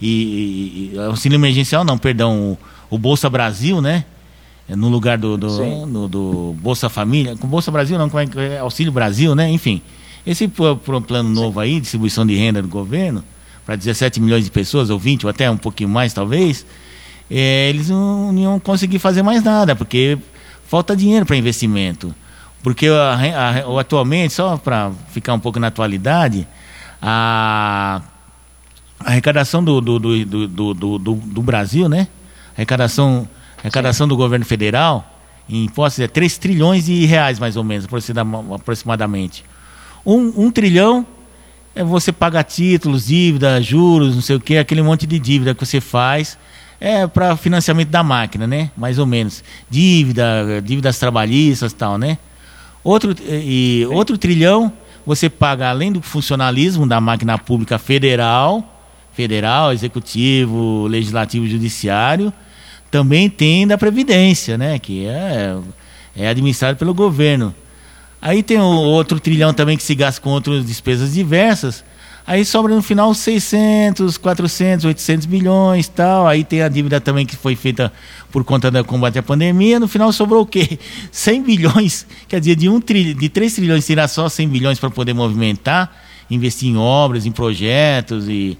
e, 0.00 0.92
e- 0.94 0.98
auxílio 1.00 1.36
emergencial 1.36 1.84
não, 1.84 1.98
perdão, 1.98 2.56
o, 2.90 2.94
o 2.94 2.98
Bolsa 2.98 3.28
Brasil, 3.28 3.80
né? 3.80 4.04
É 4.68 4.76
No 4.76 4.88
lugar 4.88 5.16
do, 5.18 5.36
do, 5.36 5.48
no- 5.86 6.08
do 6.08 6.54
Bolsa 6.60 6.88
Família, 6.88 7.36
com 7.36 7.48
Bolsa 7.48 7.70
Brasil 7.70 7.98
não, 7.98 8.08
como 8.08 8.20
é 8.20 8.54
é? 8.54 8.58
Auxílio 8.58 8.92
Brasil, 8.92 9.34
né? 9.34 9.50
Enfim, 9.50 9.80
esse 10.26 10.46
plano 10.46 11.28
novo 11.30 11.58
aí, 11.58 11.80
distribuição 11.80 12.26
de 12.26 12.36
renda 12.36 12.60
do 12.62 12.68
governo, 12.68 13.24
para 13.68 13.76
17 13.76 14.18
milhões 14.18 14.46
de 14.46 14.50
pessoas, 14.50 14.88
ou 14.88 14.98
20, 14.98 15.26
ou 15.26 15.30
até 15.30 15.50
um 15.50 15.56
pouquinho 15.58 15.90
mais 15.90 16.14
talvez, 16.14 16.64
é, 17.30 17.68
eles 17.68 17.90
não, 17.90 18.32
não 18.32 18.40
iam 18.40 18.58
conseguir 18.58 18.98
fazer 18.98 19.22
mais 19.22 19.42
nada, 19.44 19.76
porque 19.76 20.16
falta 20.66 20.96
dinheiro 20.96 21.26
para 21.26 21.36
investimento. 21.36 22.14
Porque 22.62 22.86
a 22.86 23.12
a 23.12 23.80
atualmente, 23.80 24.32
só 24.32 24.56
para 24.56 24.90
ficar 25.10 25.34
um 25.34 25.38
pouco 25.38 25.60
na 25.60 25.66
atualidade, 25.66 26.48
a 27.02 28.00
a 28.98 29.10
arrecadação 29.10 29.62
do, 29.62 29.82
do, 29.82 29.98
do, 29.98 30.74
do, 30.74 30.98
do, 30.98 31.42
Brasil, 31.42 31.90
né? 31.90 32.08
A 32.52 32.60
arrecadação, 32.60 33.28
arrecadação 33.58 34.08
do 34.08 34.16
governo 34.16 34.46
federal 34.46 35.14
em 35.46 35.64
impostos 35.64 36.00
é 36.00 36.08
3 36.08 36.38
trilhões 36.38 36.86
de 36.86 37.04
reais, 37.04 37.38
mais 37.38 37.54
ou 37.54 37.62
menos, 37.62 37.84
aproxima- 37.84 38.54
aproximadamente. 38.54 39.44
Um, 40.06 40.46
um 40.46 40.50
trilhão 40.50 41.06
é 41.78 41.84
você 41.84 42.10
paga 42.10 42.42
títulos, 42.42 43.06
dívida, 43.06 43.62
juros, 43.62 44.16
não 44.16 44.20
sei 44.20 44.34
o 44.34 44.40
que, 44.40 44.58
aquele 44.58 44.82
monte 44.82 45.06
de 45.06 45.16
dívida 45.16 45.54
que 45.54 45.64
você 45.64 45.80
faz 45.80 46.36
é 46.80 47.06
para 47.06 47.36
financiamento 47.36 47.88
da 47.88 48.02
máquina, 48.02 48.48
né? 48.48 48.72
Mais 48.76 48.98
ou 48.98 49.06
menos. 49.06 49.44
Dívida, 49.70 50.60
dívidas 50.60 50.98
trabalhistas 50.98 51.72
tal, 51.72 51.96
né? 51.96 52.18
Outro, 52.82 53.14
e, 53.28 53.86
outro 53.92 54.18
trilhão 54.18 54.72
você 55.06 55.30
paga 55.30 55.70
além 55.70 55.92
do 55.92 56.02
funcionalismo 56.02 56.84
da 56.84 57.00
máquina 57.00 57.38
pública 57.38 57.78
federal, 57.78 58.82
federal, 59.12 59.72
executivo, 59.72 60.88
legislativo, 60.88 61.46
judiciário, 61.46 62.32
também 62.90 63.30
tem 63.30 63.68
da 63.68 63.78
previdência, 63.78 64.58
né? 64.58 64.80
Que 64.80 65.06
é, 65.06 65.56
é 66.16 66.28
administrado 66.28 66.76
pelo 66.76 66.92
governo. 66.92 67.54
Aí 68.20 68.42
tem 68.42 68.58
o 68.58 68.64
outro 68.64 69.20
trilhão 69.20 69.54
também 69.54 69.76
que 69.76 69.82
se 69.82 69.94
gasta 69.94 70.20
com 70.20 70.30
outras 70.30 70.66
despesas 70.66 71.14
diversas. 71.14 71.84
Aí 72.26 72.44
sobra 72.44 72.74
no 72.74 72.82
final 72.82 73.14
600, 73.14 74.18
400, 74.18 74.84
800 74.84 75.26
bilhões 75.26 75.88
tal. 75.88 76.26
Aí 76.26 76.44
tem 76.44 76.60
a 76.60 76.68
dívida 76.68 77.00
também 77.00 77.24
que 77.24 77.34
foi 77.34 77.56
feita 77.56 77.90
por 78.30 78.44
conta 78.44 78.70
do 78.70 78.84
combate 78.84 79.18
à 79.18 79.22
pandemia. 79.22 79.80
No 79.80 79.88
final 79.88 80.12
sobrou 80.12 80.42
o 80.42 80.46
quê? 80.46 80.78
100 81.10 81.42
bilhões. 81.42 82.06
Quer 82.28 82.40
dizer, 82.40 82.56
de, 82.56 82.68
um 82.68 82.80
tri, 82.80 83.14
de 83.14 83.28
3 83.30 83.54
trilhões 83.54 83.86
tirar 83.86 84.08
só 84.08 84.28
100 84.28 84.48
bilhões 84.48 84.78
para 84.78 84.90
poder 84.90 85.14
movimentar, 85.14 85.90
investir 86.30 86.68
em 86.68 86.76
obras, 86.76 87.24
em 87.24 87.32
projetos 87.32 88.28
e, 88.28 88.58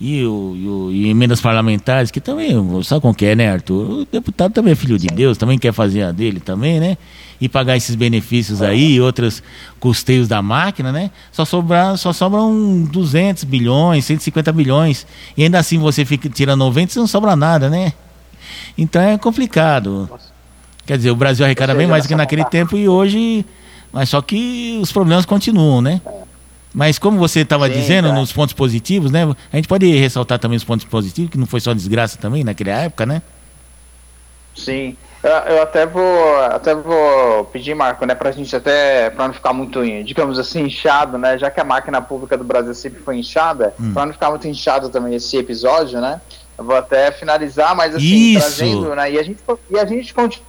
e, 0.00 0.24
o, 0.24 0.54
e, 0.56 0.66
o- 0.68 0.90
e 0.90 1.08
emendas 1.10 1.40
parlamentares, 1.40 2.10
que 2.10 2.20
também, 2.20 2.52
sabe 2.82 3.02
como 3.02 3.14
que 3.14 3.26
é, 3.26 3.34
né, 3.36 3.52
Arthur? 3.52 3.90
O 4.00 4.04
deputado 4.06 4.52
também 4.52 4.72
é 4.72 4.74
filho 4.76 4.98
de 4.98 5.08
Deus, 5.08 5.36
também 5.36 5.58
quer 5.58 5.72
fazer 5.72 6.02
a 6.04 6.10
dele 6.12 6.40
também, 6.40 6.80
né? 6.80 6.96
E 7.40 7.48
pagar 7.48 7.76
esses 7.76 7.94
benefícios 7.94 8.62
aí 8.62 8.92
e 8.94 9.00
outros 9.00 9.42
custeios 9.78 10.26
da 10.28 10.40
máquina, 10.42 10.90
né? 10.90 11.10
Só, 11.32 11.44
sobrar, 11.44 11.96
só 11.98 12.12
sobram 12.12 12.82
200 12.90 13.44
bilhões, 13.44 14.04
150 14.06 14.50
bilhões. 14.52 15.06
E 15.36 15.42
ainda 15.44 15.58
assim 15.58 15.78
você 15.78 16.04
fica 16.04 16.28
tirando 16.28 16.58
90 16.60 16.94
e 16.94 16.98
não 16.98 17.06
sobra 17.06 17.34
nada, 17.36 17.68
né? 17.70 17.92
Então 18.76 19.00
é 19.02 19.16
complicado. 19.18 20.08
Quer 20.86 20.96
dizer, 20.96 21.10
o 21.10 21.16
Brasil 21.16 21.44
arrecada 21.44 21.74
bem 21.74 21.86
mais 21.86 22.04
do 22.04 22.08
que 22.08 22.14
nessa 22.14 22.22
naquele 22.22 22.44
tempo 22.46 22.76
e 22.76 22.88
hoje. 22.88 23.44
Mas 23.92 24.08
só 24.08 24.20
que 24.22 24.78
os 24.82 24.92
problemas 24.92 25.24
continuam, 25.26 25.80
né? 25.82 26.00
Mas 26.72 26.98
como 26.98 27.18
você 27.18 27.40
estava 27.40 27.68
dizendo 27.68 28.08
tá. 28.08 28.14
nos 28.14 28.32
pontos 28.32 28.54
positivos, 28.54 29.10
né? 29.10 29.24
A 29.52 29.56
gente 29.56 29.66
pode 29.68 29.90
ressaltar 29.96 30.38
também 30.38 30.56
os 30.56 30.64
pontos 30.64 30.84
positivos, 30.86 31.30
que 31.30 31.38
não 31.38 31.46
foi 31.46 31.60
só 31.60 31.72
desgraça 31.74 32.16
também 32.18 32.44
naquela 32.44 32.70
época, 32.70 33.04
né? 33.04 33.22
Sim. 34.54 34.96
Eu, 35.22 35.30
eu 35.30 35.62
até 35.62 35.84
vou 35.84 36.36
até 36.44 36.74
vou 36.74 37.44
pedir, 37.46 37.74
Marco, 37.74 38.06
né, 38.06 38.14
pra 38.14 38.32
gente 38.32 38.54
até, 38.56 39.10
pra 39.10 39.26
não 39.26 39.34
ficar 39.34 39.52
muito, 39.52 39.82
digamos 40.02 40.38
assim, 40.38 40.62
inchado, 40.62 41.18
né, 41.18 41.36
já 41.36 41.50
que 41.50 41.60
a 41.60 41.64
máquina 41.64 42.00
pública 42.00 42.38
do 42.38 42.44
Brasil 42.44 42.72
sempre 42.74 43.02
foi 43.02 43.18
inchada, 43.18 43.74
Hum. 43.78 43.92
pra 43.92 44.06
não 44.06 44.14
ficar 44.14 44.30
muito 44.30 44.48
inchado 44.48 44.88
também 44.88 45.14
esse 45.14 45.36
episódio, 45.36 46.00
né, 46.00 46.22
eu 46.56 46.64
vou 46.64 46.74
até 46.74 47.10
finalizar, 47.12 47.76
mas 47.76 47.94
assim, 47.94 48.32
Isso. 48.32 48.40
trazendo, 48.40 48.94
né, 48.94 49.12
e 49.12 49.18
a 49.18 49.22
gente, 49.22 49.40
e 49.70 49.78
a 49.78 49.84
gente 49.84 50.14
continua, 50.14 50.46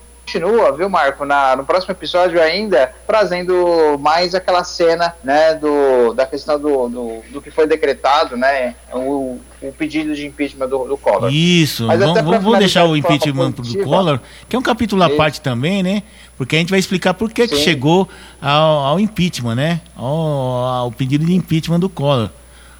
viu, 0.77 0.89
Marco, 0.89 1.25
na, 1.25 1.55
no 1.55 1.65
próximo 1.65 1.91
episódio 1.91 2.41
ainda, 2.41 2.93
trazendo 3.05 3.97
mais 3.99 4.33
aquela 4.33 4.63
cena, 4.63 5.13
né, 5.23 5.55
do, 5.55 6.13
da 6.13 6.25
questão 6.25 6.59
do, 6.59 6.87
do, 6.87 7.21
do 7.31 7.41
que 7.41 7.51
foi 7.51 7.67
decretado, 7.67 8.37
né, 8.37 8.75
o, 8.93 9.39
o 9.61 9.71
pedido 9.77 10.15
de 10.15 10.25
impeachment 10.25 10.67
do, 10.67 10.85
do 10.85 10.97
Collor. 10.97 11.31
Isso, 11.31 11.85
Mas 11.85 11.99
vamos, 11.99 12.21
vamos- 12.21 12.59
deixar 12.59 12.85
o 12.85 12.95
impeachment 12.95 13.51
positiva, 13.51 13.83
Collor, 13.83 14.19
que 14.47 14.55
é 14.55 14.59
um 14.59 14.61
capítulo 14.61 15.03
à 15.03 15.09
parte 15.09 15.41
também, 15.41 15.83
né? 15.83 16.03
Porque 16.37 16.55
a 16.55 16.59
gente 16.59 16.69
vai 16.69 16.79
explicar 16.79 17.13
por 17.13 17.29
que, 17.31 17.47
que 17.47 17.57
chegou 17.57 18.07
ao, 18.41 18.85
ao 18.85 18.99
impeachment, 18.99 19.55
né? 19.55 19.81
Ao, 19.95 20.07
ao 20.07 20.91
pedido 20.91 21.25
de 21.25 21.33
impeachment 21.35 21.79
do 21.79 21.89
Collor. 21.89 22.29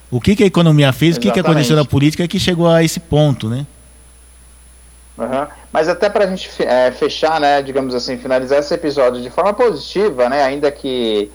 O 0.10 0.20
que, 0.20 0.36
que 0.36 0.44
a 0.44 0.48
economia 0.48 0.92
fez, 0.92 1.16
o 1.16 1.20
que, 1.20 1.32
que 1.32 1.40
aconteceu 1.40 1.76
na 1.76 1.82
Exatamente. 1.82 1.90
política 1.90 2.28
que 2.28 2.40
chegou 2.40 2.68
a 2.68 2.84
esse 2.84 3.00
ponto, 3.00 3.48
né? 3.48 3.66
Aham. 5.18 5.48
Mas 5.72 5.88
até 5.88 6.10
para 6.10 6.26
a 6.26 6.28
gente 6.28 6.50
é, 6.64 6.92
fechar, 6.92 7.40
né, 7.40 7.62
digamos 7.62 7.94
assim, 7.94 8.18
finalizar 8.18 8.60
esse 8.60 8.74
episódio 8.74 9.22
de 9.22 9.30
forma 9.30 9.54
positiva, 9.54 10.30
né, 10.30 10.44
ainda 10.44 10.72
que 10.72 11.32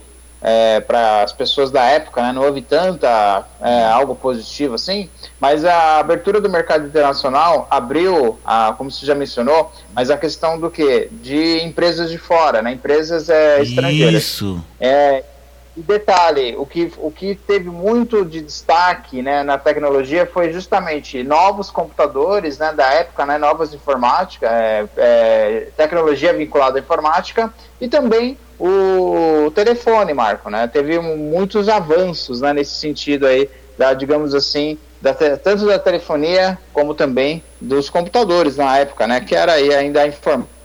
para 0.87 1.23
as 1.23 1.33
pessoas 1.33 1.71
da 1.71 1.83
época 1.85 2.23
né, 2.23 2.33
não 2.33 2.43
houve 2.43 2.63
tanta 2.63 3.45
é, 3.61 3.85
algo 3.85 4.15
positivo 4.15 4.75
assim, 4.75 5.09
mas 5.41 5.65
a 5.65 5.99
abertura 5.99 6.41
do 6.41 6.49
mercado 6.49 6.87
internacional 6.87 7.67
abriu, 7.71 8.39
a, 8.45 8.73
como 8.77 8.91
você 8.91 9.05
já 9.05 9.15
mencionou, 9.15 9.73
mas 9.95 10.09
a 10.11 10.17
questão 10.17 10.59
do 10.61 10.71
que 10.71 11.09
de 11.11 11.61
empresas 11.65 12.11
de 12.11 12.19
fora, 12.19 12.63
né, 12.63 12.73
empresas 12.73 13.29
é, 13.29 13.61
estrangeiras. 13.61 14.23
Isso. 14.23 14.63
É, 14.79 15.25
e 15.77 15.83
detalhe, 15.83 16.57
o 16.57 16.65
que, 16.65 16.91
o 16.97 17.11
que 17.11 17.35
teve 17.35 17.69
muito 17.69 18.25
de 18.25 18.41
destaque 18.41 19.21
né, 19.21 19.43
na 19.43 19.59
tecnologia 19.59 20.25
foi 20.25 20.51
justamente 20.51 21.23
novos 21.23 21.71
computadores 21.71 22.57
né, 22.57 22.73
da 22.73 22.87
época, 22.95 23.27
né, 23.27 23.37
novas 23.37 23.75
informática, 23.75 24.49
é, 24.51 24.87
é, 24.97 25.69
tecnologia 25.77 26.33
vinculada 26.33 26.79
à 26.79 26.81
informática 26.81 27.53
e 27.79 27.89
também 27.89 28.39
o 28.59 29.51
telefone, 29.55 30.15
Marco. 30.15 30.49
Né, 30.49 30.67
teve 30.67 30.99
muitos 30.99 31.69
avanços 31.69 32.41
né, 32.41 32.55
nesse 32.55 32.77
sentido 32.77 33.27
aí, 33.27 33.51
da, 33.77 33.93
digamos 33.93 34.35
assim, 34.35 34.79
da 34.99 35.13
tanto 35.13 35.67
da 35.67 35.79
telefonia 35.79 36.59
como 36.73 36.95
também 36.95 37.43
dos 37.61 37.91
computadores 37.91 38.57
na 38.57 38.79
época, 38.79 39.07
né, 39.07 39.21
que 39.21 39.35
era 39.35 39.53
aí 39.53 39.75
ainda 39.75 40.01
a 40.01 40.07
informática. 40.07 40.56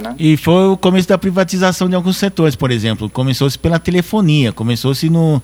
Né? 0.00 0.14
E 0.18 0.36
foi 0.36 0.68
o 0.68 0.76
começo 0.76 1.08
da 1.08 1.16
privatização 1.18 1.88
de 1.88 1.94
alguns 1.94 2.16
setores, 2.16 2.56
por 2.56 2.70
exemplo. 2.70 3.08
Começou-se 3.10 3.58
pela 3.58 3.78
telefonia, 3.78 4.52
começou-se 4.52 5.08
no. 5.10 5.42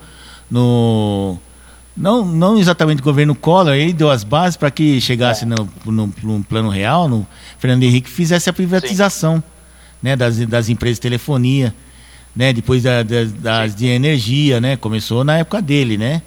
no 0.50 1.38
não, 1.96 2.24
não 2.26 2.58
exatamente 2.58 3.00
o 3.00 3.04
governo 3.04 3.34
Collor, 3.34 3.72
ele 3.74 3.92
deu 3.94 4.10
as 4.10 4.22
bases 4.22 4.56
para 4.56 4.70
que 4.70 5.00
chegasse 5.00 5.44
É. 5.44 5.46
no, 5.46 5.68
no, 5.86 6.14
no 6.22 6.44
plano 6.44 6.68
real, 6.68 7.08
no 7.08 7.26
Fernando 7.58 7.84
Henrique 7.84 8.10
fizesse 8.10 8.50
a 8.50 8.52
privatização 8.52 9.42
né, 10.02 10.14
das, 10.14 10.36
das 10.46 10.68
empresas 10.68 10.98
de 10.98 11.00
telefonia, 11.00 11.74
né, 12.34 12.52
depois 12.52 12.82
da- 12.82 13.02
das, 13.02 13.32
das 13.32 13.74
de 13.74 13.86
energia, 13.86 14.60
né, 14.60 14.76
começou 14.76 15.24
na 15.24 15.38
época 15.38 15.62
dele, 15.62 15.96
né. 15.96 16.20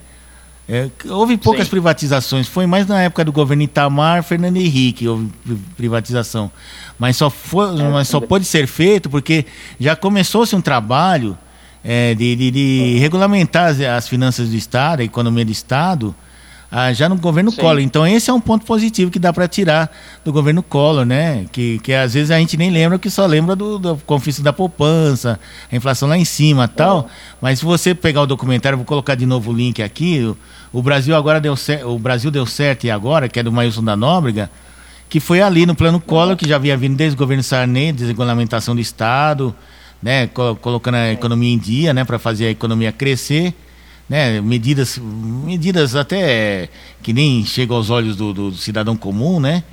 É, 0.72 0.88
houve 1.10 1.36
poucas 1.36 1.64
Sim. 1.66 1.72
privatizações, 1.72 2.48
foi 2.48 2.68
mais 2.68 2.86
na 2.86 3.02
época 3.02 3.26
do 3.26 3.32
governo 3.32 3.64
Itamar, 3.64 4.22
Fernando 4.24 4.58
Henrique, 4.58 5.08
houve 5.08 5.28
pri- 5.44 5.58
privatização. 5.76 6.52
Mas 7.00 7.18
só, 7.18 7.28
foi, 7.30 7.70
É, 7.82 7.90
mas 7.90 8.08
só 8.08 8.20
pode 8.22 8.46
ser 8.46 8.68
feito 8.68 9.10
porque 9.10 9.46
já 9.80 9.96
começou-se 9.96 10.56
um 10.56 10.62
trabalho 10.62 11.36
é, 11.84 12.14
de, 12.14 12.36
de- 12.36 12.52
de 12.52 12.98
regulamentar 13.00 13.70
as, 13.72 13.80
as 13.82 14.08
finanças 14.08 14.50
do 14.50 14.56
Estado, 14.56 15.00
a 15.00 15.04
economia 15.04 15.44
do 15.44 15.52
Estado, 15.52 16.14
ah, 16.72 16.94
já 16.94 17.10
no 17.10 17.16
governo 17.16 17.50
Sim. 17.52 17.62
Collor. 17.62 17.80
Então 17.80 18.06
esse 18.06 18.30
é 18.30 18.34
um 18.34 18.40
ponto 18.40 18.66
positivo 18.66 19.10
que 19.10 19.18
dá 19.18 19.34
para 19.34 19.48
tirar 19.48 19.92
do 20.24 20.32
governo 20.32 20.62
Collor, 20.62 21.06
né? 21.06 21.46
Que, 21.52 21.80
que 21.80 21.94
às 21.94 22.14
vezes 22.14 22.30
a 22.32 22.38
gente 22.38 22.56
nem 22.58 22.70
lembra, 22.70 23.00
que 23.00 23.10
só 23.10 23.26
lembra 23.26 23.56
do, 23.56 23.80
do 23.80 23.96
confisco 24.06 24.44
da 24.44 24.54
poupança, 24.54 25.40
a 25.72 25.76
inflação 25.76 26.08
lá 26.08 26.18
em 26.18 26.26
cima 26.26 26.68
tal. 26.68 27.10
Mas 27.42 27.60
se 27.60 27.66
você 27.66 27.96
pegar 27.96 28.22
o 28.22 28.28
documentário, 28.28 28.78
vou 28.78 28.86
colocar 28.86 29.16
de 29.16 29.26
novo 29.26 29.52
o 29.52 29.54
link 29.54 29.82
aqui, 29.82 30.24
o, 30.24 30.38
o 30.80 30.82
Brasil 30.84 31.16
agora 31.16 31.42
deu 31.42 31.56
certo, 31.56 31.90
o 31.90 31.98
Brasil 31.98 32.30
deu 32.30 32.46
certo 32.46 32.84
e 32.86 32.92
agora, 32.92 33.28
que 33.28 33.40
é 33.40 33.44
do 33.44 33.52
Mailson 33.52 33.84
da 33.84 33.96
Nóbrega, 33.96 34.50
que 35.10 35.20
foi 35.20 35.42
ali 35.42 35.66
no 35.66 35.74
plano 35.74 36.00
Collor, 36.00 36.38
que 36.38 36.48
já 36.48 36.58
havia 36.58 36.78
vindo 36.78 36.96
desde 36.96 37.16
o 37.16 37.18
governo 37.18 37.42
Sarney, 37.42 37.92
desregulamentação 37.92 38.76
do 38.76 38.82
Estado, 38.82 39.56
né, 40.04 40.28
co- 40.28 40.56
colocando 40.58 40.96
a 40.96 41.12
economia 41.12 41.52
em 41.52 41.58
dia, 41.58 41.94
né, 41.96 42.04
para 42.04 42.20
fazer 42.20 42.46
a 42.46 42.52
economia 42.52 42.92
crescer, 42.92 43.56
né, 44.10 44.42
medidas, 44.42 44.98
medidas 44.98 45.96
até 45.96 46.68
que 47.04 47.14
nem 47.14 47.46
chegam 47.46 47.78
aos 47.78 47.90
olhos 47.90 48.16
do, 48.16 48.34
do 48.34 48.52
cidadão 48.54 48.98
comum, 48.98 49.40
né, 49.40 49.64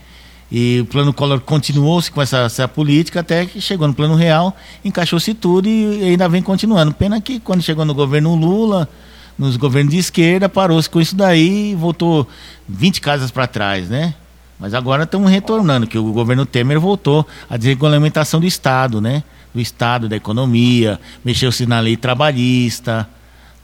e 0.51 0.81
o 0.81 0.87
plano 0.87 1.13
Collor 1.13 1.41
continuou-se 1.41 2.11
com 2.11 2.23
essa, 2.23 2.39
essa 2.39 2.69
política 2.69 3.21
até 3.21 3.47
que 3.47 3.61
chegou 3.61 3.89
no 3.89 3.95
plano 3.95 4.15
real, 4.15 4.57
encaixou-se 4.85 5.35
tudo 5.35 5.69
e 5.69 6.05
ainda 6.05 6.29
vem 6.29 6.41
continuando. 6.41 6.93
Pena 6.93 7.21
que 7.21 7.41
quando 7.41 7.63
chegou 7.63 7.85
no 7.85 7.95
governo 7.95 8.35
Lula, 8.37 8.89
nos 9.37 9.57
governos 9.57 9.93
de 9.93 9.99
esquerda, 9.99 10.49
parou-se 10.49 10.89
com 10.89 11.01
isso 11.01 11.17
daí 11.17 11.73
e 11.73 11.75
voltou 11.75 12.29
20 12.69 13.01
casas 13.01 13.31
para 13.31 13.47
trás, 13.47 13.89
né? 13.89 14.15
Mas 14.59 14.73
agora 14.73 15.03
estamos 15.03 15.31
retornando, 15.31 15.87
que 15.87 15.99
o 15.99 16.13
governo 16.13 16.47
Temer 16.47 16.81
voltou 16.81 17.27
à 17.51 17.57
desregulamentação 17.57 18.41
do 18.41 18.47
Estado, 18.47 19.01
né? 19.01 19.23
Do 19.53 19.61
Estado, 19.61 20.09
da 20.09 20.17
economia, 20.17 20.99
mexeu-se 21.25 21.67
na 21.67 21.81
lei 21.81 21.97
trabalhista, 21.97 23.07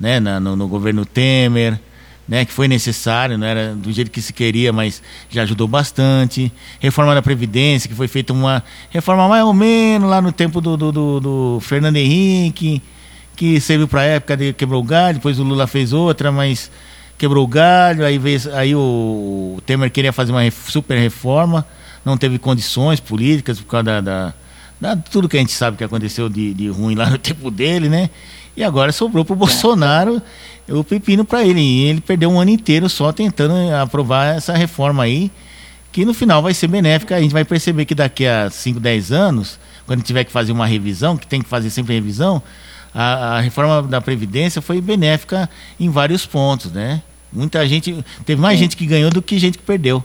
né? 0.02 0.18
Na- 0.18 0.40
no, 0.40 0.56
no 0.56 0.66
governo 0.66 1.06
Temer, 1.06 1.78
né? 2.28 2.44
Que 2.44 2.52
foi 2.52 2.66
necessário, 2.66 3.38
não 3.38 3.46
era 3.46 3.72
do 3.74 3.92
jeito 3.92 4.10
que 4.10 4.20
se 4.20 4.32
queria, 4.32 4.72
mas 4.72 5.00
já 5.30 5.42
ajudou 5.44 5.68
bastante. 5.68 6.52
Reforma 6.80 7.14
da 7.14 7.22
Previdência, 7.22 7.88
que 7.88 7.94
foi 7.94 8.08
feita 8.08 8.32
uma 8.32 8.62
reforma 8.90 9.28
mais 9.28 9.44
ou 9.44 9.54
menos 9.54 10.10
lá 10.10 10.20
no 10.20 10.32
tempo 10.32 10.60
do, 10.60 10.76
do, 10.76 10.90
do- 10.92 11.20
do 11.20 11.58
Fernando 11.60 11.96
Henrique, 11.96 12.82
que 13.36 13.60
serviu 13.60 13.86
para 13.86 14.00
a 14.00 14.04
época 14.04 14.36
de 14.36 14.52
quebrou 14.52 14.80
o 14.82 14.84
galho, 14.84 15.14
depois 15.14 15.38
o 15.38 15.44
Lula 15.44 15.66
fez 15.68 15.92
outra, 15.92 16.32
mas 16.32 16.70
quebrou 17.16 17.44
o 17.44 17.48
galho, 17.48 18.04
aí, 18.04 18.18
veio, 18.18 18.40
aí 18.54 18.74
o 18.74 19.60
Temer 19.64 19.90
queria 19.90 20.12
fazer 20.12 20.32
uma 20.32 20.42
super 20.50 20.98
reforma, 20.98 21.64
não 22.04 22.16
teve 22.16 22.36
condições 22.38 22.98
políticas 22.98 23.60
por 23.60 23.66
causa 23.66 23.84
da, 23.84 24.00
da, 24.00 24.34
da- 24.80 24.96
tudo 24.96 25.28
que 25.28 25.36
a 25.36 25.40
gente 25.40 25.52
sabe 25.52 25.76
que 25.76 25.84
aconteceu 25.84 26.28
de, 26.28 26.52
de 26.52 26.68
ruim 26.68 26.94
lá 26.96 27.08
no 27.08 27.16
tempo 27.18 27.50
dele, 27.50 27.88
né? 27.88 28.10
E 28.56 28.62
agora 28.62 28.92
sobrou 28.92 29.24
pro 29.24 29.34
Bolsonaro 29.34 30.20
o 30.68 30.84
pepino 30.84 31.24
para 31.24 31.44
ele. 31.44 31.60
E 31.60 31.84
ele 31.84 32.00
perdeu 32.00 32.30
um 32.30 32.40
ano 32.40 32.50
inteiro 32.50 32.88
só 32.88 33.12
tentando 33.12 33.54
aprovar 33.74 34.36
essa 34.36 34.54
reforma 34.54 35.02
aí, 35.02 35.30
que 35.90 36.04
no 36.04 36.14
final 36.14 36.42
vai 36.42 36.54
ser 36.54 36.68
benéfica. 36.68 37.16
A 37.16 37.20
gente 37.20 37.32
vai 37.32 37.44
perceber 37.44 37.84
que 37.84 37.94
daqui 37.94 38.26
a 38.26 38.50
5, 38.50 38.78
10 38.78 39.12
anos, 39.12 39.58
quando 39.86 40.02
tiver 40.02 40.24
que 40.24 40.32
fazer 40.32 40.52
uma 40.52 40.66
revisão, 40.66 41.16
que 41.16 41.26
tem 41.26 41.42
que 41.42 41.48
fazer 41.48 41.70
sempre 41.70 41.94
revisão, 41.94 42.42
a, 42.94 43.36
a 43.36 43.40
reforma 43.40 43.82
da 43.82 44.00
Previdência 44.00 44.60
foi 44.60 44.80
benéfica 44.80 45.48
em 45.80 45.88
vários 45.88 46.26
pontos, 46.26 46.70
né? 46.70 47.02
Muita 47.32 47.66
gente. 47.66 48.04
Teve 48.26 48.40
mais 48.40 48.58
gente 48.58 48.76
que 48.76 48.84
ganhou 48.84 49.10
do 49.10 49.22
que 49.22 49.38
gente 49.38 49.56
que 49.56 49.64
perdeu. 49.64 50.04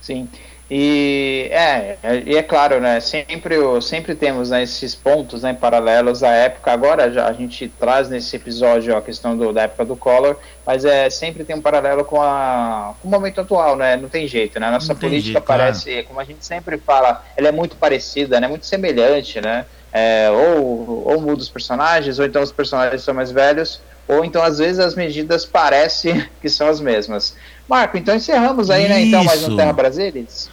Sim. 0.00 0.26
E 0.74 1.48
é, 1.50 1.98
é- 2.02 2.22
e 2.24 2.34
é 2.34 2.42
claro, 2.42 2.80
né? 2.80 2.98
Sempre, 2.98 3.56
sempre 3.82 4.14
temos 4.14 4.48
né, 4.48 4.62
esses 4.62 4.94
pontos 4.94 5.42
né, 5.42 5.52
paralelos 5.52 6.22
à 6.22 6.30
época. 6.30 6.72
Agora 6.72 7.12
já 7.12 7.26
a 7.26 7.32
gente 7.34 7.68
traz 7.78 8.08
nesse 8.08 8.34
episódio 8.36 8.96
a 8.96 9.02
questão 9.02 9.36
do, 9.36 9.52
da 9.52 9.64
época 9.64 9.84
do 9.84 9.94
Collor, 9.94 10.34
mas 10.64 10.86
é 10.86 11.10
sempre 11.10 11.44
tem 11.44 11.54
um 11.54 11.60
paralelo 11.60 12.06
com, 12.06 12.22
a, 12.22 12.94
com 13.02 13.06
o 13.06 13.10
momento 13.10 13.42
atual, 13.42 13.76
né? 13.76 13.98
Não 13.98 14.08
tem 14.08 14.26
jeito, 14.26 14.58
né? 14.58 14.68
A 14.68 14.70
nossa 14.70 14.94
política 14.94 15.32
jeito, 15.32 15.42
claro. 15.42 15.60
parece, 15.60 16.04
como 16.04 16.18
a 16.18 16.24
gente 16.24 16.42
sempre 16.46 16.78
fala, 16.78 17.22
ela 17.36 17.48
é 17.48 17.52
muito 17.52 17.76
parecida, 17.76 18.40
né? 18.40 18.48
Muito 18.48 18.64
semelhante, 18.64 19.42
né? 19.42 19.66
É, 19.92 20.30
ou, 20.30 21.06
ou 21.06 21.20
muda 21.20 21.42
os 21.42 21.50
personagens, 21.50 22.18
ou 22.18 22.24
então 22.24 22.42
os 22.42 22.50
personagens 22.50 23.02
são 23.02 23.12
mais 23.12 23.30
velhos, 23.30 23.82
ou 24.08 24.24
então 24.24 24.42
às 24.42 24.56
vezes 24.56 24.78
as 24.78 24.94
medidas 24.94 25.44
parecem 25.44 26.26
que 26.40 26.48
são 26.48 26.66
as 26.66 26.80
mesmas. 26.80 27.36
Marco, 27.68 27.98
então 27.98 28.14
encerramos 28.14 28.70
aí, 28.70 28.88
né? 28.88 29.02
Então 29.02 29.22
mais 29.22 29.42
Isso. 29.42 29.52
um 29.52 29.56
Terra 29.56 29.74
Brasilis. 29.74 30.50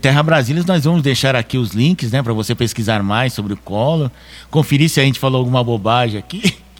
Terra 0.00 0.22
Brasília, 0.22 0.62
nós 0.66 0.84
vamos 0.84 1.02
deixar 1.02 1.36
aqui 1.36 1.58
os 1.58 1.72
links, 1.72 2.10
né, 2.10 2.22
para 2.22 2.32
você 2.32 2.54
pesquisar 2.54 3.02
mais 3.02 3.32
sobre 3.32 3.52
o 3.52 3.56
Collor, 3.56 4.10
conferir 4.50 4.88
se 4.88 5.00
a 5.00 5.04
gente 5.04 5.18
falou 5.18 5.38
alguma 5.38 5.62
bobagem 5.62 6.18
aqui. 6.18 6.54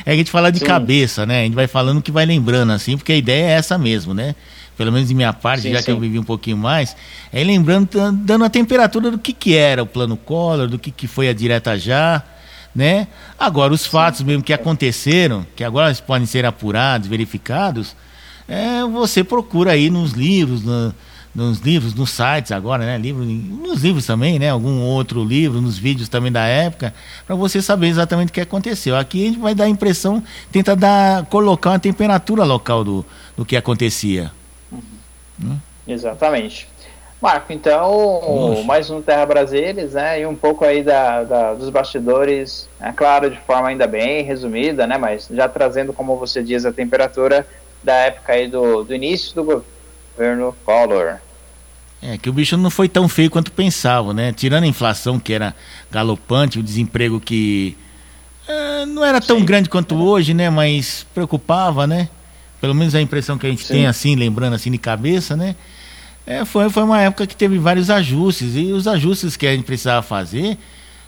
É 0.00 0.04
que 0.04 0.10
a 0.10 0.16
gente 0.16 0.30
fala 0.30 0.50
de 0.50 0.58
Sim. 0.60 0.64
cabeça, 0.64 1.26
né? 1.26 1.40
A 1.42 1.44
gente 1.44 1.54
vai 1.54 1.66
falando 1.66 2.00
que 2.00 2.10
vai 2.10 2.24
lembrando, 2.24 2.72
assim, 2.72 2.96
porque 2.96 3.12
a 3.12 3.16
ideia 3.16 3.44
é 3.44 3.50
essa 3.52 3.76
mesmo, 3.76 4.14
né? 4.14 4.34
Pelo 4.74 4.90
menos 4.90 5.06
de 5.08 5.14
minha 5.14 5.34
parte, 5.34 5.64
Sim, 5.64 5.72
já 5.72 5.78
que 5.80 5.84
sim. 5.84 5.90
eu 5.90 6.00
vivi 6.00 6.18
um 6.18 6.22
pouquinho 6.24 6.56
mais, 6.56 6.96
é 7.30 7.44
lembrando, 7.44 7.86
dan- 7.92 8.14
dando 8.14 8.44
a 8.46 8.48
temperatura 8.48 9.10
do 9.10 9.18
que, 9.18 9.34
que 9.34 9.54
era 9.54 9.82
o 9.82 9.86
plano 9.86 10.16
Collor, 10.16 10.66
do 10.66 10.78
que, 10.78 10.90
que 10.90 11.06
foi 11.06 11.28
a 11.28 11.34
direta 11.34 11.78
já, 11.78 12.22
né? 12.74 13.06
Agora, 13.38 13.74
os 13.74 13.84
fatos 13.84 14.22
mesmo 14.22 14.42
que 14.42 14.52
aconteceram, 14.54 15.46
que 15.54 15.62
agora 15.62 15.94
podem 16.06 16.26
ser 16.26 16.46
apurados, 16.46 17.06
verificados, 17.06 17.94
é, 18.48 18.82
você 18.84 19.22
procura 19.22 19.72
aí 19.72 19.90
nos 19.90 20.12
livros, 20.12 20.64
na- 20.64 20.94
nos 21.36 21.58
livros, 21.60 21.94
nos 21.94 22.10
sites 22.10 22.50
agora, 22.50 22.84
né? 22.86 22.96
Livro, 22.96 23.22
nos 23.22 23.82
livros 23.82 24.06
também, 24.06 24.38
né? 24.38 24.48
Algum 24.48 24.80
outro 24.80 25.22
livro, 25.22 25.60
nos 25.60 25.76
vídeos 25.76 26.08
também 26.08 26.32
da 26.32 26.46
época, 26.46 26.94
para 27.26 27.36
você 27.36 27.60
saber 27.60 27.88
exatamente 27.88 28.30
o 28.30 28.32
que 28.32 28.40
aconteceu. 28.40 28.96
Aqui 28.96 29.24
a 29.24 29.28
gente 29.28 29.38
vai 29.38 29.54
dar 29.54 29.64
a 29.64 29.68
impressão, 29.68 30.22
tenta 30.50 30.74
dar, 30.74 31.26
colocar 31.26 31.70
uma 31.72 31.78
temperatura 31.78 32.42
local 32.42 32.82
do, 32.82 33.04
do 33.36 33.44
que 33.44 33.54
acontecia. 33.54 34.32
Exatamente. 35.86 36.66
Marco, 37.20 37.52
então, 37.52 38.62
mais 38.64 38.88
um 38.90 39.02
Terra 39.02 39.26
Brasilis, 39.26 39.92
né? 39.92 40.20
E 40.20 40.26
um 40.26 40.34
pouco 40.34 40.64
aí 40.64 40.82
da, 40.82 41.22
da- 41.24 41.54
dos 41.54 41.68
bastidores, 41.70 42.68
é 42.80 42.92
claro, 42.92 43.30
de 43.30 43.38
forma 43.40 43.68
ainda 43.68 43.86
bem 43.86 44.22
resumida, 44.22 44.86
né? 44.86 44.96
Mas 44.96 45.28
já 45.30 45.48
trazendo, 45.48 45.92
como 45.92 46.16
você 46.16 46.42
diz, 46.42 46.64
a 46.64 46.72
temperatura 46.72 47.46
da 47.82 47.94
época 47.94 48.32
aí 48.32 48.48
do, 48.48 48.84
do 48.84 48.94
início 48.94 49.34
do 49.34 49.64
governo 50.16 50.54
Collor. 50.64 51.18
É, 52.02 52.18
que 52.18 52.28
o 52.28 52.32
bicho 52.32 52.56
não 52.56 52.70
foi 52.70 52.88
tão 52.88 53.08
feio 53.08 53.30
quanto 53.30 53.50
pensavam, 53.50 54.12
né? 54.12 54.32
Tirando 54.32 54.64
a 54.64 54.66
inflação 54.66 55.18
que 55.18 55.32
era 55.32 55.54
galopante, 55.90 56.58
o 56.58 56.62
desemprego 56.62 57.18
que 57.18 57.76
eh, 58.46 58.84
não 58.86 59.04
era 59.04 59.20
tão 59.20 59.38
Sim. 59.38 59.44
grande 59.44 59.68
quanto 59.68 59.94
hoje, 59.96 60.34
né? 60.34 60.50
Mas 60.50 61.06
preocupava, 61.14 61.86
né? 61.86 62.08
Pelo 62.60 62.74
menos 62.74 62.94
a 62.94 63.00
impressão 63.00 63.38
que 63.38 63.46
a 63.46 63.50
gente 63.50 63.64
Sim. 63.64 63.72
tem 63.74 63.86
assim, 63.86 64.14
lembrando 64.14 64.54
assim 64.54 64.70
de 64.70 64.78
cabeça, 64.78 65.36
né? 65.36 65.56
É, 66.26 66.44
foi, 66.44 66.68
foi 66.70 66.82
uma 66.82 67.00
época 67.00 67.26
que 67.26 67.36
teve 67.36 67.58
vários 67.58 67.88
ajustes, 67.88 68.56
e 68.56 68.72
os 68.72 68.86
ajustes 68.88 69.36
que 69.36 69.46
a 69.46 69.52
gente 69.54 69.64
precisava 69.64 70.02
fazer, 70.02 70.58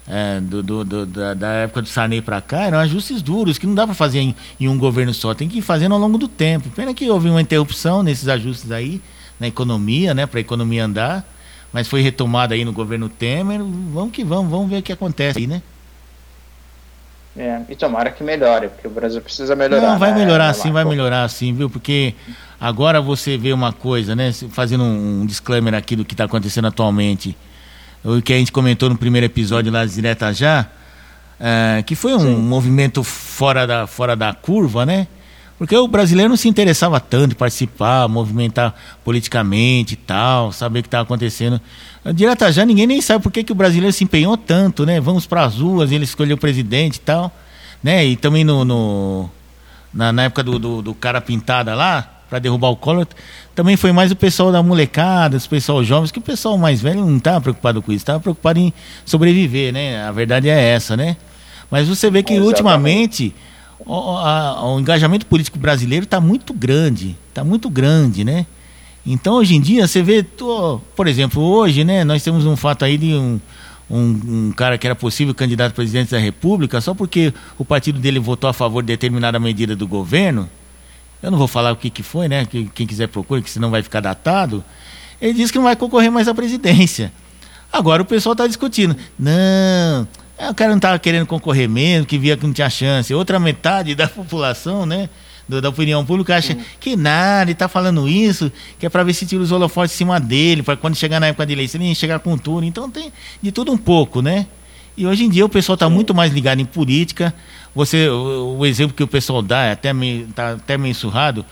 é, 0.06 0.40
do, 0.40 0.62
do- 0.62 0.85
do- 0.85 1.06
da, 1.06 1.35
da 1.35 1.48
época 1.51 1.82
do 1.82 1.89
Sarney 1.89 2.23
para 2.23 2.40
cá, 2.40 2.62
eram 2.66 2.78
ajustes 2.78 3.20
duros, 3.20 3.59
que 3.59 3.66
não 3.66 3.74
dá 3.74 3.85
para 3.85 3.94
fazer 3.94 4.20
em, 4.20 4.35
em 4.60 4.69
um 4.69 4.78
governo 4.78 5.12
só, 5.12 5.35
tem 5.35 5.48
que 5.48 5.59
ir 5.59 5.62
fazendo 5.62 5.93
ao 5.93 5.98
longo 6.01 6.16
do 6.19 6.28
tempo. 6.28 6.70
Pena 6.70 6.94
que 6.94 7.10
houve 7.10 7.28
uma 7.28 7.40
interrupção 7.43 8.02
nesses 8.02 8.28
ajustes 8.28 8.70
aí, 8.70 9.01
na 9.39 9.47
economia, 9.47 10.15
né, 10.15 10.27
para 10.27 10.39
a 10.39 10.40
economia 10.40 10.85
andar, 10.85 11.24
mas 11.73 11.86
foi 11.86 12.01
retomada 12.01 12.55
aí 12.55 12.65
no 12.65 12.73
governo 12.73 13.09
Temer. 13.09 13.60
Vamos 13.93 14.12
que 14.12 14.24
vamos, 14.24 14.51
vamos 14.51 14.70
ver 14.70 14.78
o 14.78 14.82
que 14.82 14.93
acontece 14.93 15.39
aí, 15.39 15.47
né? 15.47 15.62
É, 17.36 17.60
e 17.69 17.77
tomara 17.77 18.10
que 18.10 18.24
melhore, 18.24 18.69
porque 18.69 18.89
o 18.89 18.90
Brasil 18.90 19.20
precisa 19.20 19.55
melhorar. 19.55 19.93
Não, 19.93 19.98
vai 19.98 20.10
né, 20.10 20.19
melhorar 20.19 20.48
né, 20.48 20.55
sim, 20.55 20.73
vai 20.73 20.85
melhorar 20.85 21.28
sim, 21.28 21.55
viu? 21.55 21.70
Porque 21.70 22.15
agora 22.60 23.01
você 23.01 23.39
vê 23.39 23.52
uma 23.52 23.73
coisa, 23.73 24.16
né? 24.16 24.32
Fazendo 24.51 24.82
um, 24.82 25.20
um 25.20 25.27
disclaimer 25.27 25.73
aqui 25.74 25.94
do 25.94 26.05
que 26.05 26.15
está 26.15 26.24
acontecendo 26.24 26.66
atualmente, 26.66 27.36
o 28.05 28.20
que 28.20 28.32
a 28.32 28.36
gente 28.36 28.51
comentou 28.51 28.89
no 28.89 28.97
primeiro 28.97 29.24
episódio 29.24 29.70
lá, 29.70 29.85
direta 29.85 30.32
já, 30.32 30.66
é, 31.39 31.85
que 31.86 31.94
foi 31.94 32.12
um 32.15 32.19
Sim. 32.19 32.36
movimento 32.36 33.05
fora 33.05 33.66
da, 33.66 33.86
fora 33.86 34.16
da 34.16 34.35
curva, 34.35 34.85
né? 34.85 35.06
Porque 35.59 35.77
o 35.77 35.89
brasileiro 35.89 36.29
não 36.29 36.37
se 36.37 36.49
interessava 36.49 37.01
tanto 37.01 37.33
em 37.33 37.35
participar, 37.35 38.07
movimentar 38.09 38.73
politicamente 39.05 39.95
e 39.95 39.97
tal, 39.97 40.53
saber 40.53 40.79
o 40.79 40.83
que 40.83 40.87
estava 40.87 41.03
acontecendo. 41.03 41.61
Direta 42.15 42.51
já, 42.53 42.65
ninguém 42.65 42.87
nem 42.87 43.01
sabe 43.03 43.23
por 43.25 43.33
que, 43.33 43.43
que 43.43 43.51
o 43.51 43.57
brasileiro 43.57 43.93
se 43.93 44.05
empenhou 44.05 44.37
tanto, 44.37 44.87
né? 44.87 45.01
Vamos 45.01 45.27
para 45.27 45.45
as 45.45 45.57
ruas, 45.57 45.91
ele 45.91 46.05
escolheu 46.05 46.37
o 46.37 46.41
presidente 46.41 46.97
e 46.97 47.01
tal, 47.01 47.33
né? 47.83 48.07
E 48.07 48.15
também 48.17 48.45
no, 48.45 48.65
no- 48.65 49.29
na, 49.93 50.13
na 50.13 50.23
época 50.25 50.45
do, 50.45 50.59
do, 50.61 50.81
do 50.81 50.95
cara 50.95 51.21
pintada 51.21 51.75
lá, 51.75 52.09
para 52.31 52.39
derrubar 52.39 52.69
o 52.69 52.77
Collor, 52.77 53.07
também 53.55 53.75
foi 53.77 53.91
mais 53.91 54.13
o 54.13 54.17
pessoal 54.17 54.53
da 54.53 54.63
molecada, 54.63 55.37
os 55.37 55.47
pessoal 55.47 55.83
jovens, 55.83 56.13
que 56.13 56.19
o 56.19 56.23
pessoal 56.23 56.57
mais 56.57 56.81
velho 56.81 57.01
não 57.05 57.17
estava 57.17 57.41
preocupado 57.41 57.83
com 57.83 57.91
isso, 57.91 58.03
estava 58.03 58.21
preocupado 58.21 58.61
em 58.61 58.73
sobreviver, 59.05 59.73
né? 59.73 60.05
A 60.05 60.13
verdade 60.13 60.49
é 60.49 60.63
essa, 60.71 60.97
né? 60.97 61.17
Mas 61.71 61.89
você 61.89 62.11
vê 62.11 62.23
que 62.23 62.35
Exatamente. 62.35 62.49
ultimamente 62.53 63.35
o, 63.81 63.95
a- 64.17 64.65
o 64.75 64.81
engajamento 64.81 65.27
político 65.27 65.59
brasileiro 65.59 66.05
está 66.05 66.21
muito 66.21 66.53
grande, 66.53 67.17
está 67.29 67.43
muito 67.45 67.69
grande, 67.71 68.25
né? 68.25 68.47
Então 69.07 69.35
hoje 69.35 69.55
em 69.55 69.61
dia 69.61 69.87
você 69.87 70.03
vê, 70.03 70.23
tô- 70.23 70.81
por 70.95 71.07
exemplo, 71.07 71.43
hoje, 71.43 71.85
né? 71.85 72.05
Nós 72.05 72.23
temos 72.23 72.45
um 72.45 72.57
fato 72.57 72.85
aí 72.85 72.99
de 72.99 73.15
um, 73.15 73.41
um, 73.91 74.21
um 74.49 74.53
cara 74.55 74.77
que 74.77 74.87
era 74.87 74.95
possível 74.95 75.35
candidato 75.35 75.73
a 75.73 75.75
presidente 75.75 76.11
da 76.11 76.19
República 76.19 76.81
só 76.81 76.93
porque 76.95 77.33
o 77.57 77.65
partido 77.65 77.99
dele 77.99 78.19
votou 78.19 78.51
a 78.51 78.53
favor 78.53 78.83
de 78.83 78.89
determinada 78.89 79.39
medida 79.39 79.75
do 79.75 79.87
governo. 79.87 80.49
Eu 81.23 81.31
não 81.31 81.39
vou 81.39 81.49
falar 81.49 81.73
o 81.73 81.77
que, 81.77 81.91
que 81.91 82.03
foi, 82.03 82.29
né? 82.29 82.45
Que, 82.45 82.67
quem 82.75 82.87
quiser 82.87 83.09
procure, 83.09 83.43
que 83.43 83.51
senão 83.51 83.71
vai 83.71 83.83
ficar 83.83 84.01
datado. 84.01 84.63
Ele 85.21 85.33
disse 85.35 85.51
que 85.53 85.59
não 85.59 85.65
vai 85.65 85.75
concorrer 85.75 86.13
mais 86.13 86.29
à 86.29 86.35
presidência. 86.35 87.13
Agora 87.73 88.03
o 88.03 88.05
pessoal 88.05 88.33
está 88.35 88.47
discutindo. 88.47 88.95
Não, 89.19 90.07
o 90.51 90.55
cara 90.55 90.70
não 90.70 90.77
estava 90.78 90.98
querendo 90.98 91.27
concorrer 91.27 91.69
mesmo, 91.69 92.06
que 92.06 92.19
via 92.19 92.36
que 92.36 92.47
não 92.47 92.52
tinha 92.52 92.70
chance. 92.70 93.12
Outra 93.12 93.39
metade 93.40 93.94
da 93.94 94.06
população, 94.09 94.86
né? 94.86 95.09
do- 95.48 95.60
da 95.62 95.70
opinião 95.70 96.05
pública 96.05 96.36
acha 96.36 96.56
que 96.78 96.94
nada, 96.94 97.44
ele 97.44 97.52
está 97.52 97.66
falando 97.69 98.06
isso, 98.09 98.52
que 98.78 98.85
é 98.85 98.89
para 98.90 99.02
ver 99.02 99.15
se 99.15 99.24
tira 99.24 99.43
os 99.43 99.51
holofotes 99.51 99.94
em 99.94 99.98
cima 99.98 100.20
dele, 100.20 100.62
para 100.62 100.77
quando 100.77 100.94
chegar 100.94 101.19
na 101.19 101.28
época 101.28 101.47
de 101.47 101.55
eleição 101.55 101.81
ele 101.81 101.94
chegar 101.94 102.19
com 102.19 102.36
tudo. 102.36 102.65
Então 102.66 102.90
tem 102.90 103.10
de 103.43 103.51
tudo 103.51 103.73
um 103.73 103.78
pouco, 103.78 104.20
né? 104.20 104.47
E 104.97 105.06
hoje 105.06 105.24
em 105.24 105.28
dia 105.31 105.44
o 105.47 105.48
pessoal 105.48 105.74
está 105.74 105.89
muito 105.89 106.15
mais 106.15 106.32
ligado 106.32 106.60
em 106.60 106.65
política. 106.66 107.32
Você, 107.74 108.09
o, 108.09 108.56
o 108.59 108.66
exemplo 108.66 108.94
que 108.94 109.02
o 109.02 109.06
pessoal 109.09 109.40
dá 109.40 109.65
é 109.65 109.73
até 109.73 109.93
meio, 109.93 110.27
tá 110.35 110.52
até 110.52 110.77
meio 110.77 110.94
surrado. 110.94 111.47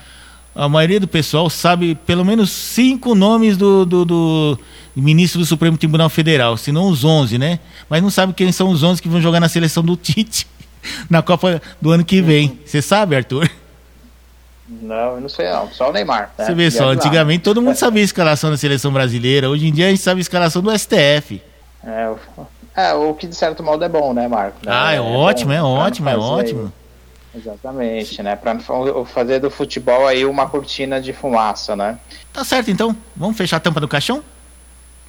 A 0.56 0.68
maioria 0.68 0.98
do 0.98 1.06
pessoal 1.06 1.50
sabe 1.50 1.94
pelo 1.94 2.24
menos 2.24 2.50
cinco 2.50 3.14
nomes 3.14 3.56
do, 3.58 3.84
do, 3.84 4.04
do 4.06 4.58
ministro 4.96 5.38
do 5.40 5.44
Supremo 5.46 5.76
Tribunal 5.76 6.08
Federal, 6.08 6.56
se 6.56 6.72
não 6.72 6.88
os 6.88 7.04
11, 7.04 7.36
né? 7.36 7.60
Mas 7.90 8.02
não 8.02 8.08
sabe 8.10 8.32
quem 8.32 8.50
são 8.50 8.70
os 8.70 8.82
11 8.82 9.02
que 9.02 9.08
vão 9.08 9.20
jogar 9.20 9.38
na 9.38 9.48
seleção 9.50 9.82
do 9.82 9.94
Tite 9.96 10.46
na 11.10 11.20
Copa 11.22 11.60
do 11.80 11.90
ano 11.90 12.04
que 12.04 12.22
vem. 12.22 12.58
Você 12.64 12.80
sabe, 12.80 13.14
Arthur? 13.16 13.50
Não, 14.68 15.14
eu 15.16 15.20
não 15.20 15.28
sei 15.28 15.48
não, 15.48 15.70
só 15.70 15.90
o 15.90 15.92
Neymar. 15.92 16.30
né? 16.38 16.44
Você 16.46 16.54
vê 16.54 16.70
só, 16.70 16.88
antigamente 16.88 17.44
todo 17.44 17.62
mundo 17.62 17.76
sabia 17.76 18.02
a 18.02 18.04
escalação 18.04 18.50
da 18.50 18.56
seleção 18.56 18.92
brasileira. 18.92 19.48
Hoje 19.48 19.68
em 19.68 19.72
dia 19.72 19.86
a 19.86 19.90
gente 19.90 20.02
sabe 20.02 20.18
a 20.18 20.22
escalação 20.22 20.60
do 20.62 20.70
STF. 20.76 21.40
É, 21.84 22.08
o- 22.08 22.46
é, 22.74 22.92
o 22.94 23.14
que 23.14 23.26
de 23.28 23.36
certo 23.36 23.62
modo 23.62 23.84
é 23.84 23.88
bom, 23.88 24.12
né, 24.12 24.26
Marco? 24.26 24.56
Ah, 24.66 24.92
é, 24.92 24.98
bom 24.98 25.12
ótimo, 25.14 25.52
é 25.52 25.56
pra 25.56 25.62
não 25.62 25.70
ótimo, 25.70 26.08
é 26.08 26.16
ótimo. 26.16 26.72
Exatamente, 27.36 28.22
né? 28.22 28.36
Fa- 28.36 29.04
fazer 29.06 29.40
do 29.40 29.50
futebol 29.50 30.06
aí 30.06 30.24
uma 30.24 30.48
cortina 30.48 31.00
de 31.00 31.12
fumaça, 31.12 31.76
né? 31.76 31.98
Tá 32.32 32.44
certo 32.44 32.70
então, 32.70 32.96
vamos 33.14 33.36
fechar 33.36 33.58
a 33.58 33.60
tampa 33.60 33.80
do 33.80 33.88
caixão? 33.88 34.22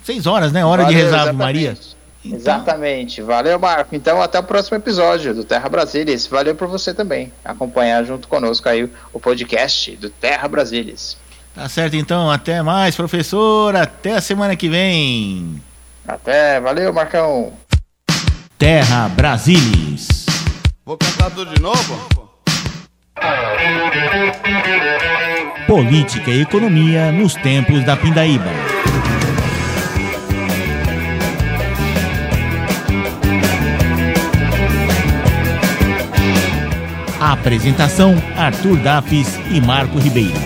Seis 0.04 0.26
horas, 0.26 0.52
né? 0.52 0.66
Hora 0.66 0.86
de 0.86 0.94
Valeu, 0.94 1.06
rezar 1.06 1.22
Ave 1.22 1.30
exatamente. 1.30 1.44
Maria. 1.44 1.78
Então, 2.26 2.38
Exatamente. 2.40 3.22
Valeu, 3.22 3.58
Marco. 3.60 3.96
Então, 3.96 4.22
até 4.22 4.38
o 4.40 4.44
próximo 4.44 4.76
episódio 4.76 5.34
do 5.34 5.46
Terra 5.46 5.70
Brasilis. 5.70 6.28
Valeu 6.28 6.56
por 6.56 6.68
você 6.68 6.94
também 6.94 7.32
acompanhar 7.46 8.04
junto 8.04 8.28
conosco 8.28 8.68
aí 8.68 8.90
o 9.14 9.20
podcast 9.20 9.96
do 9.96 10.10
Terra 10.10 10.48
Brasilis. 10.48 11.18
Tá 11.56 11.70
certo 11.70 11.96
então, 11.96 12.30
até 12.30 12.62
mais, 12.62 12.96
professor. 12.96 13.76
Até 13.76 14.14
a 14.14 14.22
semana 14.22 14.56
que 14.56 14.68
vem. 14.68 15.62
Até, 16.06 16.60
valeu, 16.60 16.92
Marcão. 16.92 17.54
Terra 18.58 19.08
Brasilis. 19.10 20.27
Vou 20.88 20.98
cantar 20.98 21.30
tudo 21.32 21.54
de 21.54 21.62
novo? 21.62 22.00
Política 25.68 26.32
e 26.32 26.44
economia 26.44 27.12
nos 27.12 27.34
tempos 27.34 27.84
da 27.84 27.98
Pindaíba. 27.98 28.50
Apresentação: 37.20 38.16
Arthur 38.38 38.78
Dafis 38.78 39.38
e 39.52 39.60
Marco 39.60 40.00
Ribeiro. 40.00 40.40